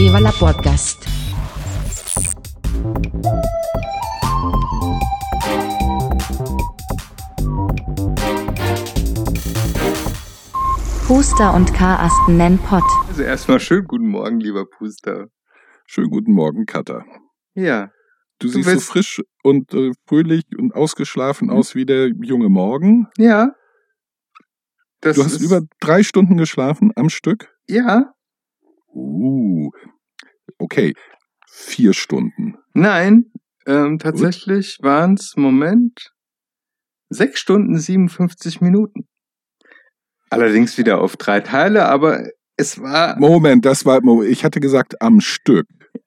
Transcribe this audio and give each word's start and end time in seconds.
Viva 0.00 0.18
la 0.18 0.32
Podcast. 0.32 0.96
Puster 11.06 11.54
und 11.54 11.74
Karasten 11.74 12.36
nennen 12.36 12.58
Pott. 12.58 12.84
Also 13.08 13.22
erstmal 13.22 13.60
schönen 13.60 13.86
guten 13.86 14.08
Morgen, 14.08 14.40
lieber 14.40 14.64
Puster. 14.66 15.26
Schönen 15.86 16.10
guten 16.10 16.32
Morgen, 16.32 16.66
Katha. 16.66 17.04
Ja. 17.54 17.90
Du, 18.38 18.46
Du 18.46 18.52
siehst 18.54 18.70
so 18.70 18.80
frisch 18.80 19.22
und 19.42 19.74
äh, 19.74 19.90
fröhlich 20.06 20.44
und 20.56 20.74
ausgeschlafen 20.74 21.48
Mhm. 21.48 21.54
aus 21.54 21.74
wie 21.74 21.84
der 21.84 22.08
junge 22.22 22.48
Morgen. 22.48 23.08
Ja. 23.18 23.52
Das 25.00 25.16
Du 25.16 25.24
hast 25.24 25.32
ist, 25.34 25.42
über 25.42 25.62
drei 25.80 26.02
Stunden 26.02 26.36
geschlafen 26.36 26.92
am 26.94 27.08
Stück. 27.08 27.52
Ja. 27.66 28.12
Uh, 28.94 29.70
okay, 30.58 30.94
vier 31.48 31.92
Stunden. 31.92 32.56
Nein. 32.74 33.26
Ähm, 33.66 33.98
tatsächlich 33.98 34.78
waren 34.80 35.14
es, 35.14 35.36
Moment, 35.36 36.12
sechs 37.10 37.40
Stunden 37.40 37.78
57 37.78 38.60
Minuten. 38.60 39.06
Allerdings 40.30 40.78
wieder 40.78 41.00
auf 41.00 41.16
drei 41.16 41.40
Teile, 41.40 41.86
aber 41.88 42.24
es 42.56 42.80
war 42.80 43.18
Moment, 43.18 43.64
das 43.64 43.84
war. 43.84 44.00
Ich 44.22 44.44
hatte 44.44 44.60
gesagt 44.60 45.00
am 45.02 45.20
Stück. 45.20 45.66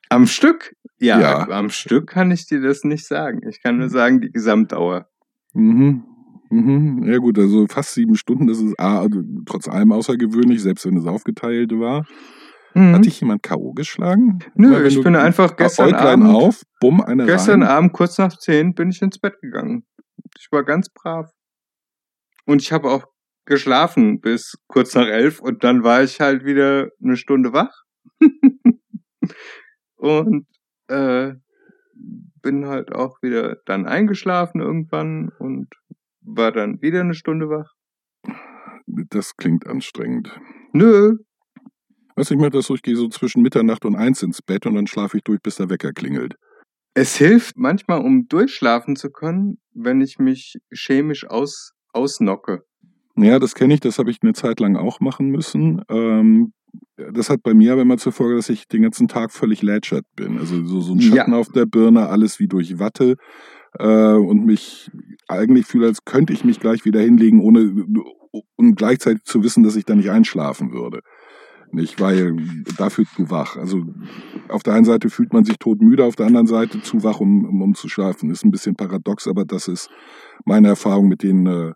am 0.09 0.27
Stück. 0.27 0.73
Ja, 0.99 1.19
Ja. 1.19 1.47
am 1.49 1.69
Stück 1.69 2.07
kann 2.07 2.31
ich 2.31 2.45
dir 2.47 2.61
das 2.61 2.83
nicht 2.83 3.05
sagen. 3.05 3.41
Ich 3.49 3.61
kann 3.61 3.77
nur 3.77 3.89
sagen, 3.89 4.21
die 4.21 4.31
Gesamtdauer. 4.31 5.07
Mhm. 5.53 6.03
Mhm. 6.49 7.03
Ja 7.05 7.17
gut, 7.17 7.37
also 7.37 7.67
fast 7.67 7.93
sieben 7.95 8.15
Stunden, 8.15 8.47
das 8.47 8.59
ist 8.59 8.79
A, 8.79 8.99
also 8.99 9.21
trotz 9.45 9.67
allem 9.67 9.91
außergewöhnlich, 9.91 10.61
selbst 10.61 10.85
wenn 10.85 10.95
es 10.97 11.05
aufgeteilt 11.05 11.71
war. 11.73 12.05
Mhm. 12.73 12.95
Hat 12.95 13.05
dich 13.05 13.19
jemand 13.19 13.43
K.O. 13.43 13.73
geschlagen? 13.73 14.39
Nö, 14.55 14.85
ich 14.85 15.01
bin 15.01 15.15
einfach 15.15 15.55
gestern 15.55 15.93
Abend, 15.93 16.27
auf, 16.27 16.63
bumm, 16.79 17.01
eine 17.01 17.25
gestern 17.25 17.61
rein. 17.61 17.71
Abend 17.71 17.93
kurz 17.93 18.17
nach 18.17 18.37
zehn 18.37 18.73
bin 18.73 18.89
ich 18.89 19.01
ins 19.01 19.19
Bett 19.19 19.39
gegangen. 19.41 19.85
Ich 20.37 20.47
war 20.51 20.63
ganz 20.63 20.89
brav. 20.89 21.29
Und 22.45 22.61
ich 22.61 22.71
habe 22.71 22.89
auch 22.89 23.05
geschlafen 23.45 24.21
bis 24.21 24.57
kurz 24.67 24.95
nach 24.95 25.07
elf 25.07 25.39
und 25.39 25.63
dann 25.63 25.83
war 25.83 26.03
ich 26.03 26.19
halt 26.19 26.45
wieder 26.45 26.89
eine 27.01 27.15
Stunde 27.15 27.53
wach. 27.53 27.83
und 29.95 30.47
äh, 30.87 31.33
bin 32.41 32.65
halt 32.67 32.93
auch 32.93 33.21
wieder 33.21 33.57
dann 33.65 33.85
eingeschlafen 33.85 34.61
irgendwann 34.61 35.29
und 35.39 35.67
war 36.21 36.51
dann 36.51 36.81
wieder 36.81 37.01
eine 37.01 37.13
Stunde 37.13 37.49
wach. 37.49 37.73
Das 38.85 39.35
klingt 39.37 39.67
anstrengend. 39.67 40.39
Nö, 40.73 41.17
Weißt 42.15 42.29
du, 42.29 42.35
ich 42.35 42.39
mache 42.39 42.51
das 42.51 42.67
so, 42.67 42.75
ich 42.75 42.81
gehe 42.81 42.95
so 42.95 43.07
zwischen 43.09 43.41
Mitternacht 43.41 43.85
und 43.85 43.95
eins 43.95 44.21
ins 44.21 44.41
Bett 44.41 44.65
und 44.65 44.75
dann 44.75 44.87
schlafe 44.87 45.17
ich 45.17 45.23
durch, 45.23 45.41
bis 45.41 45.55
der 45.55 45.69
Wecker 45.69 45.91
klingelt. 45.93 46.35
Es 46.93 47.15
hilft 47.15 47.57
manchmal, 47.57 48.01
um 48.01 48.27
durchschlafen 48.27 48.95
zu 48.95 49.09
können, 49.09 49.57
wenn 49.73 50.01
ich 50.01 50.19
mich 50.19 50.59
chemisch 50.71 51.27
aus, 51.27 51.73
ausnocke. 51.91 52.63
Ja, 53.15 53.39
das 53.39 53.55
kenne 53.55 53.73
ich, 53.73 53.79
das 53.79 53.97
habe 53.97 54.11
ich 54.11 54.19
eine 54.21 54.33
Zeit 54.33 54.59
lang 54.59 54.75
auch 54.75 54.99
machen 54.99 55.29
müssen. 55.29 55.81
Ähm, 55.89 56.53
das 56.95 57.29
hat 57.29 57.41
bei 57.43 57.53
mir 57.53 57.73
aber 57.73 57.81
immer 57.81 57.97
zur 57.97 58.11
Folge, 58.11 58.35
dass 58.35 58.49
ich 58.49 58.67
den 58.67 58.83
ganzen 58.83 59.07
Tag 59.07 59.31
völlig 59.31 59.61
lätschert 59.61 60.05
bin. 60.15 60.37
Also 60.37 60.63
so, 60.65 60.81
so 60.81 60.93
ein 60.93 60.99
Ja. 60.99 61.15
Schatten 61.15 61.33
auf 61.33 61.49
der 61.49 61.65
Birne, 61.65 62.09
alles 62.09 62.39
wie 62.39 62.47
durch 62.47 62.79
Watte. 62.79 63.15
Äh, 63.79 64.13
und 64.13 64.45
mich 64.45 64.91
eigentlich 65.27 65.65
fühle, 65.65 65.87
als 65.87 66.05
könnte 66.05 66.33
ich 66.33 66.43
mich 66.43 66.59
gleich 66.59 66.85
wieder 66.85 67.01
hinlegen, 67.01 67.41
ohne 67.41 67.85
und 68.55 68.75
gleichzeitig 68.75 69.23
zu 69.23 69.43
wissen, 69.43 69.63
dass 69.63 69.75
ich 69.75 69.85
da 69.85 69.95
nicht 69.95 70.09
einschlafen 70.09 70.71
würde. 70.71 71.01
Nicht, 71.73 71.99
weil 71.99 72.37
dafür 72.77 73.05
zu 73.15 73.31
wach. 73.31 73.57
Also 73.57 73.83
auf 74.47 74.61
der 74.61 74.73
einen 74.73 74.85
Seite 74.85 75.09
fühlt 75.09 75.33
man 75.33 75.43
sich 75.43 75.57
todmüde, 75.57 76.05
auf 76.05 76.15
der 76.15 76.27
anderen 76.27 76.45
Seite 76.45 76.83
zu 76.83 77.03
wach, 77.03 77.19
um, 77.19 77.45
um, 77.45 77.61
um 77.63 77.73
zu 77.73 77.89
schlafen. 77.89 78.29
Ist 78.29 78.45
ein 78.45 78.51
bisschen 78.51 78.75
paradox, 78.75 79.27
aber 79.27 79.43
das 79.43 79.67
ist 79.67 79.89
meine 80.45 80.67
Erfahrung 80.67 81.07
mit 81.07 81.23
den 81.23 81.47
äh, 81.47 81.73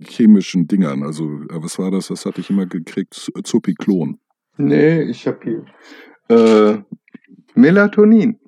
chemischen 0.00 0.66
Dingern. 0.66 1.02
Also, 1.02 1.24
äh, 1.24 1.62
was 1.62 1.78
war 1.78 1.90
das? 1.90 2.08
Das 2.08 2.24
hatte 2.24 2.40
ich 2.40 2.48
immer 2.48 2.64
gekriegt. 2.64 3.30
Zopiklon. 3.44 4.18
Nee, 4.56 5.02
ich 5.02 5.26
habe 5.26 5.40
hier 5.42 5.64
äh, 6.28 6.82
Melatonin. 7.54 8.38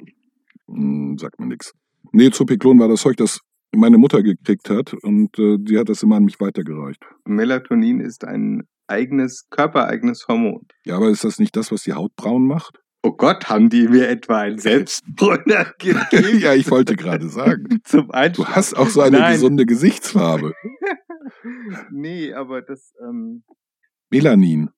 Hm, 0.67 1.19
sagt 1.19 1.39
mir 1.41 1.47
nichts. 1.47 1.75
Nee, 2.13 2.31
Zopiklon 2.31 2.79
war 2.79 2.89
das 2.89 3.03
Zeug, 3.03 3.19
das 3.19 3.41
meine 3.77 3.99
Mutter 3.99 4.23
gekriegt 4.23 4.71
hat 4.71 4.95
und 4.95 5.39
äh, 5.39 5.59
die 5.59 5.79
hat 5.79 5.89
das 5.89 6.03
immer 6.03 6.17
an 6.17 6.25
mich 6.25 6.41
weitergereicht. 6.41 7.03
Melatonin 7.25 8.01
ist 8.01 8.25
ein 8.25 8.63
eigenes, 8.87 9.47
körpereigenes 9.51 10.27
Hormon. 10.29 10.67
Ja, 10.85 10.97
aber 10.97 11.09
ist 11.11 11.25
das 11.25 11.39
nicht 11.39 11.57
das, 11.57 11.73
was 11.73 11.83
die 11.83 11.93
Haut 11.95 12.15
braun 12.17 12.47
macht? 12.47 12.81
Oh 13.03 13.13
Gott, 13.13 13.49
haben 13.51 13.69
die 13.69 13.87
mir 13.89 14.09
etwa 14.09 14.39
einen 14.41 14.59
Selbstbrunner 14.67 15.73
gegeben? 15.79 16.39
ja, 16.39 16.55
ich 16.55 16.71
wollte 16.71 16.97
gerade 16.97 17.29
sagen. 17.29 17.81
Zum 17.85 18.09
Du 18.35 18.47
hast 18.47 18.75
auch 18.77 18.89
so 18.89 19.01
eine 19.03 19.19
Nein. 19.19 19.33
gesunde 19.35 19.67
Gesichtsfarbe. 19.67 20.53
Nee, 21.91 22.33
aber 22.35 22.61
das 22.63 22.93
ähm, 23.03 23.43
Melanin. 24.11 24.69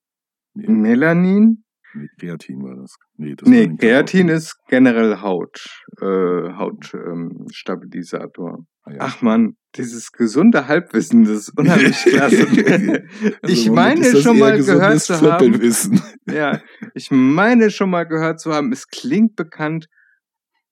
Nee, 0.53 0.67
Melanin? 0.67 1.63
nee, 1.93 2.07
Kreatin 2.19 2.61
war 2.63 2.75
das. 2.75 2.95
Nee, 3.17 3.35
das 3.35 3.47
Nee, 3.49 3.67
Kreatin 3.77 4.27
ist 4.29 4.55
generell 4.67 5.21
Haut, 5.21 5.59
äh, 6.01 6.05
Hautstabilisator. 6.05 8.57
Ähm, 8.59 8.67
ja. 8.89 8.97
Ach 8.99 9.21
man, 9.21 9.55
dieses 9.75 10.11
gesunde 10.11 10.67
Halbwissen, 10.67 11.25
das 11.25 11.49
ist 11.49 11.57
unheimlich 11.57 11.97
klasse. 11.97 12.47
Also 13.41 13.53
ich 13.53 13.69
meine 13.69 14.15
schon 14.21 14.39
mal 14.39 14.57
gehört 14.57 15.01
zu 15.01 15.31
haben, 15.31 15.61
ja, 16.27 16.61
ich 16.93 17.11
meine 17.11 17.69
schon 17.71 17.89
mal 17.89 18.05
gehört 18.05 18.39
zu 18.39 18.53
haben, 18.53 18.71
es 18.71 18.87
klingt 18.87 19.35
bekannt, 19.35 19.87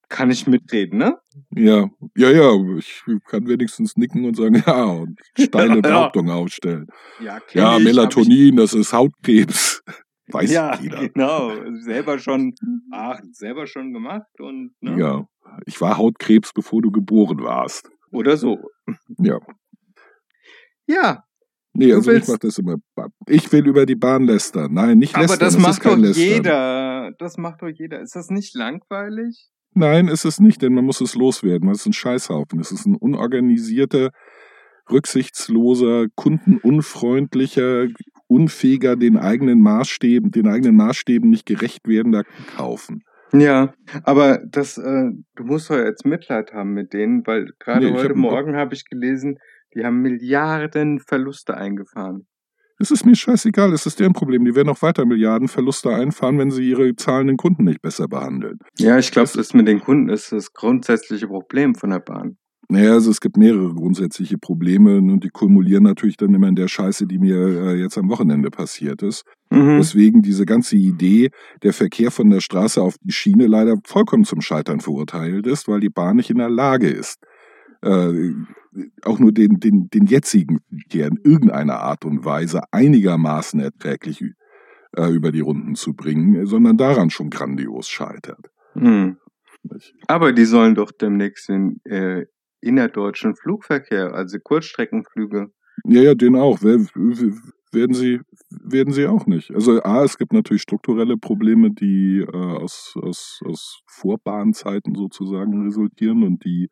kann 0.09 0.31
ich 0.31 0.47
mitreden, 0.47 0.99
ne? 0.99 1.17
Ja, 1.55 1.89
ja, 2.15 2.29
ja, 2.29 2.77
ich 2.77 3.03
kann 3.27 3.47
wenigstens 3.47 3.97
nicken 3.97 4.25
und 4.25 4.35
sagen, 4.35 4.63
ja, 4.65 4.83
und 4.83 5.19
steile. 5.37 5.81
Behauptungen 5.81 6.31
aufstellen. 6.31 6.87
Ja, 7.19 7.39
Ja, 7.53 7.77
ich, 7.77 7.83
Melatonin, 7.83 8.55
das 8.55 8.73
ist 8.73 8.93
Hautkrebs. 8.93 9.83
Weiß 10.27 10.49
ich, 10.49 10.55
ja, 10.55 10.79
jeder. 10.81 11.07
genau, 11.07 11.51
selber 11.81 12.17
schon, 12.17 12.53
ach, 12.91 13.19
selber 13.31 13.67
schon 13.67 13.93
gemacht 13.93 14.39
und, 14.39 14.71
ne? 14.81 14.99
Ja, 14.99 15.27
ich 15.65 15.79
war 15.81 15.97
Hautkrebs, 15.97 16.51
bevor 16.53 16.81
du 16.81 16.91
geboren 16.91 17.43
warst. 17.43 17.89
Oder 18.15 18.37
so. 18.37 18.57
Ja. 19.19 19.39
Ja, 20.87 21.23
Nee, 21.77 21.91
also 21.93 22.09
ich 22.11 22.15
willst- 22.17 22.29
mach 22.29 22.37
das 22.37 22.57
immer. 22.57 22.75
Ich 23.27 23.51
will 23.51 23.67
über 23.67 23.85
die 23.85 23.95
Bahn 23.95 24.23
lästern. 24.23 24.73
Nein, 24.73 24.97
nicht 24.97 25.13
lästern. 25.17 25.31
aber 25.31 25.37
das 25.45 25.55
ist 25.55 25.61
macht 25.61 25.85
doch 25.85 25.97
Lästern. 25.97 26.23
jeder. 26.23 27.11
Das 27.19 27.37
macht 27.37 27.61
doch 27.61 27.67
jeder. 27.67 27.99
Ist 28.01 28.15
das 28.15 28.29
nicht 28.29 28.55
langweilig? 28.55 29.49
Nein, 29.73 30.07
ist 30.07 30.23
es 30.23 30.39
nicht, 30.39 30.61
denn 30.61 30.73
man 30.73 30.85
muss 30.85 31.01
es 31.01 31.15
loswerden. 31.15 31.67
Das 31.67 31.79
ist 31.79 31.85
ein 31.87 31.91
Scheißhaufen. 31.93 32.61
Es 32.61 32.71
ist 32.71 32.85
ein 32.85 32.95
unorganisierter, 32.95 34.11
rücksichtsloser, 34.89 36.05
kundenunfreundlicher, 36.15 37.87
unfähiger, 38.27 38.95
den 38.95 39.17
eigenen 39.17 39.59
Maßstäben, 39.61 40.31
den 40.31 40.47
eigenen 40.47 40.75
Maßstäben 40.77 41.29
nicht 41.29 41.45
gerecht 41.45 41.87
werdender 41.87 42.23
kaufen. 42.55 43.03
Ja, 43.33 43.73
aber 44.03 44.39
das, 44.47 44.77
äh, 44.77 45.09
du 45.35 45.43
musst 45.43 45.69
doch 45.69 45.77
jetzt 45.77 46.05
Mitleid 46.05 46.53
haben 46.53 46.73
mit 46.73 46.93
denen, 46.93 47.25
weil 47.25 47.47
gerade 47.59 47.85
Nee, 47.85 47.91
ich 47.91 47.97
heute 47.97 48.09
hab- 48.09 48.15
Morgen 48.15 48.55
habe 48.55 48.73
ich 48.73 48.85
gelesen, 48.85 49.37
die 49.73 49.83
haben 49.83 50.01
Milliarden 50.01 50.99
Verluste 50.99 51.55
eingefahren. 51.57 52.27
Es 52.77 52.91
ist 52.91 53.05
mir 53.05 53.15
scheißegal, 53.15 53.71
es 53.71 53.85
ist 53.85 53.99
deren 54.01 54.11
Problem. 54.13 54.43
Die 54.43 54.53
werden 54.53 54.67
auch 54.69 54.81
weiter 54.81 55.05
Milliarden 55.05 55.47
Verluste 55.47 55.93
einfahren, 55.93 56.37
wenn 56.37 56.51
sie 56.51 56.69
ihre 56.69 56.93
zahlenden 56.95 57.37
Kunden 57.37 57.63
nicht 57.63 57.81
besser 57.81 58.07
behandeln. 58.07 58.57
Ja, 58.77 58.97
ich 58.97 59.11
glaube, 59.11 59.29
das 59.33 59.53
mit 59.53 59.67
den 59.67 59.79
Kunden 59.79 60.09
ist 60.09 60.31
das 60.33 60.51
grundsätzliche 60.51 61.27
Problem 61.27 61.75
von 61.75 61.91
der 61.91 61.99
Bahn. 61.99 62.37
Naja, 62.67 62.93
also 62.93 63.11
es 63.11 63.21
gibt 63.21 63.37
mehrere 63.37 63.73
grundsätzliche 63.73 64.37
Probleme 64.37 64.97
und 64.97 65.23
die 65.23 65.29
kumulieren 65.29 65.83
natürlich 65.83 66.17
dann 66.17 66.33
immer 66.33 66.47
in 66.47 66.55
der 66.55 66.67
Scheiße, 66.67 67.05
die 67.05 67.19
mir 67.19 67.37
äh, 67.37 67.75
jetzt 67.75 67.97
am 67.97 68.09
Wochenende 68.09 68.49
passiert 68.49 69.03
ist. 69.03 69.23
Mhm. 69.51 69.77
Weswegen 69.77 70.21
diese 70.23 70.45
ganze 70.45 70.75
Idee, 70.75 71.29
der 71.61 71.73
Verkehr 71.73 72.09
von 72.09 72.29
der 72.29 72.41
Straße 72.41 72.81
auf 72.81 72.95
die 73.01 73.11
Schiene 73.11 73.45
leider 73.45 73.75
vollkommen 73.85 74.23
zum 74.23 74.41
Scheitern 74.41 74.79
verurteilt 74.79 75.45
ist, 75.45 75.67
weil 75.67 75.79
die 75.79 75.89
Bahn 75.89 76.15
nicht 76.15 76.31
in 76.31 76.39
der 76.39 76.49
Lage 76.49 76.89
ist, 76.89 77.19
äh, 77.83 78.31
auch 79.03 79.19
nur 79.19 79.31
den, 79.31 79.59
den, 79.59 79.89
den 79.89 80.05
jetzigen 80.07 80.59
Verkehr 80.69 81.07
in 81.07 81.19
irgendeiner 81.23 81.81
Art 81.81 82.03
und 82.03 82.25
Weise 82.25 82.61
einigermaßen 82.71 83.59
erträglich 83.59 84.23
äh, 84.97 85.09
über 85.11 85.31
die 85.31 85.41
Runden 85.41 85.75
zu 85.75 85.93
bringen, 85.93 86.45
sondern 86.47 86.77
daran 86.77 87.11
schon 87.11 87.29
grandios 87.29 87.87
scheitert. 87.87 88.49
Mhm. 88.73 89.17
Aber 90.07 90.33
die 90.33 90.45
sollen 90.45 90.75
doch 90.75 90.91
demnächst 90.91 91.49
den 91.49 91.79
äh, 91.85 92.25
innerdeutschen 92.65 93.35
Flugverkehr, 93.35 94.13
also 94.13 94.37
Kurzstreckenflüge. 94.39 95.51
Ja, 95.85 96.01
ja, 96.01 96.15
den 96.15 96.35
auch. 96.35 96.61
Werden 96.61 97.93
sie, 97.93 98.21
werden 98.49 98.93
sie 98.93 99.05
auch 99.07 99.25
nicht. 99.25 99.51
Also 99.53 99.81
A, 99.83 100.03
es 100.03 100.17
gibt 100.17 100.33
natürlich 100.33 100.61
strukturelle 100.61 101.17
Probleme, 101.17 101.71
die 101.71 102.19
äh, 102.19 102.35
aus, 102.35 102.93
aus, 103.01 103.41
aus 103.45 103.81
Vorbahnzeiten 103.87 104.95
sozusagen 104.95 105.63
resultieren 105.63 106.23
und 106.23 106.45
die 106.45 106.69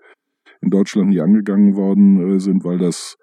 in 0.61 0.69
Deutschland 0.69 1.09
nie 1.09 1.19
angegangen 1.19 1.75
worden 1.75 2.35
äh, 2.35 2.39
sind, 2.39 2.63
weil 2.63 2.77
das 2.77 3.17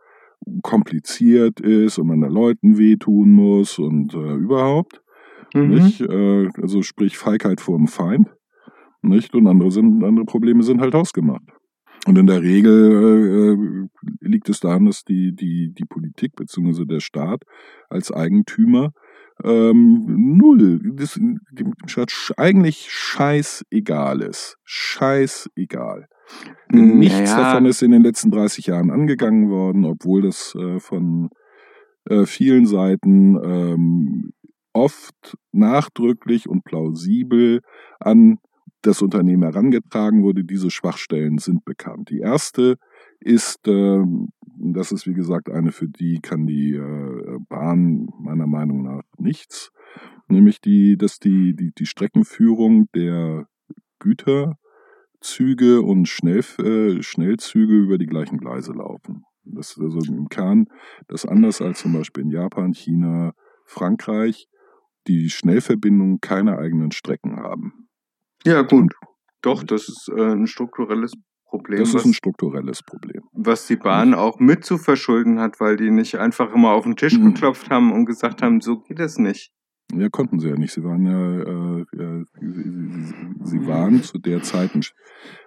kompliziert 0.63 1.61
ist 1.61 1.99
und 1.99 2.09
man 2.09 2.21
da 2.21 2.29
Leuten 2.29 2.79
wehtun 2.79 3.33
muss 3.33 3.79
und 3.79 4.15
äh, 4.15 4.35
überhaupt. 4.35 5.01
Mhm. 5.55 5.69
Nicht? 5.69 6.01
Äh, 6.01 6.49
also 6.61 6.83
sprich 6.83 7.19
Feigheit 7.19 7.61
vor 7.61 7.77
dem 7.77 7.89
Feind. 7.89 8.29
Nicht? 9.03 9.35
Und 9.35 9.47
andere, 9.47 9.71
sind, 9.71 10.05
andere 10.05 10.27
Probleme 10.27 10.63
sind 10.63 10.81
halt 10.81 10.95
hausgemacht. 10.95 11.43
Und 12.07 12.19
in 12.19 12.27
der 12.27 12.43
Regel 12.43 13.89
äh, 14.23 14.27
liegt 14.27 14.49
es 14.49 14.61
daran, 14.61 14.87
dass 14.87 15.05
die, 15.05 15.35
die, 15.35 15.73
die 15.73 15.85
Politik 15.85 16.35
bzw. 16.37 16.87
der 16.87 17.01
Staat 17.01 17.43
als 17.89 18.11
Eigentümer 18.11 18.93
ähm, 19.45 20.37
null, 20.39 20.81
das, 20.95 21.15
dem 21.15 21.75
Staat 21.87 22.13
eigentlich 22.37 22.89
scheißegal 22.91 24.23
ist. 24.23 24.57
Scheißegal. 24.65 26.09
Hm, 26.71 26.99
Nichts 26.99 27.31
ja. 27.31 27.37
davon 27.37 27.67
ist 27.67 27.83
in 27.83 27.91
den 27.91 28.03
letzten 28.03 28.31
30 28.31 28.67
Jahren 28.67 28.91
angegangen 28.91 29.51
worden, 29.51 29.85
obwohl 29.85 30.23
das 30.23 30.55
äh, 30.55 30.79
von 30.79 31.31
äh, 32.09 32.25
vielen 32.25 32.67
Seiten 32.67 33.37
ähm, 33.43 34.33
oft 34.73 35.37
nachdrücklich 35.53 36.49
und 36.49 36.65
plausibel 36.65 37.61
an 37.99 38.39
das 38.83 39.03
Unternehmen 39.03 39.43
herangetragen 39.43 40.23
wurde. 40.23 40.45
Diese 40.45 40.71
Schwachstellen 40.71 41.39
sind 41.39 41.65
bekannt. 41.65 42.11
Die 42.11 42.21
erste 42.21 42.77
ist, 43.21 43.67
ähm, 43.69 44.29
das 44.57 44.93
ist 44.93 45.07
wie 45.07 45.15
gesagt 45.15 45.51
eine, 45.51 45.73
für 45.73 45.89
die 45.89 46.21
kann 46.21 46.47
die 46.47 46.75
äh, 46.75 47.39
Bahn 47.49 48.09
meiner 48.19 48.47
Meinung 48.47 48.83
nach 48.83 49.03
nichts, 49.19 49.71
nämlich 50.29 50.61
die, 50.61 50.97
dass 50.97 51.19
die, 51.19 51.55
die, 51.55 51.73
die 51.77 51.87
Streckenführung 51.87 52.89
der 52.95 53.47
Güterzüge 53.99 55.83
und 55.83 56.09
Schnell, 56.09 56.45
äh, 56.59 57.03
Schnellzüge 57.03 57.75
über 57.75 57.99
die 57.99 58.07
gleichen 58.07 58.39
Gleise 58.39 58.73
laufen. 58.73 59.25
Das 59.45 59.73
ist 59.73 59.81
also 59.81 60.13
im 60.13 60.29
Kern 60.29 60.67
das 61.09 61.27
anders 61.27 61.61
als 61.61 61.81
zum 61.81 61.93
Beispiel 61.93 62.25
in 62.25 62.31
Japan, 62.31 62.73
China, 62.73 63.33
Frankreich, 63.65 64.49
die 65.07 65.31
Schnellverbindungen 65.31 66.21
keine 66.21 66.59
eigenen 66.59 66.93
Strecken 66.93 67.37
haben. 67.37 67.90
Ja, 68.45 68.63
gut. 68.63 68.93
Doch, 69.43 69.63
das 69.63 69.89
ist 69.89 70.11
äh, 70.15 70.33
ein 70.33 70.47
strukturelles 70.47 71.13
Problem, 71.47 71.81
Das 71.81 71.95
was, 71.95 72.03
ist 72.03 72.07
ein 72.07 72.15
strukturelles 72.15 72.83
Problem. 72.83 73.23
was 73.33 73.67
die 73.67 73.77
Bahn 73.77 74.15
auch 74.15 74.39
mit 74.39 74.65
zu 74.65 74.79
verschulden 74.79 75.41
hat, 75.41 75.61
weil 75.61 75.77
die 75.77 75.91
nicht 75.91 76.17
einfach 76.17 76.55
immer 76.55 76.71
auf 76.73 76.85
den 76.85 76.97
Tisch 76.97 77.19
Mhm. 77.19 77.35
geklopft 77.35 77.71
haben 77.71 77.93
und 77.93 78.05
gesagt 78.07 78.43
haben, 78.43 78.61
so 78.61 78.81
geht 78.81 79.01
es 79.01 79.19
nicht. 79.19 79.51
Ja, 79.93 80.09
konnten 80.09 80.39
sie 80.39 80.49
ja 80.49 80.55
nicht. 80.57 80.73
Sie 80.73 80.85
waren 80.85 81.05
ja, 81.05 81.41
äh, 81.41 81.81
äh, 81.81 82.25
sie, 83.43 83.67
waren 83.67 84.03
zu 84.05 84.19
der 84.19 84.41
Zeit 84.43 84.71
ein, 84.77 84.83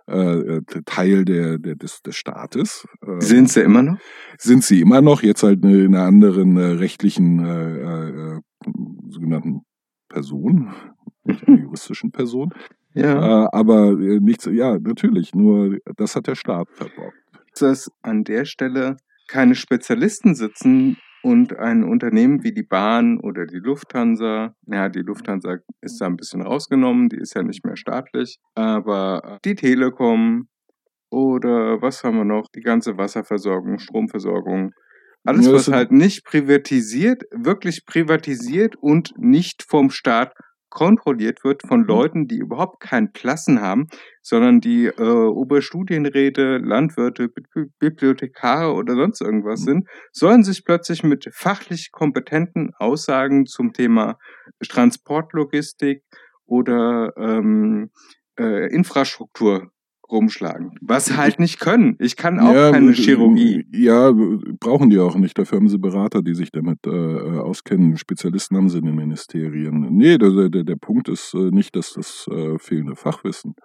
äh, 0.07 0.57
äh, 0.57 0.61
Teil 0.85 1.23
der, 1.23 1.57
der, 1.59 1.75
des, 1.75 2.01
des 2.01 2.17
Staates. 2.17 2.85
Äh, 3.07 3.21
Sind 3.21 3.49
sie 3.49 3.61
immer 3.61 3.83
noch? 3.83 3.97
sind 4.37 4.63
sie 4.65 4.81
immer 4.81 5.01
noch, 5.01 5.23
jetzt 5.23 5.43
halt 5.43 5.63
in 5.63 5.95
einer 5.95 6.03
anderen 6.05 6.57
äh, 6.57 6.63
rechtlichen 6.65 7.39
äh, 7.45 8.41
sogenannten 9.09 9.61
Person, 10.09 10.73
einer 11.23 11.59
juristischen 11.61 12.11
Person. 12.11 12.53
Ja. 12.93 13.45
Äh, 13.45 13.49
aber 13.51 13.91
äh, 13.91 14.19
nichts, 14.19 14.45
ja, 14.45 14.77
natürlich, 14.79 15.33
nur 15.33 15.77
das 15.97 16.15
hat 16.15 16.27
der 16.27 16.35
Staat 16.35 16.67
verbockt. 16.71 17.17
Dass 17.59 17.91
an 18.01 18.23
der 18.23 18.45
Stelle 18.45 18.97
keine 19.27 19.55
Spezialisten 19.55 20.35
sitzen 20.35 20.97
und 21.23 21.57
ein 21.57 21.83
Unternehmen 21.83 22.43
wie 22.43 22.53
die 22.53 22.63
Bahn 22.63 23.19
oder 23.19 23.45
die 23.45 23.59
Lufthansa, 23.59 24.55
ja, 24.67 24.89
die 24.89 25.01
Lufthansa 25.01 25.57
ist 25.81 26.01
da 26.01 26.07
ein 26.07 26.17
bisschen 26.17 26.41
rausgenommen, 26.41 27.09
die 27.09 27.17
ist 27.17 27.35
ja 27.35 27.43
nicht 27.43 27.65
mehr 27.65 27.77
staatlich, 27.77 28.39
aber 28.55 29.39
die 29.45 29.55
Telekom 29.55 30.47
oder 31.09 31.81
was 31.81 32.03
haben 32.03 32.17
wir 32.17 32.25
noch, 32.25 32.47
die 32.53 32.61
ganze 32.61 32.97
Wasserversorgung, 32.97 33.79
Stromversorgung, 33.79 34.73
alles, 35.25 35.49
was 35.49 35.67
halt 35.69 35.91
nicht 35.91 36.25
privatisiert, 36.25 37.23
wirklich 37.31 37.85
privatisiert 37.85 38.75
und 38.75 39.13
nicht 39.17 39.63
vom 39.63 39.89
Staat 39.89 40.33
kontrolliert 40.73 41.43
wird 41.43 41.63
Mhm. 41.63 41.67
von 41.69 41.83
Leuten, 41.85 42.27
die 42.27 42.37
überhaupt 42.37 42.79
keinen 42.81 43.13
Klassen 43.13 43.61
haben, 43.61 43.87
sondern 44.21 44.59
die 44.61 44.85
äh, 44.87 45.01
Oberstudienräte, 45.01 46.57
Landwirte, 46.57 47.29
Bi- 47.29 47.65
Bibliothekare 47.79 48.73
oder 48.73 48.95
sonst 48.95 49.21
irgendwas 49.21 49.61
Mhm. 49.61 49.65
sind, 49.65 49.87
sollen 50.11 50.43
sich 50.43 50.65
plötzlich 50.65 51.03
mit 51.03 51.29
fachlich 51.33 51.91
kompetenten 51.91 52.71
Aussagen 52.77 53.45
zum 53.45 53.73
Thema 53.73 54.17
Transportlogistik 54.67 56.03
oder 56.45 57.13
ähm, 57.17 57.91
äh, 58.39 58.73
Infrastruktur 58.73 59.71
rumschlagen. 60.09 60.71
Was 60.81 61.17
halt 61.17 61.39
nicht 61.39 61.59
können. 61.59 61.95
Ich 61.99 62.15
kann 62.15 62.39
auch 62.39 62.53
keine 62.53 62.91
äh, 62.91 62.93
Chirurgie. 62.93 63.65
Ja, 63.71 64.11
brauchen 64.59 64.89
die 64.89 64.99
auch 64.99 65.15
nicht. 65.15 65.37
Dafür 65.37 65.57
haben 65.59 65.69
sie 65.69 65.79
Berater, 65.79 66.21
die 66.21 66.35
sich 66.35 66.51
damit 66.51 66.79
äh, 66.85 66.89
auskennen. 66.89 67.97
Spezialisten 67.97 68.57
haben 68.57 68.69
sie 68.69 68.79
in 68.79 68.85
den 68.85 68.95
Ministerien. 68.95 69.87
Nee, 69.91 70.17
der, 70.17 70.49
der, 70.49 70.63
der 70.63 70.75
Punkt 70.75 71.09
ist 71.09 71.33
äh, 71.33 71.51
nicht, 71.51 71.75
dass 71.75 71.93
das 71.93 72.27
äh, 72.31 72.57
fehlende 72.59 72.95
Fachwissen. 72.95 73.55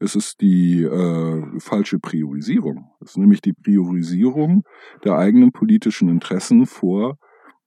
Es 0.00 0.14
ist 0.14 0.40
die 0.40 0.82
äh, 0.82 1.42
falsche 1.58 1.98
Priorisierung. 1.98 2.90
Es 3.00 3.10
ist 3.10 3.18
nämlich 3.18 3.40
die 3.40 3.52
Priorisierung 3.52 4.62
der 5.04 5.16
eigenen 5.16 5.50
politischen 5.50 6.08
Interessen 6.08 6.66
vor 6.66 7.18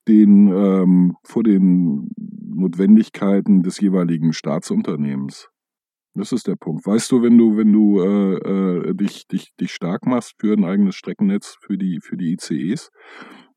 den, 0.08 0.48
ähm, 0.48 1.16
vor 1.24 1.44
den 1.44 2.10
Notwendigkeiten 2.56 3.64
des 3.64 3.80
jeweiligen 3.80 4.34
Staatsunternehmens. 4.34 5.50
Das 6.14 6.34
ist 6.34 6.48
der 6.48 6.58
Punkt. 6.58 6.86
Weißt 6.86 7.10
du, 7.12 7.22
wenn 7.22 7.38
du, 7.38 7.56
wenn 7.56 7.72
du 7.72 8.02
äh, 8.02 8.90
äh, 8.90 8.94
dich, 8.94 9.28
dich, 9.28 9.56
dich 9.56 9.72
stark 9.72 10.06
machst 10.06 10.34
für 10.40 10.54
ein 10.54 10.66
eigenes 10.66 10.96
Streckennetz 10.96 11.58
für 11.62 11.78
die, 11.78 12.00
für 12.02 12.18
die 12.18 12.34
ICEs, 12.34 12.90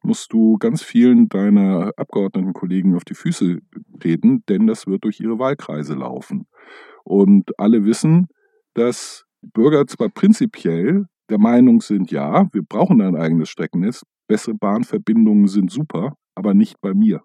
musst 0.04 0.32
du 0.32 0.56
ganz 0.58 0.82
vielen 0.82 1.28
deiner 1.28 1.90
Abgeordnetenkollegen 1.96 2.94
auf 2.94 3.04
die 3.04 3.14
Füße 3.14 3.58
treten, 3.98 4.44
denn 4.48 4.66
das 4.66 4.86
wird 4.86 5.04
durch 5.04 5.18
ihre 5.18 5.38
Wahlkreise 5.38 5.94
laufen. 5.94 6.46
Und 7.02 7.58
alle 7.58 7.84
wissen, 7.84 8.28
dass 8.74 9.24
Bürger 9.42 9.86
zwar 9.86 10.08
prinzipiell 10.08 11.06
der 11.30 11.38
Meinung 11.38 11.80
sind, 11.80 12.10
ja, 12.10 12.48
wir 12.52 12.62
brauchen 12.62 13.00
ein 13.00 13.16
eigenes 13.16 13.48
Streckennetz, 13.48 14.02
bessere 14.28 14.54
Bahnverbindungen 14.54 15.48
sind 15.48 15.70
super, 15.70 16.16
aber 16.34 16.54
nicht 16.54 16.80
bei 16.80 16.94
mir. 16.94 17.22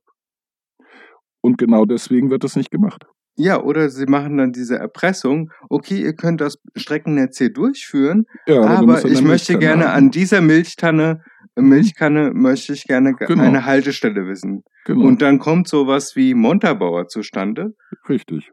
Und 1.42 1.58
genau 1.58 1.86
deswegen 1.86 2.30
wird 2.30 2.44
das 2.44 2.56
nicht 2.56 2.72
gemacht. 2.72 3.06
Ja, 3.40 3.62
oder 3.62 3.90
sie 3.90 4.06
machen 4.06 4.38
dann 4.38 4.52
diese 4.52 4.78
Erpressung. 4.78 5.50
Okay, 5.70 6.02
ihr 6.02 6.14
könnt 6.14 6.42
das 6.42 6.58
Streckennetz 6.76 7.38
hier 7.38 7.52
durchführen, 7.54 8.26
Ja, 8.48 8.62
aber 8.64 9.02
dann 9.02 9.12
ich 9.12 9.22
möchte 9.22 9.58
gerne 9.58 9.86
haben. 9.90 9.98
an 10.08 10.12
dieser 10.12 10.42
Milchtanne, 10.42 11.22
äh, 11.56 11.62
Milchkanne 11.62 12.32
möchte 12.34 12.74
ich 12.74 12.84
gerne 12.84 13.14
ge- 13.14 13.28
Genau. 13.28 13.44
eine 13.44 13.66
Haltestelle 13.66 14.28
wissen. 14.28 14.64
Genau. 14.86 15.06
Und 15.06 15.22
dann 15.22 15.40
kommt 15.40 15.68
sowas 15.70 16.16
wie 16.18 16.34
Montabaur 16.34 17.08
zustande. 17.08 17.76
Richtig. 18.10 18.52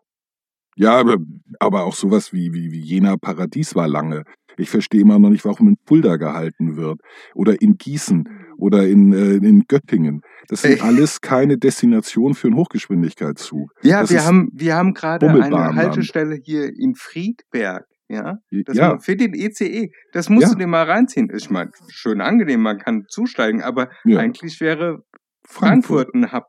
Ja, 0.76 0.92
aber, 0.92 1.16
aber 1.58 1.84
auch 1.84 1.94
sowas 1.94 2.32
wie, 2.32 2.52
wie, 2.52 2.70
wie 2.70 2.80
Jena 2.80 3.16
Paradies 3.16 3.74
war 3.74 3.88
lange. 3.88 4.22
Ich 4.58 4.70
verstehe 4.70 5.00
immer 5.00 5.18
noch 5.18 5.30
nicht, 5.30 5.44
warum 5.44 5.68
in 5.68 5.76
Fulda 5.86 6.16
gehalten 6.16 6.76
wird. 6.76 7.00
Oder 7.34 7.60
in 7.60 7.76
Gießen 7.76 8.28
oder 8.58 8.86
in, 8.86 9.12
äh, 9.12 9.34
in 9.36 9.64
Göttingen. 9.68 10.20
Das 10.48 10.62
sind 10.62 10.82
alles 10.82 11.20
keine 11.20 11.58
Destination 11.58 12.34
für 12.34 12.48
einen 12.48 12.56
Hochgeschwindigkeitszug. 12.56 13.70
Ja, 13.82 14.00
Das 14.02 14.10
wir 14.10 14.24
haben, 14.24 14.48
wir 14.52 14.74
haben 14.76 14.94
gerade 14.94 15.28
eine. 15.28 15.74
Haltestelle 15.74 16.38
hier 16.42 16.64
in 16.66 16.94
Friedberg. 16.94 17.84
Ja, 18.08 18.36
das 18.66 18.76
ja, 18.76 18.98
für 18.98 19.16
den 19.16 19.34
ECE. 19.34 19.88
Das 20.12 20.28
musst 20.28 20.46
Ja. 20.46 20.52
du 20.52 20.58
dir 20.60 20.68
mal 20.68 20.84
reinziehen. 20.84 21.28
Ich 21.34 21.50
meine, 21.50 21.72
schön 21.88 22.20
angenehm, 22.20 22.60
man 22.62 22.78
kann 22.78 23.02
zusteigen, 23.08 23.62
aber 23.62 23.90
ja. 24.04 24.20
eigentlich 24.20 24.60
wäre 24.60 25.00
Frankfurt 25.48 26.14
ein 26.14 26.32
Hub. 26.32 26.44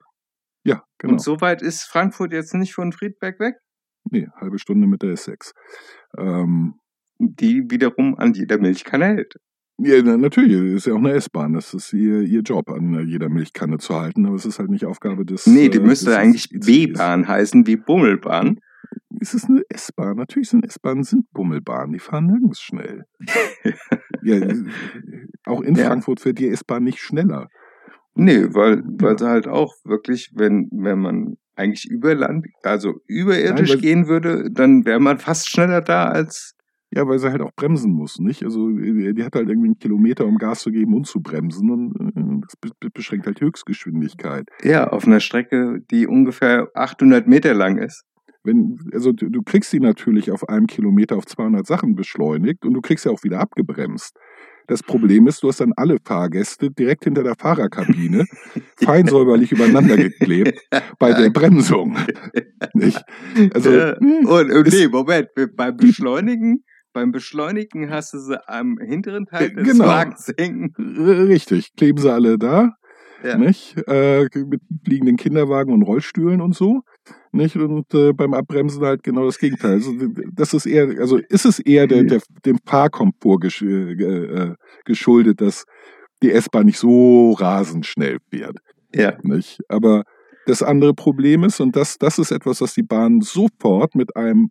Ja, 0.64 0.84
genau. 1.00 1.14
Und 1.14 1.20
so 1.22 1.42
weit 1.42 1.64
ist 1.64 1.84
Frankfurt 1.84 2.32
jetzt 2.32 2.54
nicht 2.54 2.74
von 2.76 2.92
Friedberg 2.92 3.40
weg. 3.40 3.56
Nee, 4.12 4.28
halbe 4.40 4.60
Stunde 4.60 4.86
mit 4.88 5.02
der 5.02 5.16
S6. 5.16 5.52
Ähm, 6.18 6.76
die 7.20 7.64
wiederum 7.70 8.16
an 8.20 8.34
jeder 8.34 8.60
Milchkanne 8.60 9.06
hält. 9.06 9.34
Ja, 9.80 10.02
na, 10.04 10.18
natürlich, 10.18 10.74
ist 10.74 10.88
ja 10.88 10.94
auch 10.94 10.98
eine 10.98 11.14
S-Bahn. 11.14 11.54
Das 11.54 11.74
ist 11.74 11.94
ihr, 11.94 12.22
ihr 12.22 12.42
Job, 12.42 12.70
an 12.70 13.08
jeder 13.08 13.30
Milchkanne 13.30 13.78
zu 13.78 13.96
halten, 14.00 14.26
aber 14.26 14.36
es 14.36 14.46
ist 14.46 14.60
halt 14.60 14.70
nicht 14.70 14.86
Aufgabe 14.86 15.26
des. 15.26 15.46
Nee, 15.48 15.70
die 15.70 15.78
äh, 15.78 15.82
müsste 15.82 16.08
des 16.08 16.16
eigentlich. 16.16 16.50
B-Bahn 16.50 17.28
heißen, 17.28 17.68
wie 17.68 17.78
Bummelbahn. 17.78 18.60
Es 19.20 19.34
ist 19.34 19.50
eine 19.50 19.64
S-Bahn. 19.70 20.16
Natürlich 20.18 20.50
sind 20.50 20.66
S-Bahnen 20.66 21.04
sind 21.04 21.32
Bummelbahnen. 21.32 21.94
Die 21.94 22.00
fahren 22.00 22.28
nirgends 22.28 22.62
schnell. 22.62 23.04
ja, 24.24 24.38
auch 25.46 25.62
in 25.62 25.76
Ja. 25.76 25.86
Frankfurt 25.88 26.20
fährt 26.20 26.40
die 26.40 26.48
S-Bahn 26.50 26.84
nicht 26.84 27.00
schneller. 27.00 27.48
Nee, 28.16 28.46
weil, 28.54 28.84
weil 29.00 29.12
Ja. 29.12 29.18
sie 29.18 29.28
halt 29.28 29.48
auch 29.48 29.74
wirklich, 29.84 30.32
wenn, 30.36 30.70
wenn 30.72 31.00
man 31.00 31.38
eigentlich 31.56 31.90
über 31.90 32.14
Land, 32.16 32.46
also 32.64 32.96
überirdisch 33.08 33.72
Nein, 33.72 33.80
gehen 33.80 34.08
würde, 34.08 34.50
dann 34.52 34.86
wäre 34.86 35.00
man 35.00 35.18
fast 35.20 35.50
schneller 35.50 35.82
da 35.82 36.06
als. 36.08 36.54
Ja, 36.94 37.06
weil 37.08 37.20
sie 37.20 37.30
halt 37.30 37.42
auch 37.42 37.52
bremsen 37.54 37.92
muss, 37.92 38.18
nicht? 38.20 38.44
Also 38.44 38.70
äh, 38.70 39.14
die 39.14 39.24
hat 39.24 39.36
halt 39.36 39.50
irgendwie 39.50 39.68
einen 39.68 39.80
Kilometer, 39.80 40.26
um 40.26 40.38
Gas 40.38 40.62
zu 40.62 40.72
geben 40.72 40.94
und 40.94 41.06
zu 41.06 41.20
bremsen 41.20 41.70
und 41.70 41.96
äh, 42.16 42.42
das 42.46 42.56
be- 42.56 42.70
be- 42.80 42.90
beschränkt 42.90 43.26
halt 43.28 43.42
die 43.42 43.46
Höchstgeschwindigkeit. 43.46 44.48
Ja, 44.64 44.88
auf 44.90 45.06
einer 45.06 45.20
Strecke, 45.20 45.80
die 45.92 46.08
ungefähr 46.08 46.70
800 46.76 47.28
Meter 47.28 47.54
lang 47.54 47.78
ist. 47.78 48.04
Wenn, 48.44 48.78
also 48.94 49.12
du, 49.12 49.30
du 49.30 49.42
kriegst 49.44 49.72
sie 49.72 49.82
natürlich 49.82 50.32
auf 50.32 50.48
einem 50.48 50.68
Kilometer 50.68 51.18
auf 51.18 51.26
200 51.26 51.68
Sachen 51.68 51.96
beschleunigt 51.96 52.66
und 52.66 52.74
du 52.74 52.80
kriegst 52.82 53.04
sie 53.04 53.12
auch 53.12 53.22
wieder 53.24 53.42
abgebremst. 53.42 54.16
Das 54.68 54.84
Problem 54.84 55.28
ist, 55.28 55.44
du 55.44 55.50
hast 55.50 55.60
dann 55.62 55.74
alle 55.76 55.98
Fahrgäste 56.04 56.70
direkt 56.72 57.04
hinter 57.06 57.24
der 57.24 57.36
Fahrerkabine 57.38 58.26
fein 58.78 59.08
säuberlich 59.08 59.52
übereinander 59.52 59.98
geklebt 59.98 60.58
bei 61.00 61.12
der 61.14 61.30
Bremsung. 61.30 61.98
Nicht? 62.74 63.02
Also, 63.54 63.72
Und, 63.72 64.52
und 64.52 64.68
nee, 64.74 64.88
Moment, 64.88 65.28
beim 65.56 65.76
Beschleunigen, 65.78 66.64
beim 66.94 67.12
Beschleunigen 67.12 67.90
hast 67.90 68.14
du 68.14 68.20
sie 68.20 68.40
am 68.50 68.78
hinteren 68.80 69.26
Teil 69.26 69.54
des 69.54 69.68
Genau. 69.68 69.86
Wagens 69.86 70.32
hängen. 70.38 70.74
richtig, 70.78 71.76
kleben 71.76 72.00
sie 72.00 72.12
alle 72.12 72.38
da, 72.38 72.72
Ja. 73.24 73.38
nicht? 73.38 73.76
Äh, 73.88 74.24
mit 74.46 74.62
liegenden 74.86 75.18
Kinderwagen 75.18 75.74
und 75.74 75.84
Rollstühlen 75.84 76.42
und 76.42 76.56
so. 76.56 76.82
Nicht? 77.32 77.56
Und 77.56 77.94
äh, 77.94 78.14
beim 78.14 78.34
Abbremsen 78.34 78.84
halt 78.84 79.04
genau 79.04 79.26
das 79.26 79.38
Gegenteil. 79.38 79.74
Also, 79.74 79.92
das 80.34 80.54
ist 80.54 80.66
eher, 80.66 81.00
also 81.00 81.18
ist 81.18 81.46
es 81.46 81.60
eher 81.60 81.88
der, 81.88 82.04
der, 82.04 82.22
dem 82.46 82.58
Fahrkomfort 82.66 83.40
gesch 83.42 83.62
äh, 83.62 83.92
äh, 83.94 84.56
geschuldet, 84.86 85.42
dass 85.42 85.66
die 86.24 86.32
S-Bahn 86.32 86.66
nicht 86.66 86.80
so 86.80 87.34
rasend 87.34 87.86
schnell 87.86 88.18
fährt. 88.32 88.58
Ja. 88.94 89.14
Nicht? 89.22 89.60
Aber 89.70 90.04
das 90.48 90.64
andere 90.64 90.94
Problem 90.94 91.44
ist, 91.44 91.60
und 91.60 91.76
das, 91.76 91.98
das 91.98 92.18
ist 92.18 92.32
etwas, 92.32 92.62
was 92.62 92.74
die 92.74 92.82
Bahn 92.84 93.22
sofort 93.22 93.94
mit 93.96 94.16
einem 94.16 94.50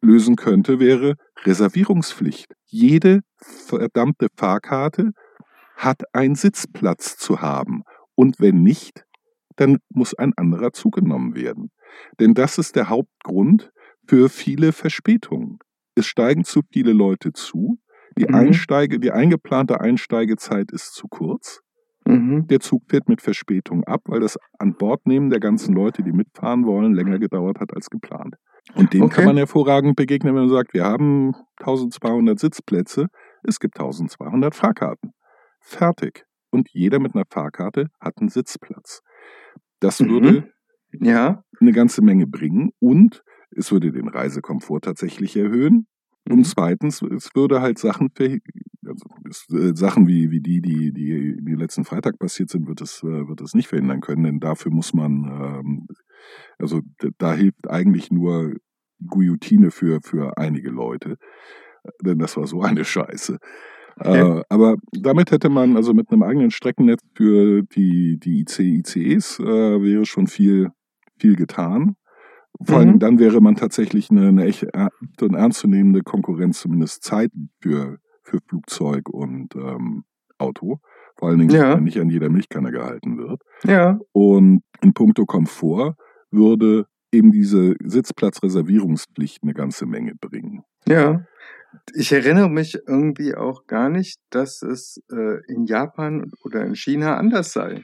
lösen 0.00 0.36
könnte, 0.36 0.78
wäre 0.80 1.14
Reservierungspflicht. 1.44 2.52
Jede 2.66 3.20
verdammte 3.40 4.28
Fahrkarte 4.36 5.12
hat 5.76 6.02
einen 6.14 6.34
Sitzplatz 6.34 7.16
zu 7.16 7.40
haben. 7.40 7.82
Und 8.14 8.40
wenn 8.40 8.62
nicht, 8.62 9.04
dann 9.56 9.78
muss 9.90 10.14
ein 10.14 10.32
anderer 10.36 10.72
zugenommen 10.72 11.34
werden. 11.34 11.70
Denn 12.20 12.34
das 12.34 12.58
ist 12.58 12.76
der 12.76 12.88
Hauptgrund 12.88 13.70
für 14.06 14.28
viele 14.28 14.72
Verspätungen. 14.72 15.58
Es 15.94 16.06
steigen 16.06 16.44
zu 16.44 16.62
viele 16.72 16.92
Leute 16.92 17.32
zu. 17.32 17.78
Die, 18.18 18.26
Mhm. 18.26 18.34
Einsteige, 18.34 18.98
die 19.00 19.12
eingeplante 19.12 19.80
Einsteigezeit 19.80 20.70
ist 20.72 20.94
zu 20.94 21.08
kurz. 21.08 21.60
Mhm. 22.08 22.46
Der 22.48 22.60
Zug 22.60 22.82
fährt 22.88 23.08
mit 23.08 23.20
Verspätung 23.20 23.84
ab, 23.84 24.02
weil 24.06 24.20
das 24.20 24.38
an 24.58 24.74
Bord 24.74 25.06
nehmen 25.06 25.30
der 25.30 25.40
ganzen 25.40 25.74
Leute, 25.74 26.02
die 26.02 26.12
mitfahren 26.12 26.64
wollen, 26.66 26.94
länger 26.94 27.18
gedauert 27.18 27.60
hat 27.60 27.74
als 27.74 27.90
geplant. 27.90 28.34
Und 28.74 28.92
dem 28.92 29.02
Okay. 29.02 29.16
kann 29.16 29.24
man 29.26 29.36
hervorragend 29.36 29.96
begegnen, 29.96 30.34
wenn 30.34 30.42
man 30.42 30.50
sagt, 30.50 30.74
wir 30.74 30.84
haben 30.84 31.34
1200 31.58 32.38
Sitzplätze, 32.38 33.06
es 33.42 33.60
gibt 33.60 33.78
1200 33.78 34.54
Fahrkarten. 34.54 35.12
Fertig. 35.60 36.24
Und 36.50 36.68
jeder 36.72 36.98
mit 36.98 37.14
einer 37.14 37.24
Fahrkarte 37.30 37.88
hat 38.00 38.14
einen 38.18 38.28
Sitzplatz. 38.30 39.00
Das 39.80 40.00
Mhm. 40.00 40.08
würde 40.08 40.48
Ja. 40.92 41.42
eine 41.60 41.72
ganze 41.72 42.02
Menge 42.02 42.26
bringen 42.26 42.70
und 42.80 43.22
es 43.50 43.70
würde 43.72 43.92
den 43.92 44.08
Reisekomfort 44.08 44.80
tatsächlich 44.84 45.36
erhöhen. 45.36 45.86
Und 46.28 46.44
zweitens, 46.44 47.02
es 47.02 47.30
würde 47.34 47.60
halt 47.60 47.78
Sachen, 47.78 48.10
also 48.18 49.06
es, 49.28 49.46
äh, 49.50 49.74
Sachen 49.74 50.06
wie, 50.06 50.30
wie 50.30 50.40
die, 50.40 50.60
die, 50.60 50.92
die, 50.92 51.36
die 51.40 51.54
letzten 51.54 51.84
Freitag 51.84 52.18
passiert 52.18 52.50
sind, 52.50 52.68
wird 52.68 52.80
es, 52.80 53.02
äh, 53.02 53.28
wird 53.28 53.40
es 53.40 53.54
nicht 53.54 53.68
verhindern 53.68 54.00
können, 54.00 54.24
denn 54.24 54.40
dafür 54.40 54.72
muss 54.72 54.92
man, 54.92 55.24
ähm, 55.24 55.86
also 56.58 56.80
da 57.18 57.34
hilft 57.34 57.68
eigentlich 57.68 58.10
nur 58.10 58.54
Guillotine 59.06 59.70
für, 59.70 60.00
für 60.02 60.36
einige 60.36 60.70
Leute, 60.70 61.16
denn 62.02 62.18
das 62.18 62.36
war 62.36 62.46
so 62.46 62.62
eine 62.62 62.84
Scheiße. 62.84 63.38
Okay. 64.00 64.38
Äh, 64.38 64.42
aber 64.48 64.76
damit 64.92 65.30
hätte 65.30 65.48
man, 65.48 65.76
also 65.76 65.94
mit 65.94 66.10
einem 66.10 66.22
eigenen 66.22 66.50
Streckennetz 66.50 67.02
für 67.14 67.62
die, 67.62 68.18
die 68.18 68.40
IC, 68.40 68.58
ICEs, 68.60 69.40
äh, 69.40 69.44
wäre 69.44 70.04
schon 70.04 70.26
viel, 70.26 70.70
viel 71.18 71.36
getan. 71.36 71.96
Vor 72.64 72.78
allem 72.78 72.94
Mhm. 72.94 72.98
dann 72.98 73.18
wäre 73.18 73.40
man 73.40 73.54
tatsächlich 73.54 74.10
eine, 74.10 74.28
eine 74.28 74.44
echt 74.46 74.64
er- 74.64 74.90
und 75.20 75.34
ernstzunehmende 75.34 76.02
Konkurrenz, 76.02 76.60
zumindest 76.60 77.04
Zeit 77.04 77.30
für, 77.60 77.98
für 78.22 78.38
Flugzeug 78.48 79.08
und 79.08 79.54
ähm, 79.54 80.04
Auto. 80.38 80.78
Vor 81.16 81.28
allen 81.28 81.38
Dingen, 81.38 81.50
Ja. 81.50 81.76
wenn 81.76 81.84
nicht 81.84 81.98
an 82.00 82.10
jeder 82.10 82.28
Milchkanne 82.30 82.70
gehalten 82.70 83.18
wird. 83.18 83.42
Ja. 83.64 83.98
Und 84.12 84.62
in 84.82 84.92
puncto 84.92 85.24
Komfort 85.26 85.94
würde 86.30 86.86
eben 87.12 87.32
diese 87.32 87.74
Sitzplatzreservierungspflicht 88.42 89.42
eine 89.42 89.54
ganze 89.54 89.86
Menge 89.86 90.14
bringen. 90.20 90.62
Ja. 90.86 91.24
Ich 91.94 92.12
erinnere 92.12 92.48
mich 92.48 92.78
irgendwie 92.86 93.34
auch 93.34 93.66
gar 93.66 93.88
nicht, 93.90 94.18
dass 94.30 94.62
es 94.62 95.00
äh, 95.10 95.38
in 95.52 95.64
Japan 95.66 96.30
oder 96.44 96.64
in 96.64 96.74
China 96.74 97.16
anders 97.16 97.52
sei. 97.52 97.82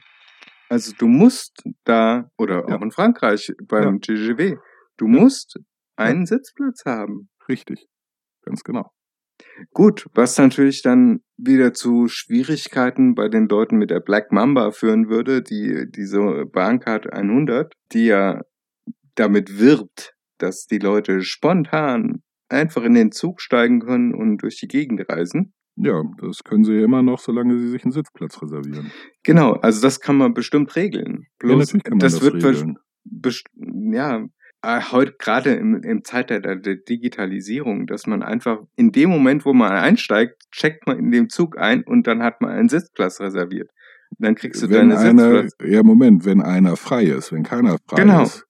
Also 0.69 0.93
du 0.97 1.07
musst 1.07 1.63
da, 1.83 2.29
oder 2.37 2.67
Ja. 2.67 2.75
auch 2.77 2.81
in 2.81 2.91
Frankreich 2.91 3.51
beim 3.67 4.01
TGV, 4.01 4.57
du 4.97 5.07
musst 5.07 5.59
einen 5.95 6.25
Sitzplatz 6.25 6.83
haben. 6.85 7.29
Richtig. 7.47 7.87
Ganz 8.43 8.63
genau. 8.63 8.91
Gut, 9.71 10.07
was 10.13 10.37
natürlich 10.37 10.81
dann 10.81 11.19
wieder 11.37 11.73
zu 11.73 12.07
Schwierigkeiten 12.07 13.15
bei 13.15 13.27
den 13.27 13.47
Leuten 13.47 13.77
mit 13.77 13.89
der 13.89 13.99
Black 13.99 14.31
Mamba 14.31 14.71
führen 14.71 15.09
würde, 15.09 15.41
die 15.41 15.85
diese 15.89 16.45
Bahncard 16.45 17.11
100, 17.11 17.73
die 17.91 18.05
ja 18.05 18.41
damit 19.15 19.59
wirbt, 19.59 20.13
dass 20.37 20.65
die 20.67 20.79
Leute 20.79 21.21
spontan 21.21 22.21
einfach 22.49 22.83
in 22.83 22.93
den 22.93 23.11
Zug 23.11 23.41
steigen 23.41 23.81
können 23.81 24.13
und 24.13 24.37
durch 24.37 24.57
die 24.59 24.67
Gegend 24.67 25.01
reisen. 25.09 25.53
Ja, 25.77 26.03
das 26.21 26.43
können 26.43 26.63
sie 26.63 26.73
ja 26.73 26.85
immer 26.85 27.01
noch, 27.01 27.19
solange 27.19 27.57
sie 27.57 27.67
sich 27.69 27.83
einen 27.83 27.91
Sitzplatz 27.91 28.41
reservieren. 28.41 28.91
Genau, 29.23 29.53
also 29.53 29.81
das 29.81 29.99
kann 29.99 30.17
man 30.17 30.33
bestimmt 30.33 30.75
regeln. 30.75 31.23
ja, 31.23 31.27
Bloß 31.39 31.59
natürlich 31.59 31.83
kann 31.83 31.91
man 31.97 31.99
das, 31.99 32.13
das, 32.13 32.21
wird 32.21 32.35
regeln. 32.43 32.77
ja 33.93 34.25
äh, 34.61 34.81
heute 34.91 35.13
gerade 35.19 35.51
im, 35.53 35.81
im 35.83 36.03
Zeitalter 36.03 36.55
der 36.55 36.75
Digitalisierung, 36.77 37.87
dass 37.87 38.07
man 38.07 38.23
einfach 38.23 38.59
in 38.75 38.91
dem 38.91 39.09
Moment, 39.09 39.45
wo 39.45 39.53
man 39.53 39.71
einsteigt, 39.73 40.41
checkt 40.51 40.87
man 40.87 40.97
in 40.97 41.11
dem 41.11 41.29
Zug 41.29 41.57
ein 41.59 41.83
und 41.83 42.07
dann 42.07 42.23
hat 42.23 42.41
man 42.41 42.51
einen 42.51 42.69
Sitzplatz 42.69 43.19
reserviert. 43.19 43.69
Dann 44.17 44.35
kriegst 44.35 44.63
du 44.63 44.69
Wenn 44.69 44.89
deine 44.89 44.97
einer, 44.97 45.43
Sitzplatz. 45.43 45.71
ja, 45.71 45.83
Moment, 45.83 46.25
wenn 46.25 46.41
einer 46.41 46.77
frei 46.77 47.03
ist, 47.03 47.31
wenn 47.31 47.43
keiner 47.43 47.77
frei 47.87 48.01
Genau. 48.01 48.23
ist. 48.23 48.44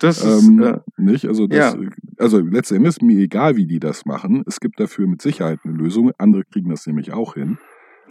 Das 0.00 0.22
ist 0.22 0.46
Ähm, 0.48 0.62
äh, 0.62 0.78
nicht? 0.98 1.26
Also, 1.26 1.46
das, 1.46 1.76
also 2.18 2.38
letztendlich 2.40 2.88
ist 2.90 3.02
mir 3.02 3.18
egal, 3.18 3.56
wie 3.56 3.66
die 3.66 3.80
das 3.80 4.04
machen. 4.04 4.42
Es 4.46 4.60
gibt 4.60 4.78
dafür 4.78 5.06
mit 5.06 5.22
Sicherheit 5.22 5.60
eine 5.64 5.72
Lösung. 5.74 6.12
Andere 6.18 6.44
kriegen 6.44 6.68
das 6.70 6.86
nämlich 6.86 7.12
auch 7.12 7.34
hin. 7.34 7.58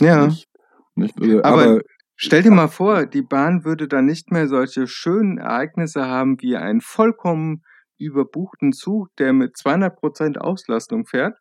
ja. 0.01 0.25
Nicht? 0.25 0.47
Nicht? 0.95 1.19
Äh, 1.21 1.41
Aber- 1.41 1.63
Aber, 1.63 1.81
Stell 2.17 2.43
dir 2.43 2.51
mal 2.51 2.69
vor, 2.69 3.05
die 3.05 3.21
Bahn 3.21 3.65
würde 3.65 3.89
dann 3.89 4.05
nicht 4.05 4.31
mehr 4.31 4.47
solche 4.47 4.87
schönen 4.87 5.37
Ereignisse 5.37 6.05
haben 6.05 6.37
wie 6.41 6.55
einen 6.55 6.79
vollkommen 6.79 7.61
überbuchten 7.97 8.71
Zug, 8.71 9.09
der 9.19 9.33
mit 9.33 9.57
200% 9.57 10.37
Auslastung 10.37 11.05
fährt 11.05 11.37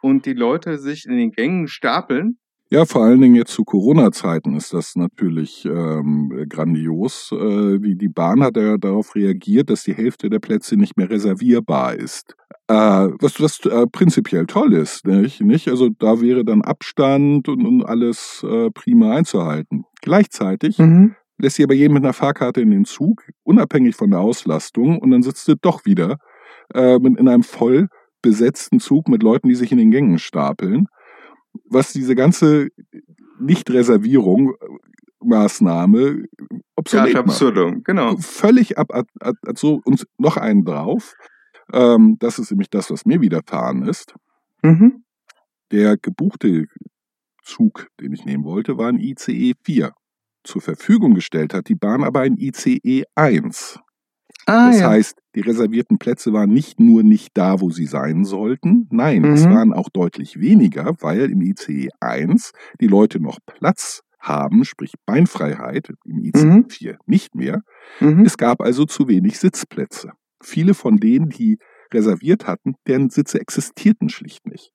und 0.00 0.24
die 0.24 0.32
Leute 0.32 0.78
sich 0.78 1.04
in 1.06 1.18
den 1.18 1.32
Gängen 1.32 1.68
stapeln. 1.68 2.38
Ja, 2.70 2.84
vor 2.84 3.04
allen 3.04 3.20
Dingen 3.20 3.36
jetzt 3.36 3.52
zu 3.52 3.64
Corona-Zeiten 3.64 4.56
ist 4.56 4.72
das 4.72 4.96
natürlich 4.96 5.64
ähm, 5.64 6.46
grandios. 6.48 7.32
Äh, 7.32 7.78
die, 7.78 7.96
die 7.96 8.08
Bahn 8.08 8.42
hat 8.42 8.56
ja 8.56 8.76
darauf 8.76 9.14
reagiert, 9.14 9.70
dass 9.70 9.84
die 9.84 9.94
Hälfte 9.94 10.30
der 10.30 10.40
Plätze 10.40 10.76
nicht 10.76 10.96
mehr 10.96 11.08
reservierbar 11.08 11.94
ist. 11.94 12.34
Äh, 12.68 12.74
was 12.74 13.40
was 13.40 13.60
äh, 13.66 13.86
prinzipiell 13.86 14.46
toll 14.46 14.72
ist, 14.74 15.06
nicht? 15.06 15.40
nicht? 15.40 15.68
Also 15.68 15.90
da 15.90 16.20
wäre 16.20 16.44
dann 16.44 16.62
Abstand 16.62 17.48
und, 17.48 17.64
und 17.64 17.84
alles 17.84 18.44
äh, 18.48 18.70
prima 18.70 19.14
einzuhalten. 19.14 19.84
Gleichzeitig 20.02 20.78
lässt 21.38 21.56
sie 21.56 21.64
aber 21.64 21.74
jeden 21.74 21.94
mit 21.94 22.02
einer 22.02 22.12
Fahrkarte 22.12 22.60
in 22.60 22.70
den 22.70 22.84
Zug, 22.84 23.22
unabhängig 23.44 23.94
von 23.94 24.10
der 24.10 24.20
Auslastung, 24.20 24.98
und 24.98 25.10
dann 25.10 25.22
sitzt 25.22 25.46
du 25.48 25.54
doch 25.56 25.84
wieder 25.84 26.16
äh, 26.74 26.96
in 26.96 27.28
einem 27.28 27.42
voll 27.42 27.88
besetzten 28.22 28.80
Zug 28.80 29.08
mit 29.08 29.22
Leuten, 29.22 29.48
die 29.48 29.54
sich 29.54 29.70
in 29.72 29.78
den 29.78 29.90
Gängen 29.90 30.18
stapeln. 30.18 30.86
Was 31.64 31.92
diese 31.92 32.14
ganze 32.14 32.68
Nicht-Reservierung 33.38 34.54
äh, 34.54 34.66
Maßnahme 35.24 36.24
obsolet 36.76 37.14
macht. 37.14 37.28
absurdum, 37.28 37.82
genau. 37.82 38.16
Völlig 38.18 38.78
ab, 38.78 38.92
ab, 38.92 39.06
ab 39.20 39.36
so 39.58 39.80
und 39.84 40.06
noch 40.18 40.36
einen 40.36 40.64
drauf. 40.64 41.14
Ähm, 41.72 42.16
das 42.20 42.38
ist 42.38 42.50
nämlich 42.50 42.70
das, 42.70 42.90
was 42.90 43.06
mir 43.06 43.20
widerfahren 43.20 43.82
ist. 43.82 44.14
Mhm. 44.62 45.04
Der 45.72 45.96
gebuchte 45.96 46.66
Zug, 47.42 47.88
den 48.00 48.12
ich 48.12 48.24
nehmen 48.24 48.44
wollte, 48.44 48.78
war 48.78 48.88
ein 48.88 48.98
ICE 48.98 49.54
4. 49.64 49.92
Zur 50.44 50.62
Verfügung 50.62 51.14
gestellt 51.14 51.54
hat 51.54 51.68
die 51.68 51.74
Bahn 51.74 52.04
aber 52.04 52.20
ein 52.20 52.36
ICE 52.36 53.04
1. 53.14 53.80
Ah, 54.46 54.68
Das 54.68 54.80
ja. 54.80 54.90
heißt, 54.90 55.18
die 55.34 55.40
reservierten 55.40 55.98
Plätze 55.98 56.32
waren 56.32 56.50
nicht 56.50 56.78
nur 56.78 57.02
nicht 57.02 57.30
da, 57.34 57.60
wo 57.60 57.70
sie 57.70 57.86
sein 57.86 58.24
sollten, 58.24 58.86
nein, 58.90 59.24
es 59.24 59.46
Mhm. 59.46 59.50
waren 59.54 59.72
auch 59.72 59.88
deutlich 59.88 60.38
weniger, 60.38 60.94
weil 61.00 61.30
im 61.30 61.40
ICE 61.42 61.88
1 62.00 62.52
die 62.80 62.86
Leute 62.86 63.18
noch 63.20 63.38
Platz 63.46 64.02
haben, 64.20 64.64
sprich 64.64 64.92
Beinfreiheit, 65.06 65.92
im 66.04 66.18
ICE 66.24 66.44
Mhm. 66.44 66.68
4 66.68 66.98
nicht 67.06 67.34
mehr. 67.34 67.62
mhm. 68.00 68.24
Es 68.24 68.36
gab 68.36 68.60
also 68.60 68.84
zu 68.84 69.08
wenig 69.08 69.38
Sitzplätze. 69.38 70.10
Viele 70.42 70.74
von 70.74 70.96
denen, 70.98 71.28
die 71.28 71.58
reserviert 71.94 72.46
hatten, 72.48 72.74
deren 72.88 73.10
Sitze 73.10 73.40
existierten 73.40 74.08
schlicht 74.08 74.44
nicht. 74.46 74.72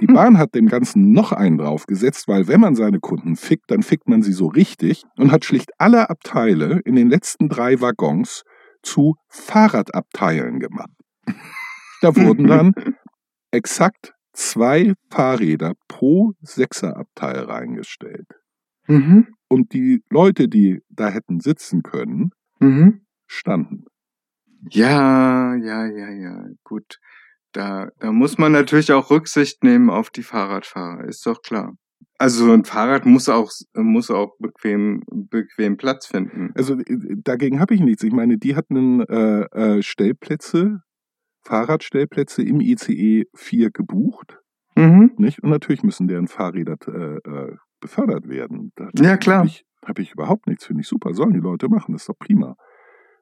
Die 0.00 0.06
Bahn 0.26 0.38
hat 0.38 0.54
dem 0.56 0.66
Ganzen 0.66 1.12
noch 1.12 1.30
einen 1.32 1.56
draufgesetzt, 1.58 2.26
weil 2.26 2.48
wenn 2.48 2.60
man 2.60 2.74
seine 2.74 2.98
Kunden 2.98 3.36
fickt, 3.36 3.70
dann 3.70 3.82
fickt 3.82 4.08
man 4.08 4.22
sie 4.22 4.32
so 4.32 4.46
richtig 4.48 5.04
und 5.16 5.30
hat 5.30 5.44
schlicht 5.44 5.70
alle 5.78 6.10
Abteile 6.10 6.80
in 6.84 6.96
den 6.96 7.08
letzten 7.08 7.48
drei 7.48 7.80
Waggons 7.80 8.42
zu 8.82 9.16
Fahrradabteilen 9.28 10.60
gemacht. 10.60 10.90
Da 12.00 12.14
wurden 12.16 12.46
dann 12.46 12.72
exakt 13.50 14.12
zwei 14.32 14.94
Fahrräder 15.10 15.74
pro 15.88 16.32
Sechserabteil 16.40 17.38
reingestellt. 17.40 18.28
Mhm. 18.86 19.34
Und 19.48 19.72
die 19.72 20.02
Leute, 20.10 20.48
die 20.48 20.82
da 20.88 21.08
hätten 21.08 21.40
sitzen 21.40 21.82
können, 21.82 22.30
Mhm. 22.60 23.06
standen. 23.26 23.84
Ja, 24.70 25.54
ja, 25.54 25.86
ja, 25.86 26.10
ja. 26.10 26.44
Gut. 26.64 26.98
Da, 27.52 27.88
da 28.00 28.12
muss 28.12 28.36
man 28.38 28.52
natürlich 28.52 28.92
auch 28.92 29.10
Rücksicht 29.10 29.62
nehmen 29.64 29.90
auf 29.90 30.10
die 30.10 30.22
Fahrradfahrer, 30.22 31.04
ist 31.04 31.24
doch 31.24 31.40
klar. 31.42 31.74
Also 32.18 32.52
ein 32.52 32.64
Fahrrad 32.64 33.06
muss 33.06 33.28
auch, 33.28 33.50
muss 33.74 34.10
auch 34.10 34.36
bequem, 34.38 35.02
bequem 35.10 35.76
Platz 35.76 36.06
finden. 36.06 36.50
Also 36.56 36.74
äh, 36.78 36.96
dagegen 37.22 37.60
habe 37.60 37.74
ich 37.74 37.80
nichts. 37.80 38.02
Ich 38.02 38.12
meine, 38.12 38.38
die 38.38 38.56
hatten 38.56 39.00
äh, 39.02 39.42
äh, 39.78 39.82
Stellplätze, 39.82 40.82
Fahrradstellplätze 41.42 42.42
im 42.42 42.60
ICE 42.60 43.24
4 43.34 43.70
gebucht, 43.70 44.38
Mhm. 44.76 45.12
nicht? 45.16 45.42
Und 45.42 45.50
natürlich 45.50 45.82
müssen 45.82 46.06
deren 46.06 46.28
Fahrräder 46.28 46.76
äh, 46.86 47.16
äh, 47.28 47.56
befördert 47.80 48.28
werden. 48.28 48.70
Da 48.76 48.90
Ja, 49.00 49.16
klar. 49.16 49.38
Habe 49.38 49.48
ich, 49.48 49.64
hab 49.84 49.98
ich 49.98 50.12
überhaupt 50.12 50.46
nichts, 50.46 50.66
finde 50.66 50.82
ich 50.82 50.88
super. 50.88 51.14
Sollen 51.14 51.32
die 51.32 51.40
Leute 51.40 51.68
machen, 51.68 51.92
das 51.92 52.02
ist 52.02 52.08
doch 52.08 52.18
prima. 52.18 52.54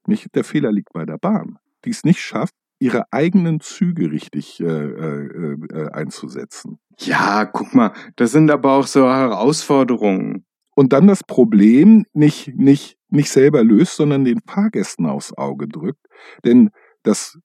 Nicht, 0.06 0.34
der 0.34 0.44
Fehler 0.44 0.70
liegt 0.70 0.92
bei 0.92 1.06
der 1.06 1.16
Bahn, 1.16 1.56
die 1.86 1.90
es 1.90 2.04
nicht 2.04 2.20
schafft, 2.20 2.54
ihre 2.78 3.10
eigenen 3.10 3.60
Züge 3.60 4.10
richtig 4.12 4.60
äh, 4.60 4.64
äh, 4.66 5.56
äh, 5.72 5.90
einzusetzen. 5.92 6.78
Ja, 6.98 7.44
guck 7.44 7.74
mal, 7.74 7.92
das 8.16 8.32
sind 8.32 8.50
aber 8.50 8.72
auch 8.72 8.86
so 8.86 9.06
Herausforderungen. 9.06 10.44
Und 10.74 10.92
dann 10.92 11.06
das 11.06 11.22
Problem 11.24 12.04
nicht, 12.12 12.54
nicht, 12.54 12.96
nicht 13.08 13.30
selber 13.30 13.64
löst, 13.64 13.96
sondern 13.96 14.24
den 14.24 14.40
Fahrgästen 14.46 15.06
aufs 15.06 15.32
Auge 15.32 15.68
drückt. 15.68 16.06
Denn 16.44 16.70
das 17.02 17.38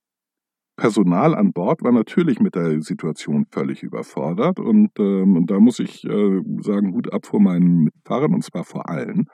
Personal 0.78 1.36
an 1.36 1.54
Bord 1.54 1.84
war 1.84 1.92
natürlich 1.92 2.40
mit 2.40 2.56
der 2.56 2.82
Situation 2.82 3.46
völlig 3.52 3.84
überfordert. 3.84 4.60
Und, 4.60 4.92
ähm, 5.00 5.38
und 5.38 5.52
da 5.52 5.60
muss 5.60 5.80
ich 5.80 6.04
äh, 6.06 6.42
sagen, 6.62 6.94
Hut 6.94 7.14
ab 7.14 7.26
vor 7.26 7.40
meinen 7.40 7.84
Mitfahrern, 7.84 8.34
und 8.34 8.44
zwar 8.44 8.64
vor 8.64 8.90
allen. 8.90 9.28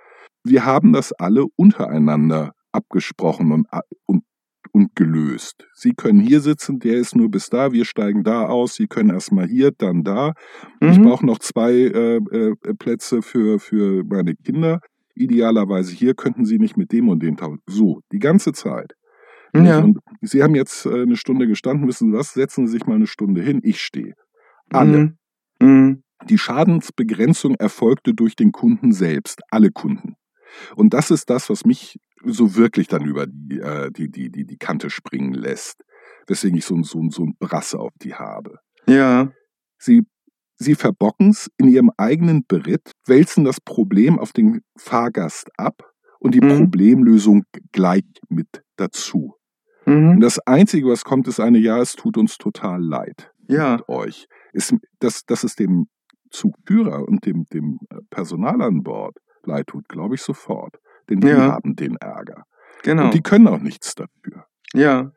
Wir 0.43 0.65
haben 0.65 0.93
das 0.93 1.13
alle 1.13 1.45
untereinander 1.55 2.53
abgesprochen 2.71 3.51
und, 3.51 3.67
und, 4.05 4.23
und 4.77 4.95
gelöst. 4.95 5.67
Sie 5.73 5.93
können 5.93 6.19
hier 6.21 6.39
sitzen, 6.39 6.79
der 6.79 6.95
ist 6.95 7.15
nur 7.15 7.29
bis 7.29 7.49
da, 7.49 7.71
wir 7.73 7.83
steigen 7.85 8.23
da 8.23 8.45
aus, 8.45 8.75
Sie 8.75 8.87
können 8.87 9.09
erstmal 9.09 9.47
hier, 9.47 9.71
dann 9.77 10.03
da. 10.03 10.33
Ich 10.79 10.97
Mhm. 10.97 11.03
brauche 11.03 11.25
noch 11.25 11.39
zwei 11.39 11.71
äh, 11.73 12.17
äh, 12.17 12.55
Plätze 12.79 13.21
für, 13.21 13.59
für 13.59 14.03
meine 14.05 14.35
Kinder. 14.35 14.79
Idealerweise 15.15 15.93
hier 15.93 16.13
könnten 16.13 16.45
Sie 16.45 16.59
nicht 16.59 16.77
mit 16.77 16.91
dem 16.91 17.09
und 17.09 17.21
dem 17.23 17.35
tauschen. 17.37 17.59
So, 17.67 18.01
die 18.11 18.19
ganze 18.19 18.53
Zeit. 18.53 18.93
Ja. 19.55 19.79
Und 19.79 19.97
Sie 20.21 20.43
haben 20.43 20.55
jetzt 20.55 20.85
äh, 20.85 21.01
eine 21.01 21.15
Stunde 21.17 21.47
gestanden, 21.47 21.87
wissen 21.87 22.11
Sie 22.11 22.17
was? 22.17 22.33
Setzen 22.33 22.67
Sie 22.67 22.73
sich 22.73 22.85
mal 22.85 22.95
eine 22.95 23.07
Stunde 23.07 23.41
hin. 23.41 23.59
Ich 23.63 23.81
stehe. 23.81 24.13
Alle. 24.71 25.15
Mhm. 25.59 25.67
Mhm. 25.67 26.03
Die 26.29 26.37
Schadensbegrenzung 26.37 27.55
erfolgte 27.55 28.13
durch 28.13 28.35
den 28.35 28.51
Kunden 28.51 28.91
selbst, 28.91 29.41
alle 29.49 29.71
Kunden. 29.71 30.13
Und 30.75 30.93
das 30.93 31.11
ist 31.11 31.29
das, 31.29 31.49
was 31.49 31.65
mich 31.65 31.99
so 32.23 32.55
wirklich 32.55 32.87
dann 32.87 33.05
über 33.05 33.25
die, 33.27 33.59
äh, 33.59 33.91
die, 33.91 34.09
die, 34.09 34.29
die, 34.31 34.45
die 34.45 34.57
Kante 34.57 34.89
springen 34.89 35.33
lässt, 35.33 35.83
weswegen 36.27 36.57
ich 36.57 36.65
so, 36.65 36.75
ein- 36.75 36.83
so, 36.83 36.99
ein- 36.99 37.09
so 37.11 37.23
ein 37.23 37.35
Brass 37.39 37.73
auf 37.75 37.91
die 38.01 38.15
habe. 38.15 38.59
Ja. 38.87 39.31
Sie, 39.77 40.03
sie 40.55 40.75
verbocken 40.75 41.29
es 41.29 41.49
in 41.57 41.67
ihrem 41.67 41.91
eigenen 41.97 42.45
Beritt, 42.47 42.91
wälzen 43.05 43.43
das 43.43 43.61
Problem 43.61 44.17
auf 44.19 44.33
den 44.33 44.61
Fahrgast 44.77 45.49
ab 45.57 45.91
und 46.19 46.33
die 46.33 46.41
Mhm. 46.41 46.57
Problemlösung 46.57 47.43
gleich 47.71 48.03
mit 48.29 48.47
dazu. 48.77 49.35
Und 49.85 50.15
Mhm. 50.15 50.19
das 50.19 50.39
Einzige, 50.39 50.87
was 50.87 51.03
kommt, 51.05 51.27
ist 51.27 51.39
eine, 51.39 51.59
ja, 51.59 51.79
es 51.79 51.93
tut 51.93 52.17
uns 52.17 52.37
total 52.37 52.81
leid 52.83 53.31
Ja. 53.47 53.77
mit 53.77 53.87
euch. 53.89 54.27
Ist, 54.51 54.73
dass, 54.99 55.23
dass 55.25 55.43
es 55.43 55.55
dem 55.55 55.87
Zugführer 56.31 57.07
und 57.07 57.25
dem, 57.25 57.45
dem 57.53 57.79
äh, 57.89 57.99
Personal 58.09 58.61
an 58.61 58.83
Bord 58.83 59.15
leid 59.47 59.67
tut, 59.67 59.87
glaube 59.89 60.15
ich 60.15 60.21
sofort. 60.21 60.75
Denn 61.09 61.21
die 61.21 61.27
Ja. 61.29 61.53
haben 61.53 61.75
den 61.75 61.95
Ärger. 61.97 62.43
Genau. 62.83 63.05
Und 63.05 63.13
die 63.13 63.21
können 63.21 63.47
auch 63.47 63.59
nichts 63.59 63.95
dafür. 63.95 64.45
Ja. 64.73 65.11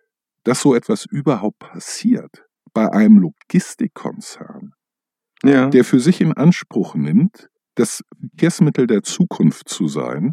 Dass 0.44 0.60
so 0.62 0.74
etwas 0.74 1.04
überhaupt 1.04 1.58
passiert 1.58 2.44
bei 2.72 2.90
einem 2.90 3.18
Logistikkonzern, 3.18 4.72
Ja. 5.44 5.68
der 5.68 5.84
für 5.84 6.00
sich 6.00 6.20
in 6.20 6.32
Anspruch 6.34 6.94
nimmt, 6.94 7.48
das 7.74 8.02
Verkehrsmittel 8.18 8.86
der 8.86 9.02
Zukunft 9.02 9.68
zu 9.68 9.88
sein, 9.88 10.32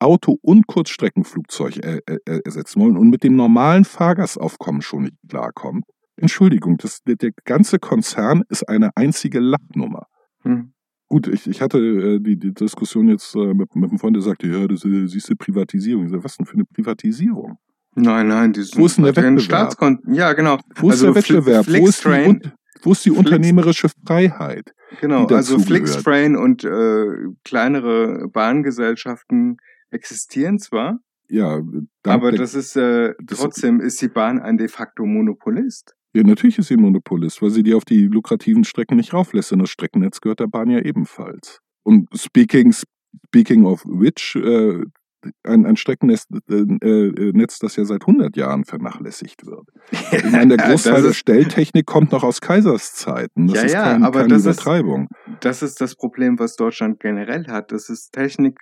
Auto- 0.00 0.38
und 0.42 0.66
Kurzstreckenflugzeug 0.68 1.78
er, 1.78 2.00
er, 2.06 2.18
er- 2.24 2.40
ersetzen 2.46 2.80
wollen 2.80 2.96
und 2.96 3.10
mit 3.10 3.24
dem 3.24 3.34
normalen 3.36 3.84
Fahrgastaufkommen 3.84 4.80
schon 4.82 5.02
nicht 5.04 5.16
klarkommt. 5.28 5.84
Entschuldigung, 6.16 6.76
das, 6.76 7.00
der, 7.06 7.16
der 7.16 7.30
ganze 7.44 7.78
Konzern 7.78 8.42
ist 8.48 8.68
eine 8.68 8.90
einzige 8.96 9.40
Lachnummer. 9.40 10.06
Hm. 10.42 10.72
Gut, 11.08 11.26
ich, 11.26 11.46
ich 11.46 11.62
hatte 11.62 11.78
äh, 11.78 12.20
die, 12.20 12.36
die 12.36 12.52
Diskussion 12.52 13.08
jetzt 13.08 13.34
äh, 13.34 13.54
mit, 13.54 13.74
mit 13.74 13.90
einem 13.90 13.98
Freund, 13.98 14.14
der 14.14 14.22
sagte, 14.22 14.46
ja, 14.46 14.66
das 14.66 14.84
äh, 14.84 15.06
siehst 15.06 15.30
du 15.30 15.36
Privatisierung. 15.36 16.04
Ich 16.04 16.10
sag, 16.10 16.22
was 16.22 16.36
denn 16.36 16.46
für 16.46 16.54
eine 16.54 16.64
Privatisierung? 16.64 17.58
Nein, 17.94 18.28
nein, 18.28 18.52
die 18.52 18.62
sind 18.62 18.78
Wo 18.78 18.86
ist 18.86 18.98
denn 18.98 19.04
der 19.04 19.16
Wettbewerb? 19.16 19.40
Staatskon 19.40 20.00
ja, 20.06 20.32
genau. 20.34 20.58
Wo 20.76 20.88
ist 20.88 21.02
Also 21.02 21.06
der 21.06 21.14
Wettbewerb? 21.16 21.66
Wo 21.66 21.86
ist, 21.88 22.04
die, 22.04 22.50
wo 22.82 22.92
ist 22.92 23.04
die 23.06 23.10
unternehmerische 23.10 23.88
Freiheit? 24.06 24.74
Genau, 25.00 25.26
also. 25.26 25.58
Flixtrain 25.58 26.36
und 26.36 26.64
äh, 26.64 27.06
kleinere 27.44 28.28
Bahngesellschaften 28.28 29.56
existieren 29.90 30.58
zwar, 30.58 30.98
Ja, 31.28 31.60
dank 32.02 32.14
aber 32.14 32.32
das 32.32 32.54
ist 32.54 32.76
äh, 32.76 33.14
trotzdem 33.26 33.80
ist 33.80 34.00
die 34.02 34.08
Bahn 34.08 34.38
ein 34.38 34.58
de 34.58 34.68
facto 34.68 35.04
Monopolist. 35.04 35.94
Ja, 36.14 36.22
natürlich 36.22 36.58
ist 36.58 36.68
sie 36.68 36.74
ein 36.74 36.80
Monopolist, 36.80 37.42
weil 37.42 37.50
sie 37.50 37.62
die 37.62 37.74
auf 37.74 37.84
die 37.84 38.06
lukrativen 38.06 38.64
Strecken 38.64 38.96
nicht 38.96 39.12
rauflässt. 39.12 39.52
Und 39.52 39.58
das 39.60 39.70
Streckennetz 39.70 40.20
gehört 40.20 40.40
der 40.40 40.46
Bahn 40.46 40.70
ja 40.70 40.80
ebenfalls. 40.80 41.60
Und 41.84 42.08
speaking, 42.14 42.72
speaking 43.26 43.64
of 43.66 43.82
which, 43.84 44.34
äh, 44.36 44.82
ein, 45.42 45.66
ein 45.66 45.76
Streckennetz, 45.76 46.26
äh, 46.48 46.54
äh, 46.54 47.32
Netz, 47.32 47.58
das 47.58 47.76
ja 47.76 47.84
seit 47.84 48.02
100 48.02 48.36
Jahren 48.36 48.64
vernachlässigt 48.64 49.44
wird. 49.46 49.68
Ich 50.12 50.30
meine, 50.32 50.56
der 50.56 50.66
Großteil 50.68 51.02
der 51.02 51.10
ist, 51.10 51.16
Stelltechnik 51.16 51.86
kommt 51.86 52.12
noch 52.12 52.22
aus 52.22 52.40
Kaiserszeiten. 52.40 53.48
Das 53.48 53.56
Ja, 53.56 53.62
ist 53.64 53.72
ja, 53.72 53.82
kein, 53.82 54.02
aber 54.04 54.20
keine 54.20 54.34
das 54.34 54.46
ist- 54.46 54.46
Übertreibung. 54.62 55.08
das 55.40 55.62
ist 55.62 55.80
das 55.80 55.94
Problem, 55.96 56.38
was 56.38 56.56
Deutschland 56.56 57.00
generell 57.00 57.46
hat. 57.48 57.72
Das 57.72 57.88
ist 57.90 58.12
Technik, 58.12 58.58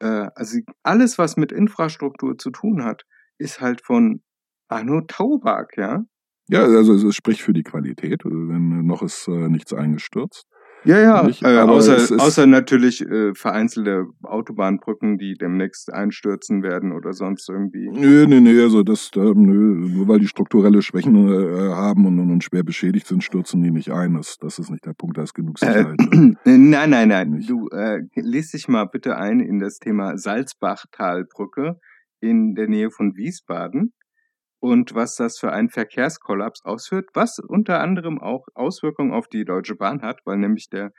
äh, 0.00 0.26
also 0.34 0.58
alles, 0.82 1.18
was 1.18 1.36
mit 1.36 1.52
Infrastruktur 1.52 2.36
zu 2.38 2.50
tun 2.50 2.82
hat, 2.82 3.02
ist 3.38 3.60
halt 3.60 3.82
von 3.84 4.22
Arno 4.68 5.02
Taubak, 5.02 5.76
ja. 5.76 6.02
Ja, 6.50 6.64
also 6.64 6.94
es 6.94 7.14
spricht 7.14 7.42
für 7.42 7.52
die 7.52 7.62
Qualität, 7.62 8.24
wenn 8.24 8.84
noch 8.84 9.02
ist 9.02 9.28
äh, 9.28 9.48
nichts 9.48 9.72
eingestürzt. 9.72 10.46
Ja, 10.84 10.98
ja, 10.98 11.22
Nicht, 11.24 11.42
äh, 11.42 11.58
außer, 11.58 12.18
außer 12.18 12.46
natürlich 12.46 13.02
äh, 13.02 13.34
vereinzelte 13.34 14.06
Autobahnbrücken, 14.22 15.18
die 15.18 15.34
demnächst 15.34 15.92
einstürzen 15.92 16.62
werden 16.62 16.92
oder 16.92 17.12
sonst 17.12 17.48
irgendwie. 17.50 17.90
Nö, 17.90 18.26
nö, 18.26 18.40
nö, 18.40 18.62
also 18.62 18.82
das, 18.82 19.10
äh, 19.14 19.20
nö, 19.20 19.88
nur 19.88 20.08
weil 20.08 20.20
die 20.20 20.26
strukturelle 20.26 20.80
Schwächen 20.80 21.28
äh, 21.28 21.72
haben 21.74 22.06
und, 22.06 22.18
und, 22.18 22.42
schwer 22.42 22.62
beschädigt 22.62 23.06
sind, 23.06 23.22
stürzen 23.22 23.62
die 23.62 23.70
nicht 23.70 23.92
ein. 23.92 24.14
Das, 24.14 24.38
das 24.38 24.58
ist 24.58 24.70
nicht 24.70 24.86
der 24.86 24.94
Punkt, 24.94 25.18
da 25.18 25.22
ist 25.22 25.34
genug 25.34 25.60
Äh, 25.60 25.66
Sicherheit. 25.66 25.98
drin. 25.98 26.38
nein, 26.44 26.90
nein, 26.90 27.08
nein. 27.08 27.30
Nicht. 27.30 27.50
Du 27.50 27.68
äh, 27.68 28.00
lies 28.14 28.50
dich 28.50 28.66
mal 28.66 28.86
bitte 28.86 29.16
ein 29.16 29.40
in 29.40 29.58
das 29.58 29.78
Thema 29.78 30.16
Salzbachtalbrücke 30.16 31.78
in 32.20 32.54
der 32.54 32.68
Nähe 32.68 32.90
von 32.90 33.14
Wiesbaden 33.16 33.92
und 34.60 34.94
was 34.94 35.16
das 35.16 35.38
für 35.38 35.52
einen 35.52 35.70
Verkehrskollaps 35.70 36.64
ausführt, 36.64 37.08
was 37.14 37.38
unter 37.38 37.80
anderem 37.80 38.20
auch 38.20 38.46
Auswirkungen 38.54 39.12
auf 39.12 39.26
die 39.28 39.44
Deutsche 39.44 39.74
Bahn 39.74 40.02
hat, 40.02 40.20
weil 40.24 40.36
nämlich 40.38 40.68
der 40.70 40.92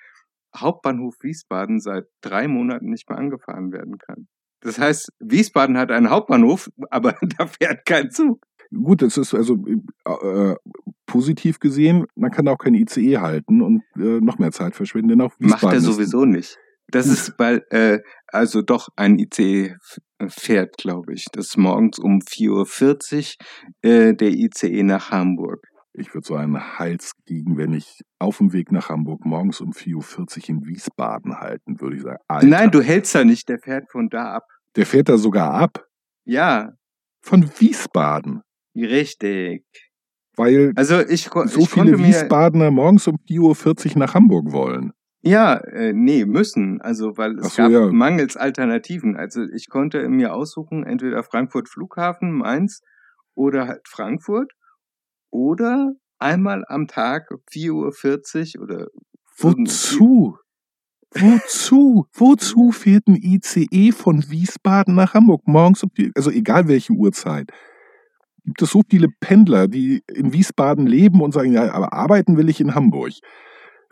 Hauptbahnhof 0.56 1.16
Wiesbaden 1.22 1.80
seit 1.80 2.06
drei 2.22 2.48
Monaten 2.48 2.90
nicht 2.90 3.08
mehr 3.10 3.18
angefahren 3.18 3.72
werden 3.72 3.98
kann. 3.98 4.28
Das 4.62 4.78
heißt, 4.78 5.10
Wiesbaden 5.20 5.78
hat 5.78 5.92
einen 5.92 6.10
Hauptbahnhof, 6.10 6.70
aber 6.90 7.16
da 7.38 7.48
fährt 7.48 7.86
kein 7.86 8.12
Zug. 8.12 8.44
Gut, 8.74 9.02
das 9.02 9.18
ist 9.18 9.34
also 9.34 9.58
äh, 10.06 10.56
positiv 11.06 11.60
gesehen, 11.60 12.06
man 12.16 12.32
kann 12.32 12.48
auch 12.48 12.58
kein 12.58 12.74
ICE 12.74 13.18
halten 13.18 13.62
und 13.62 13.84
äh, 13.98 14.22
noch 14.22 14.40
mehr 14.40 14.52
Zeit 14.52 14.76
verschwenden, 14.76 15.10
denn 15.10 15.22
auch 15.22 15.34
Macht 15.40 15.56
Wiesbaden 15.62 15.70
er 15.72 15.78
ist- 15.78 15.84
sowieso 15.96 16.26
nicht. 16.26 16.58
Das 16.92 17.08
ist, 17.08 17.34
weil, 17.38 17.64
äh, 17.70 18.00
also 18.28 18.62
doch 18.62 18.90
ein 18.96 19.18
ICE 19.18 19.76
fährt, 20.28 20.78
glaube 20.78 21.14
ich. 21.14 21.26
Das 21.32 21.48
ist 21.48 21.58
morgens 21.58 22.00
um 22.00 22.20
4.40 22.20 23.36
Uhr 23.84 23.90
äh, 23.92 24.14
der 24.14 24.30
ICE 24.32 24.84
nach 24.84 25.12
Hamburg. 25.12 25.66
Ich 25.94 26.14
würde 26.14 26.26
so 26.26 26.36
einen 26.36 26.78
Hals 26.80 27.12
kriegen, 27.26 27.58
wenn 27.58 27.74
ich 27.74 28.00
auf 28.20 28.38
dem 28.38 28.54
Weg 28.54 28.72
nach 28.72 28.90
Hamburg 28.90 29.26
morgens 29.26 29.60
um 29.60 29.72
4.40 29.72 30.44
Uhr 30.44 30.50
in 30.50 30.66
Wiesbaden 30.66 31.40
halten 31.40 31.82
würde. 31.82 31.98
Ich 31.98 32.04
sagen, 32.04 32.18
Alter, 32.28 32.48
Nein, 32.48 32.72
du 32.72 32.82
hältst 32.82 33.14
da 33.14 33.24
nicht, 33.26 33.50
der 33.50 33.60
fährt 33.60 33.92
von 33.92 34.08
da 34.10 34.36
ab. 34.36 34.44
der 34.78 34.86
fährt 34.86 35.10
da 35.10 35.18
sogar 35.18 35.52
ab. 35.54 35.86
Ja, 36.26 36.72
Von 37.24 37.50
Wiesbaden. 37.60 38.42
richtig. 38.76 39.66
Weil 40.38 40.72
Also 40.76 41.02
ich, 41.02 41.24
so 41.30 41.44
ich 41.60 41.70
viele 41.70 41.98
Wiesbadener 42.00 42.72
morgens 42.72 43.08
um 43.08 43.18
4.40 43.30 43.92
Uhr 43.94 44.00
nach 44.00 44.14
Hamburg 44.14 44.52
wollen. 44.52 44.94
Ja, 45.24 45.58
äh, 45.58 45.94
nee, 45.94 46.26
müssen. 46.26 46.82
Also, 46.82 47.18
weil 47.18 47.38
es 47.40 47.56
so, 47.56 47.62
gab 47.64 47.72
ja. 47.72 47.92
mangels 47.92 48.38
Alternativen. 48.38 49.16
Also 49.16 49.44
ich 49.44 49.70
konnte 49.70 50.08
mir 50.10 50.34
aussuchen, 50.34 50.84
entweder 50.84 51.24
Frankfurt 51.24 51.70
Flughafen, 51.70 52.32
Mainz 52.32 52.82
oder 53.36 53.68
halt 53.68 53.88
Frankfurt 53.88 54.52
oder 55.30 55.94
einmal 56.20 56.64
am 56.68 56.88
Tag 56.88 57.30
4.40 57.52 58.58
Uhr 58.58 58.64
oder 58.64 58.88
Wozu? 59.38 60.38
Wozu? 61.14 62.06
Wozu 62.14 62.72
fährt 62.72 63.08
ein 63.08 63.16
ICE 63.22 63.92
von 63.92 64.24
Wiesbaden 64.30 64.96
nach 64.96 65.14
Hamburg 65.14 65.42
morgens? 65.48 65.84
um 65.84 65.90
die- 65.98 66.12
Also 66.16 66.32
egal 66.32 66.68
welche 66.68 66.94
Uhrzeit. 66.94 67.50
Gibt 68.46 68.62
es 68.62 68.72
so 68.72 68.82
viele 68.90 69.08
Pendler, 69.20 69.68
die 69.68 70.04
in 70.08 70.34
Wiesbaden 70.34 70.88
leben 70.88 71.22
und 71.22 71.34
sagen, 71.34 71.52
ja, 71.54 71.72
aber 71.74 71.94
arbeiten 71.94 72.38
will 72.38 72.50
ich 72.50 72.60
in 72.62 72.74
Hamburg. 72.76 73.12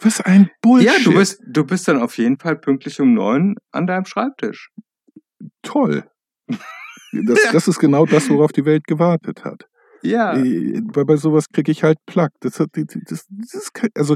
Was 0.01 0.21
ein 0.21 0.49
Bullshit. 0.61 0.87
Ja, 0.87 0.93
du 1.03 1.13
bist, 1.13 1.41
du 1.45 1.65
bist 1.65 1.87
dann 1.87 2.01
auf 2.01 2.17
jeden 2.17 2.37
Fall 2.37 2.55
pünktlich 2.55 2.99
um 2.99 3.13
neun 3.13 3.55
an 3.71 3.87
deinem 3.87 4.05
Schreibtisch. 4.05 4.71
toll. 5.61 6.03
Das, 7.11 7.39
das 7.51 7.67
ist 7.67 7.79
genau 7.79 8.05
das, 8.05 8.29
worauf 8.29 8.51
die 8.51 8.65
Welt 8.65 8.83
gewartet 8.85 9.43
hat. 9.43 9.65
Ja. 10.03 10.37
Äh, 10.37 10.79
Weil 10.93 11.05
bei 11.05 11.15
sowas 11.15 11.47
kriege 11.51 11.71
ich 11.71 11.81
halt 11.81 11.97
Plack. 12.05 12.31
Das, 12.41 12.59
hat, 12.59 12.69
das, 12.73 12.85
das, 13.03 13.25
das 13.51 13.71
also 13.95 14.15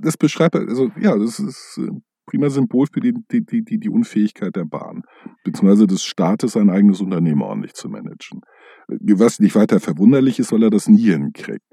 das 0.00 0.16
beschreibt, 0.16 0.56
also 0.56 0.90
ja, 0.98 1.16
das 1.16 1.38
ist 1.38 1.78
ein 1.78 2.02
prima 2.26 2.50
Symbol 2.50 2.86
für 2.92 3.00
die, 3.00 3.14
die, 3.30 3.44
die, 3.44 3.62
die, 3.64 3.78
die 3.78 3.88
Unfähigkeit 3.88 4.54
der 4.54 4.64
Bahn, 4.64 5.02
beziehungsweise 5.44 5.86
des 5.86 6.04
Staates, 6.04 6.56
ein 6.56 6.70
eigenes 6.70 7.00
Unternehmen 7.00 7.42
ordentlich 7.42 7.74
zu 7.74 7.88
managen. 7.88 8.42
Was 8.88 9.38
nicht 9.38 9.54
weiter 9.54 9.80
verwunderlich 9.80 10.38
ist, 10.38 10.50
weil 10.52 10.62
er 10.62 10.70
das 10.70 10.88
nie 10.88 11.10
hinkriegt. 11.10 11.64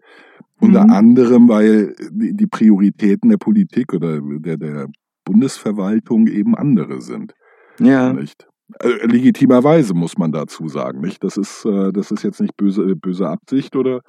Unter 0.60 0.84
Mhm. 0.84 0.90
anderem, 0.90 1.50
weil 1.50 1.96
die 2.12 2.48
Prioritäten 2.48 3.30
der 3.30 3.38
Politik 3.38 3.94
oder 3.94 4.20
der, 4.22 4.58
der 4.58 4.88
Bundesverwaltung 5.26 6.28
eben 6.28 6.56
andere 6.56 7.02
sind 7.02 7.34
Ja. 7.80 8.14
nicht. 8.14 8.48
Äh, 8.80 9.06
legitimerweise 9.06 9.94
muss 9.94 10.18
man 10.18 10.32
dazu 10.32 10.68
sagen, 10.68 11.02
nicht? 11.02 11.24
Das 11.24 11.38
ist, 11.38 11.66
äh, 11.66 11.92
das 11.92 12.12
ist 12.12 12.24
jetzt 12.24 12.42
nicht 12.42 12.56
böse, 12.58 12.96
böse 12.96 13.28
Absicht 13.30 13.76
oder, 13.76 14.02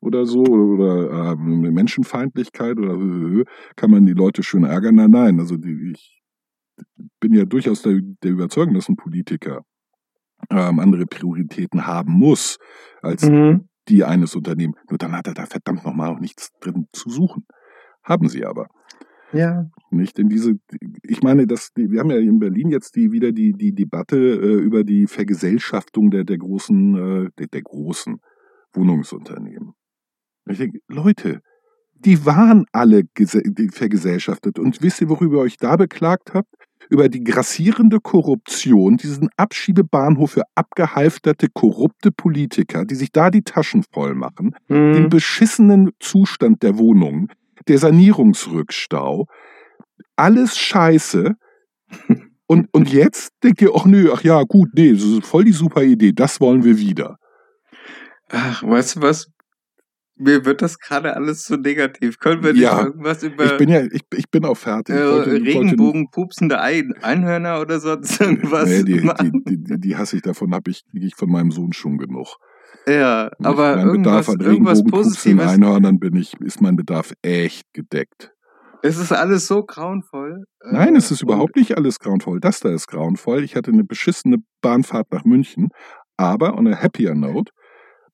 oder 0.00 0.26
so 0.26 0.44
oder 0.44 1.32
ähm, 1.32 1.60
Menschenfeindlichkeit 1.72 2.78
oder 2.78 2.96
kann 3.74 3.90
man 3.90 4.06
die 4.06 4.12
Leute 4.12 4.42
schön 4.42 4.64
ärgern? 4.64 4.94
Nein, 4.96 5.10
nein. 5.10 5.40
Also 5.40 5.56
die, 5.56 5.92
ich 5.94 6.22
bin 7.20 7.32
ja 7.32 7.44
durchaus 7.44 7.82
der, 7.82 8.00
der 8.22 8.30
Überzeugung, 8.32 8.74
dass 8.74 8.88
ein 8.88 8.96
Politiker 8.96 9.62
ähm, 10.50 10.78
andere 10.80 11.06
Prioritäten 11.06 11.86
haben 11.86 12.12
muss 12.12 12.58
als 13.02 13.22
Mhm. 13.22 13.68
die 13.88 14.04
eines 14.04 14.34
Unternehmens. 14.34 14.78
Nur 14.90 14.98
dann 14.98 15.12
hat 15.12 15.26
er 15.28 15.34
da 15.34 15.46
verdammt 15.46 15.84
nochmal 15.84 16.10
auch 16.10 16.20
nichts 16.20 16.50
drin 16.60 16.86
zu 16.92 17.08
suchen. 17.10 17.46
Haben 18.02 18.28
sie 18.28 18.44
aber 18.44 18.68
Ja. 19.32 19.66
nicht 19.90 20.18
in 20.18 20.28
diese 20.28 20.54
ich 21.02 21.22
meine 21.22 21.46
das 21.46 21.70
wir 21.74 22.00
haben 22.00 22.10
ja 22.10 22.18
in 22.18 22.38
Berlin 22.38 22.70
jetzt 22.70 22.94
die 22.96 23.10
wieder 23.12 23.32
die 23.32 23.52
die 23.52 23.72
Debatte 23.74 24.16
äh, 24.16 24.54
über 24.62 24.84
die 24.84 25.06
Vergesellschaftung 25.06 26.10
der 26.10 26.24
der 26.24 26.38
großen 26.38 26.94
äh, 27.26 27.30
der, 27.38 27.46
der 27.48 27.62
großen 27.62 28.20
Wohnungsunternehmen 28.74 29.72
ich 30.48 30.58
denke, 30.58 30.78
Leute 30.88 31.40
die 31.94 32.24
waren 32.26 32.66
alle 32.72 33.02
vergesellschaftet 33.72 34.58
und 34.58 34.82
wisst 34.82 35.00
ihr 35.00 35.08
worüber 35.08 35.38
ihr 35.38 35.42
euch 35.42 35.56
da 35.56 35.76
beklagt 35.76 36.34
habt 36.34 36.54
über 36.90 37.08
die 37.08 37.24
grassierende 37.24 38.00
Korruption 38.00 38.96
diesen 38.96 39.28
Abschiebebahnhof 39.36 40.32
für 40.32 40.42
abgehalfterte 40.54 41.48
korrupte 41.52 42.10
Politiker 42.12 42.84
die 42.84 42.94
sich 42.94 43.10
da 43.12 43.30
die 43.30 43.42
Taschen 43.42 43.84
voll 43.92 44.14
machen 44.14 44.54
den 44.68 45.04
Mhm. 45.04 45.08
beschissenen 45.08 45.90
Zustand 46.00 46.62
der 46.62 46.78
Wohnungen, 46.78 47.28
der 47.68 47.78
Sanierungsrückstau, 47.78 49.26
alles 50.16 50.58
scheiße. 50.58 51.34
Und, 52.48 52.68
und 52.72 52.92
jetzt 52.92 53.32
denkt 53.42 53.60
ihr, 53.60 53.72
ach 53.74 53.86
nö, 53.86 54.12
ach 54.14 54.22
ja, 54.22 54.44
gut, 54.44 54.68
nee, 54.74 54.92
das 54.92 55.02
ist 55.02 55.26
voll 55.26 55.42
die 55.42 55.50
super 55.52 55.82
Idee, 55.82 56.12
das 56.12 56.40
wollen 56.40 56.62
wir 56.62 56.78
wieder. 56.78 57.16
Ach, 58.30 58.62
weißt 58.62 58.96
du 58.96 59.00
was? 59.02 59.28
Mir 60.18 60.44
wird 60.46 60.62
das 60.62 60.78
gerade 60.78 61.14
alles 61.14 61.44
so 61.44 61.56
negativ. 61.56 62.18
Können 62.18 62.42
wir 62.42 62.52
nicht 62.54 62.62
Ja, 62.62 62.84
irgendwas 62.84 63.22
über 63.22 63.44
Ich 63.44 63.56
bin 63.58 63.68
ja, 63.68 63.82
ich, 63.82 64.00
ich 64.14 64.30
bin 64.30 64.44
auch 64.46 64.56
fertig. 64.56 64.94
äh, 64.96 65.10
wollte- 65.10 65.32
Regenbogen 65.32 66.10
pupsende 66.10 66.58
Ein 66.60 66.94
Einhörner 67.02 67.60
oder 67.60 67.80
sonst 67.80 68.20
irgendwas 68.20 68.68
Nee, 68.68 68.82
die, 68.84 69.00
machen? 69.00 69.44
die, 69.46 69.62
die, 69.62 69.78
die 69.80 69.96
hasse 69.96 70.16
ich 70.16 70.22
davon, 70.22 70.54
habe 70.54 70.70
ich, 70.70 70.84
kriege 70.90 71.06
ich 71.06 71.14
von 71.16 71.30
meinem 71.30 71.50
Sohn 71.50 71.72
schon 71.74 71.98
genug. 71.98 72.36
Ja, 72.88 73.30
aber 73.42 73.76
mein 73.76 73.86
irgendwas, 73.88 74.26
Bedarf 74.26 74.28
an 74.30 74.40
irgendwas 74.40 74.78
Regenbogenpupsen 74.78 75.36
Positives. 75.36 75.46
Einhörnern 75.52 75.98
bin 75.98 76.16
ich, 76.16 76.34
ist 76.40 76.60
mein 76.62 76.76
Bedarf 76.76 77.12
echt 77.22 77.64
gedeckt. 77.74 78.32
Es 78.82 78.98
ist 78.98 79.12
alles 79.12 79.46
so 79.46 79.64
grauenvoll. 79.64 80.44
Nein, 80.70 80.94
Äh, 80.94 80.98
es 80.98 81.10
ist 81.10 81.22
überhaupt 81.22 81.56
nicht 81.56 81.76
alles 81.76 81.98
grauenvoll. 81.98 82.38
Das 82.40 82.60
da 82.60 82.70
ist 82.70 82.86
grauenvoll. 82.86 83.42
Ich 83.42 83.56
hatte 83.56 83.70
eine 83.72 83.82
beschissene 83.84 84.36
Bahnfahrt 84.62 85.10
nach 85.12 85.24
München, 85.24 85.68
aber 86.16 86.56
on 86.56 86.68
a 86.68 86.80
happier 86.80 87.14
note, 87.14 87.50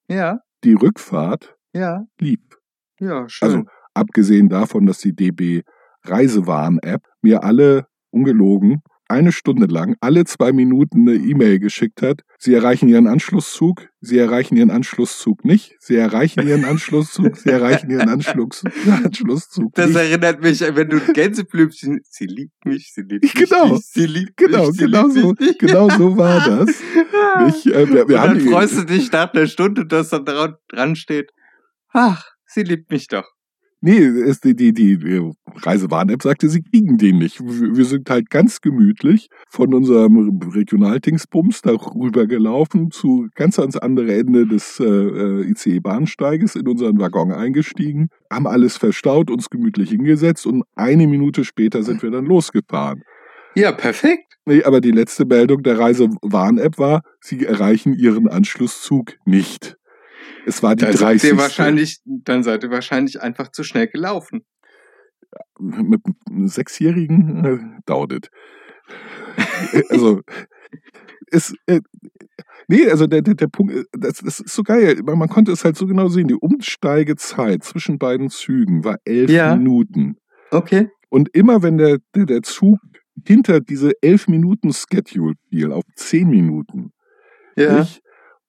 Ja, 0.09 0.39
die 0.65 0.73
Rückfahrt 0.75 1.55
ja, 1.75 2.05
lieb. 2.21 2.57
ja, 3.01 3.29
schön. 3.29 3.49
Also 3.49 3.63
abgesehen 3.95 4.49
davon, 4.49 4.87
dass 4.87 4.99
die 4.99 5.15
DB 5.15 5.63
Reisewarn-App 6.05 7.03
mir 7.23 7.43
alle 7.45 7.87
ungelogen 8.11 8.81
eine 9.09 9.31
Stunde 9.33 9.67
lang 9.67 9.95
alle 10.01 10.25
zwei 10.25 10.53
Minuten 10.53 11.07
eine 11.07 11.19
E-Mail 11.19 11.59
geschickt 11.59 12.01
hat. 12.01 12.23
Sie 12.39 12.55
erreichen 12.55 12.89
Ihren 12.89 13.07
Anschlusszug, 13.07 13.87
Sie 14.01 14.17
erreichen 14.17 14.57
Ihren 14.57 14.71
Anschlusszug 14.71 15.45
nicht, 15.45 15.77
Sie 15.81 15.97
erreichen 15.97 16.47
Ihren 16.49 16.65
Anschlusszug, 16.65 17.37
Sie 17.37 17.51
erreichen 17.51 17.91
Ihren 17.91 18.09
Anschluss, 18.09 18.63
Anschlusszug 19.05 19.75
das 19.75 19.89
nicht. 19.89 19.97
erinnert 19.99 20.43
mich, 20.43 20.61
wenn 20.63 20.89
du 20.89 20.99
Gänseblümchen, 21.13 22.01
sie 22.05 22.25
liebt 22.25 22.65
mich, 22.65 22.93
sie 22.95 23.03
liebt 23.03 23.25
mich 23.25 23.35
Genau. 23.35 23.75
nicht, 23.75 23.85
sie 23.93 24.07
liebt 24.07 24.37
Genau, 24.39 24.69
mich, 24.69 24.79
sie 24.79 24.85
genau 24.87 25.07
liebt 25.09 25.15
so, 25.21 25.35
mich 25.45 25.59
genau 25.59 25.91
so 25.91 26.17
war 26.17 26.41
das. 26.49 26.69
Nicht? 27.45 27.67
Äh, 27.67 27.89
wir, 27.89 28.09
wir 28.09 28.17
und 28.17 28.27
dann 28.27 28.39
die- 28.39 28.49
freust 28.49 28.79
du 28.79 28.85
dich 28.85 29.13
nach 29.13 29.35
einer 29.35 29.47
Stunde, 29.47 29.85
dass 29.87 30.09
da 30.09 30.21
dran, 30.21 30.55
dran 30.69 30.97
steht, 30.97 31.31
ach, 31.93 32.25
sie 32.47 32.63
liebt 32.63 32.91
mich 32.91 33.09
doch. 33.09 33.29
Nee, 33.85 34.33
die, 34.45 34.55
die, 34.55 34.73
die 34.73 35.33
Reisewarn-App 35.57 36.23
sagte, 36.23 36.49
sie 36.49 36.63
kriegen 36.63 36.99
den 36.99 37.19
nicht. 37.19 37.41
Wir 37.41 37.85
sind 37.85 38.09
halt 38.09 38.31
ganz 38.31 38.61
gemütlich 38.61 39.29
von 39.51 39.75
unserem 39.75 40.39
Regionaldingsbums 40.41 41.63
da 41.63 41.73
rübergelaufen 41.73 42.93
zu 42.93 43.27
ganz 43.35 43.59
ans 43.59 43.77
andere 43.77 44.15
Ende 44.15 44.47
des 44.47 44.79
äh, 44.79 44.85
äh, 44.85 45.51
ICE-Bahnsteiges 45.51 46.55
in 46.55 46.69
unseren 46.69 47.01
Waggon 47.01 47.33
eingestiegen, 47.33 48.09
haben 48.33 48.47
alles 48.47 48.77
verstaut, 48.77 49.33
uns 49.33 49.51
gemütlich 49.51 49.91
hingesetzt 49.91 50.47
und 50.47 50.63
eine 50.77 51.09
Minute 51.09 51.45
später 51.45 51.83
sind 51.83 52.05
wir 52.05 52.13
dann 52.13 52.27
losgefahren. 52.27 53.03
Ja, 53.57 53.73
perfekt. 53.73 54.33
Nee, 54.47 54.63
aber 54.63 54.81
die 54.81 54.93
letzte 54.93 55.25
Meldung 55.25 55.65
der 55.65 55.81
Reisewarn-App 55.81 56.79
war, 56.79 57.03
sie 57.21 57.45
erreichen 57.45 57.95
ihren 57.95 58.29
Anschlusszug 58.29 59.15
nicht. 59.25 59.77
Es 60.47 60.63
war 60.63 60.75
die 60.77 60.85
Dann 60.85 60.93
seid 60.97 61.09
30. 61.23 61.31
ihr 61.31 61.37
wahrscheinlich, 61.39 62.01
dann 62.05 62.43
seid 62.43 62.63
ihr 62.65 62.71
wahrscheinlich 62.71 63.21
einfach 63.21 63.51
zu 63.53 63.63
schnell 63.65 63.89
gelaufen. 63.89 64.45
mit 65.59 66.01
einem 66.29 66.49
Sechsjährigen 66.49 67.45
äh, 67.45 67.81
dauert 67.87 68.13
es. 68.13 68.31
also, 69.91 70.21
es, 71.31 71.55
äh, 71.67 71.81
nee, 72.69 72.89
also 72.89 73.07
der, 73.07 73.23
der, 73.23 73.35
der 73.35 73.47
Punkt, 73.47 73.73
äh, 73.75 73.85
das, 73.93 74.19
das 74.19 74.41
ist 74.41 74.55
so 74.55 74.63
geil. 74.63 75.01
Man, 75.05 75.19
man 75.19 75.29
konnte 75.29 75.53
es 75.53 75.65
halt 75.65 75.77
so 75.77 75.87
genau 75.87 76.09
sehen. 76.09 76.29
Die 76.29 76.35
Umsteigezeit 76.35 77.63
zwischen 77.65 77.99
beiden 77.99 78.29
Zügen 78.29 78.85
war 78.85 78.99
elf 79.05 79.31
Ja. 79.31 79.55
Minuten. 79.57 80.17
Okay. 80.51 80.89
Und 81.09 81.29
immer 81.35 81.63
wenn 81.63 81.79
der, 81.79 81.99
der, 82.15 82.27
der 82.27 82.43
Zug 82.43 82.79
hinter 83.27 83.61
diese 83.61 83.93
elf 84.03 84.29
Minuten 84.29 84.73
Schedule 84.73 85.35
fiel, 85.49 85.73
auf 85.73 85.85
zehn 85.97 86.29
Minuten, 86.29 86.93
Ja. 87.57 87.81
nicht? 87.81 88.03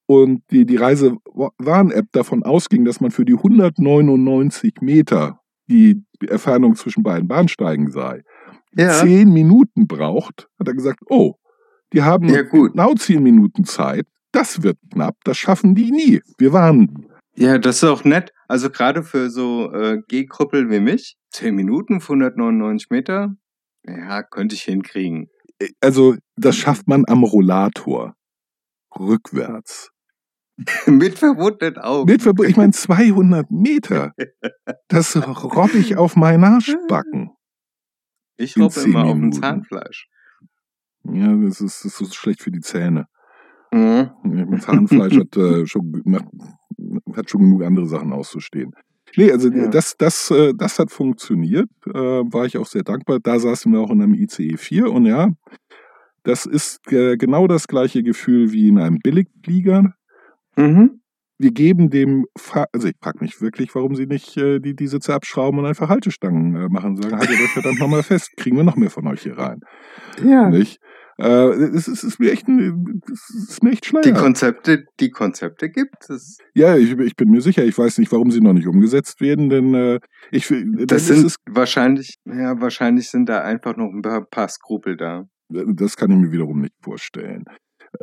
Und 0.06 0.44
die, 0.52 0.66
die 0.66 0.76
Reisewarn-App 0.76 2.08
davon 2.12 2.44
ausging, 2.44 2.86
dass 2.86 3.00
man 3.02 3.12
für 3.12 3.26
die 3.26 3.34
199 3.36 4.76
Meter 4.82 5.40
die 5.70 6.04
Entfernung 6.28 6.76
zwischen 6.76 7.04
beiden 7.04 7.28
Bahnsteigen 7.28 7.92
sei, 7.92 8.22
Ja. 8.76 8.94
zehn 8.94 9.32
Minuten 9.32 9.88
braucht, 9.88 10.48
hat 10.60 10.68
er 10.68 10.74
gesagt, 10.74 11.00
oh, 11.10 11.36
die 11.94 12.02
haben 12.02 12.28
Ja, 12.28 12.42
genau 12.42 12.94
zehn 12.96 13.24
Minuten 13.24 13.66
Zeit, 13.66 14.06
das 14.32 14.64
wird 14.64 14.78
knapp, 14.92 15.16
das 15.24 15.38
schaffen 15.38 15.76
die 15.76 15.92
nie. 15.92 16.22
Wir 16.38 16.54
warnen. 16.54 17.08
Ja, 17.36 17.58
das 17.58 17.78
ist 17.78 17.84
auch 17.86 18.04
nett. 18.04 18.32
Also 18.48 18.70
gerade 18.70 19.04
für 19.04 19.30
so 19.30 19.72
äh, 19.72 20.02
G-Krüppel 20.08 20.70
wie 20.70 20.80
mich, 20.80 21.16
10 21.32 21.56
Minuten 21.56 22.00
für 22.02 22.14
199 22.14 22.90
Meter, 22.92 23.36
ja, 23.86 24.22
könnte 24.24 24.54
ich 24.56 24.64
hinkriegen. 24.64 25.30
Also, 25.82 26.16
das 26.36 26.56
schafft 26.58 26.88
man 26.88 27.06
am 27.08 27.24
Rollator. 27.24 28.14
Rückwärts. 29.00 29.90
Mit 30.88 31.18
verbundenen 31.20 31.78
Augen. 31.80 32.12
Mit, 32.12 32.22
Verbu- 32.22 32.46
ich 32.48 32.56
meine, 32.58 32.72
200 32.74 33.50
Meter. 33.50 34.14
Das 34.88 35.16
robb 35.16 35.74
ich 35.74 35.98
auf 35.98 36.16
meinen 36.16 36.44
Arschbacken. 36.44 37.32
ich 38.38 38.58
robbe 38.58 38.82
immer 38.82 39.04
auf 39.06 39.12
dem 39.12 39.20
Minuten. 39.22 39.42
Zahnfleisch. 39.42 40.08
Ja, 41.06 41.36
das 41.36 41.60
ist, 41.60 41.84
das 41.84 42.00
ist 42.00 42.16
schlecht 42.16 42.42
für 42.42 42.52
die 42.52 42.62
Zähne. 42.62 43.08
Mhm. 43.74 44.12
Ja, 44.26 44.60
Zahnfleisch 44.60 45.18
hat, 45.18 45.36
äh, 45.36 45.66
schon, 45.66 46.02
macht, 46.06 46.26
hat 47.16 47.30
schon 47.30 47.42
genug 47.42 47.64
andere 47.64 47.88
Sachen 47.88 48.14
auszustehen. 48.14 48.72
Nee, 49.16 49.32
also 49.32 49.50
Ja. 49.50 49.68
das, 49.68 49.96
das, 49.98 50.32
äh, 50.32 50.54
das 50.56 50.80
hat 50.80 50.92
funktioniert. 50.92 51.70
Äh, 51.88 51.92
war 51.94 52.46
ich 52.46 52.58
auch 52.58 52.66
sehr 52.68 52.84
dankbar. 52.84 53.20
Da 53.22 53.40
saßen 53.40 53.72
wir 53.72 53.80
auch 53.80 53.92
in 53.92 54.02
einem 54.02 54.14
ICE 54.14 54.58
4 54.58 54.92
und 54.92 55.06
ja, 55.06 55.30
das 56.24 56.46
ist 56.46 56.92
äh, 56.92 57.18
genau 57.18 57.48
das 57.48 57.68
gleiche 57.68 58.02
Gefühl 58.02 58.52
wie 58.54 58.70
in 58.70 58.80
einem 58.80 59.00
Billigflieger. 59.00 59.94
Mhm. 60.56 61.02
wir 61.38 61.52
geben 61.52 61.90
dem, 61.90 62.26
Fa 62.38 62.68
also 62.72 62.88
ich 62.88 62.96
frage 63.02 63.20
mich 63.22 63.42
wirklich, 63.42 63.74
warum 63.76 63.96
sie 63.96 64.06
nicht 64.06 64.38
äh, 64.38 64.60
die, 64.60 64.76
die 64.76 64.88
Sitze 64.88 65.14
abschrauben 65.14 65.60
und 65.60 65.66
einfach 65.66 65.90
Haltestangen 65.90 66.56
äh, 66.56 66.70
machen 66.70 66.92
und 66.92 67.04
sagen, 67.04 67.18
haltet 67.18 67.40
euch 67.40 67.52
verdammt 67.52 67.80
nochmal 67.80 68.04
fest, 68.04 68.32
kriegen 68.38 68.58
wir 68.58 68.64
noch 68.64 68.76
mehr 68.76 68.90
von 68.90 69.08
euch 69.08 69.24
hier 69.24 69.38
rein. 69.38 69.60
Ja. 70.24 70.50
Nicht? 70.50 70.80
Äh, 71.18 71.26
es, 71.26 71.88
ist, 71.88 71.88
es 71.88 72.04
ist 72.04 72.20
mir 72.20 72.32
echt, 72.32 72.48
ein, 72.48 73.02
es 73.12 73.50
ist 73.50 73.64
mir 73.64 73.72
echt 73.72 73.86
schleier. 73.86 74.04
Die 74.04 74.14
Konzepte, 74.14 74.86
die 75.00 75.12
Konzepte 75.12 75.70
gibt 75.70 76.10
es. 76.10 76.38
Ja, 76.56 76.76
ich, 76.76 76.92
ich 76.92 77.16
bin 77.16 77.30
mir 77.30 77.42
sicher, 77.42 77.64
ich 77.64 77.78
weiß 77.78 78.00
nicht, 78.00 78.12
warum 78.12 78.32
sie 78.32 78.42
noch 78.42 78.54
nicht 78.54 78.68
umgesetzt 78.68 79.22
werden, 79.22 79.50
denn 79.50 79.74
äh, 79.76 80.00
ich 80.32 80.48
finde, 80.48 80.88
Das 80.88 81.08
sind 81.08 81.36
wahrscheinlich, 81.48 82.16
ja, 82.26 82.60
wahrscheinlich 82.60 83.10
sind 83.10 83.30
da 83.30 83.42
einfach 83.42 83.76
noch 83.78 83.92
ein 83.92 84.02
paar, 84.02 84.26
paar 84.26 84.50
Skrupel 84.50 84.98
da. 84.98 85.26
das 85.50 85.98
kann 85.98 86.12
ich 86.12 86.18
mir 86.18 86.32
wiederum 86.32 86.62
nicht 86.62 86.74
vorstellen. 86.82 87.46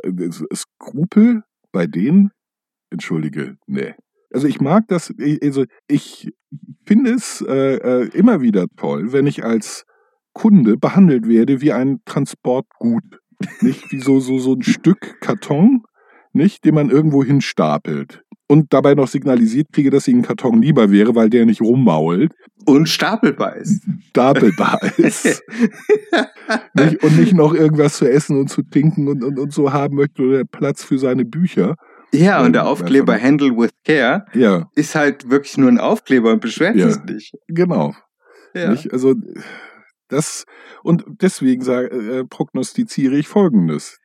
Äh, 0.03 0.29
Skrupel 0.55 1.43
bei 1.73 1.87
denen, 1.87 2.31
entschuldige, 2.91 3.57
nee. 3.67 3.93
Also 4.33 4.47
ich 4.47 4.61
mag 4.61 4.87
das, 4.87 5.13
also 5.43 5.65
ich 5.87 6.31
finde 6.85 7.11
es 7.11 7.43
äh, 7.47 7.75
äh, 7.75 8.09
immer 8.13 8.41
wieder 8.41 8.67
toll, 8.77 9.11
wenn 9.11 9.27
ich 9.27 9.43
als 9.43 9.83
Kunde 10.33 10.77
behandelt 10.77 11.27
werde 11.27 11.59
wie 11.61 11.73
ein 11.73 11.99
Transportgut. 12.05 13.03
Nicht 13.61 13.91
wie 13.91 13.99
so, 13.99 14.19
so, 14.19 14.37
so 14.39 14.53
ein 14.53 14.61
Stück 14.63 15.19
Karton, 15.19 15.83
nicht, 16.31 16.63
den 16.63 16.75
man 16.75 16.89
irgendwo 16.89 17.23
hinstapelt. 17.23 18.21
Und 18.47 18.73
dabei 18.73 18.95
noch 18.95 19.07
signalisiert 19.07 19.67
kriege, 19.71 19.89
dass 19.89 20.07
ich 20.07 20.13
einen 20.13 20.23
Karton 20.23 20.61
lieber 20.61 20.91
wäre, 20.91 21.15
weil 21.15 21.29
der 21.29 21.45
nicht 21.45 21.61
rummault, 21.61 22.33
Und 22.65 22.87
stapelbar 22.89 23.55
ist. 23.55 23.81
stapelbar 24.09 24.79
ist. 24.97 25.41
nicht, 26.73 27.03
und 27.03 27.17
nicht 27.17 27.33
noch 27.33 27.53
irgendwas 27.53 27.97
zu 27.97 28.09
essen 28.09 28.37
und 28.37 28.49
zu 28.49 28.61
trinken 28.61 29.07
und, 29.07 29.23
und, 29.23 29.39
und 29.39 29.53
so 29.53 29.73
haben 29.73 29.95
möchte 29.95 30.21
oder 30.21 30.43
Platz 30.45 30.83
für 30.83 30.99
seine 30.99 31.25
Bücher. 31.25 31.75
Ja, 32.13 32.43
und 32.43 32.53
der 32.53 32.63
Ja, 32.63 32.67
Aufkleber 32.67 33.13
einfach- 33.13 33.25
Handle 33.27 33.57
with 33.57 33.71
Care 33.85 34.25
Ja, 34.33 34.69
ist 34.75 34.95
halt 34.95 35.29
wirklich 35.29 35.57
nur 35.57 35.69
ein 35.69 35.79
Aufkleber 35.79 36.31
und 36.33 36.41
beschwert 36.41 36.75
Ja. 36.75 36.89
sich 36.89 37.03
nicht. 37.03 37.33
genau. 37.47 37.93
Ja. 38.53 38.71
Nicht? 38.71 38.91
Also 38.91 39.15
das 40.09 40.45
und 40.83 41.05
deswegen 41.21 41.61
sag, 41.61 41.91
äh, 41.91 42.25
prognostiziere 42.25 43.15
ich 43.15 43.27
Folgendes. 43.27 43.97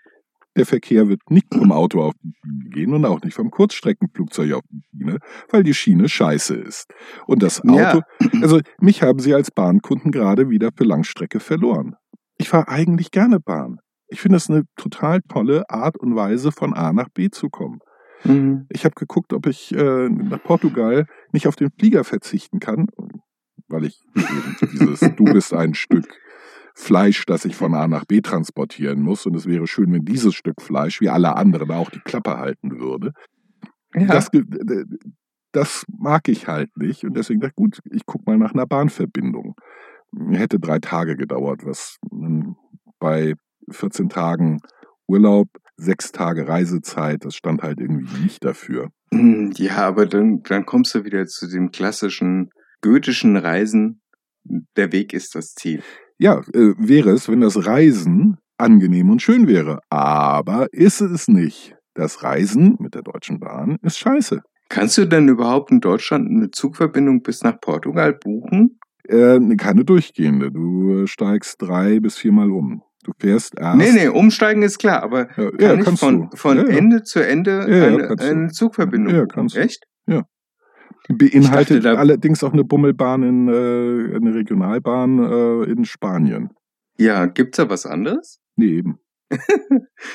Der 0.56 0.64
Verkehr 0.64 1.08
wird 1.08 1.20
nicht 1.28 1.52
vom 1.52 1.70
Auto 1.72 2.00
auf 2.00 2.14
die 2.22 2.32
Schiene 2.42 2.70
gehen 2.70 2.94
und 2.94 3.04
auch 3.04 3.20
nicht 3.22 3.34
vom 3.34 3.50
Kurzstreckenflugzeug 3.50 4.52
auf 4.54 4.62
die 4.70 4.80
Schiene, 4.90 5.18
weil 5.50 5.62
die 5.64 5.74
Schiene 5.74 6.08
scheiße 6.08 6.54
ist. 6.54 6.86
Und 7.26 7.42
das 7.42 7.60
Ja. 7.64 7.90
Auto, 7.90 8.00
also 8.42 8.60
mich 8.80 9.02
haben 9.02 9.18
sie 9.18 9.34
als 9.34 9.50
Bahnkunden 9.50 10.12
gerade 10.12 10.48
wieder 10.48 10.70
für 10.74 10.84
Langstrecke 10.84 11.40
verloren. 11.40 11.96
Ich 12.38 12.48
fahre 12.48 12.68
eigentlich 12.68 13.10
gerne 13.10 13.40
Bahn. 13.40 13.80
Ich 14.08 14.20
finde 14.20 14.36
es 14.36 14.48
eine 14.48 14.62
total 14.76 15.20
tolle 15.28 15.68
Art 15.68 15.96
und 15.98 16.14
Weise, 16.14 16.52
von 16.52 16.72
A 16.72 16.92
nach 16.92 17.08
B 17.12 17.28
zu 17.30 17.50
kommen. 17.50 17.80
Mhm. 18.26 18.66
Ich 18.68 18.84
habe 18.84 18.94
geguckt, 18.94 19.32
ob 19.32 19.46
ich 19.46 19.74
äh, 19.74 20.08
nach 20.08 20.42
Portugal 20.42 21.06
nicht 21.32 21.46
auf 21.46 21.56
den 21.56 21.70
Flieger 21.70 22.04
verzichten 22.04 22.60
kann, 22.60 22.86
weil 23.68 23.84
ich 23.84 24.02
dieses, 24.72 25.00
du 25.00 25.24
bist 25.24 25.54
ein 25.54 25.74
Stück 25.74 26.06
Fleisch, 26.78 27.24
das 27.24 27.46
ich 27.46 27.56
von 27.56 27.74
A 27.74 27.88
nach 27.88 28.04
B 28.04 28.20
transportieren 28.20 29.00
muss. 29.00 29.24
Und 29.24 29.34
es 29.34 29.46
wäre 29.46 29.66
schön, 29.66 29.92
wenn 29.92 30.04
dieses 30.04 30.34
Stück 30.34 30.60
Fleisch, 30.60 31.00
wie 31.00 31.08
alle 31.08 31.34
anderen, 31.34 31.70
auch 31.70 31.88
die 31.88 32.00
Klappe 32.00 32.36
halten 32.36 32.78
würde. 32.78 33.12
Ja. 33.94 34.08
Das, 34.08 34.30
das 35.52 35.86
mag 35.88 36.28
ich 36.28 36.48
halt 36.48 36.76
nicht. 36.76 37.04
Und 37.04 37.16
deswegen 37.16 37.40
dachte 37.40 37.52
ich, 37.52 37.56
gut, 37.56 37.80
ich 37.90 38.04
gucke 38.04 38.24
mal 38.26 38.36
nach 38.36 38.52
einer 38.52 38.66
Bahnverbindung. 38.66 39.54
Hätte 40.30 40.60
drei 40.60 40.78
Tage 40.78 41.16
gedauert, 41.16 41.64
was 41.64 41.96
bei 42.98 43.34
14 43.70 44.10
Tagen 44.10 44.60
Urlaub, 45.06 45.48
sechs 45.76 46.12
Tage 46.12 46.48
Reisezeit, 46.48 47.24
das 47.24 47.34
stand 47.34 47.62
halt 47.62 47.80
irgendwie 47.80 48.22
nicht 48.22 48.44
dafür. 48.44 48.90
Mm, 49.10 49.50
Ja, 49.56 49.76
aber 49.78 50.06
dann, 50.06 50.42
dann 50.42 50.66
kommst 50.66 50.94
du 50.94 51.04
wieder 51.04 51.26
zu 51.26 51.48
dem 51.48 51.70
klassischen 51.70 52.50
goethischen 52.82 53.36
Reisen. 53.36 54.00
Der 54.76 54.92
Weg 54.92 55.12
ist 55.12 55.34
das 55.34 55.54
Ziel. 55.54 55.82
Ja, 56.18 56.40
äh, 56.54 56.74
wäre 56.78 57.10
es, 57.10 57.28
wenn 57.28 57.40
das 57.40 57.66
Reisen 57.66 58.38
angenehm 58.58 59.10
und 59.10 59.20
schön 59.22 59.48
wäre. 59.48 59.80
Aber 59.90 60.66
ist 60.72 61.00
es 61.00 61.28
nicht. 61.28 61.74
Das 61.94 62.22
Reisen 62.22 62.76
mit 62.78 62.94
der 62.94 63.02
Deutschen 63.02 63.40
Bahn 63.40 63.76
ist 63.82 63.98
scheiße. 63.98 64.40
Kannst 64.68 64.98
du 64.98 65.06
denn 65.06 65.28
überhaupt 65.28 65.70
in 65.70 65.80
Deutschland 65.80 66.28
eine 66.28 66.50
Zugverbindung 66.50 67.22
bis 67.22 67.42
nach 67.42 67.60
Portugal 67.60 68.14
buchen? 68.14 68.78
Äh, 69.04 69.38
keine 69.56 69.84
durchgehende. 69.84 70.50
Du 70.50 71.06
steigst 71.06 71.60
drei 71.62 72.00
bis 72.00 72.16
viermal 72.16 72.50
um. 72.50 72.82
Du 73.06 73.12
fährst 73.20 73.54
erst. 73.56 73.76
Nee, 73.78 73.92
nee, 73.92 74.08
umsteigen 74.08 74.62
ist 74.64 74.78
klar, 74.78 75.04
aber 75.04 75.28
Ja, 75.36 75.50
kann 75.50 75.58
ja, 75.60 75.74
ich 75.74 75.84
kannst 75.84 76.00
von, 76.00 76.28
du. 76.30 76.36
von 76.36 76.56
ja, 76.56 76.64
ja. 76.68 76.76
Ende 76.76 77.04
zu 77.04 77.20
Ende 77.24 77.64
Ja, 77.70 77.76
ja, 77.76 78.08
eine, 78.08 78.18
eine 78.18 78.48
Zugverbindung 78.48 79.14
Ja, 79.14 79.26
kannst 79.26 79.54
du. 79.54 79.60
Echt? 79.60 79.84
Beinhaltet 81.08 81.76
Ich 81.78 81.82
dachte, 81.84 81.94
da- 81.94 82.00
allerdings 82.00 82.42
auch 82.42 82.52
eine 82.52 82.64
Bummelbahn 82.64 83.22
in 83.22 83.46
äh, 83.48 84.16
eine 84.16 84.34
Regionalbahn 84.34 85.18
äh, 85.20 85.70
in 85.70 85.84
Spanien. 85.84 86.50
Ja, 86.98 87.26
gibt's 87.26 87.58
da 87.58 87.68
was 87.70 87.86
anderes? 87.86 88.40
Nee, 88.56 88.78
eben. 88.78 88.98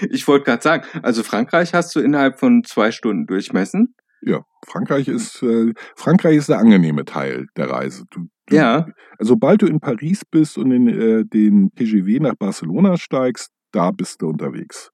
Ich 0.09 0.27
wollte 0.27 0.45
gerade 0.45 0.61
sagen, 0.61 0.83
also 1.01 1.23
Frankreich 1.23 1.73
hast 1.73 1.95
du 1.95 2.01
innerhalb 2.01 2.39
von 2.39 2.63
zwei 2.65 2.91
Stunden 2.91 3.25
durchmessen. 3.25 3.95
Ja, 4.23 4.43
Frankreich 4.67 5.07
ist 5.07 5.41
äh, 5.43 5.73
Frankreich 5.95 6.37
ist 6.37 6.49
der 6.49 6.59
angenehme 6.59 7.05
Teil 7.05 7.47
der 7.57 7.69
Reise. 7.69 8.03
Du, 8.11 8.27
du, 8.47 8.55
Ja. 8.55 8.85
Also, 9.17 9.33
sobald 9.33 9.61
du 9.61 9.65
in 9.67 9.79
Paris 9.79 10.21
bist 10.29 10.57
und 10.57 10.71
in 10.71 10.87
äh, 10.87 11.25
den 11.25 11.71
TGV 11.75 12.21
nach 12.21 12.35
Barcelona 12.35 12.97
steigst, 12.97 13.49
da 13.71 13.91
bist 13.91 14.21
du 14.21 14.27
unterwegs. 14.27 14.91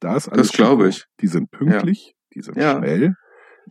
Da 0.00 0.16
ist 0.16 0.28
alles 0.28 0.48
Das 0.48 0.56
glaube 0.56 0.88
ich. 0.88 1.04
Die 1.20 1.26
sind 1.28 1.50
pünktlich, 1.50 2.14
die 2.34 2.40
sind 2.42 2.56
Ja. 2.56 2.78
schnell, 2.78 3.14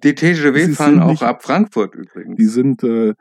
Die 0.03 0.15
TGW 0.15 0.65
Sie 0.65 0.75
fahren 0.75 0.99
auch 1.01 1.09
nicht- 1.11 1.23
ab 1.23 1.43
Frankfurt 1.43 1.93
übrigens. 1.95 2.37
die 2.37 2.45
sind 2.45 2.83
äh, 2.83 3.13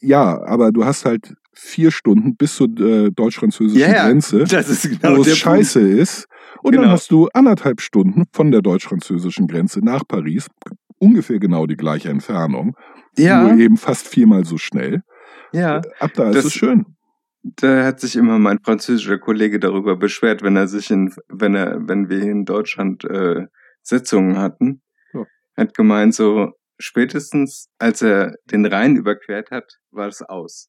ja, 0.00 0.40
aber 0.44 0.72
du 0.72 0.84
hast 0.84 1.04
halt 1.04 1.34
vier 1.54 1.90
Stunden 1.90 2.36
bis 2.36 2.54
zur 2.56 2.68
äh, 2.78 3.10
deutsch-französischen 3.10 3.80
Ja, 3.80 3.88
ja. 3.92 4.06
Grenze, 4.06 4.44
das 4.44 4.68
ist 4.68 4.90
wo 4.90 4.96
genau 5.08 5.20
es 5.20 5.26
der 5.28 5.34
scheiße 5.34 5.80
ist. 5.80 6.26
Und 6.62 6.72
Genau. 6.72 6.84
dann 6.84 6.92
hast 6.92 7.10
du 7.10 7.28
anderthalb 7.34 7.80
Stunden 7.80 8.24
von 8.32 8.50
der 8.50 8.62
deutsch-französischen 8.62 9.46
Grenze 9.48 9.80
nach 9.84 10.02
Paris, 10.06 10.46
ungefähr 10.98 11.38
genau 11.38 11.66
die 11.66 11.76
gleiche 11.76 12.08
Entfernung. 12.10 12.76
Ja, 13.16 13.42
nur 13.42 13.58
eben 13.58 13.76
fast 13.76 14.08
viermal 14.08 14.44
so 14.44 14.58
schnell. 14.58 15.02
ja. 15.52 15.80
Ab 15.98 16.12
da 16.14 16.28
ist 16.30 16.36
Das- 16.36 16.44
es 16.46 16.52
schön. 16.54 16.84
Da 17.42 17.84
hat 17.84 18.00
sich 18.00 18.16
immer 18.16 18.38
mein 18.38 18.58
französischer 18.58 19.18
Kollege 19.18 19.58
darüber 19.60 19.96
beschwert, 19.96 20.42
wenn 20.42 20.56
er 20.56 20.66
sich 20.66 20.90
in, 20.90 21.14
wenn 21.28 21.54
er, 21.54 21.78
wenn 21.88 22.08
wir 22.10 22.20
in 22.22 22.44
Deutschland 22.44 23.04
äh, 23.04 23.46
Sitzungen 23.82 24.36
hatten, 24.38 24.82
Ja. 25.14 25.24
hat 25.56 25.72
gemeint, 25.74 26.14
so 26.14 26.50
spätestens 26.78 27.68
als 27.78 28.02
er 28.02 28.34
den 28.50 28.66
Rhein 28.66 28.96
überquert 28.96 29.50
hat, 29.50 29.78
war 29.90 30.08
es 30.08 30.20
aus. 30.22 30.68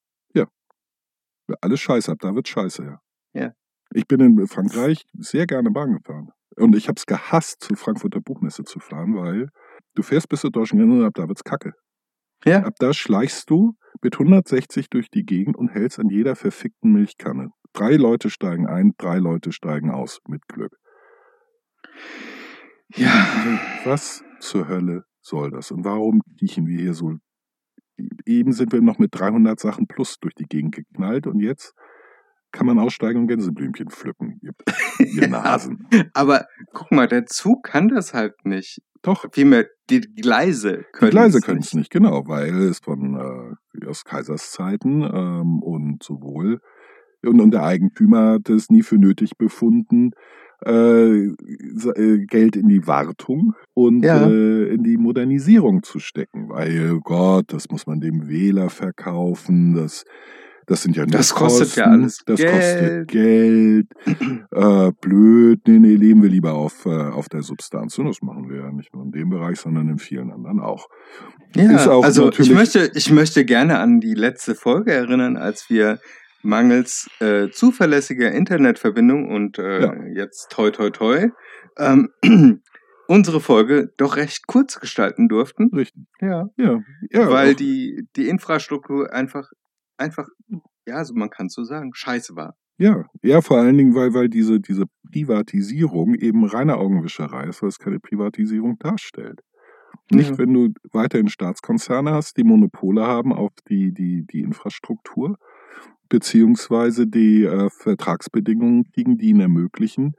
Alles 1.62 1.80
scheiße, 1.82 2.12
ab 2.12 2.20
da 2.22 2.36
wird 2.36 2.48
scheiße, 2.48 2.84
ja. 2.84 3.00
Ja. 3.34 3.52
Ich 3.92 4.06
bin 4.08 4.20
in 4.20 4.48
Frankreich 4.48 5.04
sehr 5.18 5.48
gerne 5.48 5.72
Bahn 5.72 5.94
gefahren. 5.98 6.30
Und 6.56 6.76
ich 6.76 6.88
habe 6.88 6.98
es 6.98 7.08
gehasst, 7.08 7.64
zur 7.64 7.76
Frankfurter 7.76 8.22
Buchmesse 8.22 8.64
zu 8.66 8.80
fahren, 8.80 9.16
weil 9.16 9.50
du 10.00 10.04
fährst 10.04 10.30
bis 10.30 10.42
zur 10.42 10.52
deutschen 10.52 10.80
Grenze 10.80 10.98
und 10.98 11.06
ab 11.06 11.14
da 11.14 11.28
wird's 11.28 11.44
kacke. 11.44 11.74
Ja. 12.46 12.64
Ab 12.64 12.76
da 12.80 12.94
schleichst 12.94 13.50
du 13.50 13.76
mit 14.02 14.16
160 14.16 14.90
durch 14.90 15.10
die 15.10 15.26
Gegend 15.26 15.58
und 15.58 15.70
hältst 15.70 16.00
an 16.00 16.08
jeder 16.10 16.38
verfickten 16.38 16.94
Milchkanne. 16.94 17.50
Drei 17.74 17.96
Leute 17.96 18.30
steigen 18.30 18.66
ein, 18.66 18.94
drei 18.98 19.18
Leute 19.18 19.52
steigen 19.52 19.92
aus, 19.92 20.20
mit 20.28 20.48
Glück. 20.48 20.78
Ja, 22.96 23.28
Also, 23.36 23.60
was 23.84 24.24
zur 24.40 24.70
Hölle 24.70 25.04
soll 25.22 25.52
das? 25.52 25.72
Und 25.72 25.84
warum 25.84 26.22
riechen 26.42 26.66
wir 26.66 26.80
hier 26.80 26.94
so? 26.94 27.16
Eben 28.26 28.54
sind 28.54 28.72
wir 28.72 28.82
noch 28.82 29.00
mit 29.00 29.10
300 29.14 29.60
Sachen 29.60 29.86
plus 29.86 30.18
durch 30.22 30.34
die 30.34 30.46
Gegend 30.46 30.76
geknallt 30.76 31.28
und 31.28 31.42
jetzt 31.42 31.74
kann 32.52 32.68
man 32.68 32.80
aussteigen 32.80 33.20
und 33.22 33.28
Gänseblümchen 33.28 33.90
pflücken. 33.90 34.40
Ihr, 35.00 35.28
Nasen. 35.28 35.88
aber 36.14 36.46
guck 36.74 36.92
mal, 36.92 37.08
der 37.08 37.26
Zug 37.26 37.64
kann 37.64 37.88
das 37.90 38.14
halt 38.14 38.46
nicht. 38.46 38.82
Doch, 39.02 39.26
Vielmehr, 39.32 39.66
die 39.90 40.02
Gleise 40.02 40.80
die 40.80 40.86
können 40.92 41.12
Gleise 41.12 41.38
es 41.38 41.44
können 41.46 41.60
es 41.62 41.74
nicht, 41.74 41.90
genau, 41.90 42.28
weil 42.28 42.54
es 42.64 42.80
von 42.80 43.56
äh, 43.82 43.86
aus 43.86 44.04
Kaiserszeiten 44.04 45.04
ähm, 45.04 45.62
und 45.64 46.04
sowohl 46.04 46.60
und, 47.26 47.40
und 47.42 47.52
der 47.52 47.64
Eigentümer 47.64 48.34
hat 48.34 48.50
es 48.50 48.70
nie 48.70 48.82
für 48.82 48.98
nötig 48.98 49.38
befunden, 49.38 50.12
äh, 50.66 51.28
äh, 51.28 52.26
Geld 52.26 52.56
in 52.56 52.68
die 52.68 52.88
Wartung 52.88 53.54
und 53.74 54.04
Ja. 54.04 54.28
äh, 54.30 54.74
in 54.74 54.84
die 54.84 54.98
Modernisierung 54.98 55.84
zu 55.84 56.00
stecken, 56.00 56.50
weil 56.50 57.00
Gott, 57.02 57.46
das 57.54 57.70
muss 57.70 57.88
man 57.88 58.00
dem 58.02 58.28
Wähler 58.28 58.70
verkaufen, 58.70 59.74
das 59.76 60.04
das 60.70 60.84
sind 60.84 60.96
ja 60.96 61.04
nur 61.04 61.12
Das 61.12 61.34
kostet 61.34 61.76
ja 61.76 61.84
Kosten, 61.86 62.00
alles 62.02 62.20
das 62.26 62.40
Geld. 62.40 62.54
kostet 62.54 63.08
Geld, 63.10 63.88
äh, 64.52 64.92
blöd, 65.02 65.60
nee, 65.68 65.80
nee, 65.80 65.96
leben 65.96 66.22
wir 66.24 66.30
lieber 66.30 66.54
auf, 66.54 66.86
äh, 66.86 66.90
auf 66.90 67.28
der 67.28 67.42
Substanz. 67.42 67.98
Und 67.98 68.06
das 68.06 68.22
machen 68.22 68.50
wir 68.50 68.62
ja 68.62 68.72
nicht 68.72 68.94
nur 68.94 69.04
in 69.04 69.12
dem 69.12 69.30
Bereich, 69.30 69.60
sondern 69.60 69.90
in 69.90 69.98
vielen 69.98 70.32
anderen 70.32 70.60
auch. 70.60 70.88
Ja, 71.56 71.90
auch 71.90 72.04
also 72.04 72.32
ich 72.32 72.52
möchte, 72.52 72.92
ich 72.94 73.12
möchte 73.12 73.44
gerne 73.44 73.80
an 73.80 74.00
die 74.00 74.14
letzte 74.14 74.54
Folge 74.56 74.94
erinnern, 74.94 75.36
als 75.36 75.70
wir 75.70 76.00
mangels 76.44 77.10
äh, 77.20 77.50
zuverlässiger 77.50 78.32
Internetverbindung 78.32 79.30
und 79.30 79.58
äh, 79.60 79.82
Ja. 79.82 79.94
jetzt 80.16 80.50
toi 80.52 80.70
toi 80.72 80.90
toi 80.90 81.30
ähm, 81.78 82.10
unsere 83.08 83.42
Folge 83.42 83.90
doch 83.98 84.16
recht 84.18 84.46
kurz 84.48 84.80
gestalten 84.80 85.28
durften. 85.28 85.70
Richtig. 85.76 86.04
Ja. 86.22 86.48
Ja, 86.58 86.80
ja. 87.12 87.30
weil 87.30 87.56
die, 87.56 88.08
die 88.16 88.28
Infrastruktur 88.30 89.12
einfach, 89.12 89.50
einfach, 90.00 90.28
ja, 90.88 90.96
also 90.96 91.14
man 91.14 91.30
kann 91.30 91.50
so 91.50 91.64
sagen, 91.64 91.92
scheiße 91.94 92.36
war. 92.36 92.56
Ja, 92.78 93.06
ja, 93.22 93.42
vor 93.42 93.58
allen 93.58 93.78
Dingen, 93.78 93.94
weil, 93.94 94.14
weil 94.14 94.30
diese, 94.30 94.60
diese 94.62 94.86
Privatisierung 95.12 96.16
eben 96.16 96.46
reine 96.46 96.78
Augenwischerei 96.78 97.48
ist, 97.48 97.62
weil 97.62 97.70
es 97.70 97.78
keine 97.80 98.00
Privatisierung 98.00 98.78
darstellt. 98.80 99.42
Nicht, 100.12 100.32
Ja. 100.32 100.38
wenn 100.38 100.54
du 100.54 100.70
weiterhin 100.92 101.28
Staatskonzerne 101.28 102.12
hast, 102.12 102.38
die 102.38 102.44
Monopole 102.44 103.06
haben 103.06 103.34
auf 103.34 103.52
die, 103.70 103.94
die, 103.94 104.26
die 104.26 104.42
Infrastruktur, 104.42 105.38
beziehungsweise 106.08 107.06
die 107.06 107.44
äh, 107.44 107.70
Vertragsbedingungen 107.70 108.86
kriegen, 108.92 109.18
die 109.18 109.30
ihnen 109.30 109.42
ermöglichen, 109.42 110.14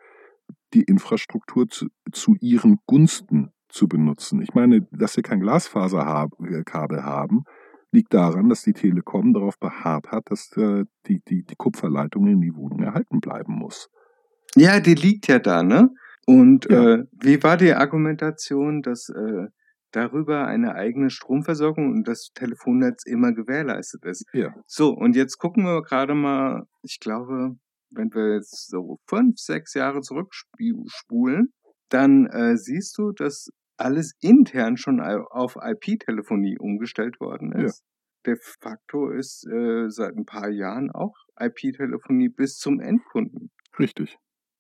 die 0.74 0.82
Infrastruktur 0.82 1.68
zu, 1.68 1.86
zu 2.12 2.36
ihren 2.40 2.78
Gunsten 2.86 3.50
zu 3.68 3.88
benutzen. 3.88 4.42
Ich 4.42 4.54
meine, 4.54 4.86
dass 4.92 5.16
wir 5.16 5.22
kein 5.22 5.40
Glasfaserkabel 5.40 7.04
haben, 7.04 7.44
liegt 7.92 8.14
daran, 8.14 8.48
dass 8.48 8.62
die 8.62 8.72
Telekom 8.72 9.33
darauf 9.35 9.59
beharrt 9.59 10.11
hat, 10.12 10.31
dass 10.31 10.57
äh, 10.57 10.85
die, 11.07 11.20
die, 11.29 11.42
die 11.44 11.57
Kupferleitung 11.57 12.26
in 12.26 12.40
die 12.40 12.55
Wohnung 12.55 12.83
erhalten 12.83 13.20
bleiben 13.20 13.55
muss. 13.55 13.88
Ja, 14.57 14.81
die 14.81 14.94
liegt 14.94 15.26
ja 15.29 15.38
da, 15.38 15.62
ne? 15.62 15.90
Und 16.26 16.66
Ja. 16.70 16.94
äh, 16.94 17.05
wie 17.12 17.42
war 17.42 17.57
die 17.57 17.72
Argumentation, 17.74 18.83
dass 18.83 19.09
äh, 19.09 19.46
darüber 19.92 20.46
eine 20.46 20.74
eigene 20.74 21.11
Stromversorgung 21.11 21.90
und 21.90 22.07
das 22.07 22.31
Telefonnetz 22.35 23.05
immer 23.07 23.33
gewährleistet 23.33 24.05
ist? 24.05 24.24
Ja. 24.33 24.55
So, 24.66 24.90
und 24.90 25.16
jetzt 25.16 25.38
gucken 25.38 25.64
wir 25.64 25.83
gerade 25.83 26.14
mal, 26.14 26.64
ich 26.83 27.00
glaube, 27.00 27.57
wenn 27.90 28.12
wir 28.14 28.35
jetzt 28.37 28.68
so 28.68 28.98
fünf, 29.09 29.38
sechs 29.38 29.74
Jahre 29.74 30.00
zurückspulen, 30.00 31.53
dann 31.88 32.26
äh, 32.26 32.57
siehst 32.57 32.96
du, 32.98 33.11
dass 33.12 33.50
alles 33.80 34.14
intern 34.20 34.76
schon 34.76 35.00
au- 35.00 35.26
auf 35.30 35.56
IP-Telefonie 35.60 36.58
umgestellt 36.58 37.20
worden 37.20 37.52
Ja. 37.56 37.64
ist. 37.64 37.82
De 38.26 38.36
facto 38.60 39.10
ist 39.10 39.46
äh, 39.46 39.88
seit 39.88 40.14
ein 40.16 40.26
paar 40.26 40.50
Jahren 40.50 40.90
auch 40.90 41.14
IP-Telefonie 41.38 42.28
bis 42.28 42.56
zum 42.58 42.78
Endkunden. 42.80 43.50
Richtig. 43.78 44.18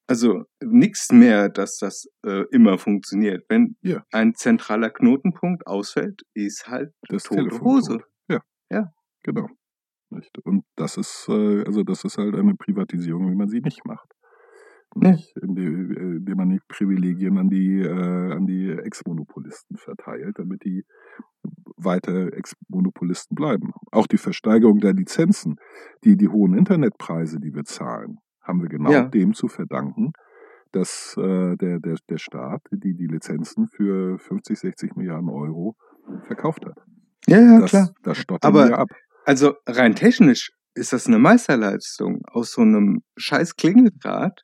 Also 0.08 0.44
nichts 0.62 1.12
mehr, 1.12 1.48
dass 1.50 1.76
das 1.78 2.06
äh, 2.24 2.44
immer 2.50 2.78
funktioniert. 2.78 3.44
Wenn 3.48 3.76
Ja. 3.82 4.02
ein 4.12 4.34
zentraler 4.34 4.90
Knotenpunkt 4.90 5.66
ausfällt, 5.66 6.22
ist 6.34 6.66
halt 6.68 6.92
Das 7.08 7.24
tote 7.24 7.42
Telefon 7.42 7.60
Hose. 7.60 7.92
tot. 7.98 8.04
Ja. 8.28 8.40
Ja. 8.72 8.92
Genau. 9.22 9.46
Und 10.44 10.64
das 10.76 10.96
ist, 10.96 11.26
äh, 11.28 11.62
also 11.64 11.84
das 11.84 12.02
ist 12.04 12.18
halt 12.18 12.34
eine 12.34 12.54
Privatisierung, 12.56 13.30
wie 13.30 13.36
man 13.36 13.48
sie 13.48 13.60
nicht 13.60 13.84
macht. 13.84 14.10
Ja. 14.96 15.10
Nicht? 15.12 15.36
Indem, 15.40 15.90
äh, 15.92 16.16
indem 16.16 16.36
man 16.36 16.50
die 16.50 16.60
Privilegien 16.68 17.38
an 17.38 17.48
die, 17.48 17.80
äh, 17.80 18.32
an 18.32 18.46
die 18.46 18.70
Ex-Monopolisten 18.70 19.76
verteilt, 19.76 20.38
damit 20.38 20.64
die 20.64 20.84
weiter 21.76 22.32
Ex-Monopolisten 22.32 23.34
bleiben. 23.34 23.72
Auch 23.92 24.06
die 24.06 24.18
Versteigerung 24.18 24.80
der 24.80 24.92
Lizenzen, 24.92 25.56
die, 26.04 26.16
die 26.16 26.28
hohen 26.28 26.54
Internetpreise, 26.54 27.38
die 27.40 27.54
wir 27.54 27.64
zahlen, 27.64 28.18
haben 28.42 28.60
wir 28.62 28.68
genau 28.68 28.90
Ja. 28.90 29.04
dem 29.04 29.32
zu 29.34 29.48
verdanken, 29.48 30.12
dass 30.72 31.16
äh, 31.18 31.56
der, 31.56 31.78
der, 31.80 31.96
der 32.08 32.18
Staat 32.18 32.62
die, 32.70 32.94
die 32.94 33.06
Lizenzen 33.06 33.68
für 33.68 34.18
50, 34.18 34.58
60 34.58 34.96
Milliarden 34.96 35.28
Euro 35.28 35.76
verkauft 36.26 36.66
hat. 36.66 36.78
Ja, 37.26 37.40
ja, 37.40 37.60
das, 37.60 37.70
klar. 37.70 37.90
das 38.02 38.18
stottern 38.18 38.48
Aber- 38.48 38.68
wir 38.68 38.78
ab. 38.78 38.88
Also 39.24 39.54
rein 39.66 39.94
technisch 39.94 40.50
ist 40.74 40.92
das 40.92 41.06
eine 41.06 41.18
Meisterleistung, 41.18 42.22
aus 42.26 42.52
so 42.52 42.62
einem 42.62 43.02
scheiß 43.16 43.54
Klingeldraht. 43.56 44.42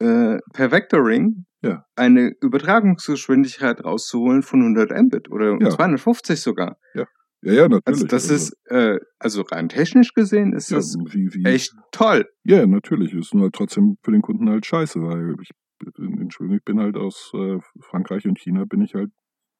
Äh, 0.00 0.38
per 0.52 0.70
Vectoring 0.70 1.44
Ja. 1.62 1.84
eine 1.96 2.32
Übertragungsgeschwindigkeit 2.40 3.84
rauszuholen 3.84 4.42
von 4.42 4.60
100 4.62 4.90
Mbit 4.90 5.30
oder 5.30 5.56
Ja. 5.60 5.70
250 5.70 6.40
sogar. 6.40 6.76
Ja, 6.94 7.04
ja, 7.42 7.62
natürlich. 7.68 7.82
Also 7.86 8.06
das 8.06 8.30
ist, 8.30 8.56
äh, 8.66 8.98
also 9.18 9.42
rein 9.42 9.68
technisch 9.68 10.12
gesehen 10.14 10.52
ist 10.52 10.70
ja, 10.70 10.78
das 10.78 10.96
wie, 11.10 11.32
wie, 11.32 11.44
echt 11.44 11.72
toll. 11.92 12.26
Ja, 12.44 12.66
natürlich. 12.66 13.14
Ist 13.14 13.32
nur 13.34 13.50
trotzdem 13.52 13.96
für 14.02 14.10
den 14.12 14.22
Kunden 14.22 14.48
halt 14.48 14.66
scheiße, 14.66 15.00
weil 15.00 15.34
ich, 15.40 15.50
Entschuldigung, 15.96 16.56
ich 16.58 16.64
bin 16.64 16.80
halt 16.80 16.96
aus 16.96 17.30
äh, 17.34 17.58
Frankreich 17.80 18.26
und 18.26 18.38
China, 18.40 18.64
bin 18.64 18.82
ich 18.82 18.94
halt 18.94 19.10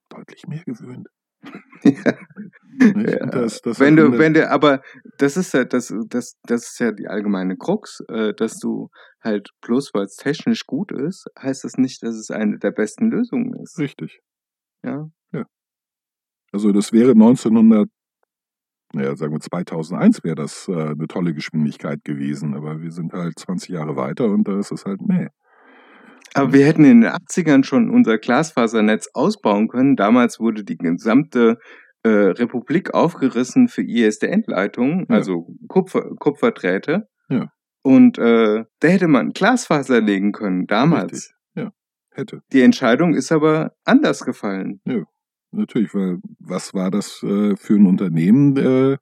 deutlich 0.08 0.46
mehr 0.48 0.62
gewöhnt. 0.64 1.06
Ja. 2.80 3.26
Das, 3.26 3.60
das 3.60 3.80
wenn 3.80 3.96
du, 3.96 4.18
wenn 4.18 4.34
du, 4.34 4.48
aber 4.48 4.82
das 5.18 5.36
ist 5.36 5.52
ja, 5.52 5.64
das, 5.64 5.92
das, 6.06 6.36
das 6.44 6.62
ist 6.62 6.78
ja 6.78 6.92
die 6.92 7.08
allgemeine 7.08 7.56
Krux, 7.56 8.04
äh, 8.08 8.34
dass 8.34 8.60
du 8.60 8.88
halt 9.20 9.50
bloß 9.62 9.90
weil 9.94 10.04
es 10.04 10.14
technisch 10.14 10.64
gut 10.64 10.92
ist, 10.92 11.26
heißt 11.36 11.64
das 11.64 11.72
nicht, 11.76 12.04
dass 12.04 12.14
es 12.14 12.30
eine 12.30 12.56
der 12.58 12.70
besten 12.70 13.10
Lösungen 13.10 13.52
ist. 13.60 13.80
Richtig. 13.80 14.20
Ja. 14.84 15.10
Also 16.52 16.72
das 16.72 16.92
wäre 16.92 17.10
1900, 17.10 17.88
naja, 18.94 19.16
sagen 19.16 19.32
wir 19.32 19.40
2001 19.40 20.24
wäre 20.24 20.34
das 20.34 20.66
äh, 20.68 20.72
eine 20.72 21.06
tolle 21.06 21.34
Geschwindigkeit 21.34 22.04
gewesen, 22.04 22.54
aber 22.54 22.80
wir 22.80 22.90
sind 22.90 23.12
halt 23.12 23.38
20 23.38 23.68
Jahre 23.70 23.96
weiter 23.96 24.26
und 24.26 24.48
da 24.48 24.58
ist 24.58 24.72
es 24.72 24.86
halt, 24.86 25.00
nee. 25.02 25.28
Aber 26.34 26.52
wir 26.52 26.66
hätten 26.66 26.84
in 26.84 27.00
den 27.02 27.10
80ern 27.10 27.64
schon 27.64 27.90
unser 27.90 28.18
Glasfasernetz 28.18 29.08
ausbauen 29.14 29.68
können. 29.68 29.96
Damals 29.96 30.38
wurde 30.40 30.64
die 30.64 30.76
gesamte 30.76 31.58
äh, 32.02 32.08
Republik 32.08 32.94
aufgerissen 32.94 33.68
für 33.68 33.82
ISDN-Leitungen, 33.82 35.06
Ja. 35.08 35.16
also 35.16 35.48
Kupfer, 35.68 36.02
Kupferdrähte. 36.18 37.08
Ja. 37.28 37.50
Und 37.82 38.18
äh, 38.18 38.64
da 38.80 38.88
hätte 38.88 39.08
man 39.08 39.30
Glasfaser 39.30 40.00
legen 40.00 40.32
können, 40.32 40.66
damals. 40.66 41.12
Richtig. 41.12 41.34
Ja, 41.54 41.70
hätte. 42.12 42.40
Die 42.52 42.62
Entscheidung 42.62 43.14
ist 43.14 43.32
aber 43.32 43.72
anders 43.84 44.24
gefallen. 44.24 44.80
Natürlich, 45.50 45.94
weil 45.94 46.18
was 46.38 46.74
war 46.74 46.90
das 46.90 47.22
äh, 47.22 47.56
für 47.56 47.74
ein 47.74 47.86
Unternehmen 47.86 48.56
äh, 48.58 48.98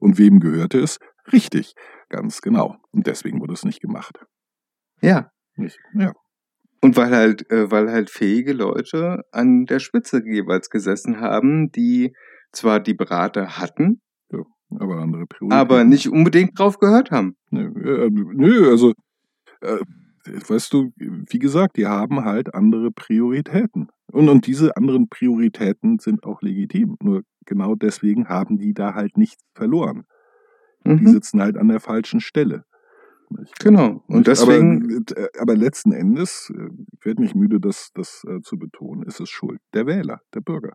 und 0.00 0.18
wem 0.18 0.40
gehörte 0.40 0.80
es? 0.80 0.98
Richtig, 1.32 1.74
ganz 2.08 2.40
genau. 2.40 2.76
Und 2.90 3.06
deswegen 3.06 3.40
wurde 3.40 3.52
es 3.54 3.64
nicht 3.64 3.80
gemacht. 3.80 4.18
Ja. 5.00 5.30
Nicht? 5.56 5.78
Ja, 5.94 6.12
Und 6.80 6.96
weil 6.96 7.10
halt, 7.10 7.50
äh, 7.50 7.70
weil 7.70 7.90
halt 7.90 8.10
fähige 8.10 8.52
Leute 8.52 9.22
an 9.32 9.66
der 9.66 9.80
Spitze 9.80 10.22
jeweils 10.24 10.70
gesessen 10.70 11.20
haben, 11.20 11.70
die 11.72 12.12
zwar 12.52 12.80
die 12.80 12.94
Berater 12.94 13.58
hatten, 13.58 14.00
aber 14.70 14.96
andere 14.96 15.26
Prioritäten. 15.26 15.58
aber 15.58 15.84
nicht 15.84 16.08
unbedingt 16.08 16.58
drauf 16.58 16.78
gehört 16.78 17.10
haben. 17.10 17.36
Nö, 17.50 18.04
äh, 18.06 18.10
nö 18.10 18.68
also, 18.70 18.92
äh, 19.62 19.78
weißt 20.26 20.72
du, 20.74 20.92
wie 20.96 21.38
gesagt, 21.38 21.78
die 21.78 21.86
haben 21.86 22.24
halt 22.24 22.54
andere 22.54 22.90
Prioritäten. 22.90 23.88
Und, 24.12 24.28
und 24.28 24.46
diese 24.46 24.76
anderen 24.76 25.08
Prioritäten 25.08 25.98
sind 25.98 26.24
auch 26.24 26.42
legitim. 26.42 26.96
Nur 27.02 27.22
genau 27.46 27.74
deswegen 27.76 28.28
haben 28.28 28.58
die 28.58 28.74
da 28.74 28.94
halt 28.94 29.16
nichts 29.16 29.42
verloren. 29.54 30.04
Die 30.84 30.90
Mhm. 30.90 31.08
sitzen 31.08 31.40
halt 31.40 31.56
an 31.56 31.68
der 31.68 31.80
falschen 31.80 32.20
Stelle. 32.20 32.64
Nicht? 33.30 33.58
Genau. 33.60 34.02
Und 34.06 34.26
deswegen, 34.26 35.04
Aber, 35.10 35.20
äh, 35.20 35.28
aber 35.38 35.56
letzten 35.56 35.92
Endes, 35.92 36.52
ich 36.92 37.04
werde 37.04 37.22
nicht 37.22 37.34
müde, 37.34 37.60
das, 37.60 37.90
das 37.94 38.24
äh, 38.28 38.40
zu 38.40 38.58
betonen, 38.58 39.02
ist 39.02 39.20
es 39.20 39.28
Schuld 39.28 39.60
der 39.74 39.86
Wähler, 39.86 40.20
der 40.34 40.40
Bürger. 40.40 40.72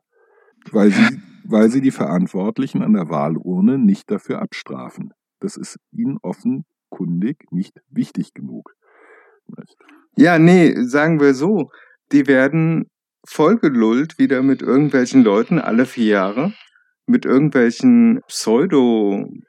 Weil 0.72 0.92
sie, 0.92 1.22
weil 1.44 1.70
sie 1.70 1.82
die 1.82 1.92
Verantwortlichen 1.92 2.84
an 2.84 2.94
der 2.94 3.10
Wahlurne 3.10 3.78
nicht 3.78 4.10
dafür 4.10 4.42
abstrafen. 4.42 5.14
Das 5.40 5.58
ist 5.58 5.78
ihnen 5.92 6.18
offenkundig 6.22 7.46
nicht 7.52 7.82
wichtig 7.90 8.34
genug. 8.34 8.76
Nicht? 9.58 9.76
ja, 10.16 10.40
nee, 10.40 10.74
sagen 10.84 11.20
wir 11.20 11.34
so, 11.34 11.70
die 12.12 12.28
werden 12.28 12.90
vollgelullt 13.26 14.20
wieder 14.20 14.44
mit 14.44 14.62
irgendwelchen 14.62 15.24
Leuten 15.24 15.60
alle 15.60 15.86
vier 15.86 16.06
Jahre, 16.06 16.54
mit 17.06 17.26
irgendwelchen 17.26 18.22
Pseudo-Kriegsschauplätzen. 18.28 19.44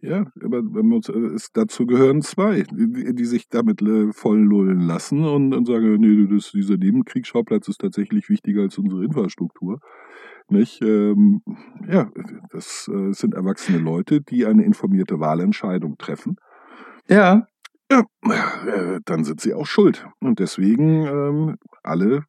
Ja, 0.00 0.26
aber 0.42 0.62
wenn 0.62 0.92
uns, 0.92 1.08
äh, 1.08 1.18
es, 1.34 1.52
dazu 1.52 1.86
gehören 1.86 2.22
zwei, 2.22 2.62
die, 2.62 3.14
die 3.14 3.24
sich 3.24 3.48
damit 3.48 3.82
äh, 3.82 4.12
volllullen 4.12 4.80
lassen 4.80 5.24
und, 5.24 5.54
und 5.54 5.66
sagen, 5.66 5.96
nee, 6.00 6.26
das, 6.34 6.52
dieser 6.52 6.76
Nebenkriegsschauplatz 6.76 7.68
ist 7.68 7.80
tatsächlich 7.80 8.28
wichtiger 8.28 8.62
als 8.62 8.78
unsere 8.78 9.04
Infrastruktur. 9.04 9.78
Nicht? 10.48 10.82
Ähm, 10.82 11.42
ja, 11.88 12.10
das 12.50 12.90
äh, 12.92 13.12
sind 13.12 13.34
erwachsene 13.34 13.78
Leute, 13.78 14.20
die 14.20 14.46
eine 14.46 14.64
informierte 14.64 15.20
Wahlentscheidung 15.20 15.96
treffen. 15.98 16.36
Ja, 17.08 17.46
Ja, 17.90 18.06
äh, 18.66 19.00
dann 19.04 19.24
sind 19.24 19.40
sie 19.40 19.52
auch 19.52 19.66
schuld. 19.66 20.06
Und 20.20 20.38
deswegen 20.38 21.06
ähm, 21.06 21.56
alle, 21.82 22.24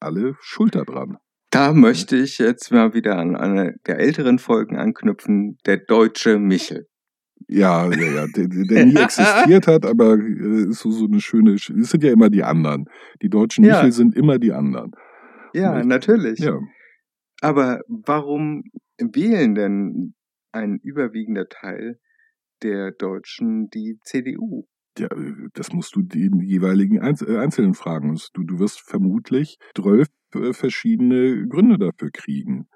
alle 0.00 0.34
schuld 0.40 0.74
daran. 0.74 1.18
Da 1.56 1.72
möchte 1.72 2.16
ich 2.16 2.38
jetzt 2.38 2.70
mal 2.70 2.92
wieder 2.94 3.18
an 3.18 3.36
eine 3.36 3.76
der 3.86 3.98
älteren 3.98 4.38
Folgen 4.38 4.76
anknüpfen, 4.76 5.58
der 5.66 5.78
deutsche 5.78 6.38
Michel. 6.38 6.86
Ja, 7.48 7.90
ja, 7.90 8.12
ja, 8.12 8.26
der, 8.34 8.48
der 8.48 8.86
nie 8.86 8.96
existiert 9.02 9.66
hat, 9.66 9.86
aber 9.86 10.14
äh, 10.18 10.68
ist 10.68 10.80
so, 10.80 10.90
so 10.90 11.04
eine 11.06 11.20
schöne, 11.20 11.52
es 11.54 11.66
sind 11.66 12.02
ja 12.02 12.10
immer 12.12 12.28
die 12.30 12.42
anderen. 12.42 12.86
Die 13.22 13.28
deutschen 13.28 13.64
Ja. 13.64 13.76
Michel 13.76 13.92
sind 13.92 14.16
immer 14.16 14.38
die 14.38 14.52
anderen. 14.52 14.92
Ja, 15.52 15.76
Nicht? 15.76 15.86
natürlich. 15.86 16.38
Ja, 16.40 16.58
Aber 17.40 17.80
warum 17.88 18.64
wählen 18.98 19.54
denn 19.54 20.14
ein 20.52 20.78
überwiegender 20.82 21.48
Teil 21.48 21.98
der 22.62 22.90
Deutschen 22.92 23.68
die 23.68 23.98
CDU? 24.04 24.66
Ja, 24.98 25.08
das 25.54 25.72
musst 25.72 25.94
du 25.96 26.02
den 26.02 26.40
jeweiligen 26.40 26.96
äh, 26.96 27.38
Einzelnen 27.38 27.74
fragen. 27.74 28.18
Du, 28.34 28.44
du 28.44 28.58
wirst 28.58 28.80
vermutlich 28.80 29.58
12 29.76 30.08
äh, 30.34 30.52
verschiedene 30.52 31.46
Gründe 31.48 31.78
dafür 31.78 32.10
kriegen. 32.12 32.68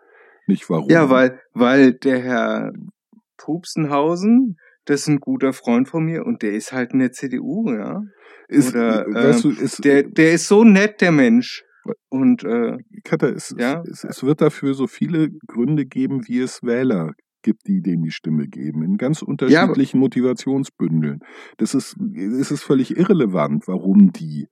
Nicht 0.47 0.69
warum. 0.69 0.91
Ja, 0.91 1.11
weil, 1.11 1.41
weil 1.53 1.93
der 1.93 2.21
Herr 2.21 2.73
Pupsenhausen, 3.37 4.57
das 4.85 5.03
ist 5.03 5.09
ein 5.09 5.21
guter 5.21 5.53
Freund 5.53 5.89
von 5.89 6.05
mir 6.05 6.27
und 6.27 6.43
der 6.43 6.53
ist 6.53 6.73
halt 6.73 6.93
in 6.93 6.99
der 6.99 7.13
CDU, 7.13 7.73
ja. 7.73 8.03
ist, 8.49 8.75
Oder 8.75 9.07
weißt 9.07 9.45
ähm, 9.45 9.55
du, 9.55 9.63
ist, 9.63 9.85
der, 9.85 10.03
der 10.03 10.33
ist 10.33 10.49
so 10.49 10.65
nett, 10.65 11.01
der 11.01 11.13
Mensch. 11.13 11.65
Und 12.09 12.45
äh, 12.45 12.79
Katha, 13.05 13.29
es, 13.29 13.55
Ja. 13.57 13.83
es, 13.91 14.05
es 14.05 14.23
wird 14.23 14.41
dafür 14.41 14.75
so 14.75 14.87
viele 14.87 15.31
Gründe 15.47 15.87
geben, 15.87 16.27
wie 16.29 16.41
es 16.41 16.63
Wähler 16.63 17.15
gibt, 17.43 17.67
die 17.67 17.81
denen 17.81 18.03
die 18.03 18.11
Stimme 18.11 18.49
geben, 18.49 18.83
in 18.83 18.97
ganz 18.97 19.23
unterschiedlichen 19.23 19.99
Motivationsbündeln. 20.01 21.21
Das 21.59 21.75
ist, 21.75 21.97
es 22.15 22.51
ist 22.51 22.63
völlig 22.63 22.97
irrelevant, 22.97 23.67
warum 23.67 24.13
die 24.13 24.47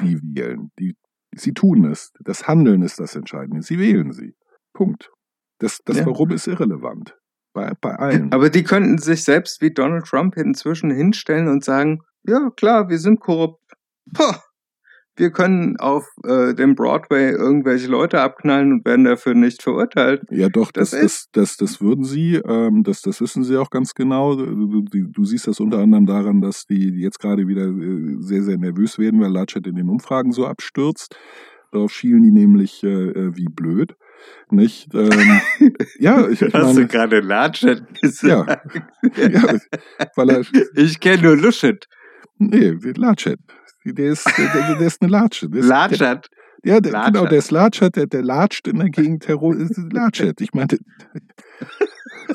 die 0.00 0.18
wählen. 0.22 0.70
Die, 0.78 0.96
sie 1.34 1.52
tun 1.52 1.84
es. 1.84 2.12
Das 2.20 2.46
Handeln 2.46 2.82
ist 2.82 3.00
das 3.00 3.14
Entscheidende. 3.14 3.62
Sie 3.62 3.78
wählen 3.78 4.12
sie. 4.12 4.34
Punkt. 4.72 5.10
Das, 5.58 5.80
das 5.84 5.98
Ja. 5.98 6.06
Warum 6.06 6.30
ist 6.30 6.46
irrelevant. 6.46 7.16
Bei, 7.52 7.72
bei 7.80 7.94
allen. 7.94 8.32
aber 8.32 8.50
die 8.50 8.64
könnten 8.64 8.98
sich 8.98 9.22
selbst 9.22 9.62
wie 9.62 9.72
Donald 9.72 10.06
Trump 10.06 10.36
inzwischen 10.36 10.90
hinstellen 10.90 11.46
und 11.46 11.62
sagen, 11.62 12.00
ja 12.26 12.50
klar, 12.56 12.88
wir 12.88 12.98
sind 12.98 13.20
korrupt. 13.20 13.62
Poh, 14.12 14.34
wir 15.16 15.30
können 15.30 15.76
auf 15.78 16.06
äh, 16.24 16.54
dem 16.54 16.74
Broadway 16.74 17.30
irgendwelche 17.30 17.88
Leute 17.88 18.20
abknallen 18.20 18.72
und 18.72 18.84
werden 18.84 19.04
dafür 19.04 19.34
nicht 19.34 19.62
verurteilt. 19.62 20.22
Ja, 20.30 20.48
doch, 20.48 20.72
Das 20.72 20.90
das, 20.90 21.00
das, 21.00 21.28
das, 21.32 21.56
das 21.56 21.80
würden 21.80 22.04
sie, 22.04 22.36
ähm, 22.36 22.82
das, 22.82 23.02
das 23.02 23.20
wissen 23.20 23.44
sie 23.44 23.56
auch 23.56 23.70
ganz 23.70 23.94
genau. 23.94 24.34
Du, 24.34 24.82
du, 24.82 25.04
du 25.04 25.24
siehst 25.24 25.46
das 25.46 25.60
unter 25.60 25.78
anderem 25.78 26.06
daran, 26.06 26.40
dass 26.40 26.66
die 26.66 26.88
jetzt 27.00 27.20
gerade 27.20 27.46
wieder 27.46 27.66
äh, 27.66 28.16
sehr, 28.20 28.42
sehr 28.42 28.58
nervös 28.58 28.98
werden, 28.98 29.20
weil 29.20 29.30
Laschet 29.30 29.66
in 29.66 29.76
den 29.76 29.88
Umfragen 29.88 30.32
so 30.32 30.46
abstürzt. 30.46 31.16
Darauf 31.70 31.92
schielen 31.92 32.22
die 32.22 32.30
nämlich 32.30 32.82
äh, 32.84 32.88
äh, 32.88 33.36
wie 33.36 33.48
blöd. 33.48 33.96
Nicht? 34.50 34.94
Ähm, 34.94 35.40
ja, 35.98 36.28
ich, 36.30 36.40
meine, 36.52 36.86
gerade 36.86 37.20
Latschet 37.20 37.82
ja, 38.22 38.46
ja, 39.16 39.58
weil 40.14 40.30
er, 40.30 40.42
Ich 40.76 41.00
kenne 41.00 41.22
nur 41.22 41.36
Luschet. 41.36 41.88
nee, 42.38 42.76
Laschet. 42.96 43.38
Der 43.84 44.12
ist, 44.12 44.26
der, 44.38 44.52
der, 44.52 44.76
der 44.78 44.86
ist 44.86 45.02
eine 45.02 45.10
Latsche. 45.10 45.48
Der 45.50 45.60
ist, 45.60 45.68
der, 45.68 45.76
Latschet. 45.76 46.28
ja, 46.64 46.80
der, 46.80 46.92
Latschet. 46.92 47.14
genau, 47.14 47.26
der 47.28 47.38
ist 47.38 47.50
Latschet, 47.50 47.96
der, 47.96 48.06
der 48.06 48.22
latscht 48.22 48.66
in 48.66 48.78
der 48.78 48.88
Gegend 48.90 49.28
herum. 49.28 49.58
ist 49.60 49.76
Latschet. 49.92 50.40
Ich 50.40 50.54
meinte, 50.54 50.78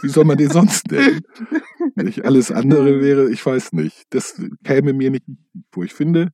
wie 0.02 0.10
soll 0.10 0.26
man 0.26 0.38
den 0.38 0.50
sonst 0.50 0.92
nennen? 0.92 1.22
Nicht? 1.96 2.24
Alles 2.24 2.52
andere 2.52 3.02
wäre, 3.02 3.32
ich 3.32 3.44
weiß 3.46 3.74
nicht. 3.74 4.06
Das 4.12 4.40
käme 4.64 4.94
mir 4.94 5.10
nicht 5.12 5.26
vor. 5.74 5.84
Ich 5.84 5.94
finde, 5.94 6.30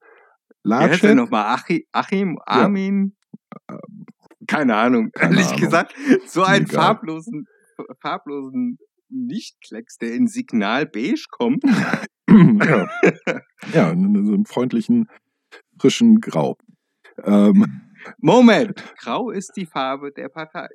Wie 0.63 0.73
heißt 0.73 1.03
der 1.03 1.15
nochmal? 1.15 1.55
Achi, 1.55 1.87
Achim? 1.93 2.37
Armin? 2.45 3.15
Keine 4.47 4.75
Ahnung. 4.75 5.11
Keine 5.13 5.35
Ehrlich 5.35 5.47
Ahnung. 5.47 5.61
gesagt, 5.61 5.95
so 6.27 6.43
einen 6.43 6.65
Egal. 6.65 6.75
farblosen, 6.83 7.45
farblosen 8.01 8.77
Lichtklecks, 9.09 9.97
der 9.97 10.13
in 10.13 10.27
Signal 10.27 10.85
beige 10.85 11.23
kommt. 11.31 11.63
Ja, 12.35 12.87
ja, 13.73 13.91
in 13.91 14.25
so 14.25 14.33
einem 14.33 14.45
freundlichen, 14.45 15.07
frischen 15.79 16.19
Grau. 16.19 16.57
Ähm, 17.23 17.65
Moment! 18.17 18.83
Grau 18.99 19.31
ist 19.31 19.53
die 19.55 19.65
Farbe 19.65 20.11
der 20.11 20.29
Partei. 20.29 20.67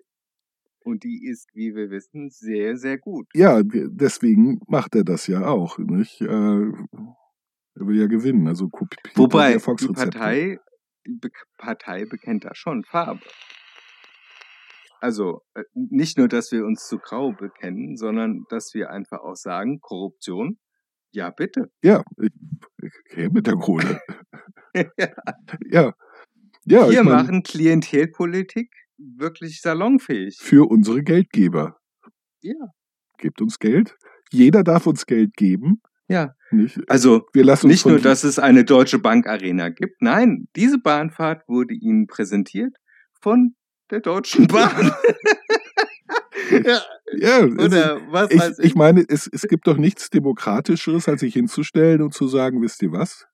Und 0.82 1.04
die 1.04 1.26
ist, 1.26 1.48
wie 1.54 1.74
wir 1.74 1.90
wissen, 1.90 2.30
sehr, 2.30 2.76
sehr 2.76 2.98
gut. 2.98 3.28
ja, 3.34 3.61
deswegen 3.62 4.61
macht 4.66 4.94
er 4.94 5.04
das 5.04 5.26
ja 5.26 5.46
auch. 5.46 5.78
Nicht? 5.78 6.22
Äh, 6.22 6.26
er 6.26 7.86
will 7.86 8.00
ja 8.00 8.06
gewinnen. 8.06 8.48
Also 8.48 8.68
kopiert 8.68 9.16
Wobei, 9.16 9.58
die. 9.58 9.88
Partei, 9.92 10.58
die 11.06 11.18
Be 11.20 11.28
Partei 11.58 12.06
bekennt 12.06 12.44
da 12.44 12.54
schon 12.54 12.84
Farbe. 12.84 13.20
Also, 15.00 15.42
äh, 15.54 15.64
nicht 15.74 16.18
nur, 16.18 16.28
dass 16.28 16.52
wir 16.52 16.64
uns 16.64 16.86
zu 16.86 16.98
Grau 16.98 17.32
bekennen, 17.32 17.96
sondern 17.96 18.44
dass 18.50 18.74
wir 18.74 18.90
einfach 18.90 19.20
auch 19.20 19.36
sagen, 19.36 19.80
Korruption, 19.80 20.58
ja 21.12 21.30
bitte. 21.30 21.70
Ja, 21.82 22.02
ich, 22.20 22.30
ich 22.82 22.92
her 23.16 23.30
mit 23.32 23.46
der 23.46 23.54
Kohle. 23.56 24.00
Ja, 24.72 25.92
ja, 26.64 26.88
Wir 26.88 26.90
ich 26.90 26.96
mein, 27.02 27.04
machen 27.06 27.42
Klientelpolitik 27.42 28.70
wirklich 28.98 29.61
salonfähig. 29.62 30.38
für 30.40 30.70
unsere 30.70 31.02
Geldgeber. 31.02 31.76
Ja. 32.40 32.54
Gebt 33.18 33.40
uns 33.42 33.58
Geld. 33.58 33.96
Jeder 34.30 34.62
darf 34.62 34.86
uns 34.86 35.06
Geld 35.06 35.34
geben. 35.36 35.82
Ja, 36.06 36.34
Nicht? 36.52 36.78
also 36.88 37.22
Wir 37.32 37.42
lassen 37.44 37.66
nicht 37.66 37.84
nur, 37.84 37.98
dass 37.98 38.22
es 38.22 38.38
eine 38.38 38.64
Deutsche 38.64 39.00
Bank 39.00 39.26
Arena 39.26 39.70
gibt. 39.70 40.00
Nein, 40.02 40.46
diese 40.54 40.78
Bahnfahrt 40.78 41.48
wurde 41.48 41.74
Ihnen 41.74 42.06
präsentiert 42.06 42.76
von 43.20 43.56
der 43.90 44.00
Deutschen 44.00 44.46
Bahn. 44.46 44.92
Ja, 46.51 46.80
ja, 47.16 47.46
es 47.46 47.55
oder 47.55 48.01
was 48.11 48.30
ich, 48.30 48.40
weiß 48.40 48.59
ich. 48.59 48.64
ich 48.66 48.74
meine, 48.74 49.05
es, 49.09 49.28
es 49.32 49.42
gibt 49.42 49.66
doch 49.66 49.76
nichts 49.76 50.11
Demokratischeres, 50.11 51.09
als 51.09 51.20
sich 51.20 51.34
hinzustellen 51.34 52.03
und 52.03 52.14
zu 52.14 52.28
sagen, 52.28 52.62
wisst 52.62 52.82
ihr 52.82 52.92
was? 52.92 53.26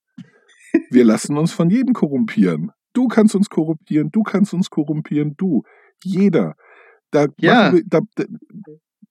Wir 0.90 1.04
lassen 1.04 1.36
uns 1.38 1.52
von 1.52 1.70
jedem 1.70 1.94
korrumpieren. 1.94 2.70
Du 2.92 3.08
kannst 3.08 3.34
uns 3.34 3.48
korrumpieren, 3.48 4.10
du 4.10 4.22
kannst 4.22 4.52
uns 4.54 4.70
korrumpieren, 4.70 5.34
du. 5.36 5.62
Jeder. 6.04 6.54
Da, 7.10 7.26
Ja. 7.38 7.72
wir, 7.72 7.82
da, 7.86 8.00
da, 8.16 8.24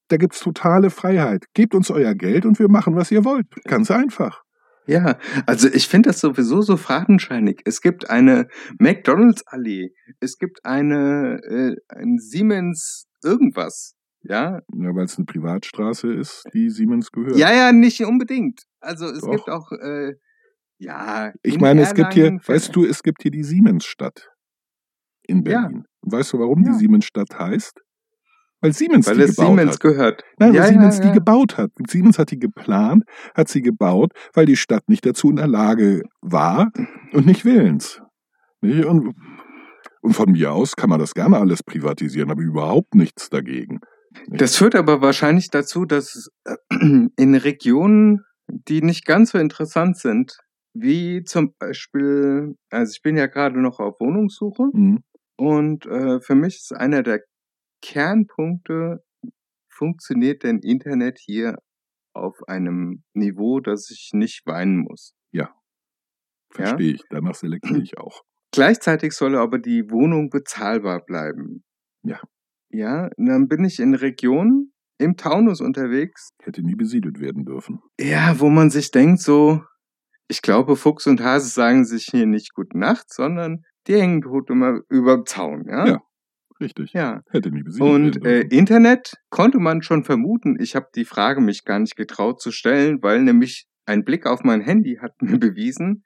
da 0.08 0.18
gibt's 0.18 0.40
totale 0.40 0.90
Freiheit. 0.90 1.46
Gebt 1.54 1.74
uns 1.74 1.90
euer 1.90 2.14
Geld 2.14 2.46
und 2.46 2.60
wir 2.60 2.70
machen, 2.70 2.96
was 2.96 3.12
ihr 3.12 3.26
wollt. 3.26 3.48
Ganz 3.64 3.90
einfach. 3.90 4.44
Ja, 4.88 5.18
also 5.48 5.68
ich 5.68 5.88
finde 5.88 6.10
das 6.10 6.20
sowieso 6.20 6.62
so 6.62 6.78
fadenscheinig. 6.78 7.62
Es 7.66 7.82
gibt 7.82 8.10
eine 8.12 8.48
McDonalds-Allee, 8.78 9.90
es 10.20 10.38
gibt 10.38 10.64
eine 10.64 11.40
äh, 11.44 11.76
ein 11.90 12.20
Siemens 12.20 13.08
irgendwas. 13.24 13.95
Ja, 14.28 14.62
Ja, 14.74 14.96
weil 14.96 15.06
es 15.06 15.18
eine 15.18 15.26
Privatstraße 15.26 16.12
ist, 16.14 16.44
die 16.54 16.70
Siemens 16.70 17.12
gehört. 17.12 17.38
ja, 17.38 17.54
ja, 17.54 17.72
nicht 17.72 18.02
unbedingt. 18.04 18.62
Also 18.80 19.06
es 19.06 19.22
Doch. 19.22 19.32
gibt 19.32 19.50
auch, 19.50 19.72
äh, 19.72 20.14
ja. 20.80 21.32
Ich 21.44 21.56
in 21.56 21.62
meine, 21.62 21.82
es 21.82 21.94
gibt 21.94 22.14
hier, 22.14 22.32
weißt 22.46 22.76
du, 22.76 22.86
es 22.86 23.04
gibt 23.04 23.22
hier 23.22 23.32
die 23.32 23.44
Siemensstadt 23.44 24.30
in 25.24 25.38
Ja. 25.46 25.62
Berlin. 25.62 25.84
Und 26.02 26.12
weißt 26.12 26.34
du, 26.34 26.40
warum 26.40 26.64
Ja. 26.64 26.72
die 26.72 26.78
Siemensstadt 26.80 27.38
heißt? 27.38 27.82
Weil 28.62 28.74
Siemens 28.74 29.06
weil 29.08 29.18
die 29.18 29.22
es 29.24 29.36
gebaut 29.36 29.50
Siemens 29.58 29.74
hat. 29.74 29.80
gehört. 29.82 30.24
Nein, 30.40 30.50
weil 30.50 30.56
ja, 30.56 30.68
Siemens 30.68 30.96
ja, 30.98 31.02
die 31.04 31.08
ja. 31.10 31.14
gebaut 31.14 31.58
hat. 31.58 31.72
Siemens 31.88 32.18
hat 32.18 32.32
die 32.32 32.40
geplant, 32.40 33.04
hat 33.36 33.48
sie 33.48 33.62
gebaut, 33.62 34.12
weil 34.34 34.46
die 34.48 34.56
Stadt 34.56 34.88
nicht 34.90 35.06
dazu 35.06 35.30
in 35.30 35.36
der 35.36 35.48
Lage 35.48 36.02
war 36.22 36.72
und 37.14 37.26
nicht 37.28 37.46
willens. 37.46 38.02
Und, 38.62 39.14
und 40.02 40.14
von 40.14 40.32
mir 40.32 40.52
aus 40.52 40.76
kann 40.76 40.90
man 40.90 41.00
das 41.00 41.14
gerne 41.14 41.38
alles 41.38 41.62
privatisieren, 41.62 42.32
aber 42.32 42.42
überhaupt 42.42 42.96
nichts 42.96 43.30
dagegen. 43.30 43.80
Das 44.28 44.56
führt 44.58 44.76
aber 44.76 45.02
wahrscheinlich 45.02 45.50
dazu, 45.50 45.86
dass 45.86 46.30
äh, 46.46 46.56
in 47.18 47.36
Regionen, 47.36 48.24
die 48.48 48.82
nicht 48.82 49.06
ganz 49.06 49.32
so 49.32 49.38
interessant 49.38 49.98
sind, 49.98 50.38
wie 50.74 51.24
zum 51.24 51.54
Beispiel, 51.60 52.56
also 52.70 52.92
ich 52.96 53.02
bin 53.02 53.18
ja 53.18 53.28
gerade 53.28 53.60
noch 53.62 53.80
auf 53.80 54.00
Wohnungssuche 54.00 54.64
Mhm. 54.74 55.04
und 55.38 55.86
äh, 55.86 56.20
für 56.22 56.36
mich 56.36 56.56
ist 56.58 56.74
einer 56.76 57.02
der 57.04 57.22
Kernpunkte, 57.82 59.04
funktioniert 59.70 60.44
denn 60.44 60.60
Internet 60.60 61.20
hier 61.20 61.58
auf 62.14 62.38
einem 62.48 63.04
Niveau, 63.14 63.60
dass 63.60 63.90
ich 63.92 64.12
nicht 64.14 64.46
weinen 64.46 64.78
muss. 64.80 65.14
Verstehe 66.52 66.94
ich. 66.94 67.04
Danach 67.10 67.36
selektiere 67.36 67.82
ich 67.84 67.98
auch. 67.98 68.22
Gleichzeitig 68.52 69.14
soll 69.14 69.36
aber 69.36 69.60
die 69.60 69.90
Wohnung 69.92 70.30
bezahlbar 70.30 71.04
bleiben. 71.06 71.64
Ja. 72.04 72.22
Ja, 72.76 73.10
und 73.18 73.26
dann 73.26 73.48
bin 73.48 73.64
ich 73.64 73.80
in 73.80 73.96
Regionen 73.96 74.72
im 74.98 75.18
Taunus 75.18 75.62
unterwegs, 75.62 76.30
Hätte 76.42 76.62
nie 76.62 76.76
besiedelt 76.76 77.20
werden 77.20 77.46
dürfen. 77.46 77.80
Ja, 78.00 78.40
wo 78.40 78.50
man 78.50 78.70
sich 78.70 78.92
denkt, 78.92 79.22
so, 79.22 79.62
ich 80.28 80.42
glaube, 80.42 80.76
Fuchs 80.76 81.08
und 81.08 81.22
Hase 81.22 81.50
sagen 81.50 81.86
sich 81.86 82.08
hier 82.10 82.26
nicht 82.26 82.54
Gute 82.54 82.78
Nacht, 82.78 83.14
sondern 83.14 83.64
die 83.88 83.96
hängen 83.96 84.22
tot 84.22 84.50
immer 84.50 84.80
über 84.90 85.16
dem 85.16 85.26
Zaun, 85.26 85.66
ja? 85.68 85.88
Ja, 85.88 86.02
Richtig. 86.60 86.94
Ja. 86.94 87.22
Hätte 87.30 87.52
nie 87.52 87.64
besiedelt 87.64 87.90
Und 87.92 88.16
werden 88.16 88.26
äh, 88.26 88.42
dürfen. 88.42 88.60
Internet 88.60 89.14
konnte 89.30 89.60
man 89.60 89.82
schon 89.82 90.04
vermuten. 90.04 90.58
Ich 90.60 90.76
habe 90.76 90.88
die 90.96 91.06
Frage 91.06 91.42
mich 91.42 91.66
gar 91.66 91.80
nicht 91.80 91.96
getraut 91.96 92.42
zu 92.42 92.52
stellen, 92.52 93.02
weil 93.02 93.22
nämlich 93.22 93.66
ein 93.86 94.04
Blick 94.04 94.26
auf 94.26 94.44
mein 94.44 94.62
Handy 94.62 95.00
hat 95.02 95.22
mir 95.22 95.38
bewiesen, 95.40 96.04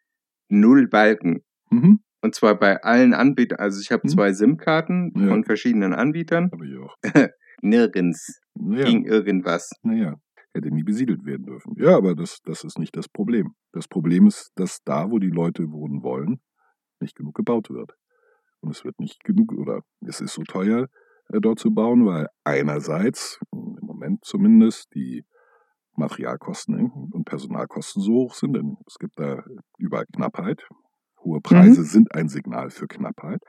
null 0.50 0.88
Balken. 0.88 1.42
mhm. 1.70 2.00
Und 2.22 2.36
zwar 2.36 2.56
bei 2.60 2.82
allen 2.84 3.14
Anbietern. 3.14 3.60
Also 3.60 3.80
ich 3.82 3.92
habe 3.92 4.04
Hm. 4.04 4.10
zwei 4.10 4.34
SIM-Karten 4.34 5.14
Ja. 5.16 5.28
von 5.30 5.44
verschiedenen 5.46 5.94
Anbietern. 5.94 6.50
Aber 6.52 6.66
ich 6.66 6.78
auch. 6.78 6.96
Nirgends 7.62 8.40
Ja. 8.56 8.86
ging 8.86 9.06
irgendwas. 9.06 9.70
Naja, 9.84 10.16
hätte 10.54 10.70
nie 10.74 10.84
besiedelt 10.84 11.26
werden 11.26 11.46
dürfen. 11.46 11.74
Ja, 11.78 11.96
aber 11.96 12.16
das, 12.16 12.40
das 12.44 12.64
ist 12.64 12.78
nicht 12.80 12.96
das 12.96 13.08
Problem. 13.08 13.54
Das 13.74 13.88
Problem 13.88 14.28
ist, 14.28 14.52
dass 14.56 14.80
da, 14.84 15.10
wo 15.12 15.20
die 15.20 15.30
Leute 15.30 15.72
wohnen 15.72 16.04
wollen, 16.04 16.42
nicht 17.00 17.16
genug 17.16 17.36
gebaut 17.36 17.70
wird. 17.70 17.94
Und 18.62 18.72
es 18.72 18.84
wird 18.84 19.00
nicht 19.00 19.24
genug, 19.24 19.54
oder 19.54 19.82
es 20.06 20.20
ist 20.20 20.34
so 20.34 20.44
teuer, 20.44 20.88
äh, 21.30 21.40
dort 21.40 21.60
zu 21.60 21.72
bauen, 21.74 22.06
weil 22.06 22.28
einerseits, 22.44 23.40
im 23.54 23.78
Moment 23.82 24.26
zumindest, 24.26 24.94
die 24.94 25.24
Materialkosten 25.96 26.92
und 27.12 27.26
Personalkosten 27.26 28.02
so 28.02 28.14
hoch 28.14 28.34
sind, 28.34 28.54
denn 28.56 28.78
es 28.88 28.96
gibt 29.00 29.18
da 29.20 29.44
überall 29.78 30.06
Knappheit. 30.14 30.68
Hohe 31.24 31.42
Preise 31.42 31.82
mhm. 31.82 31.86
sind 31.86 32.16
ein 32.16 32.30
Signal 32.30 32.70
für 32.70 32.88
Knappheit. 32.88 33.42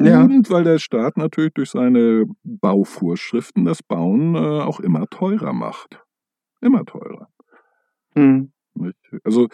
Ja. 0.00 0.22
Und 0.22 0.50
weil 0.50 0.64
der 0.64 0.78
Staat 0.78 1.16
natürlich 1.16 1.54
durch 1.54 1.70
seine 1.70 2.26
Bauvorschriften 2.42 3.64
das 3.64 3.82
Bauen 3.82 4.34
äh, 4.34 4.38
auch 4.38 4.80
immer 4.80 5.06
teurer 5.08 5.52
macht. 5.52 6.02
Immer 6.60 6.84
teurer. 6.84 7.28
Mhm. 8.14 8.52
Also 9.22 9.48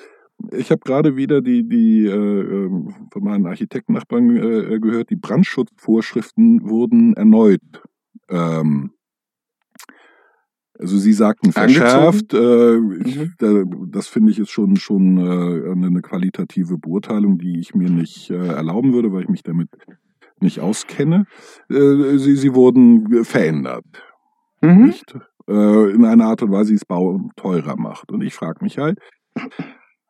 ich 0.52 0.70
habe 0.70 0.80
gerade 0.80 1.16
wieder 1.16 1.42
die, 1.42 1.68
die 1.68 2.06
äh, 2.06 2.14
ähm, 2.14 3.08
von 3.12 3.22
meinen 3.22 3.46
Architektennachbarn 3.46 4.36
äh, 4.36 4.80
gehört, 4.80 5.10
die 5.10 5.16
Brandschutzvorschriften 5.16 6.68
wurden 6.68 7.14
erneut 7.14 7.60
ähm, 8.28 8.92
also 10.80 10.96
Sie 10.96 11.12
sagten 11.12 11.52
verschärft. 11.52 12.32
Äh, 12.32 12.76
ich, 13.04 13.18
mhm. 13.18 13.34
da, 13.38 13.64
das 13.88 14.08
finde 14.08 14.32
ich 14.32 14.38
ist 14.38 14.50
schon 14.50 14.76
schon 14.76 15.18
äh, 15.18 15.70
eine 15.70 16.00
qualitative 16.00 16.78
Beurteilung, 16.78 17.38
die 17.38 17.60
ich 17.60 17.74
mir 17.74 17.90
nicht 17.90 18.30
äh, 18.30 18.46
erlauben 18.46 18.92
würde, 18.92 19.12
weil 19.12 19.22
ich 19.22 19.28
mich 19.28 19.42
damit 19.42 19.68
nicht 20.40 20.60
auskenne. 20.60 21.26
Äh, 21.68 22.16
sie, 22.16 22.36
sie 22.36 22.54
wurden 22.54 23.24
verändert. 23.24 23.84
Mhm. 24.62 24.86
Nicht? 24.86 25.14
Äh, 25.48 25.90
in 25.90 26.04
einer 26.04 26.26
Art 26.26 26.42
und 26.42 26.50
Weise, 26.50 26.70
die 26.70 26.76
es 26.76 26.86
Bau 26.86 27.20
teurer 27.36 27.76
macht. 27.76 28.10
Und 28.10 28.22
ich 28.22 28.34
frage 28.34 28.64
mich 28.64 28.78
halt, 28.78 28.98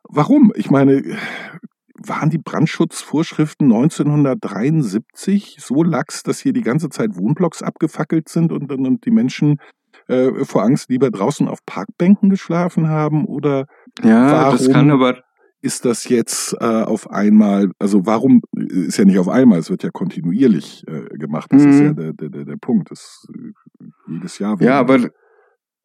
warum? 0.09 0.53
Ich 0.55 0.71
meine, 0.71 1.03
waren 1.97 2.31
die 2.31 2.39
Brandschutzvorschriften 2.39 3.73
1973 3.73 5.57
so 5.61 5.83
lax, 5.83 6.23
dass 6.23 6.39
hier 6.39 6.53
die 6.53 6.63
ganze 6.63 6.89
Zeit 6.89 7.17
Wohnblocks 7.17 7.63
abgefackelt 7.63 8.29
sind 8.29 8.53
und, 8.53 8.71
und 8.73 9.05
die 9.05 9.11
Menschen 9.11 9.59
äh, 10.11 10.45
vor 10.45 10.63
Angst 10.63 10.91
lieber 10.91 11.11
draußen 11.11 11.49
auf 11.49 11.65
Parkbänken 11.65 12.31
geschlafen 12.31 12.89
haben? 12.89 13.25
Oder 13.27 13.67
ja, 14.03 14.33
warum 14.33 14.59
das 14.59 14.71
kann 14.71 14.91
aber 14.91 15.23
ist 15.63 15.85
das 15.85 16.09
jetzt 16.09 16.57
äh, 16.59 16.65
auf 16.65 17.11
einmal, 17.11 17.71
also 17.79 18.07
warum, 18.07 18.41
ist 18.57 18.97
ja 18.97 19.05
nicht 19.05 19.19
auf 19.19 19.29
einmal, 19.29 19.59
es 19.59 19.71
wird 19.71 19.83
ja 19.83 19.91
kontinuierlich 19.91 20.85
äh, 20.87 21.03
gemacht, 21.19 21.53
das 21.53 21.63
mhm. 21.63 21.71
ist 21.71 21.81
ja 21.81 21.89
mhm. 21.91 22.17
der, 22.17 22.29
der, 22.31 22.45
der 22.47 22.57
Punkt, 22.57 22.91
das, 22.91 23.27
äh, 23.37 23.85
jedes 24.11 24.39
Jahr. 24.39 24.57
Ja, 24.63 24.79
aber 24.79 25.11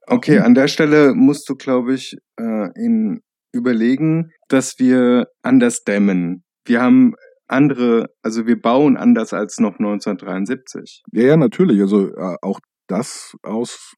okay, 0.07 0.39
an 0.39 0.55
der 0.55 0.69
Stelle 0.69 1.13
musst 1.13 1.49
du, 1.49 1.55
glaube 1.55 1.93
ich, 1.93 2.17
äh, 2.39 2.69
in 2.75 3.21
überlegen, 3.51 4.31
dass 4.49 4.75
wir 4.79 5.27
anders 5.41 5.83
dämmen. 5.83 6.43
Wir 6.65 6.81
haben 6.81 7.15
andere, 7.47 8.07
also 8.21 8.47
wir 8.47 8.59
bauen 8.59 8.97
anders 8.97 9.33
als 9.33 9.59
noch 9.59 9.79
1973. 9.79 11.03
Ja, 11.11 11.23
ja, 11.23 11.37
natürlich. 11.37 11.79
Also 11.81 12.13
äh, 12.15 12.35
auch 12.41 12.59
das 12.87 13.35
aus 13.43 13.95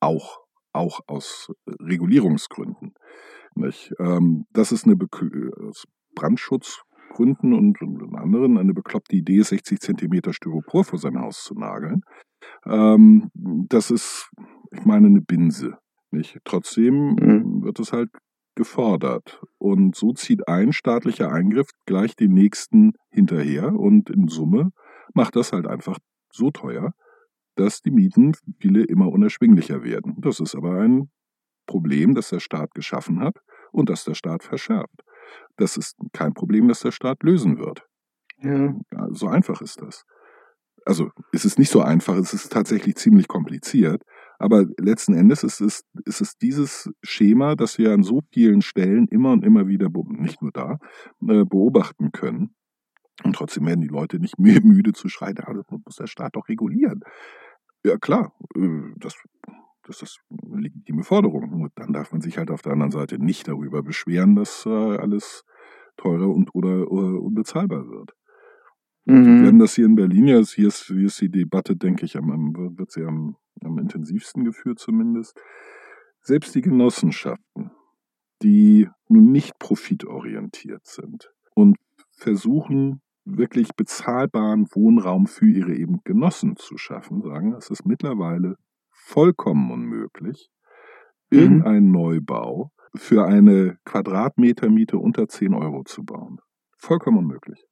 auch 0.00 0.44
auch 0.74 1.00
aus 1.06 1.52
Regulierungsgründen. 1.66 2.94
Nicht? 3.54 3.92
Ähm, 3.98 4.46
das 4.52 4.72
ist 4.72 4.84
eine 4.84 4.96
Be 4.96 5.06
aus 5.68 5.84
Brandschutzgründen 6.14 7.52
und, 7.52 7.80
und 7.80 8.16
anderen 8.16 8.58
eine 8.58 8.74
bekloppte 8.74 9.16
Idee, 9.16 9.42
60 9.42 9.80
Zentimeter 9.80 10.32
Styropor 10.32 10.84
vor 10.84 10.98
sein 10.98 11.20
Haus 11.20 11.44
zu 11.44 11.54
nageln. 11.54 12.02
Ähm, 12.66 13.30
das 13.34 13.90
ist, 13.90 14.30
ich 14.72 14.84
meine, 14.84 15.06
eine 15.06 15.20
Binse. 15.20 15.78
Nicht? 16.10 16.38
Trotzdem 16.44 17.14
mhm. 17.14 17.62
wird 17.62 17.78
es 17.78 17.92
halt 17.92 18.10
gefordert. 18.56 19.40
Und 19.58 19.96
so 19.96 20.12
zieht 20.12 20.48
ein 20.48 20.72
staatlicher 20.72 21.32
Eingriff 21.32 21.68
gleich 21.86 22.14
den 22.16 22.32
nächsten 22.32 22.92
hinterher 23.10 23.72
und 23.74 24.10
in 24.10 24.28
Summe 24.28 24.70
macht 25.12 25.36
das 25.36 25.52
halt 25.52 25.66
einfach 25.66 25.98
so 26.30 26.50
teuer, 26.50 26.92
dass 27.56 27.82
die 27.82 27.90
Mieten 27.90 28.34
für 28.34 28.52
viele 28.60 28.84
immer 28.84 29.08
unerschwinglicher 29.08 29.82
werden. 29.82 30.16
Das 30.18 30.40
ist 30.40 30.54
aber 30.54 30.80
ein 30.80 31.10
Problem, 31.66 32.14
das 32.14 32.30
der 32.30 32.40
Staat 32.40 32.74
geschaffen 32.74 33.20
hat 33.20 33.36
und 33.72 33.88
das 33.88 34.04
der 34.04 34.14
Staat 34.14 34.42
verschärft. 34.42 35.02
Das 35.56 35.76
ist 35.76 35.96
kein 36.12 36.34
Problem, 36.34 36.68
das 36.68 36.80
der 36.80 36.92
Staat 36.92 37.22
lösen 37.22 37.58
wird. 37.58 37.86
Ja. 38.38 38.74
So 39.10 39.28
einfach 39.28 39.60
ist 39.60 39.80
das. 39.80 40.04
Also 40.84 41.10
es 41.32 41.44
ist 41.44 41.58
nicht 41.58 41.70
so 41.70 41.80
einfach, 41.80 42.16
es 42.16 42.34
ist 42.34 42.52
tatsächlich 42.52 42.96
ziemlich 42.96 43.26
kompliziert, 43.26 44.02
aber 44.38 44.66
letzten 44.78 45.14
Endes 45.14 45.42
ist 45.42 45.60
es, 45.60 45.84
ist 46.04 46.20
es 46.20 46.36
dieses 46.36 46.90
Schema, 47.02 47.54
das 47.54 47.78
wir 47.78 47.92
an 47.92 48.02
so 48.02 48.20
vielen 48.32 48.60
Stellen 48.60 49.08
immer 49.08 49.32
und 49.32 49.44
immer 49.44 49.66
wieder, 49.66 49.88
nicht 50.18 50.42
nur 50.42 50.52
da, 50.52 50.78
äh, 51.26 51.44
beobachten 51.44 52.12
können. 52.12 52.54
Und 53.22 53.36
trotzdem 53.36 53.64
werden 53.66 53.80
die 53.80 53.88
Leute 53.88 54.18
nicht 54.18 54.38
mehr 54.38 54.60
müde 54.62 54.92
zu 54.92 55.08
schreien, 55.08 55.36
das 55.36 55.46
muss 55.86 55.96
der 55.96 56.06
Staat 56.06 56.36
doch 56.36 56.48
regulieren. 56.48 57.00
Ja, 57.84 57.98
klar, 57.98 58.32
äh, 58.56 58.92
das, 58.96 59.14
das 59.86 60.02
ist 60.02 60.20
eine 60.30 60.62
legitime 60.62 61.04
Forderung. 61.04 61.58
Nur 61.58 61.70
dann 61.74 61.92
darf 61.92 62.12
man 62.12 62.20
sich 62.20 62.38
halt 62.38 62.50
auf 62.50 62.62
der 62.62 62.72
anderen 62.72 62.92
Seite 62.92 63.18
nicht 63.18 63.46
darüber 63.46 63.82
beschweren, 63.82 64.34
dass 64.34 64.64
äh, 64.66 64.70
alles 64.70 65.44
teurer 65.96 66.28
und 66.28 66.54
oder, 66.54 66.90
oder 66.90 67.20
unbezahlbar 67.20 67.86
wird. 67.88 68.12
Mhm. 69.04 69.24
Wir 69.24 69.42
werden 69.44 69.58
das 69.58 69.74
hier 69.74 69.86
in 69.86 69.96
Berlin 69.96 70.26
ja, 70.26 70.40
hier 70.40 70.68
ist, 70.68 70.86
hier 70.86 71.06
ist 71.06 71.20
die 71.20 71.30
Debatte, 71.30 71.76
denke 71.76 72.06
ich, 72.06 72.16
am, 72.16 72.30
am, 72.30 72.78
wird 72.78 72.90
sie 72.90 73.04
am, 73.04 73.36
am 73.62 73.78
intensivsten 73.78 74.44
geführt 74.44 74.78
zumindest. 74.78 75.38
Selbst 76.22 76.54
die 76.54 76.62
Genossenschaften, 76.62 77.70
die 78.42 78.88
nun 79.08 79.30
nicht 79.30 79.58
profitorientiert 79.58 80.86
sind 80.86 81.32
und 81.54 81.76
versuchen, 82.12 83.02
wirklich 83.24 83.68
bezahlbaren 83.74 84.66
Wohnraum 84.72 85.26
für 85.26 85.46
ihre 85.46 85.74
eben 85.74 86.02
Genossen 86.04 86.56
zu 86.56 86.76
schaffen, 86.76 87.22
sagen, 87.22 87.54
es 87.54 87.70
ist 87.70 87.86
mittlerweile 87.86 88.56
vollkommen 88.90 89.70
unmöglich, 89.70 90.50
mhm. 91.30 91.38
irgendeinen 91.38 91.90
Neubau 91.90 92.70
für 92.94 93.24
eine 93.24 93.78
Quadratmetermiete 93.84 94.98
unter 94.98 95.28
10 95.28 95.54
Euro 95.54 95.82
zu 95.84 96.04
bauen. 96.04 96.40
Vollkommen 96.76 97.18
unmöglich. 97.18 97.64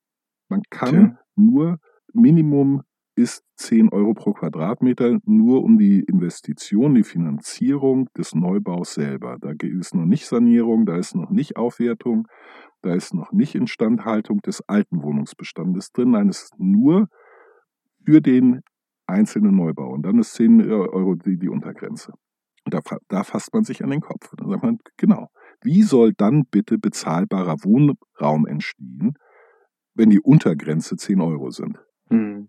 Man 0.48 0.62
kann 0.70 0.94
ja. 0.94 1.18
nur 1.36 1.78
Minimum 2.12 2.82
ist 3.14 3.44
10 3.56 3.90
Euro 3.90 4.14
pro 4.14 4.32
Quadratmeter 4.32 5.18
nur 5.24 5.62
um 5.62 5.78
die 5.78 6.00
Investition, 6.00 6.94
die 6.94 7.02
Finanzierung 7.02 8.08
des 8.16 8.34
Neubaus 8.34 8.94
selber. 8.94 9.36
Da 9.40 9.52
ist 9.60 9.94
noch 9.94 10.06
nicht 10.06 10.26
Sanierung, 10.26 10.86
da 10.86 10.96
ist 10.96 11.14
noch 11.14 11.30
nicht 11.30 11.56
Aufwertung, 11.56 12.26
da 12.80 12.94
ist 12.94 13.14
noch 13.14 13.32
nicht 13.32 13.54
Instandhaltung 13.54 14.40
des 14.40 14.62
alten 14.66 15.02
Wohnungsbestandes 15.02 15.92
drin. 15.92 16.12
Nein, 16.12 16.28
es 16.28 16.44
ist 16.44 16.58
nur 16.58 17.08
für 18.04 18.20
den 18.20 18.62
einzelnen 19.06 19.56
Neubau. 19.56 19.92
Und 19.92 20.02
dann 20.02 20.18
ist 20.18 20.34
10 20.34 20.70
Euro 20.70 21.14
die, 21.14 21.38
die 21.38 21.48
Untergrenze. 21.48 22.14
Da, 22.64 22.80
da 23.08 23.24
fasst 23.24 23.52
man 23.52 23.64
sich 23.64 23.82
an 23.82 23.90
den 23.90 24.00
Kopf. 24.00 24.30
Und 24.30 24.40
dann 24.40 24.48
sagt 24.48 24.62
man, 24.62 24.78
genau, 24.96 25.28
wie 25.62 25.82
soll 25.82 26.12
dann 26.16 26.44
bitte 26.50 26.78
bezahlbarer 26.78 27.56
Wohnraum 27.64 28.46
entstehen, 28.46 29.14
wenn 29.94 30.10
die 30.10 30.20
Untergrenze 30.20 30.96
10 30.96 31.20
Euro 31.20 31.50
sind? 31.50 31.78
Hm. 32.08 32.48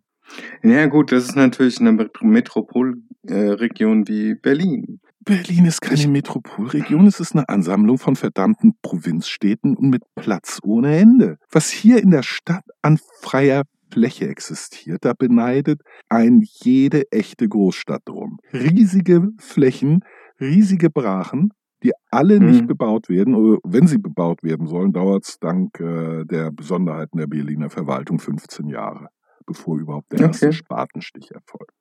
Ja 0.63 0.85
gut, 0.87 1.11
das 1.11 1.25
ist 1.25 1.35
natürlich 1.35 1.79
eine 1.79 2.09
Metropolregion 2.21 4.07
wie 4.07 4.35
Berlin. 4.35 4.99
Berlin 5.25 5.65
ist 5.65 5.81
keine 5.81 6.07
Metropolregion, 6.07 7.07
es 7.07 7.19
ist 7.19 7.33
eine 7.33 7.47
Ansammlung 7.47 7.97
von 7.97 8.15
verdammten 8.15 8.75
Provinzstädten 8.81 9.75
und 9.77 9.89
mit 9.89 10.03
Platz 10.15 10.59
ohne 10.63 10.97
Ende. 10.97 11.37
Was 11.51 11.69
hier 11.69 12.01
in 12.01 12.11
der 12.11 12.23
Stadt 12.23 12.65
an 12.81 12.99
freier 13.21 13.63
Fläche 13.91 14.27
existiert, 14.27 15.05
da 15.05 15.13
beneidet 15.13 15.81
ein 16.09 16.41
jede 16.43 17.09
echte 17.11 17.47
Großstadt 17.47 18.01
drum. 18.05 18.39
Riesige 18.51 19.29
Flächen, 19.37 20.03
riesige 20.41 20.89
Brachen, 20.89 21.53
die 21.83 21.91
alle 22.09 22.39
nicht 22.39 22.61
hm. 22.61 22.67
bebaut 22.67 23.07
werden. 23.07 23.35
Oder 23.35 23.59
wenn 23.63 23.87
sie 23.87 23.99
bebaut 23.99 24.43
werden 24.43 24.67
sollen, 24.67 24.93
dauert 24.93 25.25
es 25.25 25.37
dank 25.39 25.79
äh, 25.79 26.25
der 26.25 26.51
Besonderheiten 26.51 27.17
der 27.17 27.27
Berliner 27.27 27.69
Verwaltung 27.69 28.19
15 28.19 28.67
Jahre 28.67 29.09
bevor 29.45 29.79
überhaupt 29.79 30.11
der 30.11 30.21
erste 30.21 30.47
okay. 30.47 30.55
Spatenstich 30.55 31.31
erfolgt. 31.31 31.75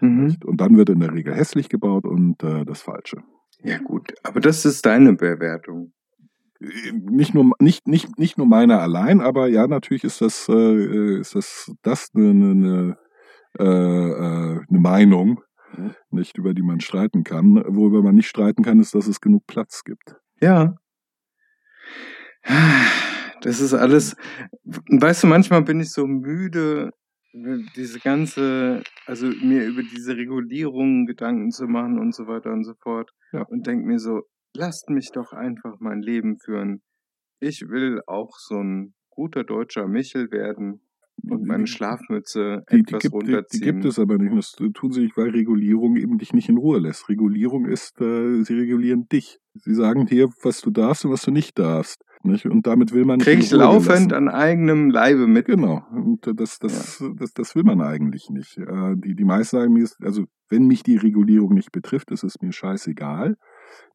Mhm. 0.00 0.36
Und 0.44 0.60
dann 0.60 0.76
wird 0.76 0.90
in 0.90 1.00
der 1.00 1.12
Regel 1.12 1.34
hässlich 1.34 1.68
gebaut 1.68 2.04
und 2.04 2.42
äh, 2.42 2.64
das 2.64 2.82
Falsche. 2.82 3.18
Ja 3.62 3.78
gut, 3.78 4.14
aber 4.22 4.40
das 4.40 4.64
ist 4.64 4.84
deine 4.84 5.14
Bewertung. 5.14 5.92
Äh, 6.60 6.92
nicht 6.92 7.34
nur 7.34 7.52
nicht 7.58 7.88
nicht 7.88 8.18
nicht 8.18 8.38
nur 8.38 8.46
meine 8.46 8.78
allein, 8.78 9.20
aber 9.20 9.48
ja 9.48 9.66
natürlich 9.66 10.04
ist 10.04 10.20
das 10.20 10.48
äh, 10.48 11.20
ist 11.20 11.34
das 11.34 11.72
das 11.82 12.10
eine, 12.14 12.30
eine, 12.30 12.98
äh, 13.58 13.64
äh, 13.64 14.60
eine 14.68 14.78
Meinung, 14.78 15.40
mhm. 15.76 15.94
nicht 16.10 16.36
über 16.36 16.52
die 16.52 16.62
man 16.62 16.80
streiten 16.80 17.24
kann. 17.24 17.62
Worüber 17.66 18.02
man 18.02 18.14
nicht 18.14 18.28
streiten 18.28 18.62
kann, 18.62 18.80
ist, 18.80 18.94
dass 18.94 19.06
es 19.06 19.20
genug 19.20 19.46
Platz 19.46 19.84
gibt. 19.84 20.16
Ja. 20.40 20.76
Das 23.42 23.60
ist 23.60 23.74
alles, 23.74 24.16
weißt 24.64 25.24
du, 25.24 25.26
manchmal 25.26 25.62
bin 25.62 25.80
ich 25.80 25.90
so 25.90 26.06
müde, 26.06 26.90
diese 27.76 28.00
ganze, 28.00 28.82
also 29.06 29.26
mir 29.26 29.66
über 29.66 29.82
diese 29.82 30.16
Regulierungen 30.16 31.06
Gedanken 31.06 31.50
zu 31.50 31.66
machen 31.66 31.98
und 31.98 32.14
so 32.14 32.26
weiter 32.26 32.52
und 32.52 32.64
so 32.64 32.74
fort. 32.82 33.10
Ja. 33.32 33.42
Und 33.42 33.66
denke 33.66 33.86
mir 33.86 33.98
so, 33.98 34.22
lasst 34.54 34.88
mich 34.88 35.10
doch 35.12 35.32
einfach 35.32 35.76
mein 35.80 36.00
Leben 36.00 36.38
führen. 36.38 36.82
Ich 37.40 37.68
will 37.68 38.00
auch 38.06 38.38
so 38.38 38.58
ein 38.58 38.94
guter 39.10 39.44
deutscher 39.44 39.86
Michel 39.86 40.30
werden. 40.30 40.80
und 41.28 41.44
meine 41.46 41.66
Schlafmütze 41.66 42.62
Die, 42.70 42.76
die, 42.76 42.80
etwas 42.82 43.02
gibt, 43.02 43.12
die, 43.12 43.16
runterziehen. 43.16 43.60
die 43.60 43.66
gibt 43.66 43.84
es 43.84 43.98
aber 43.98 44.16
nicht. 44.16 44.34
Das 44.36 44.52
tun 44.52 44.92
sie 44.92 45.02
nicht, 45.02 45.16
weil 45.16 45.30
Regulierung 45.30 45.96
eben 45.96 46.18
dich 46.18 46.32
nicht 46.32 46.48
in 46.48 46.56
Ruhe 46.56 46.78
lässt. 46.78 47.08
Regulierung 47.08 47.66
ist, 47.66 48.00
äh, 48.00 48.42
sie 48.44 48.54
regulieren 48.54 49.08
dich. 49.08 49.38
Sie 49.54 49.74
sagen 49.74 50.06
dir, 50.06 50.28
was 50.42 50.60
du 50.60 50.70
darfst 50.70 51.04
und 51.04 51.10
was 51.10 51.22
du 51.22 51.30
nicht 51.30 51.58
darfst. 51.58 52.02
Nicht? 52.26 52.46
Und 52.46 52.66
damit 52.66 52.92
will 52.92 53.04
man 53.04 53.18
nicht 53.18 53.26
Kriege 53.26 53.40
ich 53.42 53.50
laufend 53.52 54.12
an 54.12 54.28
eigenem 54.28 54.90
Leibe 54.90 55.26
mit. 55.26 55.46
Genau. 55.46 55.84
Und 55.92 56.28
das, 56.34 56.58
das, 56.58 57.02
das, 57.16 57.32
das 57.34 57.54
will 57.54 57.62
man 57.64 57.80
eigentlich 57.80 58.28
nicht. 58.30 58.58
Äh, 58.58 58.94
Die, 58.96 59.14
die 59.14 59.24
meisten 59.24 59.56
sagen 59.56 59.72
mir, 59.72 59.84
ist- 59.84 60.02
also 60.02 60.24
wenn 60.48 60.66
mich 60.66 60.82
die 60.82 60.96
Regulierung 60.96 61.54
nicht 61.54 61.72
betrifft, 61.72 62.10
ist 62.10 62.24
es 62.24 62.40
mir 62.40 62.52
scheißegal. 62.52 63.36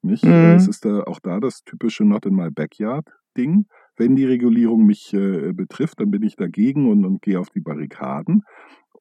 Nicht? 0.01 0.25
Mhm. 0.25 0.31
Äh, 0.31 0.55
Es 0.55 0.67
ist 0.67 0.85
da 0.85 1.03
auch 1.03 1.19
da 1.19 1.39
das 1.39 1.63
typische 1.63 2.03
Not 2.05 2.25
in 2.25 2.35
my 2.35 2.49
backyard 2.49 3.07
Ding. 3.37 3.65
Wenn 3.97 4.15
die 4.15 4.25
Regulierung 4.25 4.85
mich 4.85 5.13
äh, 5.13 5.53
betrifft, 5.53 5.99
dann 5.99 6.11
bin 6.11 6.23
ich 6.23 6.35
dagegen 6.35 6.89
und, 6.89 7.05
und 7.05 7.21
gehe 7.21 7.39
auf 7.39 7.49
die 7.49 7.61
Barrikaden. 7.61 8.43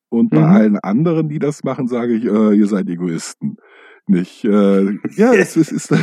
Und 0.08 0.30
bei 0.30 0.38
Mhm. 0.40 0.44
allen 0.44 0.78
anderen, 0.80 1.28
die 1.28 1.38
das 1.38 1.62
machen, 1.62 1.86
sage 1.86 2.14
ich, 2.14 2.24
äh, 2.24 2.52
ihr 2.56 2.66
seid 2.66 2.88
Egoisten. 2.88 3.56
Nicht? 4.06 4.44
Äh, 4.44 4.98
ja, 5.16 5.32
es 5.34 5.56
ist, 5.56 5.72
ist 5.72 5.94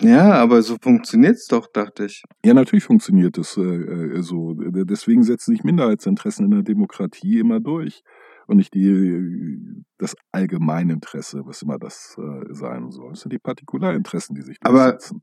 Ja, 0.00 0.32
aber 0.34 0.62
so 0.62 0.76
funktioniert's 0.80 1.46
doch, 1.46 1.66
dachte 1.72 2.06
ich. 2.06 2.22
ja, 2.44 2.54
natürlich 2.54 2.84
funktioniert 2.84 3.38
es 3.38 3.56
äh, 3.56 3.62
äh, 3.62 4.22
so. 4.22 4.54
Deswegen 4.56 5.22
setzen 5.22 5.52
sich 5.52 5.64
Minderheitsinteressen 5.64 6.44
in 6.46 6.50
der 6.52 6.62
Demokratie 6.62 7.38
immer 7.38 7.60
durch 7.60 8.02
und 8.46 8.58
nicht 8.58 8.74
die, 8.74 9.58
das 9.98 10.14
Allgemeininteresse, 10.32 11.42
was 11.44 11.62
immer 11.62 11.78
das 11.78 12.16
äh, 12.18 12.54
sein 12.54 12.90
soll. 12.90 13.12
Es 13.12 13.20
sind 13.20 13.32
die 13.32 13.38
Partikularinteressen, 13.38 14.34
die 14.36 14.42
sich 14.42 14.56
Aber- 14.62 14.92
durchsetzen. 14.92 15.20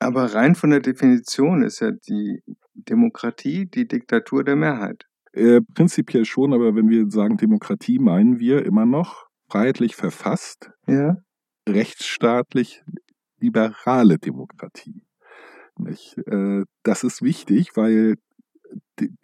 Aber 0.00 0.34
rein 0.34 0.54
von 0.54 0.70
der 0.70 0.80
Definition 0.80 1.62
ist 1.62 1.80
ja 1.80 1.90
die 1.92 2.40
Demokratie 2.74 3.66
die 3.66 3.86
Diktatur 3.86 4.42
der 4.44 4.56
Mehrheit. 4.56 5.04
Äh, 5.32 5.60
prinzipiell 5.74 6.24
schon, 6.24 6.52
aber 6.52 6.74
wenn 6.74 6.88
wir 6.88 7.08
sagen 7.10 7.36
Demokratie, 7.36 7.98
meinen 7.98 8.38
wir 8.38 8.66
immer 8.66 8.86
noch 8.86 9.26
freiheitlich 9.48 9.94
verfasst, 9.96 10.70
Ja. 10.86 11.16
Rechtsstaatlich 11.68 12.82
liberale 13.40 14.18
Demokratie. 14.18 15.02
Nicht? 15.78 16.16
Äh, 16.26 16.64
Das 16.82 17.04
ist 17.04 17.22
wichtig, 17.22 17.76
weil 17.76 18.16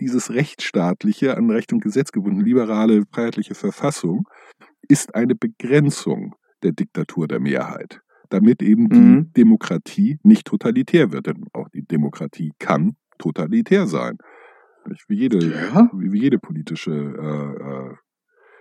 dieses 0.01 0.31
rechtsstaatliche, 0.33 1.37
an 1.37 1.51
Recht 1.51 1.73
und 1.73 1.81
Gesetz 1.83 2.13
gebunden, 2.13 2.41
liberale, 2.41 3.05
freiheitliche 3.13 3.55
Verfassung 3.55 4.29
ist 4.89 5.15
eine 5.15 5.35
Begrenzung 5.35 6.35
der 6.63 6.73
Diktatur 6.73 7.29
der 7.29 7.41
Mehrheit, 7.41 8.01
damit 8.31 8.63
eben 8.63 8.89
die 8.91 8.99
Mhm. 8.99 9.33
Demokratie 9.35 10.19
nicht 10.23 10.47
totalitär 10.47 11.13
wird. 11.13 11.27
Denn 11.27 11.47
auch 11.53 11.69
die 11.71 11.85
Demokratie 11.85 12.53
kann 12.59 12.97
totalitär 13.19 13.87
sein. 13.87 14.19
Wie 15.09 15.17
jede, 15.17 15.39
Ja. 15.53 15.91
wie 15.95 16.13
wie 16.13 16.21
jede 16.21 16.39
politische 16.39 16.93
äh, 16.93 17.91
äh, 17.93 17.95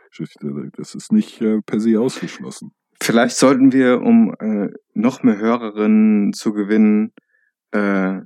Geschichte. 0.09 0.71
Das 0.75 0.95
ist 0.95 1.11
nicht 1.11 1.41
äh, 1.41 1.61
per 1.61 1.79
se 1.79 1.99
ausgeschlossen. 1.99 2.71
Vielleicht 3.01 3.37
sollten 3.37 3.71
wir, 3.71 4.01
um 4.01 4.35
äh, 4.39 4.69
noch 4.93 5.23
mehr 5.23 5.37
Hörerinnen 5.37 6.33
zu 6.33 6.53
gewinnen, 6.53 7.13
äh, 7.71 8.19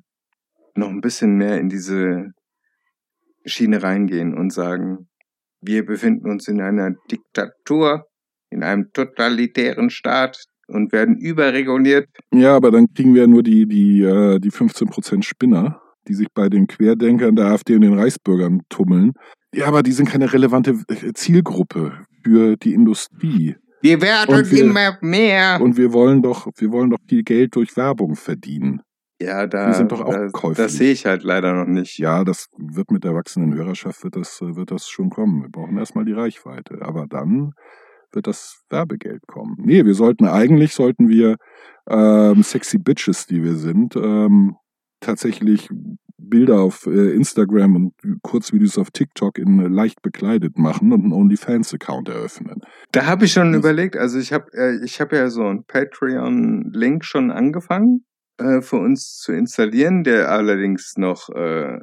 noch 0.75 0.89
ein 0.89 1.01
bisschen 1.01 1.35
mehr 1.35 1.59
in 1.59 1.69
diese 1.69 2.31
Schiene 3.45 3.83
reingehen 3.83 4.35
und 4.35 4.51
sagen, 4.51 5.09
wir 5.61 5.85
befinden 5.85 6.29
uns 6.29 6.47
in 6.47 6.61
einer 6.61 6.91
Diktatur, 7.11 8.07
in 8.49 8.63
einem 8.63 8.91
totalitären 8.93 9.89
Staat 9.89 10.43
und 10.67 10.91
werden 10.91 11.17
überreguliert. 11.17 12.07
Ja, 12.33 12.55
aber 12.55 12.71
dann 12.71 12.93
kriegen 12.93 13.13
wir 13.13 13.27
nur 13.27 13.43
die, 13.43 13.65
die, 13.67 14.01
äh, 14.01 14.39
die 14.39 14.51
15% 14.51 15.23
Spinner, 15.23 15.81
die 16.07 16.13
sich 16.13 16.27
bei 16.33 16.49
den 16.49 16.67
Querdenkern 16.67 17.35
der 17.35 17.47
AfD 17.47 17.75
und 17.75 17.81
den 17.81 17.97
Reichsbürgern 17.97 18.61
tummeln. 18.69 19.13
Ja, 19.53 19.67
aber 19.67 19.83
die 19.83 19.91
sind 19.91 20.09
keine 20.09 20.31
relevante 20.33 20.79
äh, 20.87 21.13
Zielgruppe 21.13 22.05
für 22.23 22.57
die 22.57 22.73
Industrie. 22.73 23.55
Wir 23.83 24.01
werden 24.01 24.49
wir- 24.49 24.63
immer 24.63 24.97
mehr. 25.01 25.59
Und 25.61 25.75
wir 25.77 25.91
wollen 25.93 26.21
doch, 26.21 26.47
wir 26.55 26.71
wollen 26.71 26.89
doch 26.89 26.99
viel 27.07 27.23
Geld 27.23 27.55
durch 27.55 27.75
Werbung 27.75 28.15
verdienen. 28.15 28.81
ja, 29.21 29.45
da, 29.45 29.67
wir 29.67 29.73
sind 29.73 29.91
doch 29.91 30.01
auch 30.01 30.13
da, 30.13 30.27
käuflich. 30.29 30.57
das 30.57 30.73
sehe 30.73 30.91
ich 30.93 31.05
halt 31.05 31.23
leider 31.23 31.53
noch 31.53 31.67
nicht. 31.67 31.97
Ja, 31.99 32.23
das 32.23 32.47
wird 32.57 32.91
mit 32.91 33.03
der 33.03 33.13
wachsenden 33.13 33.53
Hörerschaft 33.53 34.03
wird 34.03 34.15
das, 34.15 34.39
wird 34.41 34.71
das 34.71 34.87
schon 34.87 35.09
kommen. 35.09 35.41
Wir 35.43 35.49
brauchen 35.49 35.77
erstmal 35.77 36.05
die 36.05 36.13
Reichweite. 36.13 36.79
Aber 36.81 37.05
dann 37.07 37.51
wird 38.13 38.27
das 38.27 38.63
Werbegeld 38.69 39.27
kommen. 39.27 39.55
Nee, 39.59 39.85
wir 39.85 39.95
sollten 39.95 40.25
eigentlich 40.27 40.73
sollten 40.73 41.09
wir 41.09 41.35
ähm, 41.89 42.41
sexy 42.43 42.77
Bitches, 42.79 43.25
die 43.27 43.43
wir 43.43 43.55
sind, 43.55 43.95
ähm, 43.97 44.55
tatsächlich 45.03 45.69
Bilder 46.17 46.61
auf 46.61 46.87
äh, 46.87 47.11
Instagram 47.13 47.75
und 47.75 47.93
Kurzvideos 48.23 48.77
auf 48.77 48.89
TikTok 48.91 49.37
in 49.37 49.59
äh, 49.59 49.67
leicht 49.67 50.01
bekleidet 50.01 50.57
machen 50.57 50.91
und 50.91 51.01
einen 51.03 51.11
OnlyFans-Account 51.13 52.09
eröffnen. 52.09 52.61
Da 52.91 53.05
habe 53.05 53.25
ich 53.25 53.33
schon 53.33 53.51
Das- 53.51 53.59
überlegt, 53.59 53.97
also 53.97 54.17
ich 54.17 54.33
habe 54.33 54.45
äh, 54.53 54.83
ich 54.83 54.99
habe 55.01 55.15
ja 55.17 55.29
so 55.29 55.43
einen 55.45 55.65
Patreon-Link 55.65 57.03
schon 57.05 57.29
angefangen 57.31 58.05
äh, 58.39 58.61
für 58.61 58.77
uns 58.77 59.17
zu 59.19 59.31
installieren, 59.33 60.03
der 60.03 60.31
allerdings 60.31 60.93
noch, 60.97 61.29
äh, 61.29 61.79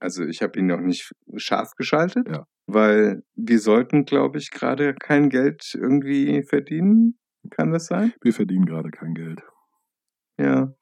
also 0.00 0.24
ich 0.24 0.42
habe 0.42 0.58
ihn 0.58 0.66
noch 0.66 0.80
nicht 0.80 1.12
scharf 1.36 1.72
geschaltet, 1.76 2.26
Ja. 2.28 2.44
weil 2.66 3.22
wir 3.36 3.58
sollten, 3.60 4.04
glaube 4.04 4.38
ich, 4.38 4.50
gerade 4.50 4.94
kein 4.94 5.28
Geld 5.28 5.74
irgendwie 5.74 6.42
verdienen. 6.42 7.18
Kann 7.50 7.70
das 7.72 7.86
sein? 7.86 8.12
Wir 8.22 8.32
verdienen 8.32 8.66
gerade 8.66 8.90
kein 8.90 9.14
Geld. 9.14 9.42
Ja. 10.38 10.72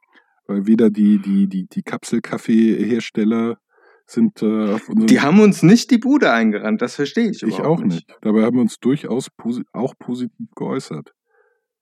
Weil 0.46 0.66
weder 0.66 0.90
die, 0.90 1.18
die, 1.18 1.46
die, 1.48 1.66
die 1.66 1.82
Kapselkaffee-Hersteller 1.82 3.58
sind 4.06 4.42
äh, 4.42 4.78
Die 5.06 5.20
haben 5.20 5.40
uns 5.40 5.62
nicht 5.62 5.90
die 5.90 5.98
Bude 5.98 6.32
eingerannt, 6.32 6.82
das 6.82 6.96
verstehe 6.96 7.30
ich 7.30 7.42
Ich 7.42 7.60
auch 7.60 7.82
nicht. 7.82 8.06
Dabei 8.20 8.42
haben 8.42 8.56
wir 8.56 8.62
uns 8.62 8.78
durchaus 8.78 9.30
posi 9.30 9.62
auch 9.72 9.94
positiv 9.98 10.48
geäußert. 10.54 11.12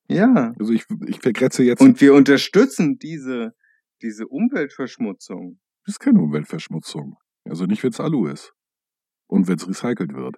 Ja. 0.08 0.52
Also 0.58 0.72
ich, 0.72 0.84
ich 1.06 1.20
vergrätze 1.20 1.64
jetzt, 1.64 1.80
Und 1.80 2.00
wir 2.00 2.14
unterstützen 2.14 2.98
diese, 2.98 3.54
diese 4.02 4.28
Umweltverschmutzung. 4.28 5.58
das 5.84 5.94
ist 5.94 6.00
keine 6.00 6.20
Umweltverschmutzung. 6.20 7.16
Also 7.44 7.66
nicht, 7.66 7.82
wenn 7.82 7.90
es 7.90 8.00
Alu 8.00 8.26
ist. 8.26 8.52
Und 9.26 9.48
wenn 9.48 9.56
es 9.56 9.66
recycelt 9.66 10.14
wird. 10.14 10.36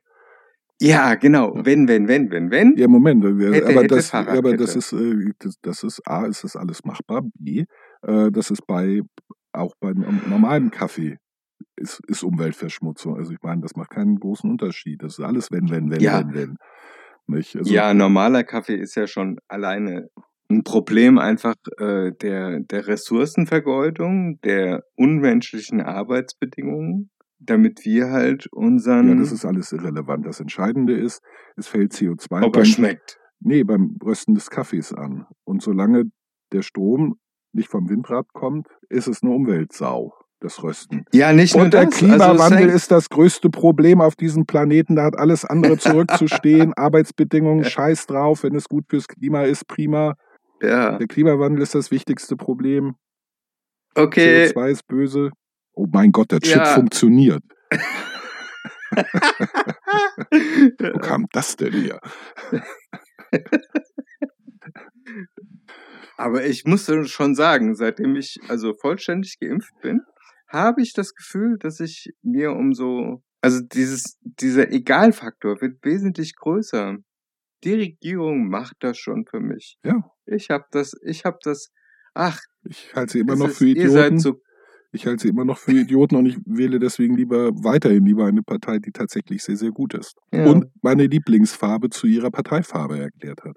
Ja, 0.80 1.14
genau. 1.14 1.56
Ja. 1.56 1.66
Wenn, 1.66 1.88
wenn, 1.88 2.08
wenn, 2.08 2.30
wenn, 2.30 2.50
wenn. 2.50 2.76
Ja, 2.76 2.88
Moment. 2.88 3.24
äh, 3.24 3.52
Hätte, 3.52 3.66
aber, 3.66 3.82
hätte, 3.82 3.94
das, 3.96 4.12
ja, 4.12 4.26
aber 4.26 4.56
das 4.56 4.76
ist, 4.76 4.92
äh, 4.92 5.32
das, 5.38 5.56
das 5.62 5.82
ist 5.82 6.06
A, 6.06 6.26
ist 6.26 6.44
das 6.44 6.56
alles 6.56 6.84
machbar. 6.84 7.22
B, 7.34 7.64
äh, 8.06 8.30
das 8.30 8.50
ist 8.50 8.66
bei, 8.66 9.02
auch 9.52 9.74
beim 9.80 10.04
normalen 10.28 10.70
Kaffee 10.70 11.18
ist, 11.76 12.00
ist 12.06 12.22
Umweltverschmutzung. 12.22 13.16
Also 13.16 13.32
ich 13.32 13.42
meine, 13.42 13.62
das 13.62 13.76
macht 13.76 13.90
keinen 13.90 14.18
großen 14.18 14.50
Unterschied. 14.50 15.02
Das 15.02 15.18
ist 15.18 15.24
alles 15.24 15.50
wenn, 15.50 15.70
wenn, 15.70 15.90
wenn, 15.90 16.00
Ja. 16.00 16.18
wenn, 16.20 16.34
wenn. 16.34 16.56
Nicht? 17.26 17.56
Also, 17.56 17.72
ja, 17.72 17.94
normaler 17.94 18.44
Kaffee 18.44 18.76
ist 18.76 18.96
ja 18.96 19.06
schon 19.06 19.38
alleine 19.48 20.08
ein 20.50 20.62
Problem 20.62 21.18
einfach 21.18 21.54
äh, 21.78 22.12
der, 22.20 22.60
der 22.60 22.86
Ressourcenvergeudung, 22.86 24.40
der 24.42 24.84
unmenschlichen 24.94 25.80
Arbeitsbedingungen, 25.80 27.10
damit 27.38 27.84
wir 27.84 28.10
halt 28.10 28.46
unseren, 28.52 29.08
ja, 29.08 29.14
das 29.16 29.32
ist 29.32 29.44
alles 29.44 29.72
irrelevant. 29.72 30.26
Das 30.26 30.40
Entscheidende 30.40 30.94
ist, 30.94 31.22
es 31.56 31.66
fällt 31.66 31.92
CO2 31.92 32.42
ob 32.42 32.56
er 32.56 32.60
beim, 32.60 32.64
schmeckt. 32.66 33.18
nee, 33.40 33.64
beim 33.64 33.96
Rösten 34.04 34.34
des 34.34 34.50
Kaffees 34.50 34.92
an. 34.92 35.26
Und 35.44 35.62
solange 35.62 36.04
der 36.52 36.62
Strom 36.62 37.16
nicht 37.54 37.68
vom 37.68 37.88
Windrad 37.88 38.26
kommt, 38.32 38.68
ist 38.88 39.06
es 39.08 39.22
eine 39.22 39.32
Umweltsau, 39.32 40.14
das 40.40 40.62
Rösten. 40.62 41.04
Ja, 41.12 41.32
nicht 41.32 41.54
nur 41.54 41.64
Und 41.64 41.74
der 41.74 41.84
das. 41.86 41.94
also 41.94 42.06
Klimawandel 42.06 42.58
hängt- 42.64 42.74
ist 42.74 42.90
das 42.90 43.08
größte 43.08 43.50
Problem 43.50 44.00
auf 44.00 44.16
diesem 44.16 44.46
Planeten. 44.46 44.96
Da 44.96 45.04
hat 45.04 45.16
alles 45.18 45.44
andere 45.44 45.78
zurückzustehen. 45.78 46.74
Arbeitsbedingungen, 46.76 47.64
scheiß 47.64 48.06
drauf. 48.06 48.42
Wenn 48.42 48.54
es 48.54 48.68
gut 48.68 48.84
fürs 48.88 49.08
Klima 49.08 49.42
ist, 49.44 49.66
prima. 49.68 50.14
ja, 50.60 50.98
Der 50.98 51.06
Klimawandel 51.06 51.62
ist 51.62 51.74
das 51.74 51.90
wichtigste 51.90 52.36
Problem. 52.36 52.94
okay. 53.94 54.46
CO2 54.46 54.68
ist 54.70 54.86
böse. 54.86 55.30
Oh 55.72 55.86
mein 55.92 56.12
Gott, 56.12 56.30
der 56.32 56.40
Chip 56.40 56.56
Ja. 56.56 56.64
funktioniert. 56.66 57.42
Wo 58.94 60.98
kam 61.00 61.26
das 61.32 61.56
denn 61.56 61.72
hier? 61.72 61.98
Aber 66.16 66.44
ich 66.44 66.64
muss 66.64 66.90
schon 67.06 67.34
sagen, 67.34 67.74
seitdem 67.74 68.16
ich 68.16 68.38
also 68.48 68.74
vollständig 68.74 69.38
geimpft 69.40 69.74
bin, 69.82 70.00
habe 70.48 70.82
ich 70.82 70.92
das 70.92 71.14
Gefühl, 71.14 71.56
dass 71.58 71.80
ich 71.80 72.10
mir 72.22 72.52
um 72.52 72.72
so, 72.72 73.22
also 73.40 73.60
dieses, 73.60 74.18
dieser 74.22 74.70
Egalfaktor 74.70 75.60
wird 75.60 75.84
wesentlich 75.84 76.36
größer. 76.36 76.96
Die 77.64 77.74
Regierung 77.74 78.48
macht 78.48 78.76
das 78.80 78.98
schon 78.98 79.24
für 79.28 79.40
mich. 79.40 79.76
Ja. 79.84 80.02
Ich 80.26 80.50
habe 80.50 80.64
das, 80.70 80.92
ich 81.02 81.24
habe 81.24 81.38
das, 81.42 81.70
ach, 82.14 82.40
Ich 82.68 82.94
halte 82.94 83.12
sie 83.12 83.20
immer 83.20 83.36
noch 83.36 83.48
ist, 83.48 83.58
für 83.58 83.66
ihr 83.66 83.90
seid 83.90 84.12
Idioten. 84.12 84.18
so, 84.18 84.40
Ich 84.92 85.06
halte 85.06 85.22
sie 85.22 85.28
immer 85.30 85.44
noch 85.44 85.58
für 85.58 85.72
Idioten 85.72 86.16
und 86.16 86.26
ich 86.26 86.38
wähle 86.46 86.78
deswegen 86.78 87.16
lieber 87.16 87.50
weiterhin 87.64 88.04
lieber 88.06 88.26
eine 88.26 88.42
Partei, 88.42 88.78
die 88.78 88.92
tatsächlich 88.92 89.42
sehr, 89.42 89.56
sehr 89.56 89.72
gut 89.72 89.94
ist. 89.94 90.14
ja. 90.32 90.44
Und 90.46 90.66
meine 90.82 91.06
Lieblingsfarbe 91.06 91.90
zu 91.90 92.06
ihrer 92.06 92.30
Parteifarbe 92.30 92.98
erklärt 92.98 93.42
hat. 93.44 93.56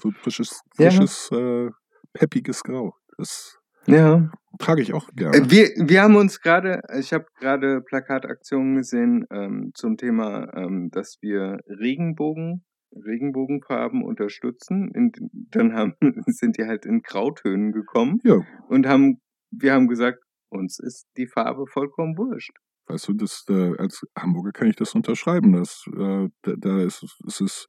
So 0.00 0.10
frisches, 0.10 0.60
Ja. 0.78 0.90
frisches, 0.90 1.30
äh, 1.32 1.70
peppiges 2.12 2.62
Grau. 2.62 2.94
Das 3.18 3.58
Ja. 3.86 4.30
Trage 4.58 4.82
ich 4.82 4.92
auch 4.94 5.08
gerne. 5.14 5.36
Äh, 5.36 5.50
Wir, 5.50 5.68
wir 5.88 6.02
haben 6.02 6.16
uns 6.16 6.40
gerade, 6.40 6.80
ich 6.98 7.12
habe 7.12 7.26
gerade 7.40 7.80
Plakataktionen 7.82 8.76
gesehen 8.76 9.26
ähm, 9.30 9.70
zum 9.74 9.96
Thema, 9.96 10.52
ähm, 10.56 10.90
dass 10.92 11.18
wir 11.20 11.58
Regenbogen, 11.68 12.64
Regenbogenfarben 12.94 14.02
unterstützen. 14.04 14.90
In, 14.94 15.12
dann 15.50 15.74
haben, 15.74 15.94
sind 16.26 16.56
die 16.58 16.64
halt 16.64 16.86
in 16.86 17.02
Grautönen 17.02 17.72
gekommen 17.72 18.20
Ja, 18.24 18.40
und 18.68 18.86
haben, 18.86 19.20
wir 19.50 19.72
haben 19.72 19.88
gesagt, 19.88 20.18
uns 20.50 20.78
ist 20.78 21.06
die 21.16 21.26
Farbe 21.26 21.66
vollkommen 21.66 22.16
wurscht. 22.16 22.52
weißt 22.86 23.08
du, 23.08 23.14
das, 23.14 23.44
äh, 23.48 23.76
als 23.78 24.02
Hamburger 24.16 24.52
kann 24.52 24.68
ich 24.68 24.76
das 24.76 24.94
unterschreiben. 24.94 25.52
Das, 25.52 25.84
äh, 25.88 26.28
da, 26.42 26.52
da 26.56 26.80
ist, 26.82 27.02
es 27.26 27.40
ist, 27.40 27.66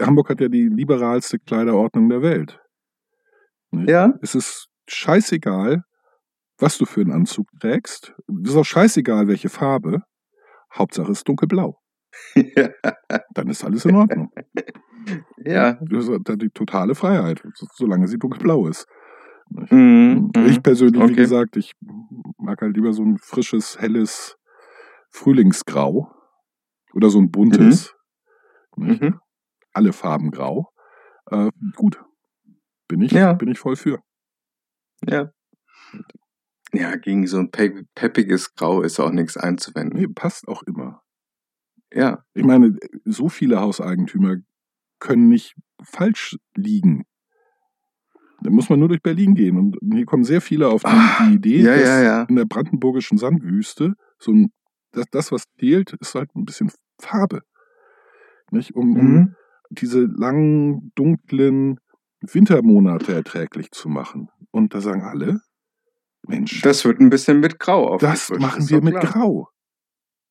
Hamburg 0.00 0.28
hat 0.30 0.40
ja 0.40 0.48
die 0.48 0.68
liberalste 0.68 1.38
Kleiderordnung 1.38 2.08
der 2.08 2.22
Welt. 2.22 2.60
Nicht? 3.70 3.90
Ja? 3.90 4.12
Es 4.22 4.34
ist 4.34 4.68
scheißegal, 4.88 5.82
was 6.58 6.78
du 6.78 6.86
für 6.86 7.00
einen 7.00 7.12
Anzug 7.12 7.48
trägst. 7.60 8.14
Es 8.44 8.50
ist 8.50 8.56
auch 8.56 8.64
scheißegal, 8.64 9.26
welche 9.28 9.48
Farbe. 9.48 10.02
Hauptsache 10.74 11.10
es 11.12 11.18
ist 11.18 11.28
dunkelblau. 11.28 11.78
ja. 12.34 12.68
Dann 13.34 13.48
ist 13.48 13.64
alles 13.64 13.84
in 13.84 13.96
Ordnung. 13.96 14.30
ja. 15.44 15.74
Das 15.82 16.08
ist 16.08 16.20
die 16.40 16.50
totale 16.50 16.94
Freiheit, 16.94 17.42
so- 17.54 17.66
solange 17.74 18.06
sie 18.08 18.18
dunkelblau 18.18 18.66
ist. 18.68 18.86
Nicht? 19.50 19.72
Mhm, 19.72 20.30
Ich 20.46 20.58
mhm. 20.58 20.62
persönlich, 20.62 21.00
wie 21.00 21.04
Okay. 21.04 21.14
gesagt, 21.14 21.56
ich 21.56 21.72
mag 22.38 22.60
halt 22.62 22.76
lieber 22.76 22.92
so 22.92 23.02
ein 23.02 23.18
frisches, 23.18 23.78
helles 23.78 24.36
Frühlingsgrau 25.10 26.10
oder 26.94 27.10
so 27.10 27.18
ein 27.20 27.30
buntes. 27.30 27.94
Nicht? 28.76 29.00
Mhm. 29.02 29.20
Alle 29.74 29.92
Farben 29.92 30.30
grau. 30.30 30.70
Äh, 31.30 31.50
gut. 31.76 32.02
Bin 32.88 33.00
ich, 33.02 33.12
Ja. 33.12 33.32
bin 33.34 33.48
ich 33.50 33.58
voll 33.58 33.76
für. 33.76 34.00
Ja. 35.06 35.30
Ja, 36.72 36.96
gegen 36.96 37.26
so 37.26 37.38
ein 37.38 37.50
pe 37.50 37.84
peppiges 37.94 38.54
Grau 38.54 38.82
ist 38.82 38.98
auch 38.98 39.10
nichts 39.12 39.36
einzuwenden. 39.36 40.00
Nee, 40.00 40.08
passt 40.08 40.48
auch 40.48 40.62
immer. 40.64 41.02
Ja. 41.92 42.24
Ich 42.34 42.44
meine, 42.44 42.76
so 43.04 43.28
viele 43.28 43.60
Hauseigentümer 43.60 44.36
können 44.98 45.28
nicht 45.28 45.54
falsch 45.82 46.36
liegen. 46.56 47.04
Da 48.42 48.50
muss 48.50 48.68
man 48.68 48.78
nur 48.80 48.88
durch 48.88 49.02
Berlin 49.02 49.34
gehen. 49.34 49.56
Und 49.56 49.78
hier 49.92 50.04
kommen 50.04 50.24
sehr 50.24 50.40
viele 50.40 50.68
auf 50.68 50.82
die, 50.82 50.88
Ah, 50.88 51.30
Idee, 51.30 51.60
ja, 51.62 51.74
dass 51.76 51.84
ja, 51.88 52.02
ja. 52.02 52.22
in 52.24 52.36
der 52.36 52.44
brandenburgischen 52.44 53.18
Sandwüste 53.18 53.94
so 54.18 54.32
ein, 54.32 54.52
das, 54.92 55.06
das, 55.10 55.32
was 55.32 55.44
fehlt, 55.58 55.92
ist 56.00 56.14
halt 56.14 56.34
ein 56.34 56.44
bisschen 56.44 56.70
Farbe. 57.00 57.42
Nicht? 58.50 58.74
Um, 58.74 58.96
um 58.96 59.12
Mhm. 59.14 59.36
Diese 59.74 60.00
langen, 60.06 60.92
dunklen 60.94 61.78
Wintermonate 62.20 63.12
erträglich 63.14 63.70
zu 63.70 63.88
machen. 63.88 64.28
Und 64.50 64.74
da 64.74 64.80
sagen 64.80 65.02
alle, 65.02 65.40
Mensch, 66.26 66.62
das, 66.62 66.78
Das 66.78 66.84
wird 66.86 67.00
ein 67.00 67.10
bisschen 67.10 67.40
mit 67.40 67.58
Grau 67.58 67.88
aufgefrischt. 67.88 68.40
machen 68.40 68.60
ist 68.62 68.70
wir 68.70 68.80
mit 68.82 68.94
klar. 68.98 69.12
Grau. 69.12 69.48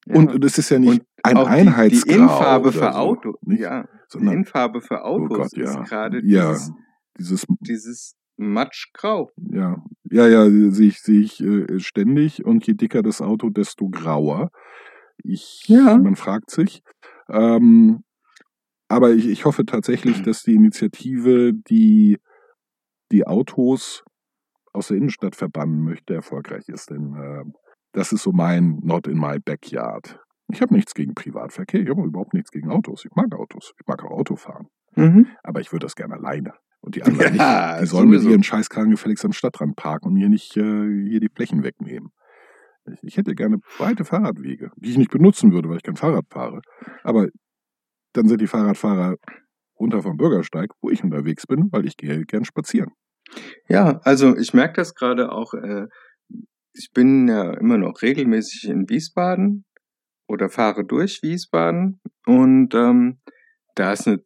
Ja. 0.06 0.16
Und 0.16 0.44
das 0.44 0.58
ist 0.58 0.70
ja 0.70 0.80
nicht 0.80 0.90
Und 1.02 1.04
ein 1.24 1.38
auch 1.38 1.44
die- 1.46 1.50
Einheitsgrau. 1.52 2.12
Die 2.12 2.18
Innenfarbe 2.18 2.68
oder 2.70 2.78
für 2.78 2.92
so, 2.94 2.98
Auto, 3.00 3.34
nicht? 3.42 3.60
ja, 3.62 3.84
die 3.84 3.88
Sondern, 4.10 4.34
Innenfarbe 4.34 4.82
für 4.82 4.96
oh 4.96 5.26
Autos 5.26 5.38
Gott, 5.38 5.52
ja. 5.58 5.82
ist 5.82 5.90
gerade 5.90 6.22
ja, 6.26 6.50
dieses, 6.52 6.72
dieses 7.18 7.46
dieses 7.62 8.16
Matschgrau. 8.38 9.30
Ja, 9.38 9.78
ja, 10.10 10.28
ja, 10.28 10.50
sehe 10.72 10.88
ich, 10.88 11.00
sehe 11.02 11.22
ich 11.22 11.40
äh, 11.42 11.80
ständig. 11.80 12.44
Und 12.44 12.66
je 12.66 12.74
dicker 12.74 13.04
das 13.04 13.22
Auto, 13.22 13.50
desto 13.52 13.88
grauer. 13.90 14.50
Ich, 15.24 15.64
Ja. 15.68 15.98
man 15.98 16.16
fragt 16.16 16.50
sich. 16.50 16.82
Ähm, 17.30 18.04
aber 18.94 19.12
ich, 19.12 19.28
ich 19.28 19.46
hoffe 19.46 19.66
tatsächlich, 19.66 20.22
dass 20.22 20.44
die 20.44 20.56
Initiative, 20.56 21.54
die 21.54 22.18
die 23.12 23.26
Autos 23.28 24.04
aus 24.74 24.88
der 24.88 24.98
Innenstadt 24.98 25.36
verbannen 25.36 25.82
möchte, 25.84 26.14
erfolgreich 26.14 26.68
ist. 26.68 26.90
Denn 26.90 27.14
äh, 27.16 27.44
das 27.92 28.12
ist 28.12 28.24
so 28.24 28.32
mein 28.32 28.80
Not 28.84 29.08
in 29.08 29.20
my 29.20 29.40
backyard. 29.40 30.20
Ich 30.52 30.62
habe 30.62 30.74
nichts 30.74 30.94
gegen 30.94 31.14
Privatverkehr, 31.14 31.82
ich 31.82 31.90
habe 31.90 32.04
überhaupt 32.04 32.34
nichts 32.34 32.52
gegen 32.52 32.70
Autos. 32.70 33.06
Ich 33.06 33.12
mag 33.16 33.34
Autos, 33.34 33.74
ich 33.80 33.88
mag 33.88 34.04
auch 34.04 34.12
Autofahren. 34.12 34.68
Mhm. 34.96 35.28
Aber 35.44 35.62
ich 35.62 35.72
würde 35.72 35.86
das 35.86 35.96
gerne 35.96 36.16
alleine. 36.16 36.54
Und 36.82 36.96
die 36.96 37.04
anderen 37.04 37.36
Ja, 37.36 37.72
nicht. 37.74 37.84
Die 37.84 37.86
sollen 37.88 38.10
mit 38.10 38.20
sowieso. 38.20 38.32
ihren 38.32 38.44
Scheißkarren 38.44 38.92
gefälligst 38.92 39.26
am 39.26 39.32
Stadtrand 39.32 39.76
parken 39.76 40.08
und 40.10 40.14
mir 40.16 40.30
nicht 40.30 40.58
äh, 40.58 41.08
hier 41.08 41.20
die 41.20 41.30
Flächen 41.34 41.64
wegnehmen. 41.64 42.10
Ich, 42.92 43.00
ich 43.04 43.18
hätte 43.18 43.36
gerne 43.36 43.60
breite 43.78 44.04
Fahrradwege, 44.06 44.72
die 44.76 44.90
ich 44.90 44.98
nicht 44.98 45.12
benutzen 45.12 45.54
würde, 45.54 45.70
weil 45.70 45.78
ich 45.78 45.84
kein 45.84 45.96
Fahrrad 45.96 46.26
fahre. 46.30 46.62
Aber 47.04 47.28
dann 48.14 48.28
sind 48.28 48.42
die 48.42 48.48
Fahrradfahrer 48.48 49.16
runter 49.80 50.02
vom 50.02 50.18
Bürgersteig, 50.18 50.70
wo 50.82 50.90
ich 50.90 51.04
unterwegs 51.04 51.46
bin, 51.48 51.70
weil 51.72 51.86
ich 51.86 51.98
gehe 51.98 52.24
gern 52.26 52.46
spazieren. 52.46 52.92
Ja, 53.68 54.00
also 54.04 54.38
ich 54.38 54.54
merke 54.54 54.76
das 54.76 54.94
gerade 54.94 55.32
auch. 55.32 55.54
Äh, 55.54 55.88
ich 56.74 56.90
bin 56.94 57.28
ja 57.28 57.54
immer 57.54 57.78
noch 57.78 58.02
regelmäßig 58.02 58.70
in 58.70 58.90
Wiesbaden 58.90 59.66
oder 60.28 60.50
fahre 60.50 60.86
durch 60.86 61.22
Wiesbaden 61.22 62.00
und 62.26 62.74
ähm, 62.74 63.20
da 63.76 63.94
ist 63.94 64.08
eine, 64.08 64.20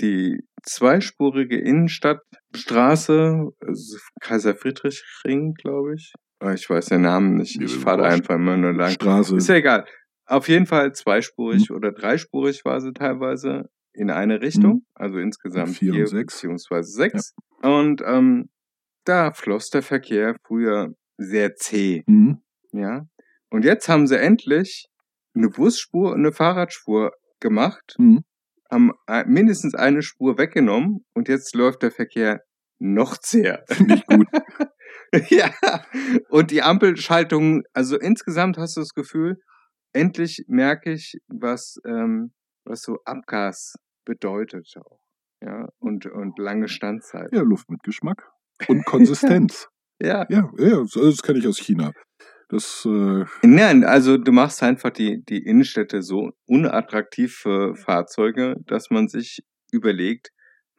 die 0.00 0.40
zweispurige 0.64 1.58
Innenstadtstraße, 1.58 3.48
also 3.60 3.98
Kaiser 4.20 4.54
Friedrich 4.54 5.02
Ring, 5.24 5.54
glaube 5.54 5.94
ich. 5.94 6.12
Ah, 6.40 6.52
Ich 6.54 6.68
weiß 6.68 6.86
den 6.86 7.02
Namen 7.02 7.36
nicht. 7.36 7.60
Ich 7.60 7.76
fahre 7.76 8.04
einfach 8.04 8.34
immer 8.34 8.56
nur 8.56 8.72
lang. 8.72 8.90
Straße. 8.90 9.36
Ist 9.36 9.48
ja 9.48 9.56
egal. 9.56 9.84
Auf 10.32 10.48
jeden 10.48 10.66
Fall 10.66 10.92
zweispurig 10.94 11.68
Mhm. 11.68 11.76
oder 11.76 11.92
dreispurig 11.92 12.64
war 12.64 12.80
sie 12.80 12.92
teilweise 12.92 13.68
in 13.92 14.10
eine 14.10 14.40
Richtung. 14.40 14.86
Also 14.94 15.18
insgesamt 15.18 15.76
Vier 15.76 15.90
und 15.92 15.96
vier 15.98 16.06
sechs. 16.06 16.34
beziehungsweise 16.36 16.90
sechs. 16.90 17.34
Und 17.62 18.02
ähm, 18.06 18.48
da 19.04 19.32
floss 19.32 19.68
der 19.68 19.82
Verkehr 19.82 20.36
früher 20.46 20.94
sehr 21.18 21.54
zäh. 21.56 22.02
Mhm. 22.06 22.38
Ja. 22.72 23.02
Und 23.50 23.64
jetzt 23.66 23.88
haben 23.90 24.06
sie 24.06 24.18
endlich 24.18 24.86
eine 25.34 25.50
Busspur 25.50 26.12
und 26.12 26.20
eine 26.20 26.32
Fahrradspur 26.32 27.12
gemacht, 27.40 27.94
Mhm. 27.98 28.24
haben 28.70 28.92
mindestens 29.26 29.74
eine 29.74 30.00
Spur 30.00 30.38
weggenommen 30.38 31.04
und 31.14 31.28
jetzt 31.28 31.54
läuft 31.54 31.82
der 31.82 31.90
Verkehr 31.90 32.40
noch 32.78 33.18
zäher. 33.18 33.64
Finde 33.68 33.96
ich 33.96 34.06
gut. 34.06 34.26
ja. 35.30 35.50
Und 36.30 36.50
die 36.50 36.62
Ampelschaltung, 36.62 37.64
also 37.74 37.98
insgesamt 37.98 38.56
hast 38.56 38.76
du 38.76 38.80
das 38.80 38.94
Gefühl, 38.94 39.36
endlich 39.92 40.44
merke 40.48 40.92
ich, 40.92 41.18
was, 41.28 41.80
ähm, 41.86 42.32
was 42.64 42.82
so 42.82 42.98
Abgas 43.04 43.74
bedeutet 44.04 44.72
auch. 44.76 45.00
Ja, 45.40 45.68
und, 45.78 46.06
und 46.06 46.38
lange 46.38 46.68
Standzeit. 46.68 47.32
Ja, 47.32 47.42
Luft 47.42 47.68
mit 47.68 47.82
Geschmack 47.82 48.30
und 48.68 48.84
Konsistenz. 48.86 49.68
Ja. 50.00 50.26
ja, 50.28 50.50
ja, 50.58 50.76
das, 50.80 50.92
das 50.92 51.22
kenne 51.22 51.38
ich 51.38 51.46
aus 51.46 51.58
China. 51.58 51.92
Das, 52.48 52.86
äh, 52.86 53.24
Nein, 53.42 53.82
also 53.82 54.18
du 54.18 54.30
machst 54.30 54.62
einfach 54.62 54.90
die, 54.90 55.22
die 55.24 55.38
Innenstädte 55.38 56.02
so 56.02 56.32
unattraktiv 56.46 57.34
für 57.34 57.74
Fahrzeuge, 57.74 58.56
dass 58.66 58.90
man 58.90 59.08
sich 59.08 59.42
überlegt, 59.72 60.30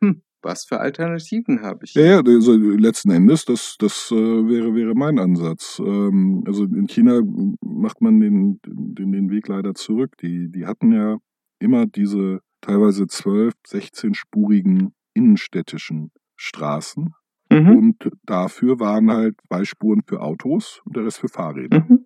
hm, 0.02 0.24
was 0.44 0.66
für 0.66 0.80
Alternativen 0.80 1.62
habe 1.62 1.86
ich? 1.86 1.94
Ja, 1.94 2.04
ja, 2.04 2.22
also 2.26 2.54
letzten 2.54 3.12
Endes, 3.12 3.46
das, 3.46 3.76
das 3.80 4.12
äh, 4.12 4.16
wäre, 4.16 4.76
wäre 4.76 4.94
mein 4.96 5.20
Ansatz. 5.20 5.82
Ähm, 5.84 6.44
also 6.46 6.66
in 6.66 6.88
China 6.88 7.22
macht 7.62 8.02
man 8.02 8.20
den, 8.20 8.60
den, 8.66 9.12
den 9.12 9.30
Weg 9.30 9.48
leider 9.48 9.74
zurück. 9.74 10.18
Die, 10.18 10.52
die 10.52 10.66
hatten 10.66 10.92
ja 10.92 11.18
immer 11.60 11.86
diese 11.86 12.42
teilweise 12.62 13.08
12, 13.08 13.54
16-spurigen 13.68 14.94
innenstädtischen 15.14 16.12
Straßen. 16.36 17.14
Mhm. 17.52 17.78
Und 17.78 18.10
dafür 18.24 18.80
waren 18.80 19.12
halt 19.12 19.36
zwei 19.48 19.64
Spuren 19.66 20.02
für 20.06 20.22
Autos 20.22 20.82
und 20.86 20.96
der 20.96 21.06
Rest 21.06 21.20
für 21.20 21.30
Fahrräder. 21.30 21.86
Mhm. 21.88 22.06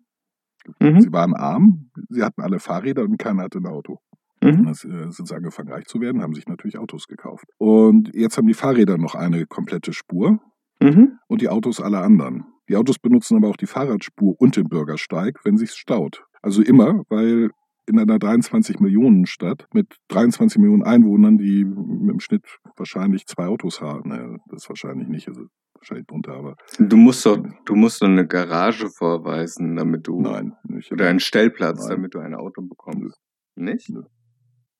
Mhm. 0.79 1.01
Sie 1.01 1.13
waren 1.13 1.33
arm, 1.33 1.89
sie 2.09 2.23
hatten 2.23 2.41
alle 2.41 2.59
Fahrräder 2.59 3.03
und 3.03 3.17
keiner 3.17 3.43
hatte 3.43 3.59
ein 3.59 3.67
Auto. 3.67 3.99
Mhm. 4.47 4.63
Dann 4.65 4.73
äh, 5.07 5.11
sind 5.11 5.27
sie 5.27 5.35
angefangen 5.35 5.71
reich 5.71 5.85
zu 5.85 5.99
werden, 6.01 6.21
haben 6.21 6.33
sich 6.33 6.47
natürlich 6.47 6.77
Autos 6.77 7.07
gekauft. 7.07 7.45
Und 7.57 8.09
jetzt 8.13 8.37
haben 8.37 8.47
die 8.47 8.53
Fahrräder 8.53 8.97
noch 8.97 9.15
eine 9.15 9.45
komplette 9.45 9.93
Spur 9.93 10.39
Mhm. 10.81 11.17
und 11.27 11.41
die 11.41 11.49
Autos 11.49 11.81
alle 11.81 11.99
anderen. 11.99 12.45
Die 12.69 12.75
Autos 12.75 12.99
benutzen 12.99 13.37
aber 13.37 13.47
auch 13.49 13.55
die 13.57 13.65
Fahrradspur 13.65 14.35
und 14.39 14.55
den 14.57 14.67
Bürgersteig, 14.67 15.39
wenn 15.43 15.57
sich's 15.57 15.75
staut. 15.77 16.23
Also 16.41 16.61
immer, 16.61 17.01
weil 17.09 17.49
in 17.87 17.97
einer 17.97 18.19
23 18.19 18.79
Millionen 18.79 19.25
Stadt 19.25 19.65
mit 19.73 19.95
23 20.09 20.59
Millionen 20.61 20.83
Einwohnern, 20.83 21.37
die 21.37 21.61
im 21.61 22.19
Schnitt 22.19 22.43
wahrscheinlich 22.75 23.25
zwei 23.25 23.47
Autos 23.47 23.81
haben, 23.81 24.09
naja, 24.09 24.35
das 24.49 24.63
ist 24.63 24.69
wahrscheinlich 24.69 25.07
nicht, 25.07 25.27
also 25.29 25.45
wahrscheinlich 25.75 26.05
drunter, 26.07 26.33
aber 26.33 26.55
Du 26.79 26.97
musst 26.97 27.25
doch, 27.25 27.37
du 27.65 27.75
musst 27.75 28.01
doch 28.01 28.07
eine 28.07 28.27
Garage 28.27 28.89
vorweisen, 28.89 29.75
damit 29.77 30.05
du 30.07 30.21
nein, 30.21 30.53
nicht. 30.63 30.91
oder 30.91 31.07
einen 31.07 31.19
Stellplatz, 31.21 31.79
Nein. 31.87 31.89
damit 31.97 32.13
du 32.13 32.19
ein 32.19 32.35
Auto 32.35 32.61
bekommst. 32.61 33.17
Nicht? 33.55 33.89
Nö. 33.89 34.01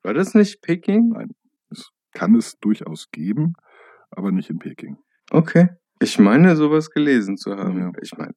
War 0.08 0.14
das 0.14 0.34
nicht 0.34 0.62
Peking? 0.62 1.10
Nein. 1.10 1.32
Es 1.70 1.90
kann 2.14 2.34
es 2.34 2.58
durchaus 2.62 3.12
geben, 3.12 3.56
aber 4.10 4.32
nicht 4.32 4.50
in 4.50 4.58
Peking. 4.58 4.96
Okay. 5.32 5.68
Ich 6.00 6.18
meine, 6.18 6.56
sowas 6.56 6.92
gelesen 6.92 7.36
zu 7.36 7.58
haben. 7.58 7.78
Ja. 7.78 7.92
Ich 8.02 8.18
meine, 8.18 8.32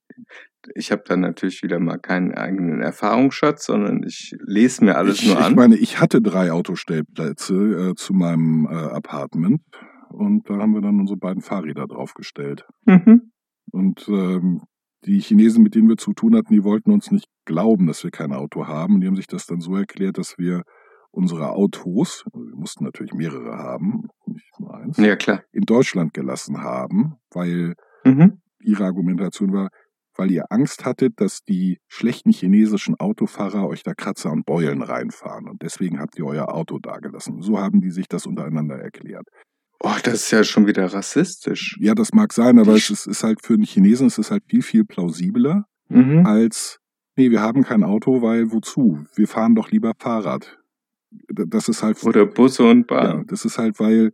ich 0.75 0.91
habe 0.91 1.05
da 1.07 1.17
natürlich 1.17 1.63
wieder 1.63 1.79
mal 1.79 1.99
keinen 1.99 2.35
eigenen 2.35 2.83
Erfahrungsschatz, 2.83 3.67
sondern 3.67 4.03
ich 4.03 4.35
lese 4.45 4.85
mir 4.85 4.97
alles 4.97 5.21
ich, 5.21 5.29
nur 5.29 5.39
ich 5.39 5.45
an. 5.45 5.55
meine, 5.55 5.77
ich 5.77 6.01
hatte 6.01 6.21
drei 6.21 6.51
Autostellplätze 6.51 7.91
äh, 7.91 7.95
zu 7.95 8.15
meinem 8.15 8.67
äh, 8.69 8.75
Apartment 8.75 9.61
und 10.09 10.51
da 10.51 10.57
haben 10.57 10.75
wir 10.75 10.81
dann 10.81 10.99
unsere 10.99 11.19
beiden 11.19 11.41
Fahrräder 11.41 11.87
draufgestellt. 11.87 12.67
mhm. 12.87 13.31
Und 13.71 14.09
ähm, 14.09 14.63
die 15.05 15.21
Chinesen, 15.21 15.63
mit 15.63 15.77
denen 15.77 15.89
wir 15.89 15.99
zu 15.99 16.15
tun 16.15 16.35
hatten, 16.35 16.53
die 16.53 16.65
wollten 16.65 16.91
uns 16.91 17.13
nicht 17.13 17.29
glauben, 17.45 17.87
dass 17.87 18.03
wir 18.03 18.11
kein 18.11 18.33
Auto 18.33 18.67
haben. 18.67 19.01
Die 19.01 19.07
haben 19.07 19.15
sich 19.15 19.29
das 19.29 19.47
dann 19.47 19.61
so 19.61 19.77
erklärt, 19.77 20.19
dass 20.19 20.37
wir 20.37 20.65
unsere 21.13 21.51
Autos, 21.53 22.25
wir 22.33 22.57
mussten 22.57 22.85
natürlich 22.85 23.13
mehrere 23.13 23.57
haben, 23.59 24.09
nicht 24.27 24.59
nur 24.61 24.75
eins, 24.75 24.97
Ja, 24.99 25.17
klar. 25.17 25.43
in 25.53 25.63
Deutschland 25.63 26.15
gelassen 26.15 26.63
haben, 26.63 27.15
weil 27.33 27.75
Mhm. 28.05 28.41
ihre 28.61 28.85
Argumentation 28.85 29.53
war, 29.53 29.69
weil 30.17 30.31
ihr 30.31 30.45
Angst 30.51 30.85
hattet, 30.85 31.21
dass 31.21 31.41
die 31.43 31.79
schlechten 31.89 32.31
chinesischen 32.31 32.95
Autofahrer 32.99 33.67
euch 33.69 33.83
da 33.83 33.95
Kratzer 33.95 34.31
und 34.33 34.45
Beulen 34.45 34.83
reinfahren. 34.83 35.49
Und 35.49 35.63
deswegen 35.63 35.99
habt 35.99 36.19
ihr 36.19 36.27
euer 36.27 36.55
Auto 36.55 36.79
dagelassen. 36.79 37.41
So 37.43 37.59
haben 37.59 37.81
die 37.81 37.91
sich 37.91 38.07
das 38.09 38.27
untereinander 38.27 38.77
erklärt. 38.77 39.27
Oh, 39.83 39.95
das 40.03 40.15
ist 40.15 40.31
ja 40.31 40.45
schon 40.45 40.67
wieder 40.67 40.93
rassistisch. 40.93 41.77
Ja, 41.81 41.95
das 41.95 42.13
mag 42.13 42.33
sein, 42.35 42.59
aber 42.59 42.75
es 42.75 42.91
ist, 42.91 43.07
ist 43.07 43.25
halt 43.25 43.41
für 43.43 43.55
einen 43.55 43.63
Chinesen 43.63 44.09
es 44.09 44.19
ist 44.19 44.31
halt 44.31 44.45
viel, 44.47 44.63
viel 44.63 44.85
plausibler 44.85 45.65
Mhm. 45.89 46.25
als, 46.27 46.79
nee, 47.17 47.31
wir 47.31 47.41
haben 47.41 47.63
kein 47.65 47.83
Auto, 47.83 48.21
weil 48.23 48.53
wozu? 48.53 49.05
Wir 49.17 49.27
fahren 49.27 49.55
doch 49.55 49.71
lieber 49.71 49.93
Fahrrad. 49.99 50.59
Das 51.29 51.69
ist 51.69 51.83
halt, 51.83 52.03
Oder 52.05 52.27
Busse 52.27 52.65
und 52.65 52.91
ja, 52.91 53.01
Bahn. 53.15 53.27
das 53.27 53.45
ist 53.45 53.59
halt, 53.59 53.81
weil 53.81 54.13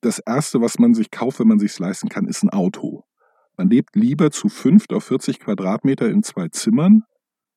das 0.00 0.18
erste, 0.18 0.60
was 0.60 0.78
man 0.78 0.94
sich 0.94 1.10
kauft, 1.10 1.40
wenn 1.40 1.48
man 1.48 1.58
sich's 1.58 1.78
leisten 1.78 2.08
kann, 2.08 2.26
ist 2.26 2.42
ein 2.42 2.50
Auto. 2.50 3.04
Man 3.56 3.68
lebt 3.70 3.96
lieber 3.96 4.30
zu 4.30 4.48
fünft 4.48 4.92
auf 4.92 5.04
40 5.04 5.40
Quadratmeter 5.40 6.08
in 6.10 6.22
zwei 6.22 6.48
Zimmern, 6.48 7.02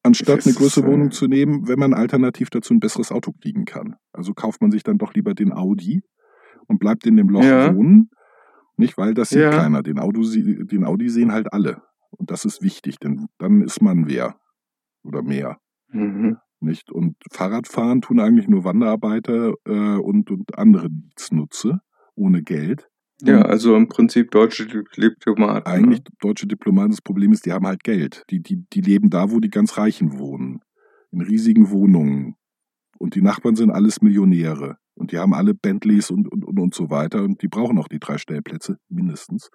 anstatt 0.03 0.45
eine 0.45 0.55
größere 0.55 0.85
äh, 0.85 0.89
Wohnung 0.91 1.11
zu 1.11 1.27
nehmen, 1.27 1.67
wenn 1.67 1.79
man 1.79 1.93
alternativ 1.93 2.49
dazu 2.49 2.73
ein 2.73 2.79
besseres 2.79 3.11
Auto 3.11 3.33
kriegen 3.41 3.65
kann. 3.65 3.95
Also 4.13 4.33
kauft 4.33 4.61
man 4.61 4.71
sich 4.71 4.83
dann 4.83 4.97
doch 4.97 5.13
lieber 5.13 5.33
den 5.33 5.51
Audi 5.51 6.01
und 6.67 6.79
bleibt 6.79 7.05
in 7.05 7.17
dem 7.17 7.29
Loch 7.29 7.43
Ja. 7.43 7.75
wohnen. 7.75 8.09
Nicht, 8.77 8.97
weil 8.97 9.13
das 9.13 9.29
sieht 9.29 9.39
Ja. 9.41 9.49
keiner. 9.51 9.83
Den, 9.83 9.99
Auto, 9.99 10.21
den 10.23 10.85
Audi 10.85 11.09
sehen 11.09 11.33
halt 11.33 11.51
alle. 11.51 11.81
Und 12.11 12.31
das 12.31 12.45
ist 12.45 12.61
wichtig, 12.61 12.97
denn 12.99 13.27
dann 13.37 13.61
ist 13.61 13.81
man 13.81 14.07
wer 14.07 14.37
oder 15.03 15.21
mehr. 15.21 15.57
Mhm. 15.91 16.37
Nicht? 16.61 16.91
Und 16.91 17.15
Fahrradfahren 17.31 18.01
tun 18.01 18.19
eigentlich 18.19 18.47
nur 18.47 18.63
Wanderarbeiter 18.63 19.53
äh, 19.65 19.97
und, 19.97 20.29
und 20.29 20.57
andere 20.57 20.89
Nichtsnutze 20.89 21.81
ohne 22.15 22.43
Geld. 22.43 22.89
Ja, 23.21 23.41
also 23.41 23.75
im 23.75 23.89
Prinzip 23.89 24.31
deutsche 24.31 24.65
Diplomaten. 24.65 25.67
eigentlich 25.67 25.99
ne? 25.99 26.05
deutsche 26.21 26.47
Diplomaten, 26.47 26.91
das 26.91 27.01
Problem 27.01 27.33
ist, 27.33 27.45
die 27.45 27.51
haben 27.51 27.67
halt 27.67 27.83
Geld. 27.83 28.23
Die, 28.29 28.41
die, 28.41 28.63
die 28.71 28.81
leben 28.81 29.09
da, 29.09 29.31
wo 29.31 29.39
die 29.39 29.49
ganz 29.49 29.77
Reichen 29.77 30.17
wohnen. 30.19 30.61
In 31.11 31.21
riesigen 31.21 31.69
Wohnungen. 31.69 32.35
Und 32.97 33.15
die 33.15 33.21
Nachbarn 33.21 33.55
sind 33.55 33.71
alles 33.71 34.01
Millionäre. 34.01 34.77
Und 34.95 35.11
die 35.11 35.17
haben 35.17 35.33
alle 35.33 35.53
Bentleys 35.53 36.11
und, 36.11 36.31
und, 36.31 36.45
und, 36.45 36.59
und 36.59 36.73
so 36.73 36.89
weiter. 36.89 37.23
Und 37.23 37.41
die 37.41 37.47
brauchen 37.47 37.77
auch 37.77 37.87
die 37.87 37.99
drei 37.99 38.17
Stellplätze, 38.17 38.77
mindestens. 38.89 39.49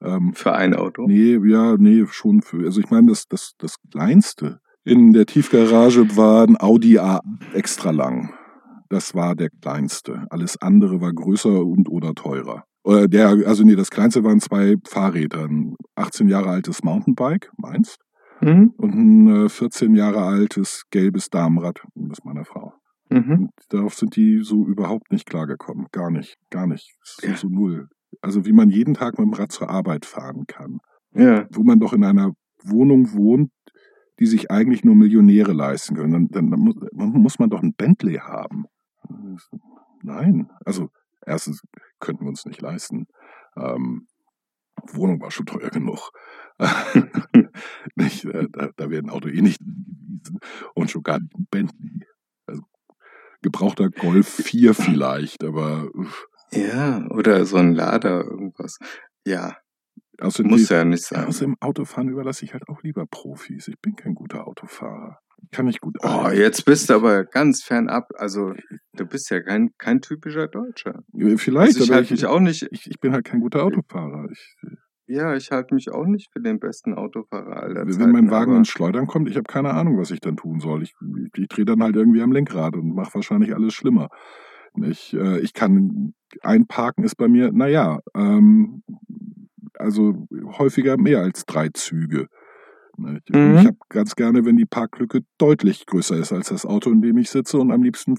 Ähm, 0.00 0.34
Für 0.34 0.54
ein 0.54 0.74
Auto. 0.74 1.06
Nee, 1.06 1.38
ja, 1.46 1.76
nee, 1.76 2.04
schon 2.06 2.42
für. 2.42 2.64
Also 2.64 2.80
ich 2.80 2.90
meine, 2.90 3.08
das, 3.08 3.26
das, 3.28 3.54
das 3.58 3.76
kleinste 3.90 4.60
in 4.84 5.12
der 5.12 5.26
Tiefgarage 5.26 6.16
war 6.16 6.46
ein 6.46 6.60
Audi 6.60 6.98
A 6.98 7.20
extra 7.52 7.90
lang. 7.90 8.32
Das 8.88 9.14
war 9.14 9.34
der 9.34 9.50
kleinste. 9.50 10.26
Alles 10.30 10.60
andere 10.60 11.00
war 11.00 11.12
größer 11.12 11.64
und 11.64 11.88
oder 11.88 12.14
teurer. 12.14 12.64
Oder 12.84 13.08
der, 13.08 13.28
also 13.46 13.64
nee, 13.64 13.76
das 13.76 13.90
kleinste 13.90 14.22
waren 14.24 14.40
zwei 14.40 14.76
Fahrräder. 14.86 15.44
Ein 15.44 15.74
18 15.96 16.28
Jahre 16.28 16.50
altes 16.50 16.82
Mountainbike, 16.84 17.50
meins, 17.56 17.96
Mhm. 18.40 18.74
und 18.76 18.94
ein 18.94 19.46
äh, 19.46 19.48
14 19.48 19.94
Jahre 19.94 20.20
altes 20.22 20.82
gelbes 20.90 21.30
Damenrad, 21.30 21.80
das 21.94 22.24
meiner 22.24 22.44
Frau. 22.44 22.74
Mhm. 23.08 23.48
Darauf 23.70 23.94
sind 23.94 24.16
die 24.16 24.40
so 24.42 24.66
überhaupt 24.66 25.12
nicht 25.12 25.24
klargekommen. 25.26 25.86
Gar 25.92 26.10
nicht, 26.10 26.36
gar 26.50 26.66
nicht. 26.66 26.94
So, 27.02 27.26
Ja. 27.26 27.36
so 27.36 27.48
null. 27.48 27.88
Also 28.20 28.44
wie 28.44 28.52
man 28.52 28.68
jeden 28.70 28.94
Tag 28.94 29.18
mit 29.18 29.26
dem 29.26 29.32
Rad 29.34 29.50
zur 29.52 29.70
Arbeit 29.70 30.04
fahren 30.04 30.44
kann 30.46 30.78
Ja. 31.14 31.46
wo 31.52 31.62
man 31.62 31.78
doch 31.80 31.92
in 31.92 32.04
einer 32.04 32.32
Wohnung 32.62 33.12
wohnt, 33.14 33.50
die 34.18 34.26
sich 34.26 34.50
eigentlich 34.50 34.84
nur 34.84 34.94
Millionäre 34.94 35.52
leisten 35.52 35.96
können. 35.96 36.28
Dann, 36.30 36.50
dann 36.50 36.60
muss, 36.60 36.76
muss 36.92 37.38
man 37.38 37.50
doch 37.50 37.62
ein 37.62 37.74
Bentley 37.74 38.16
haben. 38.16 38.66
Nein, 40.02 40.50
also 40.64 40.90
erstens 41.24 41.62
könnten 42.00 42.24
wir 42.24 42.28
uns 42.28 42.44
nicht 42.44 42.60
leisten. 42.60 43.06
Ähm, 43.56 44.06
Wohnung 44.92 45.20
war 45.20 45.30
schon 45.30 45.46
teuer 45.46 45.70
genug. 45.70 46.10
nicht, 47.96 48.24
äh, 48.24 48.48
da, 48.50 48.70
da 48.76 48.90
wäre 48.90 49.10
Auto 49.10 49.28
eh 49.28 49.40
nicht 49.40 49.60
gewesen 49.60 50.38
und 50.74 50.90
schon 50.90 51.02
gar 51.02 51.18
nicht 51.20 51.34
ein 51.34 51.46
Bentley. 51.50 52.06
Also, 52.46 52.62
gebrauchter 53.42 53.90
Golf 53.90 54.28
4 54.28 54.74
vielleicht, 54.74 55.44
aber 55.44 55.90
Ja, 56.52 57.06
oder 57.10 57.44
so 57.46 57.56
ein 57.56 57.74
Lader, 57.74 58.24
irgendwas. 58.24 58.78
Ja, 59.26 59.56
außerdem, 60.20 60.50
muss 60.50 60.68
ja 60.68 60.84
nicht 60.84 61.04
sein. 61.04 61.26
außerdem 61.26 61.56
Autofahren 61.60 62.08
überlasse 62.08 62.44
ich 62.44 62.52
halt 62.52 62.68
auch 62.68 62.82
lieber 62.82 63.06
Profis. 63.06 63.68
Ich 63.68 63.80
bin 63.80 63.96
kein 63.96 64.14
guter 64.14 64.46
Autofahrer. 64.46 65.18
Kann 65.52 65.68
ich 65.68 65.80
gut. 65.80 65.96
Oh, 66.02 66.28
jetzt 66.30 66.64
bist 66.64 66.88
du 66.88 66.94
aber 66.94 67.24
ganz 67.24 67.62
fernab. 67.62 68.08
Also, 68.16 68.54
du 68.94 69.04
bist 69.04 69.30
ja 69.30 69.40
kein, 69.40 69.70
kein 69.78 70.00
typischer 70.00 70.48
Deutscher. 70.48 71.02
Vielleicht, 71.36 71.76
Also 71.76 71.84
ich 71.84 71.90
halte 71.92 72.12
mich 72.14 72.26
auch 72.26 72.40
nicht, 72.40 72.66
ich, 72.70 72.86
ich 72.88 72.98
bin 72.98 73.12
halt 73.12 73.24
kein 73.24 73.40
guter 73.40 73.62
Autofahrer. 73.62 74.28
Ich, 74.32 74.56
ja, 75.06 75.34
ich 75.36 75.50
halte 75.50 75.74
mich 75.74 75.90
auch 75.90 76.06
nicht 76.06 76.32
für 76.32 76.40
den 76.40 76.58
besten 76.58 76.94
Autofahrer 76.94 77.62
aller 77.62 77.84
wenn 77.84 77.92
Zeiten. 77.92 78.12
mein 78.12 78.30
Wagen 78.30 78.56
ins 78.56 78.68
Schleudern 78.68 79.06
kommt, 79.06 79.28
ich 79.28 79.36
habe 79.36 79.44
keine 79.44 79.74
Ahnung, 79.74 79.98
was 79.98 80.10
ich 80.10 80.20
dann 80.20 80.36
tun 80.36 80.60
soll. 80.60 80.82
Ich, 80.82 80.94
ich, 81.34 81.42
ich 81.42 81.48
drehe 81.48 81.66
dann 81.66 81.82
halt 81.82 81.94
irgendwie 81.94 82.22
am 82.22 82.32
Lenkrad 82.32 82.74
und 82.74 82.94
mache 82.94 83.14
wahrscheinlich 83.14 83.54
alles 83.54 83.74
schlimmer. 83.74 84.08
Ich, 84.82 85.12
äh, 85.14 85.40
ich 85.40 85.52
kann 85.52 86.14
einparken 86.40 87.04
ist 87.04 87.16
bei 87.16 87.28
mir, 87.28 87.52
naja, 87.52 88.00
ähm, 88.16 88.82
also 89.78 90.26
häufiger 90.58 90.96
mehr 90.96 91.20
als 91.20 91.44
drei 91.46 91.68
Züge. 91.70 92.26
Ne, 92.96 93.20
Ich, 93.26 93.34
Mhm. 93.34 93.58
habe 93.58 93.76
ganz 93.88 94.14
gerne, 94.16 94.44
wenn 94.44 94.56
die 94.56 94.66
Parklücke 94.66 95.20
deutlich 95.38 95.86
größer 95.86 96.16
ist 96.16 96.32
als 96.32 96.48
das 96.48 96.64
Auto, 96.66 96.90
in 96.90 97.02
dem 97.02 97.18
ich 97.18 97.30
sitze 97.30 97.58
und 97.58 97.72
am 97.72 97.82
liebsten 97.82 98.18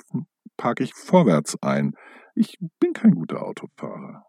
parke 0.58 0.84
ich 0.84 0.94
vorwärts 0.94 1.58
ein. 1.62 1.94
Ich 2.36 2.58
bin 2.80 2.94
kein 2.94 3.12
guter 3.16 3.44
Autofahrer. 3.44 4.24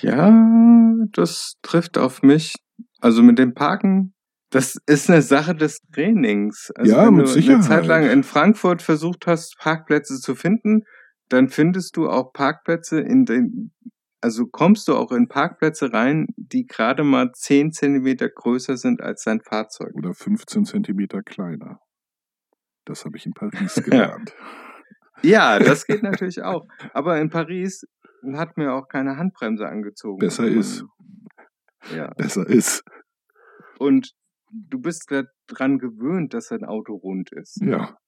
Ja, 0.00 0.94
das 1.12 1.54
trifft 1.62 1.98
auf 1.98 2.22
mich. 2.22 2.54
Also 3.00 3.22
mit 3.22 3.38
dem 3.38 3.54
Parken, 3.54 4.14
das 4.50 4.76
ist 4.86 5.10
eine 5.10 5.22
Sache 5.22 5.54
des 5.54 5.78
Trainings. 5.92 6.70
Also 6.74 6.92
Ja, 6.92 7.06
wenn 7.06 7.14
mit 7.14 7.26
du 7.26 7.30
Sicherheit. 7.30 7.56
eine 7.56 7.66
Zeit 7.66 7.86
lang 7.86 8.06
in 8.08 8.22
Frankfurt 8.24 8.82
versucht 8.82 9.26
hast, 9.26 9.56
Parkplätze 9.58 10.18
zu 10.20 10.34
finden, 10.34 10.82
dann 11.28 11.48
findest 11.48 11.96
du 11.96 12.08
auch 12.08 12.32
Parkplätze 12.32 13.00
in 13.00 13.24
den, 13.24 13.72
also 14.24 14.46
kommst 14.46 14.88
du 14.88 14.96
auch 14.96 15.12
in 15.12 15.28
Parkplätze 15.28 15.92
rein, 15.92 16.28
die 16.38 16.64
gerade 16.64 17.04
mal 17.04 17.30
10 17.32 17.72
Zentimeter 17.72 18.30
größer 18.30 18.78
sind 18.78 19.02
als 19.02 19.24
dein 19.24 19.42
Fahrzeug. 19.42 19.94
oder 19.94 20.14
15 20.14 20.64
Zentimeter 20.64 21.22
kleiner. 21.22 21.78
Das 22.86 23.04
habe 23.04 23.18
ich 23.18 23.26
in 23.26 23.34
Paris 23.34 23.74
gelernt. 23.84 24.34
Ja, 25.20 25.58
das 25.58 25.84
geht 25.86 26.02
natürlich 26.02 26.42
auch. 26.42 26.66
Aber 26.94 27.20
in 27.20 27.28
Paris 27.28 27.84
hat 28.32 28.56
mir 28.56 28.72
auch 28.72 28.88
keine 28.88 29.18
Handbremse 29.18 29.66
angezogen. 29.68 30.20
Besser 30.20 30.46
ist. 30.46 30.86
Ja. 31.94 32.08
Besser 32.14 32.48
ist. 32.48 32.82
Und 33.78 34.12
du 34.50 34.80
bist 34.80 35.12
daran 35.48 35.78
gewöhnt, 35.78 36.32
dass 36.32 36.50
ein 36.50 36.64
Auto 36.64 36.94
rund 36.94 37.30
ist. 37.30 37.60
Ja. 37.60 37.98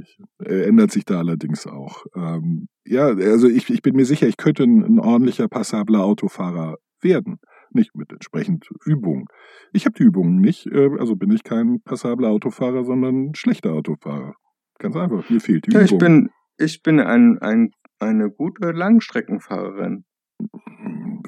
Ich, 0.00 0.18
äh, 0.44 0.64
ändert 0.68 0.90
sich 0.90 1.04
da 1.04 1.18
allerdings 1.18 1.66
auch. 1.66 2.04
Ähm, 2.14 2.68
ja, 2.84 3.06
also 3.06 3.48
ich, 3.48 3.70
ich 3.70 3.82
bin 3.82 3.96
mir 3.96 4.04
sicher, 4.04 4.26
ich 4.26 4.36
könnte 4.36 4.64
ein, 4.64 4.82
ein 4.84 4.98
ordentlicher, 4.98 5.48
passabler 5.48 6.04
Autofahrer 6.04 6.76
werden. 7.00 7.38
Nicht 7.72 7.94
mit 7.94 8.10
entsprechend 8.12 8.68
Übung. 8.84 9.26
Ich 9.72 9.86
habe 9.86 9.94
die 9.96 10.02
Übungen 10.02 10.40
nicht, 10.40 10.66
äh, 10.66 10.90
also 10.98 11.14
bin 11.16 11.30
ich 11.30 11.44
kein 11.44 11.80
passabler 11.84 12.28
Autofahrer, 12.28 12.84
sondern 12.84 13.30
ein 13.30 13.34
schlechter 13.34 13.72
Autofahrer. 13.72 14.34
Ganz 14.78 14.96
einfach, 14.96 15.28
mir 15.30 15.40
fehlt 15.40 15.66
die 15.66 15.72
Ja, 15.72 15.82
Übung. 15.82 15.92
ich 15.92 15.98
bin, 15.98 16.30
ich 16.58 16.82
bin 16.82 17.00
ein, 17.00 17.38
ein, 17.40 17.70
eine 18.00 18.30
gute 18.30 18.72
Langstreckenfahrerin. 18.72 20.04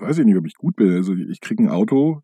Weiß 0.01 0.19
ich 0.19 0.25
nicht, 0.25 0.37
ob 0.37 0.47
ich 0.47 0.55
gut 0.55 0.75
bin. 0.77 0.93
Also 0.93 1.15
ich 1.15 1.41
kriege 1.41 1.63
ein 1.63 1.69
Auto 1.69 2.23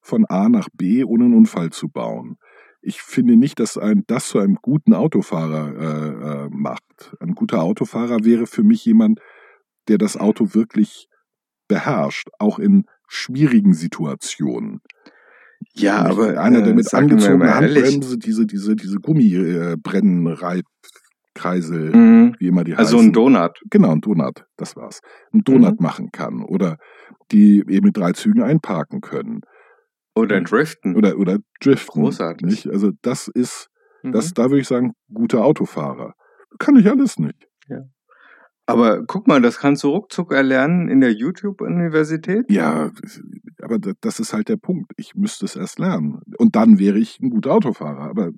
von 0.00 0.24
A 0.26 0.48
nach 0.48 0.68
B, 0.72 1.04
ohne 1.04 1.24
einen 1.24 1.34
Unfall 1.34 1.70
zu 1.70 1.88
bauen. 1.88 2.36
Ich 2.80 3.02
finde 3.02 3.36
nicht, 3.36 3.58
dass 3.60 3.76
ein, 3.76 4.04
das 4.06 4.28
zu 4.28 4.38
einem 4.38 4.56
guten 4.62 4.94
Autofahrer 4.94 5.74
äh, 5.76 6.46
äh, 6.46 6.48
macht. 6.50 7.14
Ein 7.20 7.34
guter 7.34 7.62
Autofahrer 7.62 8.24
wäre 8.24 8.46
für 8.46 8.62
mich 8.62 8.84
jemand, 8.84 9.20
der 9.88 9.98
das 9.98 10.16
Auto 10.16 10.54
wirklich 10.54 11.08
beherrscht, 11.66 12.28
auch 12.38 12.58
in 12.58 12.84
schwierigen 13.08 13.74
Situationen. 13.74 14.80
Ja, 15.74 16.02
Nicht 16.04 16.12
aber 16.12 16.40
einer, 16.40 16.62
der 16.62 16.72
äh, 16.72 16.76
mit 16.76 16.92
angezogener 16.94 17.56
Handbremse 17.56 18.16
diese, 18.18 18.46
diese, 18.46 18.76
diese 18.76 18.98
Gummibrennreitkreisel, 19.00 21.94
mhm, 21.94 22.36
wie 22.38 22.46
immer 22.46 22.64
die 22.64 22.74
also 22.74 22.96
heißen. 22.98 23.10
ein 23.10 23.12
Donut. 23.12 23.58
Genau, 23.70 23.90
ein 23.92 24.00
Donut, 24.00 24.44
das 24.56 24.76
war's. 24.76 25.00
Ein 25.32 25.42
Donut 25.44 25.80
Mhm. 25.80 25.84
machen 25.84 26.10
kann. 26.12 26.42
Oder 26.42 26.76
die 27.32 27.58
eben 27.68 27.86
mit 27.86 27.96
drei 27.96 28.12
Zügen 28.12 28.42
einparken 28.42 29.00
können. 29.00 29.40
Oder 30.18 30.40
Driften. 30.40 30.96
Oder, 30.96 31.16
oder 31.18 31.38
driften. 31.60 32.02
Großartig. 32.02 32.46
Nicht? 32.46 32.68
Also 32.68 32.92
das 33.02 33.28
ist, 33.28 33.68
Mhm. 34.02 34.12
das, 34.12 34.32
da 34.32 34.44
würde 34.44 34.60
ich 34.60 34.68
sagen, 34.68 34.92
guter 35.12 35.44
Autofahrer. 35.44 36.14
Kann 36.58 36.76
ich 36.76 36.88
alles 36.88 37.18
nicht. 37.18 37.46
Aber 38.66 39.02
guck 39.06 39.26
mal, 39.26 39.40
das 39.40 39.58
kannst 39.58 39.82
du 39.82 39.88
ruckzuck 39.88 40.30
erlernen 40.30 40.88
in 40.90 41.00
der 41.00 41.12
YouTube-Universität. 41.14 42.50
Ja, 42.50 42.90
aber 43.62 43.78
da- 43.78 43.92
das 44.02 44.20
ist 44.20 44.34
halt 44.34 44.50
der 44.50 44.58
Punkt. 44.58 44.92
Ich 44.98 45.14
müsste 45.14 45.46
es 45.46 45.56
erst 45.56 45.78
lernen. 45.78 46.20
Und 46.36 46.54
dann 46.54 46.78
wäre 46.78 46.98
ich 46.98 47.18
ein 47.20 47.30
guter 47.30 47.52
Autofahrer. 47.54 48.02
Aber 48.10 48.30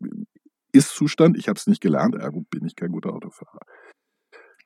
ist 0.72 0.90
Zustand, 0.94 1.36
ich 1.36 1.48
habe 1.48 1.56
es 1.58 1.66
nicht 1.66 1.80
gelernt, 1.82 2.14
ergo 2.14 2.44
bin 2.48 2.64
ich 2.64 2.76
kein 2.76 2.92
guter 2.92 3.12
Autofahrer. 3.12 3.59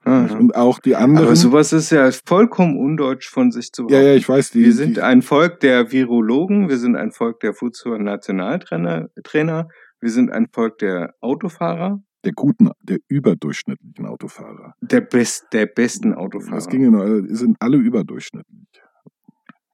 Aha. 0.05 0.37
Und 0.37 0.55
auch 0.55 0.79
die 0.81 0.97
anderen. 0.97 1.27
Aber 1.27 1.37
sowas 1.37 1.73
ist 1.73 1.91
ja 1.91 2.11
vollkommen 2.27 2.79
undeutsch 2.79 3.31
von 3.31 3.51
sich 3.51 3.73
zu 3.73 3.87
ja, 3.89 4.03
ja, 4.03 4.15
ich 4.15 4.29
weiß, 4.29 4.51
die. 4.51 4.65
Wir 4.65 4.73
sind 4.73 4.99
die, 4.99 5.03
ein 5.03 5.23
Volk 5.23 5.61
der 5.61 5.93
Virologen, 5.93 6.69
wir 6.69 6.77
sind 6.77 6.97
ein 6.97 7.11
Volk 7.11 7.41
der 7.41 7.55
Fußball-Nationaltrainer, 7.55 9.09
Trainer, 9.23 9.69
wir 10.01 10.11
sind 10.11 10.31
ein 10.31 10.49
Volk 10.53 10.79
der 10.79 11.15
Autofahrer, 11.21 12.03
der 12.25 12.33
guten, 12.33 12.71
der 12.83 12.99
überdurchschnittlichen 13.09 14.07
Autofahrer. 14.07 14.75
der, 14.83 15.01
best, 15.01 15.47
der 15.53 15.67
besten 15.67 16.13
Autofahrer. 16.13 16.57
Das 16.57 16.69
ging 16.69 16.85
in, 16.85 17.35
sind 17.35 17.57
alle 17.61 17.79
überdurchschnittlich. 17.79 18.69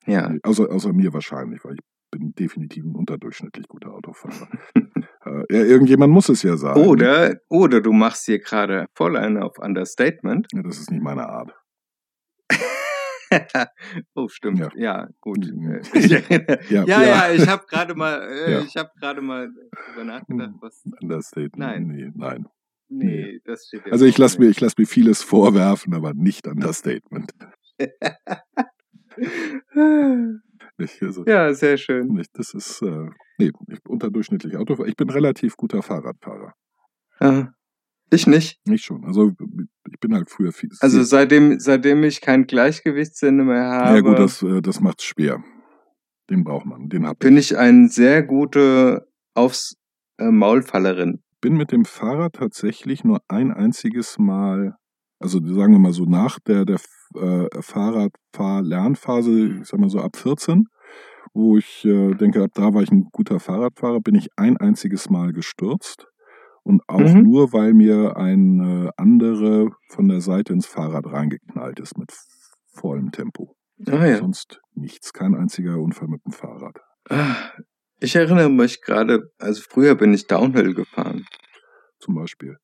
ja. 0.06 0.32
Außer, 0.44 0.70
außer 0.70 0.92
mir 0.92 1.12
wahrscheinlich, 1.12 1.64
weil 1.64 1.74
ich 1.74 1.80
bin 2.12 2.32
definitiv 2.38 2.84
ein 2.84 2.94
unterdurchschnittlich 2.94 3.66
guter 3.66 3.92
Autofahrer. 3.92 4.48
äh, 5.24 5.30
ja, 5.50 5.64
irgendjemand 5.64 6.12
muss 6.12 6.28
es 6.28 6.42
ja 6.42 6.56
sagen. 6.56 6.80
Oder, 6.86 7.36
oder 7.48 7.80
du 7.80 7.92
machst 7.92 8.26
hier 8.26 8.38
gerade 8.38 8.86
voll 8.94 9.16
einen 9.16 9.36
auf 9.42 9.58
Understatement. 9.58 10.46
Ja, 10.52 10.62
das 10.62 10.78
ist 10.78 10.90
nicht 10.90 11.02
meine 11.02 11.28
Art. 11.28 11.52
oh, 14.14 14.28
stimmt. 14.28 14.58
Ja. 14.58 14.68
Ja, 14.74 15.08
gut. 15.20 15.46
Mhm. 15.52 15.74
Äh, 15.74 15.80
ich 15.98 16.10
erinnere- 16.12 16.58
Ja, 16.68 16.84
ja, 16.84 17.02
ja. 17.02 17.32
ich 17.32 17.46
habe 17.48 17.64
gerade 17.68 17.94
mal, 17.94 18.20
äh, 18.48 18.60
ich 18.64 18.76
habe 18.76 18.90
gerade 18.98 19.20
mal 19.20 19.48
drüber 19.86 20.04
nachgedacht, 20.04 20.54
was. 20.60 20.82
Understatement. 21.00 21.56
Nein. 21.56 21.86
Nee, 21.86 22.10
nein. 22.14 22.46
Nee, 22.92 23.40
das 23.44 23.66
steht 23.68 23.86
ja 23.86 23.92
Also 23.92 24.04
ich 24.04 24.18
lasse 24.18 24.40
mir, 24.40 24.48
ich 24.48 24.60
lass 24.60 24.76
mir 24.76 24.86
vieles 24.86 25.22
vorwerfen, 25.22 25.94
aber 25.94 26.12
nicht 26.12 26.48
Understatement. 26.48 27.32
Nicht, 30.80 31.02
also, 31.02 31.24
Ja, 31.26 31.52
sehr 31.54 31.76
schön. 31.76 32.08
nicht, 32.08 32.30
das 32.34 32.54
ist, 32.54 32.82
äh, 32.82 33.06
nee, 33.38 33.50
ich 33.68 33.78
unterdurchschnittlich 33.86 34.56
Autofahrer. 34.56 34.88
Ich 34.88 34.96
bin 34.96 35.10
relativ 35.10 35.56
guter 35.56 35.82
Fahrradfahrer. 35.82 36.54
Ja. 37.20 37.52
Ich 38.12 38.26
nicht. 38.26 38.58
Nicht 38.66 38.84
schon. 38.84 39.04
Also 39.04 39.32
ich 39.88 40.00
bin 40.00 40.14
halt 40.14 40.30
früher 40.30 40.52
viel. 40.52 40.70
Also 40.80 41.02
seitdem, 41.04 41.60
seitem 41.60 42.02
ich 42.02 42.20
kein 42.20 42.46
Gleichgewichtssinn 42.46 43.36
mehr 43.46 43.62
habe, 43.70 43.96
ja 43.96 44.00
gut, 44.00 44.18
das, 44.18 44.42
äh, 44.42 44.60
das 44.60 44.80
macht's 44.80 45.04
schwer. 45.04 45.42
Den 46.28 46.42
braucht 46.42 46.66
man. 46.66 46.88
Den 46.88 47.06
hab 47.06 47.20
bin 47.20 47.36
ich 47.36 47.56
ein 47.56 47.88
sehr 47.88 48.22
gute 48.24 49.06
aufs 49.34 49.76
äh, 50.18 50.30
Maulfallerin. 50.30 51.22
bin 51.40 51.56
mit 51.56 51.70
dem 51.70 51.84
Fahrrad 51.84 52.34
tatsächlich 52.34 53.04
nur 53.04 53.20
ein 53.28 53.52
einziges 53.52 54.18
Mal, 54.18 54.74
also 55.20 55.38
sagen 55.54 55.72
wir 55.74 55.78
mal 55.78 55.92
so 55.92 56.04
nach 56.04 56.40
der, 56.40 56.64
der 56.64 56.78
äh, 57.16 57.48
Fahrradfahr-Lernphase, 57.60 59.58
ich 59.60 59.68
sag 59.68 59.80
mal 59.80 59.90
so 59.90 60.00
ab 60.00 60.16
14, 60.16 60.66
wo 61.34 61.56
ich 61.56 61.84
äh, 61.84 62.14
denke, 62.14 62.42
ab 62.42 62.50
da 62.54 62.72
war 62.74 62.82
ich 62.82 62.90
ein 62.90 63.08
guter 63.12 63.40
Fahrradfahrer, 63.40 64.00
bin 64.00 64.14
ich 64.14 64.28
ein 64.36 64.56
einziges 64.56 65.10
Mal 65.10 65.32
gestürzt. 65.32 66.06
Und 66.62 66.82
auch 66.88 66.98
Mhm. 67.00 67.22
nur, 67.22 67.52
weil 67.52 67.72
mir 67.72 68.16
ein 68.16 68.60
äh, 68.86 68.90
andere 68.96 69.70
von 69.88 70.08
der 70.08 70.20
Seite 70.20 70.52
ins 70.52 70.66
Fahrrad 70.66 71.06
reingeknallt 71.06 71.80
ist 71.80 71.96
mit 71.96 72.12
vollem 72.74 73.10
Tempo. 73.12 73.54
Ah 73.88 74.04
ja. 74.06 74.16
Sonst 74.18 74.60
nichts, 74.74 75.12
kein 75.14 75.34
einziger 75.34 75.78
Unfall 75.78 76.08
mit 76.08 76.20
dem 76.26 76.32
Fahrrad. 76.32 76.76
Ah, 77.08 77.34
Ich 77.98 78.14
erinnere 78.14 78.50
mich 78.50 78.82
gerade, 78.82 79.30
also 79.38 79.62
früher 79.68 79.94
bin 79.94 80.12
ich 80.12 80.26
Downhill 80.26 80.74
gefahren. 80.74 81.24
Zum 81.98 82.14
Beispiel. 82.14 82.56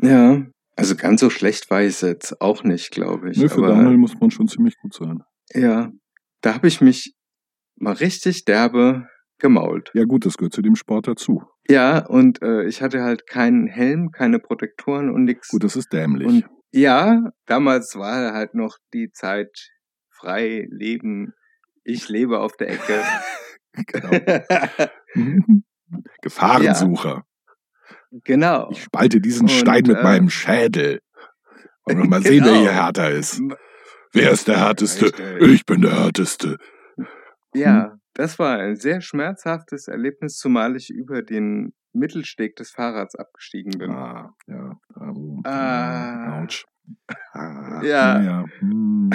Ja. 0.00 0.44
Also 0.76 0.96
ganz 0.96 1.20
so 1.20 1.30
schlecht 1.30 1.70
war 1.70 1.82
ich 1.82 1.88
es 1.88 2.00
jetzt 2.00 2.40
auch 2.40 2.64
nicht, 2.64 2.90
glaube 2.90 3.30
ich. 3.30 3.38
Nö, 3.38 3.48
für 3.48 3.58
Aber 3.58 3.68
Downhill 3.68 3.96
muss 3.96 4.18
man 4.18 4.30
schon 4.30 4.48
ziemlich 4.48 4.76
gut 4.78 4.94
sein. 4.94 5.22
ja, 5.52 5.92
da 6.40 6.54
habe 6.54 6.68
ich 6.68 6.80
mich 6.80 7.14
mal 7.76 7.94
richtig 7.94 8.44
derbe 8.44 9.06
gemault. 9.38 9.90
Ja 9.94 10.04
gut, 10.04 10.26
das 10.26 10.36
gehört 10.36 10.52
zu 10.52 10.62
dem 10.62 10.76
Sport 10.76 11.08
dazu. 11.08 11.42
Ja, 11.68 12.04
und 12.06 12.42
äh, 12.42 12.64
ich 12.64 12.82
hatte 12.82 13.02
halt 13.02 13.26
keinen 13.26 13.66
Helm, 13.66 14.10
keine 14.10 14.38
Protektoren 14.38 15.10
und 15.10 15.24
nichts. 15.24 15.48
Gut, 15.48 15.64
das 15.64 15.76
ist 15.76 15.92
dämlich. 15.92 16.26
Und 16.26 16.44
ja, 16.72 17.30
damals 17.46 17.94
war 17.96 18.32
halt 18.32 18.54
noch 18.54 18.78
die 18.92 19.10
Zeit 19.12 19.70
frei 20.10 20.66
leben. 20.70 21.32
Ich 21.84 22.08
lebe 22.08 22.40
auf 22.40 22.56
der 22.56 22.70
Ecke. 22.70 23.02
genau. 23.72 24.10
Gefahrensucher. 26.22 27.24
Genau. 28.24 28.68
Ich 28.70 28.82
spalte 28.84 29.20
diesen 29.20 29.42
Und, 29.42 29.50
Stein 29.50 29.84
mit 29.86 29.96
äh, 29.98 30.02
meinem 30.02 30.30
Schädel. 30.30 31.00
Wir 31.86 31.96
mal 31.96 32.22
sehen, 32.22 32.44
wer 32.44 32.50
Genau. 32.52 32.60
hier 32.62 32.72
härter 32.72 33.10
ist. 33.10 33.40
Wer 34.12 34.30
ist 34.30 34.46
der 34.48 34.58
härteste? 34.58 35.10
Ich 35.40 35.66
bin 35.66 35.82
der 35.82 35.92
härteste. 36.04 36.58
Ja, 37.52 37.96
das 38.14 38.38
war 38.38 38.58
ein 38.58 38.76
sehr 38.76 39.00
schmerzhaftes 39.00 39.88
Erlebnis, 39.88 40.36
zumal 40.38 40.76
ich 40.76 40.90
über 40.90 41.22
den 41.22 41.72
Mittelsteg 41.92 42.56
des 42.56 42.70
Fahrrads 42.70 43.14
abgestiegen 43.16 43.78
bin. 43.78 43.90
Ah, 43.90 44.34
ja. 44.46 44.78
Ah. 45.44 46.42
Autsch. 46.42 46.64
Ah, 47.32 47.82
Ja. 47.84 48.20
ja. 48.22 48.44
Hm, 48.60 49.10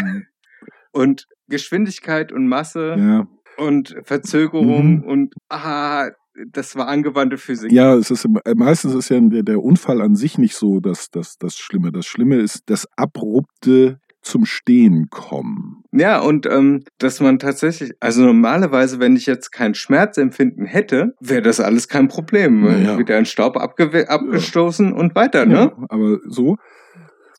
Und 0.92 1.28
Geschwindigkeit 1.48 2.32
und 2.32 2.48
Masse 2.48 2.96
ja. 2.98 3.28
und 3.58 3.96
Verzögerung 4.04 4.98
Mhm. 4.98 5.04
und 5.04 5.34
ah, 5.50 6.10
das 6.52 6.76
war 6.76 6.88
angewandte 6.88 7.38
Physik. 7.38 7.72
Ja, 7.72 7.96
es 7.96 8.12
ist 8.12 8.26
äh, 8.26 8.56
meistens 8.56 8.94
ist 8.94 9.10
ja 9.10 9.20
der, 9.20 9.44
der 9.44 9.64
Unfall 9.64 10.02
an 10.02 10.16
sich 10.16 10.38
nicht 10.38 10.56
so 10.56 10.80
das, 10.80 11.10
das, 11.10 11.38
das 11.38 11.58
Schlimme. 11.58 11.92
Das 11.92 12.06
Schlimme 12.06 12.38
ist 12.38 12.64
das 12.68 12.88
abrupte 12.96 14.00
zum 14.22 14.46
Stehen 14.46 15.10
kommen. 15.10 15.84
Ja, 15.92 16.20
und 16.20 16.46
ähm, 16.46 16.84
dass 16.98 17.20
man 17.20 17.40
tatsächlich, 17.40 17.94
also 18.00 18.24
normalerweise, 18.24 19.00
wenn 19.00 19.16
ich 19.16 19.26
jetzt 19.26 19.52
kein 19.52 19.76
Schmerzempfinden 19.76 20.66
hätte, 20.66 21.14
wäre 21.20 21.42
das 21.42 21.60
alles 21.60 21.88
kein 21.88 22.10
Problem. 22.10 22.62
Naja. 22.62 22.98
Wieder 22.98 23.18
in 23.18 23.26
Staub 23.26 23.58
abgestoßen 23.58 24.94
und 24.94 25.16
weiter, 25.16 25.46
ne? 25.46 25.54
Ja, 25.54 25.86
aber 25.90 26.20
so 26.28 26.58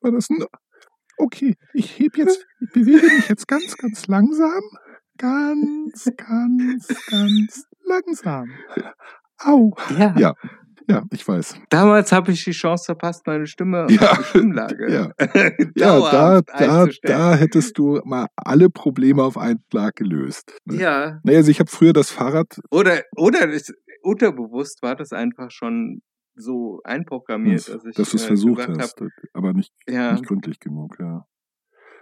war 0.00 0.10
das. 0.10 0.30
Ein, 0.30 0.44
okay, 1.18 1.54
ich 1.74 1.98
heb 1.98 2.16
jetzt, 2.16 2.46
ich 2.60 2.72
bewege 2.72 3.06
mich 3.14 3.28
jetzt 3.28 3.46
ganz, 3.46 3.76
ganz 3.76 4.06
langsam. 4.06 4.62
Ganz, 5.18 6.10
ganz, 6.16 6.88
ganz 7.10 7.66
langsam. 7.86 8.50
Au. 9.38 9.74
Ja. 9.98 10.14
Ja, 10.18 10.34
ja, 10.88 11.02
ich 11.12 11.26
weiß. 11.26 11.56
Damals 11.70 12.12
habe 12.12 12.32
ich 12.32 12.44
die 12.44 12.50
Chance 12.50 12.84
verpasst, 12.86 13.26
meine 13.26 13.46
Stimme 13.46 13.86
Ja. 13.88 14.10
auf 14.10 14.18
die 14.18 14.24
Stimmlage 14.24 14.92
Ja. 14.92 15.12
Ja, 15.76 15.98
da, 16.10 16.40
da, 16.42 16.86
da 17.02 17.34
hättest 17.36 17.78
du 17.78 18.00
mal 18.04 18.26
alle 18.36 18.68
Probleme 18.70 19.22
auf 19.22 19.38
einen 19.38 19.62
Schlag 19.70 19.96
gelöst. 19.96 20.52
Ja. 20.70 21.20
Naja, 21.22 21.38
also 21.38 21.50
ich 21.50 21.60
habe 21.60 21.70
früher 21.70 21.92
das 21.92 22.10
Fahrrad, 22.10 22.60
Oder, 22.70 23.02
oder 23.16 23.46
das, 23.46 23.72
unterbewusst 24.02 24.82
war 24.82 24.96
das 24.96 25.12
einfach 25.12 25.50
schon 25.50 26.02
so 26.34 26.80
einprogrammiert, 26.84 27.68
dass 27.68 27.84
ich 27.84 27.94
dass 27.94 28.10
du 28.10 28.16
es 28.16 28.24
äh, 28.24 28.26
versucht 28.28 28.68
hast, 28.78 29.00
aber 29.34 29.52
nicht, 29.52 29.72
Hab, 29.86 29.94
ja, 29.94 30.12
nicht 30.12 30.26
gründlich 30.26 30.58
genug, 30.60 30.96
ja. 30.98 31.24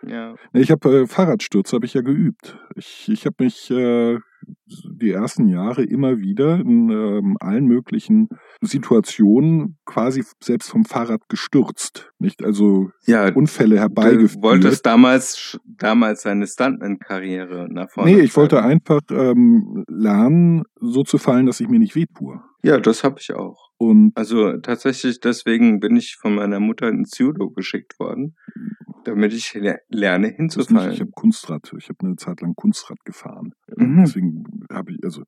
Ja. 0.07 0.35
Ich 0.53 0.71
habe 0.71 1.01
äh, 1.03 1.07
Fahrradstürze 1.07 1.77
habe 1.77 1.87
ich 1.87 1.95
ja 1.95 2.03
geübt. 2.03 2.59
Ich, 2.77 3.09
ich 3.09 3.27
habe 3.27 3.37
mich 3.45 3.71
äh, 3.71 4.19
die 4.67 5.11
ersten 5.11 5.49
Jahre 5.49 5.83
immer 5.83 6.19
wieder 6.19 6.57
in 6.57 6.91
ähm, 6.91 7.37
allen 7.41 7.67
möglichen 7.67 8.29
Situationen 8.61 9.79
quasi 9.85 10.23
selbst 10.43 10.71
vom 10.71 10.85
Fahrrad 10.85 11.29
gestürzt. 11.29 12.11
Nicht 12.19 12.43
also 12.45 12.91
Ja, 13.07 13.33
Unfälle 13.35 13.77
du 13.77 13.81
herbeigeführt. 13.81 14.43
wolltest 14.43 14.87
damals, 14.87 15.59
damals 15.65 16.23
seine 16.23 16.47
Stuntman-Karriere 16.47 17.67
nach 17.71 17.91
vorne 17.91 18.13
Nee, 18.13 18.21
ich 18.21 18.37
wollte 18.37 18.57
treiben. 18.57 18.71
einfach 18.73 19.01
ähm, 19.11 19.85
lernen, 19.89 20.63
so 20.81 21.03
zu 21.03 21.19
fallen, 21.19 21.47
dass 21.47 21.61
ich 21.61 21.69
mir 21.69 21.79
nicht 21.79 21.95
wehtue. 21.95 22.41
Ja, 22.63 22.79
das 22.79 23.05
habe 23.05 23.17
ich 23.21 23.33
auch. 23.35 23.68
Und 23.79 24.13
Also 24.17 24.59
tatsächlich, 24.59 25.21
deswegen 25.21 25.79
bin 25.79 25.97
ich 25.97 26.17
von 26.17 26.35
meiner 26.35 26.59
Mutter 26.59 26.89
ins 26.89 27.17
Judo 27.17 27.51
geschickt 27.51 27.99
worden, 28.01 28.37
damit 29.05 29.33
ich 29.33 29.55
le 29.55 29.79
lerne 29.89 30.27
das 30.27 30.31
nicht, 30.31 30.37
hinzufallen. 30.37 30.93
ich 30.93 31.01
habe 31.01 31.13
Kunstrad, 31.13 31.73
ich 31.79 31.89
habe 31.89 32.07
eine 32.07 32.17
Zeit 32.17 32.41
lang 32.41 32.55
Kunstrad 32.57 33.05
gefahren. 33.05 33.55
Mhm. 33.77 34.01
Deswegen 34.01 34.45
habe 34.71 34.93
ich, 34.93 34.99
also 35.05 35.23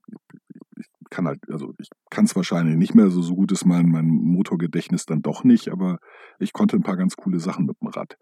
ich 0.77 0.87
kann 1.11 1.29
halt, 1.29 1.39
also 1.49 1.73
ich 1.79 1.89
kann 2.11 2.25
es 2.25 2.35
wahrscheinlich 2.35 2.77
nicht 2.77 2.95
mehr, 2.95 3.09
so, 3.11 3.23
so 3.23 3.37
gut 3.37 3.53
ist 3.53 3.65
mein, 3.65 3.87
mein 3.87 4.07
Motorgedächtnis 4.07 5.07
dann 5.07 5.23
doch 5.23 5.45
nicht, 5.45 5.69
aber 5.69 5.99
ich 6.41 6.53
konnte 6.53 6.77
ein 6.77 6.83
paar 6.83 6.97
ganz 6.97 7.17
coole 7.17 7.39
Sachen 7.39 7.67
mit 7.67 7.77
dem 7.81 7.89
Rad. 7.89 8.19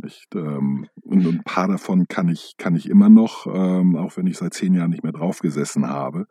Nicht, 0.00 0.34
ähm, 0.34 0.86
und 1.02 1.26
ein 1.26 1.42
paar 1.44 1.68
davon 1.68 2.06
kann 2.06 2.28
ich, 2.28 2.54
kann 2.56 2.76
ich 2.76 2.88
immer 2.88 3.08
noch, 3.08 3.46
ähm, 3.52 3.96
auch 3.96 4.16
wenn 4.16 4.28
ich 4.28 4.38
seit 4.38 4.54
zehn 4.54 4.72
Jahren 4.72 4.90
nicht 4.90 5.02
mehr 5.02 5.12
drauf 5.12 5.40
gesessen 5.40 5.88
habe. 5.88 6.26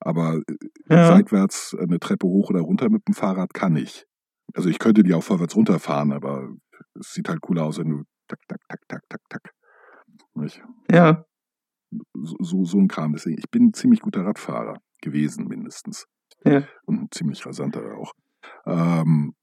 Aber 0.00 0.40
äh, 0.88 0.94
Ja. 0.94 1.06
seitwärts 1.08 1.76
eine 1.78 1.98
Treppe 1.98 2.26
hoch 2.26 2.50
oder 2.50 2.60
runter 2.60 2.88
mit 2.90 3.06
dem 3.08 3.14
Fahrrad 3.14 3.52
kann 3.54 3.76
ich. 3.76 4.04
Also 4.54 4.68
ich 4.68 4.78
könnte 4.78 5.02
die 5.02 5.14
auch 5.14 5.22
vorwärts 5.22 5.56
runterfahren, 5.56 6.12
aber 6.12 6.48
es 6.98 7.12
sieht 7.12 7.28
halt 7.28 7.40
cooler 7.40 7.64
aus, 7.64 7.78
wenn 7.78 7.88
du 7.90 8.02
tak, 8.28 8.40
tak, 8.48 8.60
tak, 8.68 8.80
tak, 8.88 9.02
tak, 9.08 9.20
tak. 9.28 9.52
Nicht? 10.34 10.62
Ja, 10.90 11.24
so, 12.14 12.36
so, 12.40 12.64
so 12.64 12.78
ein 12.78 12.88
Kram. 12.88 13.12
Deswegen, 13.12 13.38
ich 13.38 13.50
bin 13.50 13.66
ein 13.66 13.74
ziemlich 13.74 14.00
guter 14.00 14.24
Radfahrer 14.24 14.78
gewesen, 15.02 15.46
mindestens. 15.46 16.06
Ja. 16.44 16.62
Und 16.84 17.02
ein 17.02 17.08
ziemlich 17.10 17.44
rasanter 17.44 17.96
auch. 17.96 18.12
Ähm, 18.66 19.34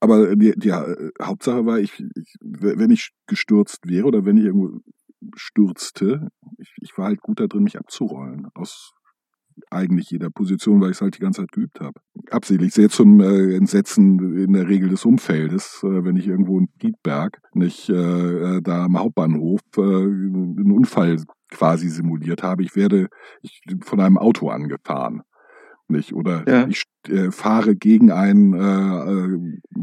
aber 0.00 0.36
die, 0.36 0.52
die 0.56 0.68
äh, 0.68 1.10
Hauptsache 1.22 1.66
war, 1.66 1.78
ich, 1.78 1.98
ich, 2.00 2.34
wenn 2.40 2.90
ich 2.90 3.10
gestürzt 3.26 3.88
wäre 3.88 4.06
oder 4.06 4.24
wenn 4.24 4.36
ich 4.36 4.44
irgendwo 4.44 4.80
stürzte. 5.34 6.28
Ich, 6.58 6.72
ich 6.80 6.96
war 6.98 7.06
halt 7.06 7.20
gut 7.20 7.40
da 7.40 7.46
drin, 7.46 7.64
mich 7.64 7.78
abzurollen. 7.78 8.48
Aus 8.54 8.92
eigentlich 9.70 10.10
jeder 10.10 10.30
Position, 10.30 10.80
weil 10.80 10.90
ich 10.90 10.96
es 10.96 11.00
halt 11.00 11.16
die 11.16 11.20
ganze 11.20 11.42
Zeit 11.42 11.52
geübt 11.52 11.80
habe. 11.80 12.00
Absichtlich 12.30 12.72
sehr 12.72 12.88
zum 12.88 13.20
äh, 13.20 13.54
Entsetzen 13.54 14.36
in 14.36 14.52
der 14.52 14.68
Regel 14.68 14.88
des 14.88 15.04
Umfeldes, 15.04 15.80
äh, 15.82 16.04
wenn 16.04 16.16
ich 16.16 16.26
irgendwo 16.26 16.58
in 16.58 16.68
Dietberg 16.82 17.40
nicht 17.52 17.88
äh, 17.88 17.94
äh, 17.94 18.62
da 18.62 18.84
am 18.84 18.98
Hauptbahnhof 18.98 19.60
äh, 19.76 19.80
einen 19.80 20.72
Unfall 20.72 21.16
quasi 21.50 21.88
simuliert 21.88 22.42
habe. 22.42 22.62
Ich 22.62 22.76
werde 22.76 23.08
ich, 23.42 23.60
von 23.84 24.00
einem 24.00 24.18
Auto 24.18 24.50
angefahren 24.50 25.22
nicht. 25.90 26.12
Oder 26.14 26.44
Ja. 26.48 26.66
ich 26.68 26.84
äh, 27.08 27.30
fahre 27.30 27.74
gegen 27.76 28.10
ein 28.10 28.52
äh, 28.54 29.10
äh, 29.10 29.38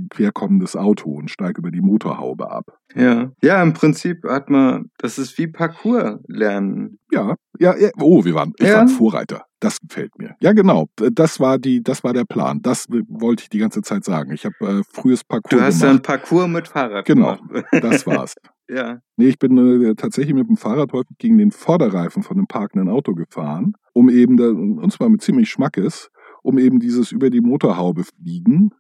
querkommendes 0.09 0.75
Auto 0.75 1.11
und 1.11 1.29
steige 1.31 1.59
über 1.59 1.71
die 1.71 1.81
Motorhaube 1.81 2.51
ab. 2.51 2.77
Ja. 2.95 3.31
Ja, 3.41 3.61
im 3.63 3.73
Prinzip 3.73 4.23
hat 4.27 4.49
man, 4.49 4.89
das 4.97 5.17
ist 5.17 5.37
wie 5.37 5.47
Parkour 5.47 6.19
lernen. 6.27 6.99
Ja, 7.11 7.35
ja, 7.59 7.75
ja. 7.77 7.89
Oh, 7.99 8.23
wir 8.25 8.35
waren, 8.35 8.53
ich 8.59 8.67
Ja. 8.67 8.79
war 8.79 8.87
Vorreiter. 8.87 9.43
Das 9.59 9.79
gefällt 9.81 10.17
mir. 10.19 10.35
Ja, 10.41 10.53
genau. 10.53 10.87
Das 11.13 11.39
war 11.39 11.57
die, 11.57 11.81
das 11.81 12.03
war 12.03 12.13
der 12.13 12.25
Plan. 12.25 12.61
Das 12.61 12.85
wollte 13.07 13.43
ich 13.43 13.49
die 13.49 13.57
ganze 13.57 13.81
Zeit 13.81 14.03
sagen. 14.03 14.31
Ich 14.31 14.45
habe 14.45 14.55
äh, 14.61 14.81
frühes 14.91 15.23
Parcours 15.23 15.49
Du 15.49 15.61
hast 15.61 15.81
gemacht. 15.81 16.03
Parkour 16.03 16.47
mit 16.47 16.67
Fahrrad 16.67 17.05
Genau. 17.05 17.37
gemacht. 17.37 17.65
Das 17.71 18.05
war's. 18.05 18.35
ja. 18.69 18.99
Nee, 19.17 19.27
ich 19.27 19.39
bin 19.39 19.57
äh, 19.57 19.95
tatsächlich 19.95 20.33
mit 20.33 20.47
dem 20.47 20.57
Fahrrad 20.57 20.91
häufig 20.93 21.17
gegen 21.17 21.37
den 21.37 21.51
Vorderreifen 21.51 22.23
von 22.23 22.37
einem 22.37 22.47
parkenden 22.47 22.89
Auto 22.89 23.13
gefahren, 23.13 23.73
um 23.93 24.09
eben, 24.09 24.37
da, 24.37 24.47
und 24.49 24.91
zwar 24.91 25.09
mit 25.09 25.21
ziemlich 25.21 25.49
Schmackes, 25.49 26.09
um 26.41 26.57
eben 26.57 26.79
dieses 26.79 27.11
über 27.11 27.29
die 27.29 27.41
Motorhaube 27.41 28.03
fliegen 28.03 28.71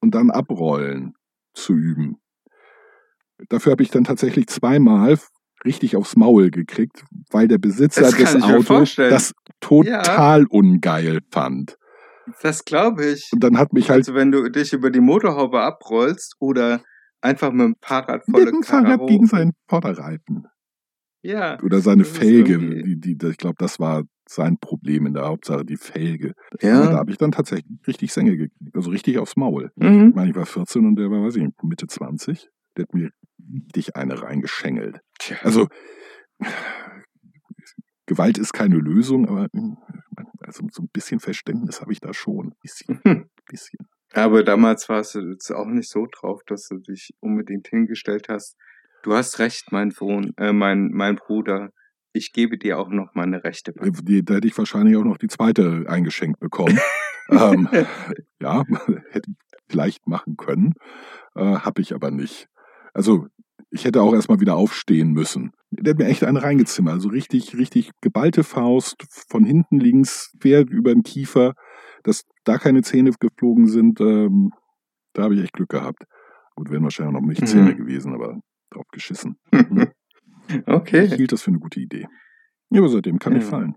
und 0.00 0.14
dann 0.14 0.30
abrollen 0.30 1.14
zu 1.54 1.74
üben. 1.74 2.16
Dafür 3.48 3.72
habe 3.72 3.82
ich 3.82 3.90
dann 3.90 4.04
tatsächlich 4.04 4.48
zweimal 4.48 5.18
richtig 5.64 5.96
aufs 5.96 6.16
Maul 6.16 6.50
gekriegt, 6.50 7.04
weil 7.30 7.48
der 7.48 7.58
Besitzer 7.58 8.10
des 8.10 8.42
Autos 8.42 8.96
das 8.96 9.32
total 9.60 10.46
ungeil 10.46 11.20
fand. 11.30 11.76
Das 12.42 12.64
glaube 12.64 13.06
ich. 13.06 13.30
Und 13.32 13.42
dann 13.42 13.58
hat 13.58 13.72
mich 13.72 13.90
halt 13.90 14.00
Also 14.00 14.14
wenn 14.14 14.30
du 14.30 14.48
dich 14.50 14.72
über 14.72 14.90
die 14.90 15.00
Motorhaube 15.00 15.60
abrollst 15.60 16.36
oder 16.38 16.82
einfach 17.20 17.52
mit 17.52 17.60
dem 17.66 17.76
Fahrrad 17.80 18.26
mit 18.28 18.36
volle 18.36 18.50
dem 18.52 18.60
Karre 18.60 18.86
Fahrrad 18.86 19.08
gegen 19.08 19.26
seinen 19.26 19.52
Vorderreifen. 19.68 20.46
Ja. 21.22 21.60
Oder 21.62 21.80
seine 21.80 22.04
Felge, 22.04 22.58
die, 22.58 23.16
die, 23.16 23.26
ich 23.26 23.36
glaube, 23.38 23.56
das 23.58 23.80
war 23.80 24.04
sein 24.28 24.58
Problem 24.58 25.06
in 25.06 25.14
der 25.14 25.24
Hauptsache, 25.26 25.64
die 25.64 25.76
Felge. 25.76 26.32
Ja. 26.60 26.86
Da 26.86 26.96
habe 26.98 27.10
ich 27.10 27.18
dann 27.18 27.32
tatsächlich 27.32 27.66
richtig 27.86 28.12
Sänge 28.12 28.36
gekriegt, 28.36 28.54
also 28.74 28.90
richtig 28.90 29.18
aufs 29.18 29.36
Maul. 29.36 29.70
Ich 29.76 29.82
Mhm. 29.88 30.12
meine, 30.14 30.30
ich 30.30 30.36
war 30.36 30.46
14 30.46 30.86
und 30.86 30.96
der 30.96 31.10
war, 31.10 31.22
weiß 31.24 31.36
ich 31.36 31.42
nicht, 31.42 31.62
Mitte 31.64 31.86
20. 31.86 32.48
Der 32.76 32.84
hat 32.84 32.94
mir 32.94 33.10
richtig 33.74 33.96
eine 33.96 34.22
reingeschengelt. 34.22 35.00
Tja. 35.18 35.38
Also, 35.42 35.66
Gewalt 38.06 38.38
ist 38.38 38.52
keine 38.52 38.76
Lösung, 38.76 39.28
aber 39.28 39.48
hm, 39.52 39.76
also 40.40 40.66
so 40.70 40.82
ein 40.82 40.88
bisschen 40.92 41.20
Verständnis 41.20 41.80
habe 41.80 41.92
ich 41.92 42.00
da 42.00 42.14
schon. 42.14 42.54
Bisschen, 42.62 43.00
bisschen. 43.50 43.86
Aber 44.14 44.42
damals 44.42 44.88
warst 44.88 45.14
du 45.14 45.20
jetzt 45.20 45.50
auch 45.50 45.66
nicht 45.66 45.90
so 45.90 46.06
drauf, 46.10 46.42
dass 46.46 46.68
du 46.68 46.78
dich 46.78 47.14
unbedingt 47.20 47.68
hingestellt 47.68 48.28
hast. 48.28 48.56
Du 49.02 49.14
hast 49.14 49.38
recht, 49.38 49.70
mein 49.70 49.90
Sohn, 49.90 50.32
äh, 50.38 50.52
mein, 50.52 50.90
mein 50.92 51.16
Bruder. 51.16 51.70
Ich 52.12 52.32
gebe 52.32 52.58
dir 52.58 52.78
auch 52.78 52.88
noch 52.88 53.14
meine 53.14 53.44
Rechte. 53.44 53.72
Äh, 53.76 53.90
Die, 54.02 54.24
da 54.24 54.34
hätte 54.34 54.48
ich 54.48 54.56
wahrscheinlich 54.56 54.96
auch 54.96 55.04
noch 55.04 55.18
die 55.18 55.28
zweite 55.28 55.84
eingeschenkt 55.86 56.40
bekommen. 56.40 56.78
ähm, 57.30 57.68
ja, 58.40 58.64
hätte 59.10 59.30
ich 59.30 59.36
vielleicht 59.68 60.06
machen 60.06 60.36
können, 60.36 60.74
äh, 61.34 61.42
habe 61.42 61.82
ich 61.82 61.94
aber 61.94 62.10
nicht. 62.10 62.48
Also 62.94 63.26
ich 63.70 63.84
hätte 63.84 64.00
auch 64.00 64.14
erstmal 64.14 64.40
wieder 64.40 64.56
aufstehen 64.56 65.12
müssen. 65.12 65.52
Der 65.70 65.92
hat 65.92 65.98
mir 65.98 66.06
echt 66.06 66.24
eine 66.24 66.42
reingezimmert. 66.42 66.94
Also 66.94 67.10
richtig, 67.10 67.56
richtig 67.56 67.90
geballte 68.00 68.42
Faust, 68.42 69.04
von 69.28 69.44
hinten 69.44 69.78
links, 69.78 70.32
quer 70.40 70.66
über 70.66 70.94
den 70.94 71.02
Kiefer, 71.02 71.54
dass 72.08 72.24
da 72.44 72.58
keine 72.58 72.82
Zähne 72.82 73.12
geflogen 73.18 73.66
sind. 73.66 74.00
Ähm, 74.00 74.50
da 75.14 75.22
habe 75.24 75.34
ich 75.34 75.42
echt 75.42 75.52
Glück 75.52 75.68
gehabt. 75.70 76.04
Gut, 76.56 76.70
wären 76.70 76.82
wahrscheinlich 76.82 77.14
noch 77.14 77.26
nicht 77.26 77.40
Mhm. 77.42 77.46
Zähne 77.46 77.76
gewesen, 77.76 78.14
aber 78.14 78.40
drauf 78.70 78.86
geschissen. 78.92 79.36
Ich 80.50 80.66
okay. 80.66 81.06
hielt 81.08 81.30
das 81.32 81.42
für 81.42 81.50
eine 81.50 81.58
gute 81.58 81.78
Idee. 81.78 82.06
Ja, 82.70 82.80
aber 82.80 82.88
seitdem 82.88 83.18
kann 83.18 83.36
ich 83.36 83.42
Ja. 83.44 83.50
fallen. 83.50 83.74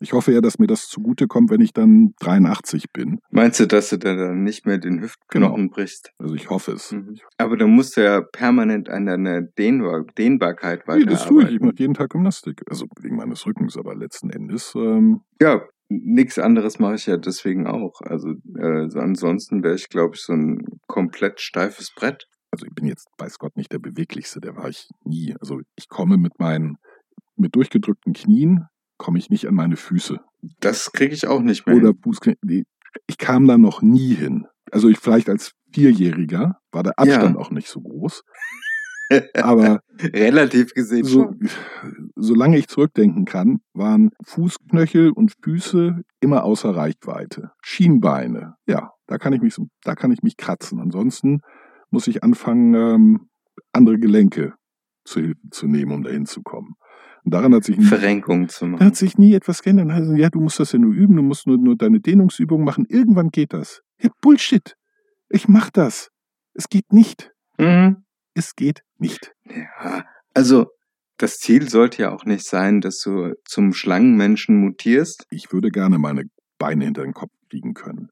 Ich 0.00 0.12
hoffe 0.14 0.32
ja, 0.32 0.40
dass 0.42 0.58
mir 0.58 0.66
das 0.66 0.88
zugute 0.88 1.26
kommt, 1.26 1.50
wenn 1.50 1.60
ich 1.62 1.72
dann 1.74 2.12
83 2.20 2.86
bin. 2.92 3.18
Meinst 3.30 3.60
du, 3.60 3.66
dass 3.66 3.90
du 3.90 3.98
da 3.98 4.14
dann 4.14 4.42
nicht 4.42 4.64
mehr 4.66 4.78
den 4.78 5.00
Hüftknochen 5.02 5.56
Genau. 5.56 5.74
brichst? 5.74 6.10
Also 6.18 6.34
ich 6.34 6.48
hoffe 6.50 6.72
es. 6.72 6.92
Mhm. 6.92 7.16
Aber 7.38 7.56
du 7.58 7.66
musst 7.66 7.96
ja 7.96 8.20
permanent 8.22 8.88
an 8.90 9.06
deiner 9.06 9.42
Dehnbar 9.42 10.04
Dehnbarkeit 10.18 10.86
Nee, 10.88 11.04
das 11.04 11.26
tue 11.26 11.42
ich. 11.44 11.48
Ich 11.48 11.54
weiterarbeiten. 11.54 11.66
mache 11.66 11.76
jeden 11.78 11.94
Tag 11.94 12.10
Gymnastik. 12.10 12.62
Also 12.68 12.86
wegen 13.00 13.16
meines 13.16 13.44
Rückens, 13.46 13.76
aber 13.78 13.94
letzten 13.94 14.30
Endes, 14.30 14.74
ähm, 14.74 15.20
Ja, 15.40 15.62
nichts 15.88 16.38
anderes 16.38 16.78
mache 16.78 16.94
ich 16.96 17.06
ja 17.06 17.16
deswegen 17.16 17.66
auch. 17.66 18.00
Also 18.02 18.30
äh, 18.58 18.88
so 18.88 18.98
ansonsten 19.00 19.62
wäre 19.62 19.74
ich, 19.74 19.88
glaube 19.88 20.14
ich, 20.16 20.22
so 20.22 20.32
ein 20.32 20.58
komplett 20.86 21.40
steifes 21.40 21.92
Brett. 21.94 22.26
also 22.50 22.66
ich 22.66 22.74
bin 22.74 22.86
jetzt, 22.86 23.06
weiß 23.18 23.38
Gott, 23.38 23.56
nicht 23.56 23.72
der 23.72 23.78
beweglichste, 23.78 24.40
der 24.40 24.56
war 24.56 24.68
ich 24.68 24.88
nie. 25.04 25.34
Also 25.40 25.60
ich 25.76 25.88
komme 25.88 26.16
mit 26.16 26.38
meinen, 26.38 26.76
mit 27.36 27.54
durchgedrückten 27.54 28.12
Knien, 28.14 28.66
komme 28.98 29.18
ich 29.18 29.30
nicht 29.30 29.46
an 29.46 29.54
meine 29.54 29.76
Füße. 29.76 30.18
Das 30.60 30.92
kriege 30.92 31.14
ich 31.14 31.26
auch 31.26 31.40
nicht 31.40 31.66
mehr. 31.66 31.76
Oder. 31.76 31.92
Nee, 32.42 32.64
Ich 33.06 33.18
kam 33.18 33.46
da 33.46 33.58
noch 33.58 33.82
nie 33.82 34.14
hin. 34.14 34.46
Also 34.72 34.88
ich 34.88 34.98
vielleicht 34.98 35.28
als 35.28 35.52
Vierjähriger 35.72 36.58
war 36.72 36.82
der 36.82 36.98
Abstand 36.98 37.34
Ja. 37.36 37.40
auch 37.40 37.50
nicht 37.50 37.68
so 37.68 37.80
groß. 37.80 38.22
Aber 39.34 39.80
Relativ 40.00 40.74
gesehen 40.74 41.04
so, 41.04 41.22
schon. 41.24 41.48
solange 42.16 42.58
ich 42.58 42.68
zurückdenken 42.68 43.24
kann, 43.24 43.60
waren 43.72 44.10
Fußknöchel 44.24 45.10
und 45.10 45.32
Füße 45.42 46.02
immer 46.20 46.44
außer 46.44 46.70
Reichweite. 46.74 47.50
Schienbeine, 47.62 48.54
ja, 48.66 48.92
da 49.06 49.18
kann 49.18 49.32
ich 49.32 49.40
mich, 49.40 49.56
da 49.84 49.94
kann 49.94 50.10
ich 50.10 50.22
mich 50.22 50.36
kratzen. 50.36 50.80
Ansonsten 50.80 51.40
muss 51.90 52.08
ich 52.08 52.22
anfangen, 52.22 52.74
ähm, 52.74 53.28
andere 53.72 53.98
Gelenke 53.98 54.54
zu 55.04 55.32
zu 55.50 55.66
nehmen, 55.66 55.92
um 55.92 56.02
dahin 56.02 56.26
zu 56.26 56.42
kommen. 56.42 56.74
Und 57.24 57.34
daran 57.34 57.54
hat 57.54 57.64
sich 57.64 57.76
nie, 57.76 57.84
Verrenkung 57.84 58.48
zu 58.48 58.66
da 58.66 58.70
machen. 58.72 58.86
hat 58.86 58.96
sich 58.96 59.18
nie 59.18 59.34
etwas 59.34 59.62
geändert. 59.62 59.90
Also, 59.90 60.14
ja, 60.14 60.28
du 60.30 60.40
musst 60.40 60.60
das 60.60 60.72
ja 60.72 60.78
nur 60.78 60.92
üben, 60.92 61.16
du 61.16 61.22
musst 61.22 61.46
nur, 61.46 61.58
nur 61.58 61.76
deine 61.76 62.00
Dehnungsübungen 62.00 62.64
machen. 62.64 62.86
Irgendwann 62.88 63.30
geht 63.30 63.52
das. 63.52 63.82
Ja, 64.00 64.10
Bullshit. 64.20 64.76
Ich 65.28 65.48
mach 65.48 65.70
das. 65.70 66.10
Es 66.54 66.68
geht 66.68 66.92
nicht. 66.92 67.32
Mhm. 67.58 68.04
Es 68.34 68.54
geht 68.54 68.82
nicht. 68.98 69.32
Ja, 69.44 70.04
also 70.34 70.66
das 71.18 71.38
Ziel 71.38 71.68
sollte 71.68 72.02
ja 72.02 72.12
auch 72.12 72.24
nicht 72.24 72.44
sein, 72.44 72.80
dass 72.80 73.00
du 73.00 73.34
zum 73.44 73.72
Schlangenmenschen 73.72 74.56
mutierst. 74.56 75.26
ich 75.30 75.52
würde 75.52 75.70
gerne 75.70 75.98
meine 75.98 76.24
Beine 76.58 76.84
hinter 76.84 77.02
den 77.02 77.14
Kopf 77.14 77.32
kriegen 77.48 77.74
können. 77.74 78.10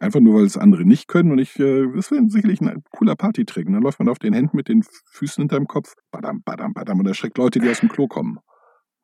Einfach 0.00 0.20
nur, 0.20 0.36
weil 0.36 0.46
es 0.46 0.56
andere 0.56 0.84
nicht 0.84 1.08
können 1.08 1.30
und 1.30 1.38
ich, 1.38 1.58
äh, 1.58 1.86
das 1.94 2.10
wäre 2.10 2.26
sicherlich 2.28 2.60
ein 2.62 2.82
cooler 2.90 3.16
Partytrick. 3.16 3.66
Und 3.66 3.74
dann 3.74 3.82
läuft 3.82 3.98
man 3.98 4.08
auf 4.08 4.18
den 4.18 4.32
Händen 4.32 4.56
mit 4.56 4.68
den 4.68 4.82
Füßen 5.10 5.42
hinterm 5.42 5.66
Kopf, 5.66 5.92
badam, 6.10 6.42
badam, 6.42 6.72
badam 6.72 7.00
und 7.00 7.06
erschreckt 7.06 7.36
Leute, 7.36 7.58
die 7.60 7.68
aus 7.68 7.80
dem 7.80 7.90
Klo 7.90 8.08
kommen. 8.08 8.38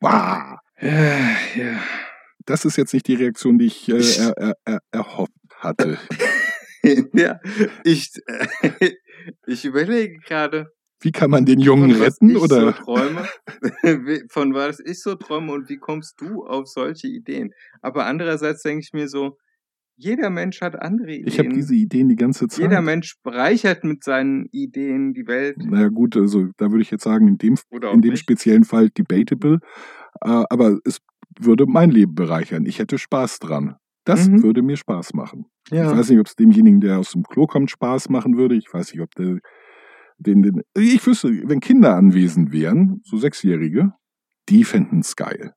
Wow! 0.00 0.58
Ja, 0.80 1.36
ja. 1.54 1.80
Das 2.46 2.64
ist 2.64 2.76
jetzt 2.76 2.94
nicht 2.94 3.06
die 3.06 3.14
Reaktion, 3.14 3.58
die 3.58 3.66
ich 3.66 3.88
äh, 3.90 3.98
er, 3.98 4.34
er, 4.38 4.56
er, 4.64 4.80
erhofft 4.90 5.32
hatte. 5.56 5.98
ja, 7.12 7.38
ich, 7.84 8.10
äh, 8.26 8.92
ich 9.46 9.66
überlege 9.66 10.18
gerade, 10.26 10.72
Wie 11.00 11.12
kann 11.12 11.30
man 11.30 11.44
den 11.44 11.60
Jungen 11.60 11.92
von 11.92 12.00
was 12.00 12.06
retten? 12.14 12.30
ich 12.30 12.36
Oder? 12.42 12.60
so 12.60 12.72
träume, 12.72 13.24
von 14.30 14.54
was 14.54 14.80
ich 14.80 15.00
so 15.02 15.14
träume 15.14 15.52
und 15.52 15.68
wie 15.68 15.76
kommst 15.78 16.20
du 16.20 16.44
auf 16.44 16.66
solche 16.68 17.06
Ideen? 17.08 17.50
Aber 17.82 18.06
andererseits 18.06 18.62
denke 18.62 18.80
ich 18.82 18.92
mir 18.92 19.08
so, 19.08 19.36
jeder 19.96 20.30
Mensch 20.30 20.60
hat 20.60 20.80
andere 20.80 21.10
Ideen. 21.12 21.26
Ich 21.26 21.38
habe 21.38 21.48
diese 21.48 21.74
Ideen 21.74 22.08
die 22.08 22.16
ganze 22.16 22.46
Zeit. 22.46 22.60
Jeder 22.60 22.80
Mensch 22.82 23.16
bereichert 23.22 23.82
mit 23.84 24.04
seinen 24.04 24.46
Ideen 24.52 25.12
die 25.12 25.26
Welt. 25.26 25.56
naja 25.58 25.88
gut, 25.88 26.16
also 26.16 26.46
da 26.56 26.70
würde 26.70 26.82
ich 26.82 26.90
jetzt 26.90 27.02
sagen, 27.04 27.26
in 27.26 27.38
dem, 27.38 27.56
in 27.70 28.00
dem 28.00 28.10
nicht. 28.12 28.20
speziellen 28.20 28.64
Fall 28.64 28.90
debatable. 28.90 29.58
Äh, 30.20 30.44
aber 30.50 30.78
es 30.84 30.98
würde 31.40 31.66
mein 31.66 31.90
Leben 31.90 32.14
bereichern. 32.14 32.64
Ich 32.64 32.78
hätte 32.78 32.98
Spaß 32.98 33.40
dran. 33.40 33.74
Das 34.04 34.28
Mhm. 34.28 34.42
würde 34.42 34.62
mir 34.62 34.76
Spaß 34.76 35.14
machen. 35.14 35.46
Ja. 35.70 35.90
Ich 35.90 35.98
weiß 35.98 36.10
nicht, 36.10 36.20
ob 36.20 36.26
es 36.26 36.34
demjenigen, 36.36 36.80
der 36.80 36.98
aus 36.98 37.12
dem 37.12 37.24
Klo 37.24 37.46
kommt, 37.46 37.70
Spaß 37.70 38.08
machen 38.08 38.36
würde. 38.36 38.54
Ich 38.54 38.72
weiß 38.72 38.92
nicht, 38.92 39.02
ob 39.02 39.14
der, 39.16 39.38
den, 40.18 40.42
den, 40.42 40.62
ich 40.76 41.06
wüsste, 41.06 41.28
wenn 41.44 41.60
Kinder 41.60 41.94
anwesend 41.96 42.52
wären, 42.52 43.00
so 43.04 43.16
Sechsjährige, 43.16 43.92
die 44.48 44.64
fänden 44.64 45.00
es 45.00 45.16
geil. 45.16 45.52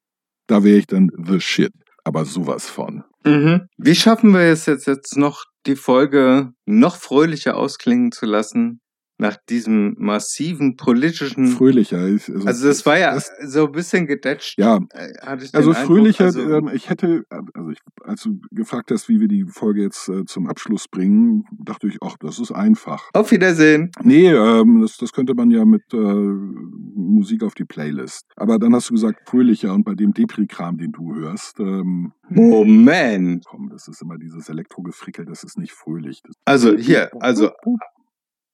Da 0.47 0.63
wäre 0.63 0.77
ich 0.77 0.87
dann 0.87 1.09
the 1.25 1.39
shit. 1.39 1.71
Aber 2.03 2.25
sowas 2.25 2.67
von. 2.67 3.03
Mhm. 3.23 3.67
Wie 3.77 3.95
schaffen 3.95 4.31
wir 4.31 4.41
es 4.41 4.65
jetzt, 4.65 4.87
jetzt 4.87 5.17
noch, 5.17 5.43
die 5.67 5.75
Folge 5.75 6.49
noch 6.65 6.95
fröhlicher 6.95 7.55
ausklingen 7.55 8.11
zu 8.11 8.25
lassen? 8.25 8.81
Nach 9.21 9.37
diesem 9.49 9.95
massiven 9.99 10.75
politischen. 10.75 11.45
Fröhlicher. 11.47 12.07
Ich, 12.07 12.27
Hm. 12.27 12.47
Also 12.47 12.67
das 12.67 12.85
war 12.85 12.97
ja 12.97 13.17
so 13.45 13.67
ein 13.67 13.71
bisschen 13.71 14.07
gedetscht. 14.07 14.57
ja, 14.57 14.77
äh, 14.93 15.13
hatte 15.21 15.45
ich 15.45 15.51
den 15.51 15.57
also 15.57 15.73
fröhlicher, 15.73 16.25
Also, 16.25 16.41
ähm, 16.41 16.71
ich 16.73 16.89
hätte, 16.89 17.23
also 17.29 17.69
ich, 17.69 17.77
als 18.03 18.23
du 18.23 18.41
gefragt 18.51 18.89
hast, 18.91 19.09
wie 19.09 19.19
wir 19.19 19.27
die 19.27 19.45
Folge 19.45 19.83
jetzt 19.83 20.09
äh, 20.09 20.25
zum 20.25 20.47
Abschluss 20.47 20.87
bringen, 20.87 21.43
dachte 21.51 21.87
ich, 21.87 21.97
ach, 22.01 22.15
das 22.19 22.39
ist 22.39 22.51
einfach. 22.51 23.09
auf 23.13 23.31
Wiedersehen. 23.31 23.91
Nee, 24.03 24.31
ähm, 24.31 24.81
das, 24.81 24.97
das 24.97 25.11
könnte 25.13 25.35
man 25.35 25.51
ja 25.51 25.65
mit 25.65 25.83
äh, 25.93 25.97
Musik 25.97 27.43
auf 27.43 27.53
die 27.53 27.65
Playlist. 27.65 28.25
Aber 28.35 28.57
dann 28.57 28.73
hast 28.73 28.89
du 28.89 28.93
gesagt, 28.95 29.29
fröhlicher 29.29 29.73
und 29.73 29.83
bei 29.83 29.93
dem 29.93 30.13
Depri-Kram, 30.13 30.77
den 30.77 30.91
du 30.91 31.13
hörst, 31.13 31.59
ähm, 31.59 32.13
Moment. 32.29 33.45
komm, 33.45 33.69
das 33.69 33.87
ist 33.87 34.01
immer 34.01 34.17
dieses 34.17 34.49
Elektrogefrickel, 34.49 35.25
das 35.25 35.43
ist 35.43 35.57
nicht 35.59 35.73
fröhlich. 35.73 36.21
Das 36.23 36.35
Also 36.45 36.75
hier, 36.75 37.11
also 37.21 37.51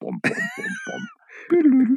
Bom, 0.00 0.18
bom, 0.22 0.32
bom, 0.86 1.08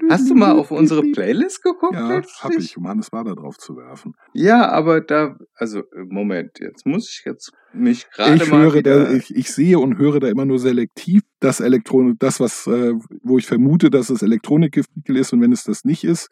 hast 0.09 0.29
du 0.29 0.35
mal 0.35 0.53
auf 0.53 0.71
unsere 0.71 1.01
Playlist 1.01 1.63
geguckt? 1.63 1.93
Ja, 1.93 2.15
letztlich? 2.15 2.43
hab 2.43 2.51
ich, 2.57 2.77
um 2.77 2.87
Hannes 2.87 3.11
Wader 3.11 3.35
drauf 3.35 3.57
zu 3.57 3.75
werfen. 3.75 4.13
Ja, 4.33 4.69
aber 4.69 5.01
da, 5.01 5.37
also 5.55 5.83
Moment, 6.07 6.59
jetzt 6.59 6.85
muss 6.85 7.09
ich 7.09 7.23
jetzt 7.25 7.51
mich 7.73 8.09
gerade 8.09 8.43
Ich 8.43 8.49
mal 8.49 8.63
höre 8.63 8.81
da, 8.81 9.11
ich, 9.11 9.35
ich 9.35 9.51
sehe 9.51 9.79
und 9.79 9.97
höre 9.97 10.19
da 10.19 10.27
immer 10.29 10.45
nur 10.45 10.59
selektiv 10.59 11.21
das 11.39 11.59
Elektronik, 11.59 12.17
das, 12.19 12.39
was, 12.39 12.67
äh, 12.67 12.93
wo 13.23 13.37
ich 13.37 13.45
vermute, 13.45 13.89
dass 13.89 14.09
es 14.09 14.21
Elektronikgefrickel 14.21 15.17
ist 15.17 15.33
und 15.33 15.41
wenn 15.41 15.51
es 15.51 15.63
das 15.63 15.85
nicht 15.85 16.03
ist, 16.03 16.29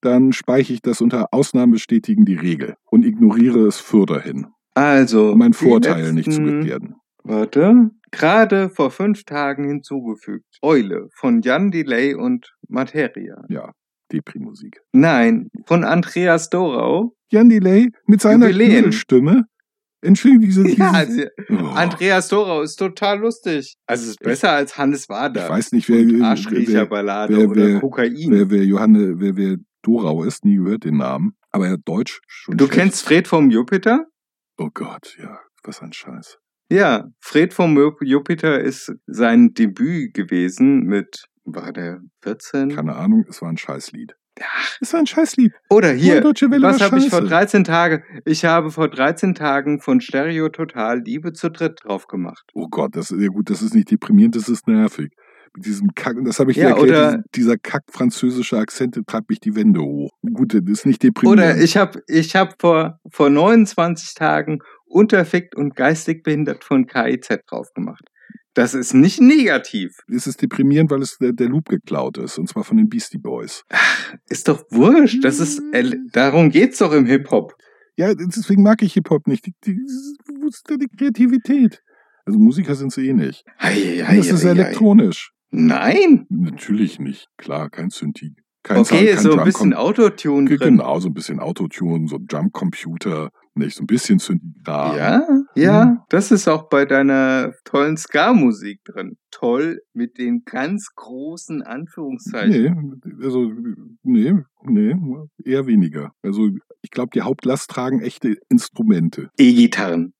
dann 0.00 0.32
speichere 0.32 0.74
ich 0.74 0.82
das 0.82 1.00
unter 1.00 1.28
Ausnahmen 1.32 1.72
bestätigen 1.72 2.24
die 2.24 2.36
Regel 2.36 2.74
und 2.90 3.04
ignoriere 3.04 3.66
es 3.66 3.78
fürderhin, 3.78 4.48
also 4.74 5.32
um 5.32 5.38
meinen 5.38 5.52
Vorteil 5.52 6.12
nicht 6.12 6.32
zu 6.32 6.40
letzten- 6.42 6.60
gefährden. 6.60 6.96
Warte, 7.24 7.90
gerade 8.12 8.70
vor 8.70 8.90
fünf 8.92 9.24
Tagen 9.24 9.66
hinzugefügt. 9.66 10.46
Eule 10.62 11.08
von 11.16 11.42
Jan 11.42 11.70
Delay 11.72 12.14
und 12.14 12.54
Materia. 12.68 13.42
Ja, 13.48 13.72
Depri-Musik. 14.12 14.80
Nein, 14.92 15.48
von 15.66 15.82
Andreas 15.84 16.48
Dorau. 16.50 17.14
Jan 17.30 17.48
Delay 17.48 17.90
mit 18.06 18.20
seiner. 18.20 18.52
Stimme. 18.92 19.44
Entschuldigung, 20.04 20.46
diese, 20.46 20.64
diese 20.64 20.78
Ja, 20.78 20.90
also, 20.90 21.22
oh, 21.50 21.54
Andreas 21.74 22.28
Dorau 22.28 22.62
ist 22.62 22.74
total 22.76 23.20
lustig. 23.20 23.76
Also 23.86 24.10
ist 24.10 24.18
besser 24.18 24.50
als 24.50 24.76
Hannes 24.76 25.08
Wader. 25.08 25.44
ich 25.44 25.48
weiß 25.50 25.72
nicht, 25.72 25.88
wer, 25.88 26.00
und 26.00 26.18
wer, 26.20 26.26
Arschkriecherballade 26.26 27.36
wer- 27.36 27.48
oder 27.48 27.66
wer- 27.66 27.80
Kokain. 27.80 28.12
wer, 28.30 28.50
wer 28.50 28.64
Johanne, 28.64 29.20
wer, 29.20 29.36
wer 29.36 29.56
Dorau 29.82 30.24
ist, 30.24 30.44
nie 30.44 30.56
gehört 30.56 30.84
den 30.84 30.96
Namen, 30.96 31.36
aber 31.52 31.66
er 31.66 31.72
hat 31.74 31.80
Deutsch 31.84 32.20
schon. 32.26 32.56
du 32.56 32.64
schlecht. 32.66 32.80
kennst 32.80 33.02
Fred 33.04 33.28
vom 33.28 33.50
Jupiter? 33.50 34.06
Oh 34.58 34.70
Gott, 34.74 35.16
ja, 35.22 35.38
was 35.62 35.80
ein 35.82 35.92
Scheiß. 35.92 36.38
Ja, 36.72 37.04
Fred 37.20 37.52
vom 37.54 37.76
Ju- 37.76 37.96
Jupiter 38.02 38.60
ist 38.60 38.92
sein 39.06 39.52
Debüt 39.54 40.14
gewesen 40.14 40.84
mit, 40.84 41.26
war 41.44 41.72
der 41.72 42.00
14? 42.22 42.70
Keine 42.74 42.96
Ahnung, 42.96 43.24
es 43.28 43.42
war 43.42 43.48
ein 43.50 43.56
Scheißlied. 43.58 44.14
Ach, 44.40 44.76
Es 44.80 44.92
war 44.94 45.00
ein 45.00 45.06
Scheißlied. 45.06 45.52
Oder 45.68 45.92
Hier, 45.92 46.24
was 46.24 46.80
habe 46.80 46.98
ich 46.98 47.10
vor 47.10 47.18
scheiße. 47.20 47.28
13 47.28 47.64
Tagen? 47.64 48.02
Ich 48.24 48.46
habe 48.46 48.70
vor 48.70 48.88
13 48.88 49.34
Tagen 49.34 49.80
von 49.80 50.00
Stereo 50.00 50.48
Total 50.48 51.00
Liebe 51.00 51.34
zu 51.34 51.50
dritt 51.50 51.80
drauf 51.84 52.06
gemacht. 52.06 52.42
Oh 52.54 52.68
Gott, 52.68 52.96
das 52.96 53.10
ist 53.10 53.20
ja 53.20 53.28
gut, 53.28 53.50
das 53.50 53.60
ist 53.60 53.74
nicht 53.74 53.90
deprimierend, 53.90 54.34
das 54.34 54.48
ist 54.48 54.66
nervig. 54.66 55.10
Mit 55.54 55.66
diesem 55.66 55.94
Kack, 55.94 56.16
das 56.24 56.38
habe 56.40 56.50
ich 56.50 56.56
dir 56.56 56.62
Ja, 56.62 56.68
erklärt, 56.70 56.88
oder- 56.88 57.06
diesen- 57.10 57.24
dieser 57.34 57.56
kack 57.58 57.82
französische 57.90 58.56
Akzent 58.56 58.96
der 58.96 59.04
treibt 59.04 59.28
mich 59.28 59.38
die 59.40 59.54
Wände 59.54 59.80
hoch. 59.82 60.10
Gut, 60.32 60.54
das 60.54 60.62
ist 60.66 60.86
nicht 60.86 61.02
deprimierend. 61.02 61.42
Oder 61.42 61.62
ich 61.62 61.76
habe 61.76 62.00
ich 62.06 62.34
hab 62.34 62.58
vor, 62.58 62.98
vor 63.10 63.28
29 63.28 64.14
Tagen 64.14 64.60
unterfickt 64.92 65.56
und 65.56 65.74
geistig 65.76 66.22
behindert 66.22 66.64
von 66.64 66.86
KIZ 66.86 67.40
drauf 67.46 67.68
gemacht. 67.74 68.04
Das 68.54 68.74
ist 68.74 68.92
nicht 68.92 69.20
negativ. 69.20 69.92
es 70.14 70.26
ist 70.26 70.42
deprimierend, 70.42 70.90
weil 70.90 71.00
es 71.00 71.16
der, 71.18 71.32
der 71.32 71.48
Loop 71.48 71.68
geklaut 71.70 72.18
ist, 72.18 72.38
und 72.38 72.48
zwar 72.50 72.64
von 72.64 72.76
den 72.76 72.88
Beastie 72.88 73.16
Boys. 73.18 73.64
Ist 74.28 74.46
doch 74.48 74.62
wurscht. 74.70 75.24
Das 75.24 75.40
ist, 75.40 75.62
el- 75.72 76.04
darum 76.12 76.50
geht's 76.50 76.78
doch 76.78 76.92
im 76.92 77.06
Hip-Hop. 77.06 77.54
Ja, 77.96 78.14
deswegen 78.14 78.62
mag 78.62 78.82
ich 78.82 78.92
Hip-Hop 78.92 79.26
nicht. 79.26 79.46
Die, 79.46 79.54
die, 79.64 79.78
wo 80.40 80.48
ist 80.48 80.64
da 80.68 80.76
die 80.76 80.88
Kreativität? 80.88 81.80
Also 82.26 82.38
Musiker 82.38 82.74
sind 82.74 82.92
sie 82.92 83.08
eh 83.08 83.14
nicht. 83.14 83.42
Ei, 83.58 84.04
das 84.16 84.26
ist 84.28 84.44
elektronisch. 84.44 85.32
Nein. 85.50 86.26
Natürlich 86.28 86.98
nicht. 86.98 87.28
Klar, 87.38 87.70
kein 87.70 87.90
Synthi. 87.90 88.34
Kein 88.62 88.78
Okay, 88.78 89.06
Sound, 89.06 89.08
kein 89.14 89.22
so 89.22 89.38
ein 89.38 89.44
bisschen 89.44 89.74
Autotune 89.74 90.56
drin. 90.56 90.76
Genau, 90.76 91.00
so 91.00 91.08
ein 91.08 91.14
bisschen 91.14 91.40
Autotune, 91.40 92.06
so 92.06 92.16
ein 92.16 92.26
Jump-Computer, 92.30 93.30
nicht 93.54 93.76
so 93.76 93.82
ein 93.82 93.86
bisschen 93.86 94.18
Synthi-Kram. 94.18 94.96
Ja, 94.96 95.26
ja, 95.54 96.04
das 96.08 96.30
ist 96.30 96.48
auch 96.48 96.68
bei 96.68 96.84
deiner 96.84 97.52
tollen 97.64 97.96
Ska-Musik 97.96 98.80
drin. 98.84 99.16
Toll 99.30 99.80
mit 99.92 100.18
den 100.18 100.44
ganz 100.44 100.88
großen 100.94 101.62
Anführungszeichen. 101.62 103.00
Nee, 103.04 103.24
also, 103.24 103.52
nee, 104.02 104.32
nee, 104.62 104.96
eher 105.44 105.66
weniger. 105.66 106.12
Also, 106.22 106.48
ich 106.80 106.90
glaube, 106.90 107.10
die 107.14 107.22
Hauptlast 107.22 107.70
tragen 107.70 108.00
echte 108.00 108.36
Instrumente. 108.48 109.30
E-Gitarren. 109.38 110.14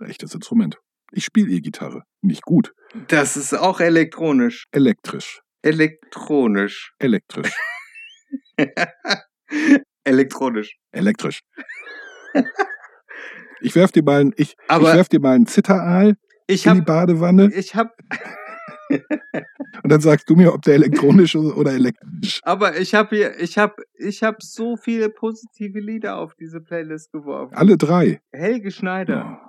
Echtes 0.00 0.34
Instrument. 0.34 0.78
Ich 1.12 1.24
spiele 1.24 1.50
E-Gitarre. 1.50 2.04
Nicht 2.22 2.42
gut. 2.42 2.72
Das 3.08 3.36
ist 3.36 3.54
auch 3.54 3.80
elektronisch. 3.80 4.64
Elektrisch. 4.72 5.42
Elektronisch. 5.62 6.94
Elektrisch. 6.98 7.52
elektronisch. 10.04 10.78
Elektrisch. 10.92 11.40
Ich 13.62 13.74
werf 13.74 13.92
dir 13.92 14.02
mal, 14.02 14.20
ein- 14.22 14.32
ich, 14.36 14.56
ich 14.70 14.82
werf 14.82 15.08
dir 15.08 15.20
mal 15.20 15.34
einen 15.34 15.46
Zitteraal 15.46 16.16
ich 16.46 16.66
in 16.66 16.72
die 16.72 16.78
habe 16.80 16.82
Badewanne 16.86 17.52
ich 17.54 17.74
hab, 17.76 17.94
und 18.90 19.92
dann 19.92 20.00
sagst 20.00 20.28
du 20.28 20.34
mir, 20.34 20.52
ob 20.52 20.62
der 20.62 20.74
elektronisch 20.74 21.34
ist 21.34 21.44
oder 21.54 21.72
elektrisch. 21.72 22.40
aber 22.42 22.78
ich 22.78 22.94
habe 22.94 23.14
hier, 23.14 23.38
ich 23.38 23.56
habe, 23.58 23.74
ich 23.94 24.22
habe 24.22 24.38
so 24.40 24.76
viele 24.76 25.10
positive 25.10 25.78
Lieder 25.78 26.16
auf 26.16 26.34
diese 26.34 26.60
Playlist 26.60 27.12
geworfen. 27.12 27.54
Alle 27.54 27.76
drei. 27.76 28.20
Helge 28.32 28.70
Schneider, 28.70 29.40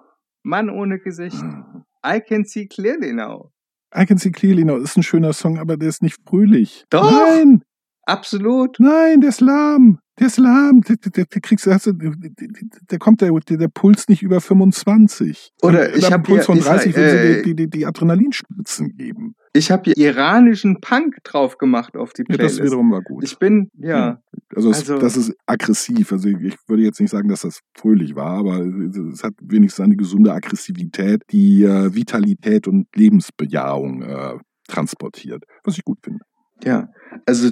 Mann 0.44 0.70
ohne 0.70 1.00
Gesicht, 1.00 1.42
Oh. 1.42 1.82
I 2.06 2.20
Can 2.20 2.44
See 2.46 2.68
Clearly 2.68 3.14
Now. 3.14 3.52
I 3.96 4.06
Can 4.06 4.18
See 4.18 4.32
Clearly 4.32 4.64
Now 4.66 4.78
ist 4.78 4.98
ein 4.98 5.04
schöner 5.04 5.34
Song, 5.34 5.58
aber 5.58 5.78
der 5.78 5.90
ist 5.90 6.04
nicht 6.04 6.18
fröhlich. 6.28 6.86
Doch. 6.90 7.10
Nein, 7.12 7.64
Absolut. 8.06 8.78
nein, 8.80 9.22
der 9.22 9.30
ist 9.30 9.42
lahm. 9.42 10.00
Der 10.20 10.28
ist 10.28 10.38
lahm. 10.38 10.82
Der, 10.82 10.98
der, 10.98 11.26
der, 11.26 11.42
kriegst, 11.42 11.66
du- 11.66 11.72
der 11.72 13.00
kommt 13.00 13.22
der, 13.22 13.32
der, 13.32 13.68
Puls 13.70 14.08
nicht 14.10 14.22
über 14.22 14.42
25. 14.42 15.52
Oder 15.64 15.96
ich 15.96 16.06
am 16.08 16.14
hab 16.14 16.24
Puls 16.24 16.46
von 16.46 16.60
30 16.60 16.90
Israel- 16.92 17.14
will 17.24 17.34
sie 17.34 17.40
äh, 17.40 17.44
die, 17.44 17.56
die, 17.56 17.70
die 17.70 17.86
Adrenalinspritzen 17.86 18.96
geben. 18.98 19.36
Ich 19.54 19.72
habe 19.72 19.84
hier 19.86 19.98
iranischen 19.98 20.80
Punk 20.80 21.16
drauf 21.24 21.58
gemacht 21.58 21.96
auf 21.98 22.14
die 22.14 22.22
Ja, 22.22 22.38
das 22.38 22.56
Playlist. 22.56 22.64
wiederum 22.64 22.92
war 22.92 23.02
gut. 23.02 23.24
ich 23.24 23.38
bin, 23.40 23.70
ja, 23.78 24.20
Also, 24.56 24.70
es, 24.70 24.80
Also- 24.80 24.98
das 25.00 25.18
ist 25.18 25.34
aggressiv. 25.46 26.12
Also 26.12 26.28
ich 26.30 26.56
würde 26.68 26.84
jetzt 26.84 27.00
nicht 27.00 27.10
sagen, 27.10 27.30
dass 27.30 27.42
das 27.42 27.62
fröhlich 27.78 28.16
war, 28.16 28.38
aber 28.40 28.60
es 28.60 29.24
hat 29.24 29.34
wenigstens 29.42 29.84
eine 29.86 29.96
gesunde 29.96 30.34
Aggressivität, 30.34 31.24
die 31.32 31.64
äh, 31.64 31.94
Vitalität 31.96 32.68
und 32.68 32.88
Lebensbejahung 32.96 34.04
äh, 34.04 34.38
transportiert. 34.68 35.44
Was 35.64 35.78
ich 35.78 35.84
gut 35.84 36.00
finde. 36.04 36.20
ja. 36.64 36.90
Also, 37.26 37.52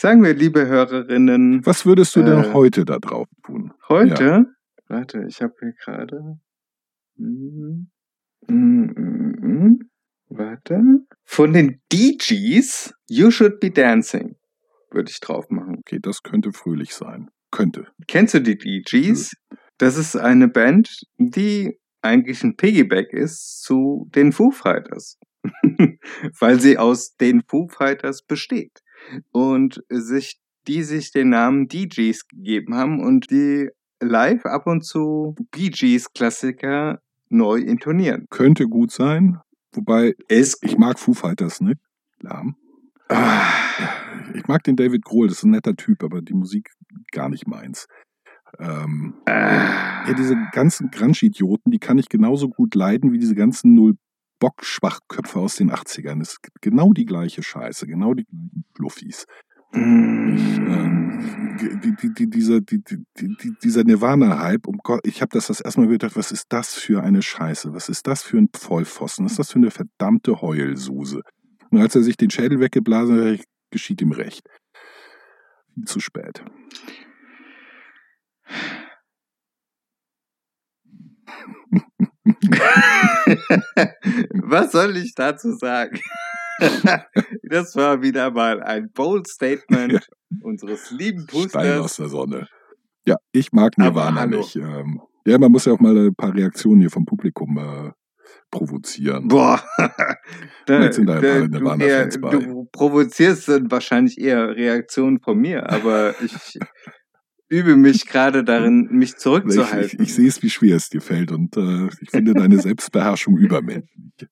sagen 0.00 0.22
wir, 0.24 0.34
liebe 0.34 0.66
Hörerinnen, 0.66 1.64
Was 1.66 1.84
würdest 1.84 2.16
du 2.16 2.22
denn 2.22 2.44
Äh, 2.44 2.52
heute 2.52 2.84
da 2.84 2.98
drauf 2.98 3.28
tun? 3.44 3.72
heute, 3.88 4.46
warte, 4.88 5.24
ich 5.28 5.42
habe 5.42 5.54
hier 5.60 5.72
gerade, 5.74 6.38
Mhm. 7.16 7.90
Mhm, 8.48 9.36
mhm. 9.40 9.90
warte, 10.28 10.80
von 11.24 11.52
den 11.52 11.82
DGs, 11.92 12.94
You 13.08 13.30
Should 13.30 13.60
Be 13.60 13.70
Dancing, 13.70 14.36
würde 14.90 15.10
ich 15.10 15.20
drauf 15.20 15.50
machen. 15.50 15.76
Okay, 15.80 15.98
das 16.00 16.22
könnte 16.22 16.52
fröhlich 16.52 16.94
sein. 16.94 17.28
Könnte. 17.50 17.86
Kennst 18.08 18.32
du 18.34 18.40
die 18.40 18.56
DGs? 18.56 19.34
Das 19.76 19.96
ist 19.98 20.16
eine 20.16 20.48
Band, 20.48 20.88
die 21.18 21.78
eigentlich 22.00 22.42
ein 22.42 22.56
Piggyback 22.56 23.12
ist 23.12 23.62
zu 23.62 24.08
den 24.14 24.32
Foo 24.32 24.50
Fighters. 24.50 25.18
Weil 26.38 26.60
sie 26.60 26.78
aus 26.78 27.16
den 27.16 27.42
Foo 27.46 27.68
Fighters 27.68 28.22
besteht. 28.24 28.80
Und 29.32 29.82
sich, 29.88 30.40
die 30.66 30.82
sich 30.82 31.12
den 31.12 31.30
Namen 31.30 31.68
DGs 31.68 32.28
gegeben 32.28 32.74
haben 32.74 33.00
und 33.00 33.30
die 33.30 33.68
live 34.00 34.44
ab 34.46 34.66
und 34.66 34.84
zu 34.84 35.34
Bee 35.50 35.70
Gees 35.70 36.12
Klassiker 36.12 37.00
neu 37.28 37.58
intonieren. 37.58 38.26
Könnte 38.30 38.66
gut 38.66 38.90
sein. 38.90 39.38
Wobei, 39.72 40.14
Ist 40.28 40.58
ich 40.62 40.78
mag 40.78 40.98
Foo 40.98 41.14
Fighters 41.14 41.60
nicht. 41.60 41.80
Lahm. 42.20 42.56
Ah, 43.08 43.46
Ich 44.34 44.46
mag 44.46 44.62
den 44.64 44.76
David 44.76 45.04
Grohl, 45.04 45.28
das 45.28 45.38
ist 45.38 45.44
ein 45.44 45.50
netter 45.50 45.74
Typ, 45.76 46.02
aber 46.02 46.22
die 46.22 46.34
Musik 46.34 46.70
gar 47.12 47.28
nicht 47.28 47.46
meins. 47.46 47.86
Ähm, 48.58 49.14
ah. 49.26 50.06
Ja, 50.06 50.14
diese 50.14 50.36
ganzen 50.52 50.90
Grunge-Idioten, 50.90 51.70
die 51.70 51.78
kann 51.78 51.98
ich 51.98 52.08
genauso 52.08 52.48
gut 52.48 52.74
leiden 52.74 53.12
wie 53.12 53.18
diese 53.18 53.34
ganzen 53.34 53.74
Null-Bock-Schwachköpfe 54.40 55.38
aus 55.38 55.56
den 55.56 55.70
80ern. 55.70 56.20
Es 56.20 56.40
gibt 56.42 56.60
genau 56.62 56.92
die 56.92 57.04
gleiche 57.04 57.42
Scheiße, 57.42 57.86
genau 57.86 58.14
die 58.14 58.24
gleichen 58.24 58.64
Fluffis. 58.74 59.26
Dieser, 61.62 62.60
die, 62.60 62.82
die, 62.82 63.04
die, 63.16 63.54
dieser 63.62 63.84
Nirvana-Hype, 63.84 64.66
um 64.66 64.78
Gott, 64.82 65.00
ich 65.04 65.22
habe 65.22 65.30
das 65.32 65.46
das 65.46 65.60
erste 65.60 65.80
Mal 65.80 65.88
gedacht, 65.88 66.16
was 66.16 66.32
ist 66.32 66.46
das 66.48 66.74
für 66.74 67.02
eine 67.02 67.22
Scheiße? 67.22 67.72
Was 67.72 67.88
ist 67.88 68.06
das 68.06 68.22
für 68.22 68.38
ein 68.38 68.48
Vollpfosten? 68.54 69.24
Was 69.24 69.32
ist 69.32 69.38
das 69.38 69.52
für 69.52 69.58
eine 69.58 69.70
verdammte 69.70 70.40
Heulsuse? 70.40 71.22
Und 71.70 71.80
als 71.80 71.94
er 71.94 72.02
sich 72.02 72.16
den 72.16 72.30
Schädel 72.30 72.58
weggeblasen 72.58 73.38
hat, 73.38 73.44
geschieht 73.70 74.00
ihm 74.02 74.10
recht. 74.12 74.42
Viel 75.74 75.84
zu 75.84 76.00
spät. 76.00 76.42
Was 84.42 84.72
soll 84.72 84.96
ich 84.96 85.14
dazu 85.14 85.52
sagen? 85.56 85.98
das 87.42 87.74
war 87.76 88.02
wieder 88.02 88.30
mal 88.30 88.62
ein 88.62 88.90
bold 88.92 89.26
Statement 89.28 90.06
unseres 90.42 90.90
lieben 90.90 91.26
Stein 91.28 91.78
aus 91.78 91.82
Pusters. 91.82 91.96
der 91.96 92.08
Sonne. 92.08 92.48
Ja, 93.06 93.16
ich 93.32 93.52
mag 93.52 93.78
Nirvana 93.78 94.26
nicht. 94.26 94.56
Ähm, 94.56 95.00
ja, 95.26 95.38
man 95.38 95.50
muss 95.52 95.64
ja 95.64 95.72
auch 95.72 95.80
mal 95.80 95.96
ein 95.96 96.14
paar 96.14 96.34
Reaktionen 96.34 96.80
hier 96.82 96.90
vom 96.90 97.06
Publikum 97.06 97.56
äh, 97.56 97.92
provozieren. 98.50 99.28
Boah, 99.28 99.62
da, 100.66 100.82
Jetzt 100.82 100.96
sind 100.96 101.06
da 101.06 101.14
ein 101.14 101.20
paar 101.22 101.40
du, 101.40 101.48
Nirvana-Fans 101.48 102.16
eher- 102.16 102.20
bei. 102.20 102.30
du 102.30 102.64
provozierst 102.70 103.48
dann 103.48 103.70
wahrscheinlich 103.70 104.18
eher 104.20 104.54
Reaktionen 104.54 105.20
von 105.20 105.38
mir, 105.38 105.68
aber 105.70 106.14
ich 106.22 106.58
übe 107.50 107.76
mich 107.76 108.06
gerade 108.06 108.42
darin, 108.44 108.88
mich 108.90 109.10
Ich, 109.10 109.14
ich, 109.14 109.18
zurückzuhalten. 109.18 110.02
ich 110.02 110.14
sehe 110.14 110.28
es, 110.28 110.42
wie 110.42 110.48
schwer 110.48 110.76
es 110.76 110.88
dir 110.88 111.02
fällt 111.02 111.32
und 111.32 111.56
äh, 111.56 111.88
ich 112.00 112.10
finde 112.10 112.32
deine 112.32 112.58
Selbstbeherrschung 112.60 113.36
übermenschlich. 113.36 114.30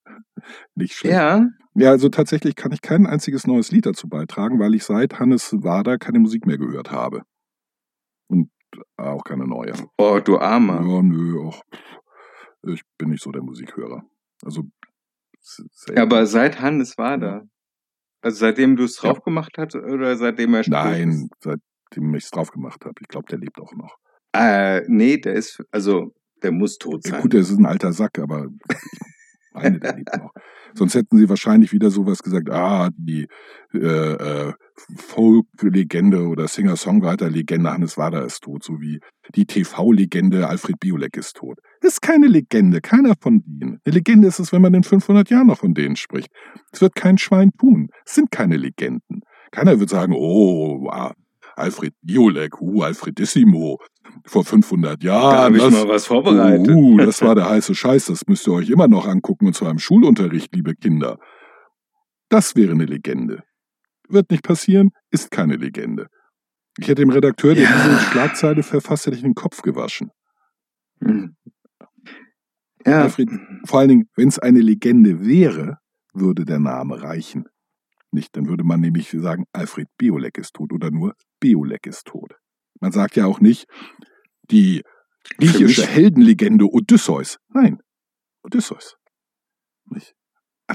Nicht 0.75 0.95
schlecht. 0.95 1.15
ja, 1.15 1.47
Ja, 1.75 1.91
also 1.91 2.09
tatsächlich 2.09 2.55
kann 2.55 2.73
ich 2.73 2.81
kein 2.81 3.07
einziges 3.07 3.47
neues 3.47 3.71
Lied 3.73 3.87
dazu 3.87 4.09
beitragen, 4.09 4.59
weil 4.59 4.75
ich 4.75 4.85
seit 4.85 5.19
Hannes 5.19 5.53
Wader 5.53 5.99
keine 5.99 6.21
Musik 6.21 6.47
mehr 6.47 6.59
gehört 6.59 6.91
habe. 6.91 7.23
Und 8.29 8.51
auch 8.97 9.25
keine 9.25 9.47
neue. 9.47 9.73
oh 9.99 10.21
du 10.21 10.39
Armer. 10.39 10.81
Ja, 10.87 11.03
nö, 11.03 11.41
auch. 11.41 11.63
Ich 12.63 12.83
bin 12.99 13.11
nicht 13.11 13.23
so 13.23 13.33
der 13.33 13.43
Musikhörer. 13.43 14.05
Also. 14.45 14.65
selten. 15.41 15.97
Ja, 15.97 16.03
aber 16.03 16.27
seit 16.27 16.61
Hannes 16.61 16.95
da. 16.97 17.43
Also 18.21 18.39
seitdem 18.39 18.77
du 18.77 18.85
es 18.85 18.97
drauf 18.97 19.23
gemacht 19.23 19.53
hast 19.59 19.77
oder 19.77 20.17
seitdem 20.17 20.55
er 20.55 20.65
tot 20.65 20.73
Nein, 20.73 21.31
ist? 21.41 21.59
Seitdem 21.91 22.15
ich 22.15 22.25
es 22.25 22.31
drauf 22.31 22.51
gemacht 22.51 22.85
habe. 22.85 22.95
Ich 23.01 23.09
glaube, 23.09 23.27
der 23.31 23.39
lebt 23.39 23.59
auch 23.61 23.73
noch. 23.75 23.97
Äh, 24.33 24.83
nee, 24.89 25.17
der 25.19 25.35
ist, 25.35 25.63
also, 25.71 26.13
der 26.43 26.53
muss 26.53 26.79
tot 26.79 27.05
Ja, 27.05 27.13
sein. 27.13 27.23
gut, 27.23 27.33
der 27.33 27.41
ist 27.41 27.51
ein 27.51 27.67
alter 27.67 27.93
Sack, 27.93 28.19
aber 28.19 28.47
ich 28.47 28.77
meine, 29.55 29.79
der 29.81 29.97
lebt 29.97 30.17
noch. 30.17 30.33
Sonst 30.75 30.95
hätten 30.95 31.17
sie 31.17 31.29
wahrscheinlich 31.29 31.73
wieder 31.73 31.91
sowas 31.91 32.23
gesagt, 32.23 32.51
ah, 32.51 32.91
die 32.97 33.27
äh, 33.73 33.79
äh, 33.79 34.53
Folk-Legende 34.97 36.27
oder 36.29 36.47
Singer-Songwriter-Legende 36.47 37.73
Hannes 37.73 37.97
Wader 37.97 38.25
ist 38.25 38.43
tot, 38.43 38.63
so 38.63 38.81
wie 38.81 39.01
die 39.35 39.47
TV-Legende 39.47 40.47
Alfred 40.47 40.79
Biolek 40.79 41.17
ist 41.17 41.37
tot. 41.37 41.59
Das 41.81 41.95
ist 41.95 42.03
keine 42.03 42.27
Legende, 42.27 42.81
keiner 42.83 43.15
von 43.21 43.43
denen. 43.47 43.81
Eine 43.85 43.95
Legende 43.95 44.29
ist 44.29 44.39
es, 44.39 44.53
wenn 44.53 44.63
man 44.63 44.75
in 44.75 44.85
500 44.85 45.31
Jahren 45.31 45.47
noch 45.47 45.59
von 45.59 45.73
denen 45.75 45.97
spricht. 45.97 46.29
Es 46.71 46.81
wird 46.83 46.95
kein 46.95 47.17
Schwein 47.19 47.51
tun. 47.59 47.89
Es 48.05 48.15
sind 48.15 48.31
keine 48.31 48.59
Legenden. 48.59 49.23
Keiner 49.51 49.81
wird 49.81 49.89
sagen, 49.89 50.13
oh, 50.15 50.83
wow, 50.83 51.13
Alfred 51.59 51.95
Biolek, 52.03 52.61
uh, 52.61 52.83
Alfredissimo, 52.83 53.79
vor 54.25 54.45
500 54.45 55.03
da 55.03 55.07
Jahren. 55.07 55.37
habe 55.39 55.57
ich 55.57 55.63
das- 55.63 55.73
mal 55.73 55.89
was 55.89 56.07
vorbereitet. 56.07 56.69
Uh, 56.75 56.97
das 56.99 57.21
war 57.23 57.35
der 57.35 57.49
heiße 57.49 57.75
Scheiß, 57.75 58.07
das 58.07 58.27
müsst 58.27 58.47
ihr 58.47 58.53
euch 58.53 58.71
immer 58.71 58.89
noch 58.89 59.07
angucken, 59.07 59.47
und 59.47 59.55
zwar 59.55 59.71
im 59.71 59.79
Schulunterricht, 59.79 60.55
liebe 60.55 60.75
Kinder. 60.75 61.19
Das 62.29 62.57
wäre 62.57 62.73
eine 62.73 62.85
Legende. 62.85 63.43
Wird 64.09 64.31
nicht 64.31 64.43
passieren, 64.43 64.91
ist 65.11 65.31
keine 65.31 65.57
Legende. 65.57 66.09
Ich 66.79 66.87
hätte 66.89 67.03
dem 67.03 67.11
Redakteur, 67.11 67.55
der 67.55 67.65
Ja. 67.65 67.71
diese 67.85 67.99
Schlagzeile 68.11 68.63
verfasst, 68.63 69.07
hätte 69.07 69.17
ich 69.17 69.23
den 69.23 69.35
Kopf 69.35 69.63
gewaschen. 69.63 70.11
Hm. 71.03 71.37
Ja, 72.87 73.03
Alfred, 73.03 73.29
vor 73.67 73.81
allen 73.81 73.89
Dingen, 73.89 74.09
wenn 74.15 74.29
es 74.29 74.39
eine 74.39 74.61
Legende 74.61 75.27
wäre, 75.27 75.79
würde 76.15 76.45
der 76.45 76.59
Name 76.61 77.03
reichen. 77.03 77.47
Nicht, 78.11 78.37
dann 78.37 78.49
würde 78.49 78.65
man 78.65 78.81
nämlich 78.81 79.11
sagen, 79.11 79.45
Alfred 79.53 79.89
Biolek 79.99 80.39
ist 80.39 80.55
tot 80.55 80.73
oder 80.73 80.91
nur 80.91 81.15
Biolek 81.41 81.87
ist 81.87 82.07
tot. 82.07 82.35
Man 82.81 82.93
sagt 82.93 83.17
ja 83.17 83.27
auch 83.27 83.41
nicht, 83.41 83.67
die 84.51 84.83
griechische 85.39 85.87
Heldenlegende 85.87 86.67
Odysseus. 86.67 87.39
Nein, 87.49 87.79
Odysseus. 88.43 88.97
Nicht? 89.91 90.15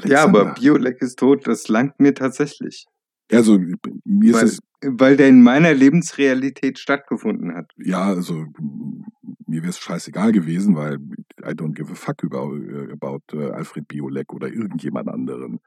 ja, 0.05 0.23
aber. 0.23 0.53
Biolek 0.53 1.01
ist 1.01 1.17
tot, 1.17 1.47
das 1.47 1.67
langt 1.67 1.99
mir 1.99 2.13
tatsächlich. 2.13 2.85
Also, 3.31 3.57
mir 4.03 4.29
ist 4.29 4.35
Weil, 4.35 4.45
es, 4.45 4.59
weil 4.85 5.17
der 5.17 5.29
in 5.29 5.41
meiner 5.41 5.73
Lebensrealität 5.73 6.77
stattgefunden 6.77 7.55
hat. 7.55 7.71
ja, 7.77 8.03
also, 8.03 8.45
mir 9.47 9.61
wäre 9.61 9.69
es 9.69 9.79
scheißegal 9.79 10.31
gewesen, 10.31 10.75
weil 10.75 10.95
I 11.41 11.53
don't 11.53 11.73
give 11.73 11.91
a 11.91 11.95
fuck 11.95 12.23
about, 12.23 12.55
äh, 12.57 12.91
about 12.91 13.21
äh, 13.33 13.51
Alfred 13.51 13.87
Biolek 13.87 14.33
oder 14.33 14.47
irgendjemand 14.49 15.07
anderen. 15.07 15.59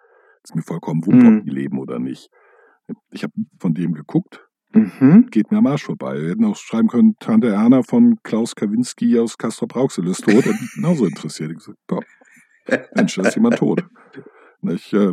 Ist 0.47 0.55
mir 0.55 0.63
vollkommen 0.63 1.05
wumpe, 1.05 1.25
Mhm. 1.29 1.39
ob 1.39 1.45
die 1.45 1.51
leben 1.51 1.79
oder 1.81 1.99
nicht. 1.99 2.29
Ich 3.11 3.25
habe 3.25 3.33
von 3.59 3.75
dem 3.75 3.95
geguckt, 3.95 4.47
Mhm. 4.73 5.27
geht 5.33 5.51
mir 5.51 5.59
am 5.59 5.67
Arsch 5.67 5.83
vorbei. 5.83 6.21
Wir 6.23 6.29
hätten 6.31 6.45
auch 6.45 6.55
schreiben 6.55 6.87
können, 6.87 7.17
Tante 7.19 7.49
Erna 7.49 7.83
von 7.83 8.19
Klaus 8.23 8.55
Kawinski 8.55 9.19
aus 9.19 9.39
Castrop 9.39 9.75
Rauxel 9.75 10.07
ist 10.07 10.23
tot. 10.23 10.47
Mich 10.47 10.73
genauso 10.77 11.05
interessiert. 11.07 11.51
Ich 11.51 11.59
gesagt, 11.59 11.79
boah, 11.89 12.01
Mensch, 12.95 13.17
da 13.17 13.23
ist 13.23 13.35
jemand 13.35 13.57
tot. 13.57 13.85
Nicht, 14.61 14.93
äh, 14.93 15.13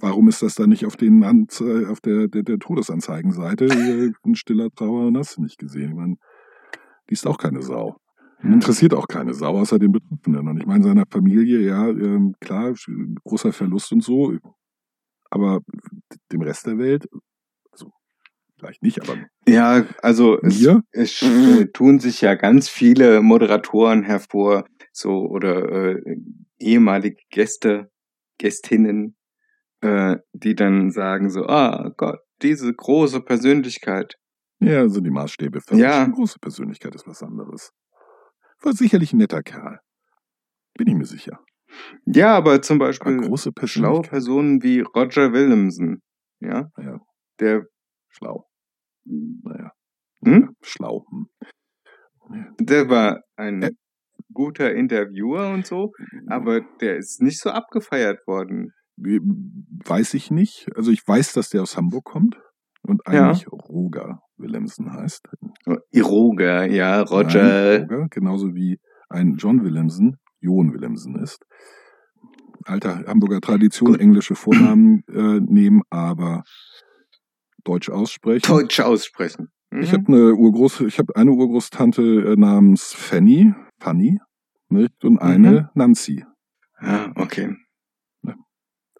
warum 0.00 0.28
ist 0.28 0.42
das 0.42 0.56
dann 0.56 0.70
nicht 0.70 0.84
auf, 0.86 0.96
den 0.96 1.22
Anze 1.22 1.86
auf 1.88 2.00
der, 2.00 2.26
der, 2.26 2.42
der 2.42 2.58
Todesanzeigenseite? 2.58 3.66
Äh, 3.66 4.12
Ein 4.24 4.34
stiller 4.34 4.70
Trauer 4.70 5.06
und 5.06 5.16
hast 5.18 5.36
du 5.36 5.42
nicht 5.42 5.58
gesehen. 5.58 5.90
Ich 5.90 5.96
meine, 5.96 6.16
liest 7.08 7.28
auch 7.28 7.38
keine 7.38 7.62
Sau. 7.62 7.96
Interessiert 8.42 8.94
auch 8.94 9.08
keine 9.08 9.34
Sau, 9.34 9.58
außer 9.58 9.78
den 9.78 9.92
Betroffenen. 9.92 10.46
Und 10.48 10.58
ich 10.58 10.66
meine, 10.66 10.84
seiner 10.84 11.04
Familie, 11.10 11.60
ja, 11.60 11.88
ähm, 11.88 12.34
klar, 12.40 12.72
großer 13.24 13.52
Verlust 13.52 13.92
und 13.92 14.02
so. 14.02 14.36
Aber 15.30 15.60
dem 16.32 16.42
Rest 16.42 16.66
der 16.66 16.78
Welt, 16.78 17.08
also 17.72 17.90
vielleicht 18.56 18.82
nicht, 18.82 19.02
aber 19.02 19.16
Ja, 19.46 19.84
also 20.02 20.40
es, 20.40 20.60
mir, 20.60 20.82
es 20.92 21.20
äh, 21.22 21.66
tun 21.72 21.98
sich 21.98 22.20
ja 22.20 22.34
ganz 22.34 22.68
viele 22.68 23.20
Moderatoren 23.22 24.04
hervor, 24.04 24.64
so 24.92 25.26
oder 25.26 25.96
äh, 25.96 26.16
ehemalige 26.58 27.20
Gäste, 27.30 27.90
Gästinnen, 28.38 29.16
äh, 29.80 30.16
die 30.32 30.54
dann 30.54 30.90
sagen 30.90 31.28
so, 31.30 31.46
ah 31.46 31.92
Gott, 31.96 32.20
diese 32.42 32.72
große 32.72 33.20
Persönlichkeit. 33.20 34.14
ja, 34.60 34.88
sind 34.88 35.04
die 35.04 35.10
Maßstäbe 35.10 35.60
verrückt. 35.60 35.82
Ja. 35.82 36.04
Eine 36.04 36.12
große 36.12 36.38
Persönlichkeit 36.38 36.94
ist 36.94 37.06
was 37.06 37.22
anderes. 37.22 37.72
War 38.62 38.72
sicherlich 38.72 39.12
ein 39.12 39.18
netter 39.18 39.42
Kerl. 39.42 39.78
Bin 40.76 40.88
ich 40.88 40.94
mir 40.94 41.04
sicher. 41.06 41.40
Ja, 42.06 42.36
aber 42.36 42.62
zum 42.62 42.78
Beispiel 42.78 43.18
große 43.20 43.52
schlaue. 43.64 44.02
Personen 44.02 44.62
wie 44.62 44.80
Roger 44.80 45.32
Williamson, 45.32 46.00
ja, 46.40 46.70
Ja, 46.78 46.98
der, 47.40 47.66
schlau. 48.08 48.46
Naja, 49.04 49.72
hm? 50.24 50.54
schlau. 50.62 51.04
Hm. 51.10 51.26
der 52.60 52.88
war 52.88 53.20
ein 53.36 53.62
Ä- 53.64 53.76
guter 54.32 54.72
Interviewer 54.74 55.48
und 55.52 55.66
so, 55.66 55.92
aber 56.26 56.60
der 56.80 56.96
ist 56.96 57.20
nicht 57.22 57.40
so 57.40 57.50
abgefeiert 57.50 58.26
worden. 58.26 58.72
Weiß 58.96 60.14
ich 60.14 60.30
nicht. 60.30 60.68
Also 60.74 60.90
ich 60.90 61.06
weiß, 61.06 61.32
dass 61.34 61.50
der 61.50 61.62
aus 61.62 61.76
Hamburg 61.76 62.04
kommt 62.04 62.40
und 62.82 63.00
Ja. 63.06 63.28
eigentlich 63.28 63.46
Roger 63.50 64.20
Williamson 64.38 64.92
heißt. 64.92 65.28
Roger, 65.96 66.66
ja, 66.66 66.98
Nein, 66.98 67.06
Roger. 67.08 67.80
Roger, 67.82 68.08
genauso 68.10 68.54
wie 68.54 68.78
ein 69.08 69.36
John 69.36 69.62
Williamson, 69.64 70.16
John 70.40 70.72
Williamson 70.72 71.16
ist. 71.16 71.44
Alter 72.64 73.04
Hamburger 73.06 73.40
Tradition, 73.40 73.98
englische 73.98 74.34
Vornamen 74.34 75.02
äh, 75.08 75.40
nehmen, 75.40 75.82
aber 75.90 76.42
Deutsch 77.64 77.88
aussprechen. 77.90 78.46
Deutsch 78.46 78.80
aussprechen. 78.80 79.48
Mhm. 79.70 79.80
Ich 79.80 79.92
habe 79.92 80.04
eine 80.08 80.34
Urgroß, 80.34 80.82
ich 80.82 80.98
habe 80.98 81.14
eine 81.16 81.32
Urgroßtante 81.32 82.02
äh, 82.02 82.36
namens 82.36 82.92
Fanny, 82.92 83.54
Fanny, 83.80 84.18
nicht? 84.68 85.04
und 85.04 85.18
eine 85.18 85.50
Mhm. 85.62 85.68
Nancy. 85.74 86.24
ah, 86.78 87.10
okay. 87.16 87.54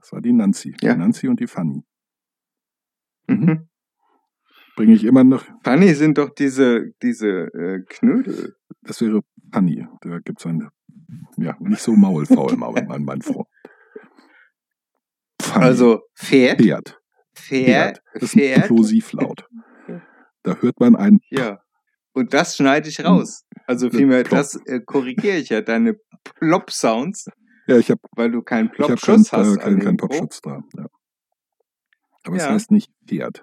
Das 0.01 0.13
war 0.13 0.21
die 0.23 0.33
Nancy, 0.33 0.75
Ja. 0.81 0.95
die 0.95 0.99
Nancy 1.01 1.29
und 1.29 1.41
die 1.41 1.47
Fanny. 1.47 1.83
Mhm. 3.27 3.68
Bringe 4.79 4.95
ich 4.95 5.03
immer 5.05 5.25
noch. 5.25 5.45
Funny 5.65 5.93
sind 5.95 6.19
doch 6.19 6.31
diese, 6.31 6.93
diese 7.03 7.29
äh, 7.53 7.83
Knödel. 7.89 8.55
Das 8.83 9.01
wäre 9.01 9.23
Fanny. 9.53 9.85
Da 10.03 10.21
gibt's 10.21 10.47
ein, 10.47 10.69
ja, 11.37 11.57
nicht 11.59 11.83
so 11.83 11.95
maulfaul, 11.97 12.57
mein, 12.57 12.87
mein, 12.87 13.03
mein 13.05 13.21
Freund. 13.23 13.49
Fanny. 15.43 15.65
Also 15.65 16.03
Pferd, 16.17 16.61
Pferd. 16.61 17.01
Pferd, 17.35 18.03
Das 18.15 18.23
ist 18.23 18.35
ein 18.37 18.39
Pferd. 18.41 18.67
Plosivlaut. 18.69 19.45
Da 20.45 20.55
hört 20.61 20.79
man 20.79 20.95
ein 20.95 21.19
Ja. 21.31 21.59
Und 22.13 22.33
das 22.33 22.55
schneide 22.57 22.89
ich 22.89 23.05
raus. 23.05 23.45
Also 23.67 23.91
vielmehr, 23.91 24.23
Plop. 24.23 24.39
das 24.39 24.55
äh, 24.67 24.81
korrigiere 24.81 25.37
ich 25.39 25.49
ja, 25.49 25.61
deine 25.61 25.97
Plop-Sounds, 26.39 27.29
Ja, 27.67 27.77
ich 27.79 27.91
habe 27.91 28.01
weil 28.13 28.31
du 28.31 28.43
keinen 28.43 28.67
ich 28.71 28.77
keinen 28.79 28.97
Plop-Schuss 28.97 29.33
hast. 29.33 29.57
äh, 29.57 29.59
kein, 29.59 29.75
an 29.75 29.79
kein 29.81 29.87
dem 29.89 29.97
Popschutz 29.97 30.41
da. 30.41 30.63
Ja. 30.77 30.87
Aber 32.25 32.37
es 32.37 32.45
Ja. 32.45 32.51
heißt 32.51 32.71
nicht 32.71 32.91
Pferd. 33.09 33.43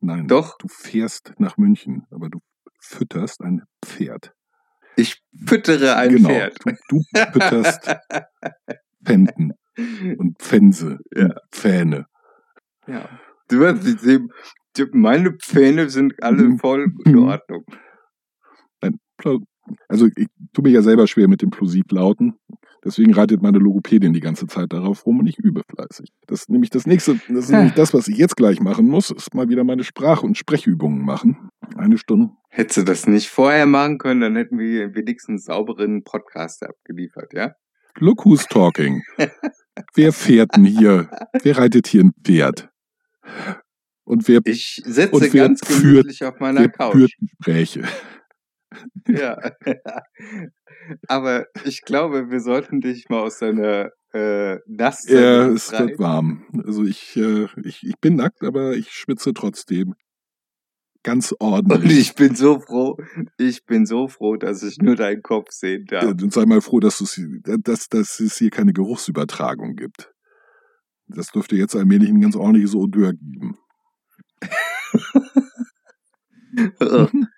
Nein, 0.00 0.28
Doch. 0.28 0.56
du 0.58 0.68
fährst 0.68 1.32
nach 1.38 1.56
München, 1.56 2.06
aber 2.10 2.28
du 2.28 2.38
fütterst 2.80 3.40
ein 3.42 3.62
Pferd. 3.84 4.32
Ich 4.96 5.20
füttere 5.46 5.96
ein 5.96 6.10
genau, 6.16 6.28
Pferd. 6.28 6.58
Du, 6.64 6.74
du 6.88 7.02
fütterst 7.32 7.96
Penten. 9.04 9.52
und 10.18 10.36
Fense 10.42 10.98
Ja. 11.14 11.24
und 11.26 11.32
Pfähne. 11.52 12.06
Ja. 12.86 13.08
Du 13.48 13.64
hast 13.66 13.84
meine 14.92 15.32
Pfähne 15.32 15.88
sind 15.88 16.14
alle 16.22 16.42
Mhm. 16.44 16.58
voll 16.58 16.92
in 17.04 17.12
Mhm. 17.12 17.18
Ordnung. 17.28 17.64
Nein, 18.82 18.98
pla- 19.16 19.38
Also 19.88 20.06
ich 20.16 20.28
tue 20.52 20.62
mir 20.64 20.70
ja 20.70 20.82
selber 20.82 21.06
schwer 21.06 21.28
mit 21.28 21.42
den 21.42 21.50
Plosiv-Lauten. 21.50 22.38
Deswegen 22.84 23.12
reitet 23.12 23.42
meine 23.42 23.58
Logopädin 23.58 24.12
die 24.12 24.20
ganze 24.20 24.46
Zeit 24.46 24.72
darauf 24.72 25.04
rum 25.04 25.18
und 25.20 25.26
ich 25.26 25.38
übe 25.38 25.62
fleißig. 25.68 26.10
Das 26.26 26.40
ist 26.42 26.50
nämlich 26.50 26.70
das 26.70 26.86
nächste, 26.86 27.18
das 27.28 27.44
ist 27.46 27.50
nämlich 27.50 27.72
das, 27.74 27.92
was 27.92 28.06
ich 28.08 28.16
jetzt 28.16 28.36
gleich 28.36 28.60
machen 28.60 28.86
muss, 28.86 29.10
ist 29.10 29.34
mal 29.34 29.48
wieder 29.48 29.64
meine 29.64 29.82
Sprach- 29.84 30.22
und 30.22 30.38
Sprechübungen 30.38 31.04
machen. 31.04 31.50
Eine 31.76 31.98
Stunde. 31.98 32.30
Hättest 32.50 32.78
du 32.78 32.82
das 32.84 33.06
nicht 33.06 33.28
vorher 33.28 33.66
machen 33.66 33.98
können, 33.98 34.20
dann 34.20 34.36
hätten 34.36 34.58
wir 34.58 34.94
wenigstens 34.94 35.44
sauberen 35.44 36.02
Podcast 36.04 36.62
abgeliefert, 36.64 37.32
ja? 37.34 37.52
Look 37.98 38.24
who's 38.24 38.46
talking. 38.46 39.02
Wer 39.94 40.12
fährt 40.12 40.54
denn 40.56 40.64
hier? 40.64 41.10
Wer 41.42 41.58
reitet 41.58 41.86
hier 41.88 42.04
ein 42.04 42.12
Pferd? 42.24 42.68
Und 44.04 44.26
wer, 44.28 44.40
Ich 44.44 44.80
sitze 44.84 45.10
Und 45.10 45.20
wer 45.32 45.48
ganz 45.48 45.60
führt- 45.66 45.82
gemütlich 45.82 46.24
auf 46.24 46.40
meiner 46.40 46.60
wer 46.60 46.68
Couch. 46.70 46.92
führt 46.94 47.12
Gespräche? 47.20 47.82
Ja. 49.06 49.38
Aber 51.08 51.46
ich 51.64 51.82
glaube, 51.82 52.30
wir 52.30 52.40
sollten 52.40 52.80
dich 52.80 53.08
mal 53.08 53.20
aus 53.20 53.38
deiner 53.38 53.90
äh, 54.12 54.58
Nasszelle 54.66 55.20
Ja, 55.20 55.46
es 55.48 55.72
wird 55.72 55.98
warm. 55.98 56.46
Also 56.64 56.84
ich, 56.84 57.16
äh, 57.16 57.46
ich, 57.64 57.86
ich 57.86 57.98
bin 58.00 58.16
nackt, 58.16 58.42
aber 58.42 58.74
ich 58.74 58.90
schwitze 58.90 59.34
trotzdem. 59.34 59.94
Ganz 61.02 61.32
Und 61.32 61.40
ordentlich. 61.40 61.98
ich 61.98 62.14
bin 62.14 62.34
so 62.34 62.60
froh, 62.60 62.96
ich 63.38 63.64
bin 63.64 63.86
so 63.86 64.08
froh, 64.08 64.36
dass 64.36 64.62
ich 64.62 64.78
nur 64.78 64.96
deinen 64.96 65.22
Kopf 65.22 65.50
sehen 65.50 65.86
darf. 65.86 66.04
Äh, 66.04 66.08
Und 66.08 66.32
sei 66.32 66.44
mal 66.46 66.60
froh, 66.60 66.80
dass, 66.80 66.98
dass, 67.44 67.88
dass 67.88 68.20
es 68.20 68.36
hier 68.36 68.50
keine 68.50 68.72
Geruchsübertragung 68.72 69.76
gibt. 69.76 70.12
Das 71.06 71.30
dürfte 71.30 71.56
jetzt 71.56 71.76
allmählich 71.76 72.10
ein 72.10 72.20
ganz 72.20 72.36
ordentliches 72.36 72.74
Odeur 72.74 73.12
geben. 73.12 73.58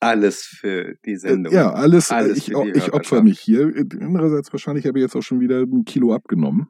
Alles 0.00 0.42
für 0.44 0.94
die 1.04 1.16
Sendung. 1.16 1.52
Äh, 1.52 1.56
Ja, 1.56 1.72
alles, 1.72 2.10
Alles 2.12 2.36
ich, 2.38 2.52
ich 2.52 2.92
opfer 2.92 3.22
mich 3.22 3.40
hier. 3.40 3.72
Andererseits 4.00 4.52
wahrscheinlich 4.52 4.86
habe 4.86 4.98
ich 4.98 5.02
jetzt 5.02 5.16
auch 5.16 5.22
schon 5.22 5.40
wieder 5.40 5.60
ein 5.60 5.84
Kilo 5.84 6.14
abgenommen. 6.14 6.68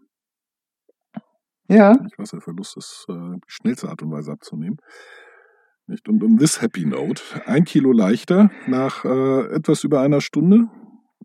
Ja. 1.68 1.98
Ich 2.10 2.18
weiß, 2.18 2.30
der 2.30 2.40
Verlust 2.40 2.76
ist 2.78 3.04
äh, 3.10 3.12
die 3.12 3.40
schnellste 3.48 3.88
Art 3.90 4.02
und 4.02 4.10
Weise 4.10 4.32
abzunehmen. 4.32 4.78
Nicht? 5.86 6.08
Und 6.08 6.22
um 6.22 6.38
this 6.38 6.62
happy 6.62 6.86
note, 6.86 7.22
ein 7.46 7.64
Kilo 7.64 7.92
leichter 7.92 8.50
nach 8.66 9.04
äh, 9.04 9.54
etwas 9.54 9.84
über 9.84 10.00
einer 10.00 10.20
Stunde. 10.22 10.68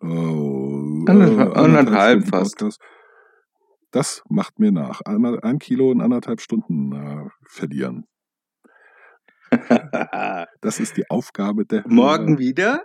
Oh, 0.02 1.06
Anderthalb- 1.08 1.56
anderthalb 1.56 2.22
Stunden 2.22 2.30
fast. 2.38 2.58
Podcast. 2.58 2.82
Das 3.92 4.24
macht 4.28 4.60
mir 4.60 4.72
nach. 4.72 5.02
Einmal 5.02 5.40
ein 5.42 5.60
Kilo 5.60 5.92
in 5.92 6.02
anderthalb 6.02 6.42
Stunden 6.42 6.92
äh, 6.94 7.30
verlieren. 7.48 8.06
Das 10.62 10.80
ist 10.80 10.98
die 10.98 11.10
Aufgabe 11.10 11.66
der 11.66 11.84
morgen 11.88 12.38
wieder? 12.38 12.84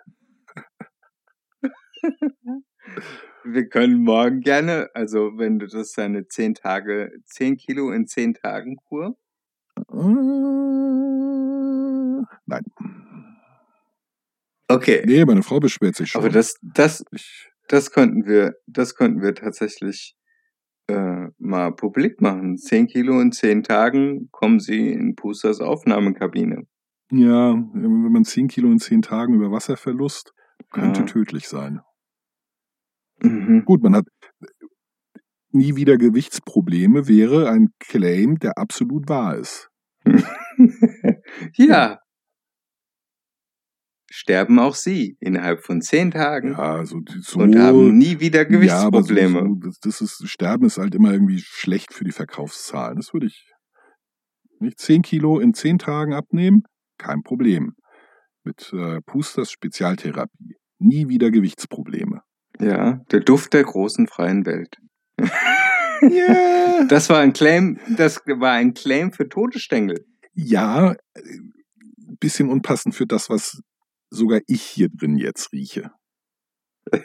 Wir 3.45 3.69
können 3.69 4.03
morgen 4.03 4.41
gerne, 4.41 4.89
also 4.95 5.39
wenn 5.39 5.59
du 5.59 5.67
das 5.67 5.93
deine 5.93 6.27
10 6.27 6.55
Tage, 6.55 7.13
10 7.25 7.57
Kilo 7.57 7.93
in 7.93 8.07
10 8.07 8.35
Tagen 8.35 8.77
Kur. 8.77 9.17
Nein. 12.47 12.65
Okay. 14.69 15.03
Nee, 15.07 15.25
meine 15.25 15.43
Frau 15.43 15.61
beschwert 15.61 15.97
sich 15.97 16.11
schon. 16.11 16.21
Aber 16.21 16.31
das, 16.31 16.57
das, 16.63 17.05
das 17.69 17.91
könnten 17.91 18.27
wir, 18.27 18.55
das 18.67 18.95
könnten 18.95 19.23
wir 19.23 19.35
tatsächlich 19.35 20.18
äh, 20.89 21.29
mal 21.39 21.73
publik 21.73 22.21
machen. 22.21 22.57
10 22.57 22.87
Kilo 22.89 23.21
in 23.21 23.33
10 23.33 23.63
Tagen 23.63 24.29
kommen 24.31 24.59
sie 24.61 24.91
in 24.93 25.15
Pusters 25.15 25.61
Aufnahmekabine. 25.61 26.65
ja, 27.13 27.55
wenn 27.75 28.13
man 28.13 28.25
10 28.25 28.49
Kilo 28.49 28.71
in 28.71 28.79
10 28.79 29.03
Tagen 29.03 29.35
über 29.35 29.51
Wasserverlust, 29.51 30.33
könnte 30.71 31.01
Ja. 31.01 31.07
tödlich 31.07 31.49
sein. 31.49 31.81
Mhm. 33.23 33.65
Gut, 33.65 33.83
man 33.83 33.95
hat 33.97 34.07
nie 35.51 35.77
wieder 35.77 35.97
Gewichtsprobleme, 35.97 37.09
wäre 37.09 37.49
ein 37.51 37.71
Claim, 37.79 38.39
der 38.39 38.59
absolut 38.59 39.09
wahr 39.09 39.37
ist. 39.37 39.71
ja. 41.55 41.99
Sterben 44.11 44.59
auch 44.59 44.75
sie 44.75 45.17
innerhalb 45.21 45.63
von 45.65 45.83
10 45.83 46.13
Tagen 46.13 46.53
Ja, 46.53 46.77
also 46.77 46.99
die- 47.01 47.21
so. 47.21 47.41
und 47.41 47.59
haben 47.59 47.99
nie 47.99 48.21
wieder 48.21 48.51
Ja, 48.51 48.79
aber 48.81 49.03
so, 49.03 49.09
Gewichtsprobleme. 49.15 49.41
so, 49.41 49.55
das, 49.67 49.79
das 49.81 50.01
ist, 50.01 50.29
Sterben 50.29 50.67
ist 50.67 50.79
halt 50.79 50.95
immer 50.95 51.13
irgendwie 51.13 51.41
schlecht 51.41 51.93
für 51.93 52.05
die 52.05 52.13
Verkaufszahlen. 52.13 52.97
Das 52.97 53.13
würde 53.13 53.27
ich 53.27 53.51
nicht 54.61 54.79
10 54.79 55.03
Kilo 55.03 55.39
in 55.41 55.53
10 55.55 55.79
Tagen 55.79 56.15
abnehmen, 56.15 56.63
kein 56.97 57.23
Problem. 57.23 57.75
Mit 58.45 58.73
äh, 58.73 59.01
Pusters 59.03 59.51
Spezialtherapie. 59.51 60.57
Nie 60.79 61.09
wieder 61.09 61.31
Gewichtsprobleme. 61.31 62.23
Ja, 62.61 63.01
der 63.11 63.21
Duft 63.21 63.53
der 63.53 63.65
großen 63.65 64.07
freien 64.09 64.47
Welt. 64.47 64.77
Yeah. 66.01 66.85
Das 66.89 67.11
war 67.11 67.19
ein 67.19 67.33
Claim, 67.33 67.79
das 67.97 68.21
war 68.27 68.53
ein 68.53 68.73
Claim 68.73 69.11
für 69.13 69.29
Todesstängel. 69.29 70.07
Ja, 70.33 70.93
äh, 70.93 70.97
bisschen 72.21 72.49
unpassend 72.49 72.95
für 72.95 73.05
das, 73.07 73.29
was 73.29 73.61
sogar 74.11 74.41
ich 74.47 74.63
hier 74.63 74.89
drin 74.89 75.17
jetzt 75.17 75.53
rieche. 75.53 75.91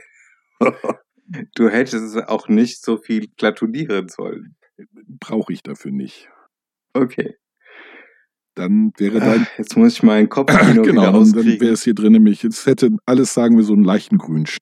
Du 1.56 1.70
hättest 1.70 2.18
auch 2.28 2.48
nicht 2.48 2.84
so 2.84 2.98
viel 2.98 3.28
gratulieren 3.38 4.08
sollen. 4.10 4.56
Brauche 5.20 5.54
ich 5.54 5.64
dafür 5.64 5.92
nicht. 5.92 6.30
Okay. 6.94 7.36
Dann 8.56 8.92
wäre 8.98 9.20
dein. 9.20 9.48
Ach, 9.50 9.58
jetzt 9.58 9.76
muss 9.76 9.94
ich 9.94 10.04
meinen 10.04 10.30
Kopfkino 10.30 10.82
genau, 10.84 11.12
dann, 11.12 11.34
wäre 11.34 11.74
es 11.74 11.84
hier 11.84 11.96
drin 11.96 12.14
nämlich, 12.14 12.44
jetzt 12.44 12.66
hätte 12.66 12.90
alles, 13.06 13.34
sagen 13.34 13.58
wir, 13.58 13.64
so 13.64 13.74
einen 13.74 13.84
leichten 13.84 14.18
Grünstich. 14.18 14.62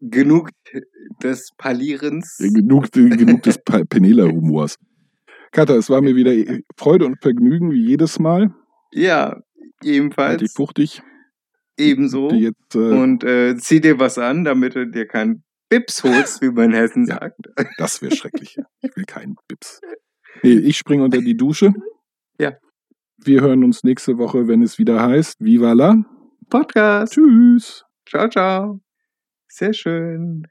Genug 0.00 0.50
des 1.22 1.50
Palierens. 1.56 2.36
Genug, 2.38 2.92
genug 2.92 3.42
des 3.42 3.58
Penela-Humors. 3.88 4.76
Katha, 5.52 5.74
es 5.76 5.88
war 5.88 6.02
mir 6.02 6.14
wieder 6.14 6.32
Freude 6.76 7.06
und 7.06 7.22
Vergnügen 7.22 7.70
wie 7.70 7.86
jedes 7.86 8.18
Mal. 8.18 8.54
Ja, 8.92 9.28
Halt 9.30 9.44
ebenfalls. 9.82 10.42
dich 10.42 10.52
fuchtig. 10.52 11.02
Ebenso. 11.78 12.30
Jetzt, 12.32 12.74
äh, 12.74 12.78
Und 12.78 13.22
äh, 13.24 13.56
zieh 13.56 13.80
dir 13.80 13.98
was 13.98 14.18
an, 14.18 14.44
damit 14.44 14.74
du 14.74 14.86
dir 14.86 15.06
keinen 15.06 15.42
Bips 15.68 16.02
holst, 16.04 16.40
wie 16.42 16.50
man 16.50 16.66
in 16.66 16.72
Hessen 16.74 17.06
Ja. 17.06 17.18
sagt. 17.20 17.38
das 17.78 18.00
wäre 18.02 18.14
schrecklich. 18.14 18.56
Ich 18.82 18.96
will 18.96 19.04
keinen 19.04 19.36
Bips. 19.48 19.80
Nee, 20.42 20.52
ich 20.54 20.76
springe 20.78 21.04
unter 21.04 21.18
die 21.20 21.36
Dusche. 21.36 21.72
Ja. 22.38 22.52
Wir 23.18 23.40
hören 23.40 23.64
uns 23.64 23.82
nächste 23.84 24.18
Woche, 24.18 24.46
wenn 24.48 24.62
es 24.62 24.78
wieder 24.78 25.02
heißt 25.02 25.36
Viva 25.44 25.72
la. 25.72 25.96
Podcast. 26.50 27.14
Tschüss. 27.14 27.84
Ciao, 28.08 28.28
ciao. 28.28 28.80
Sehr 29.48 29.72
schön. 29.72 30.46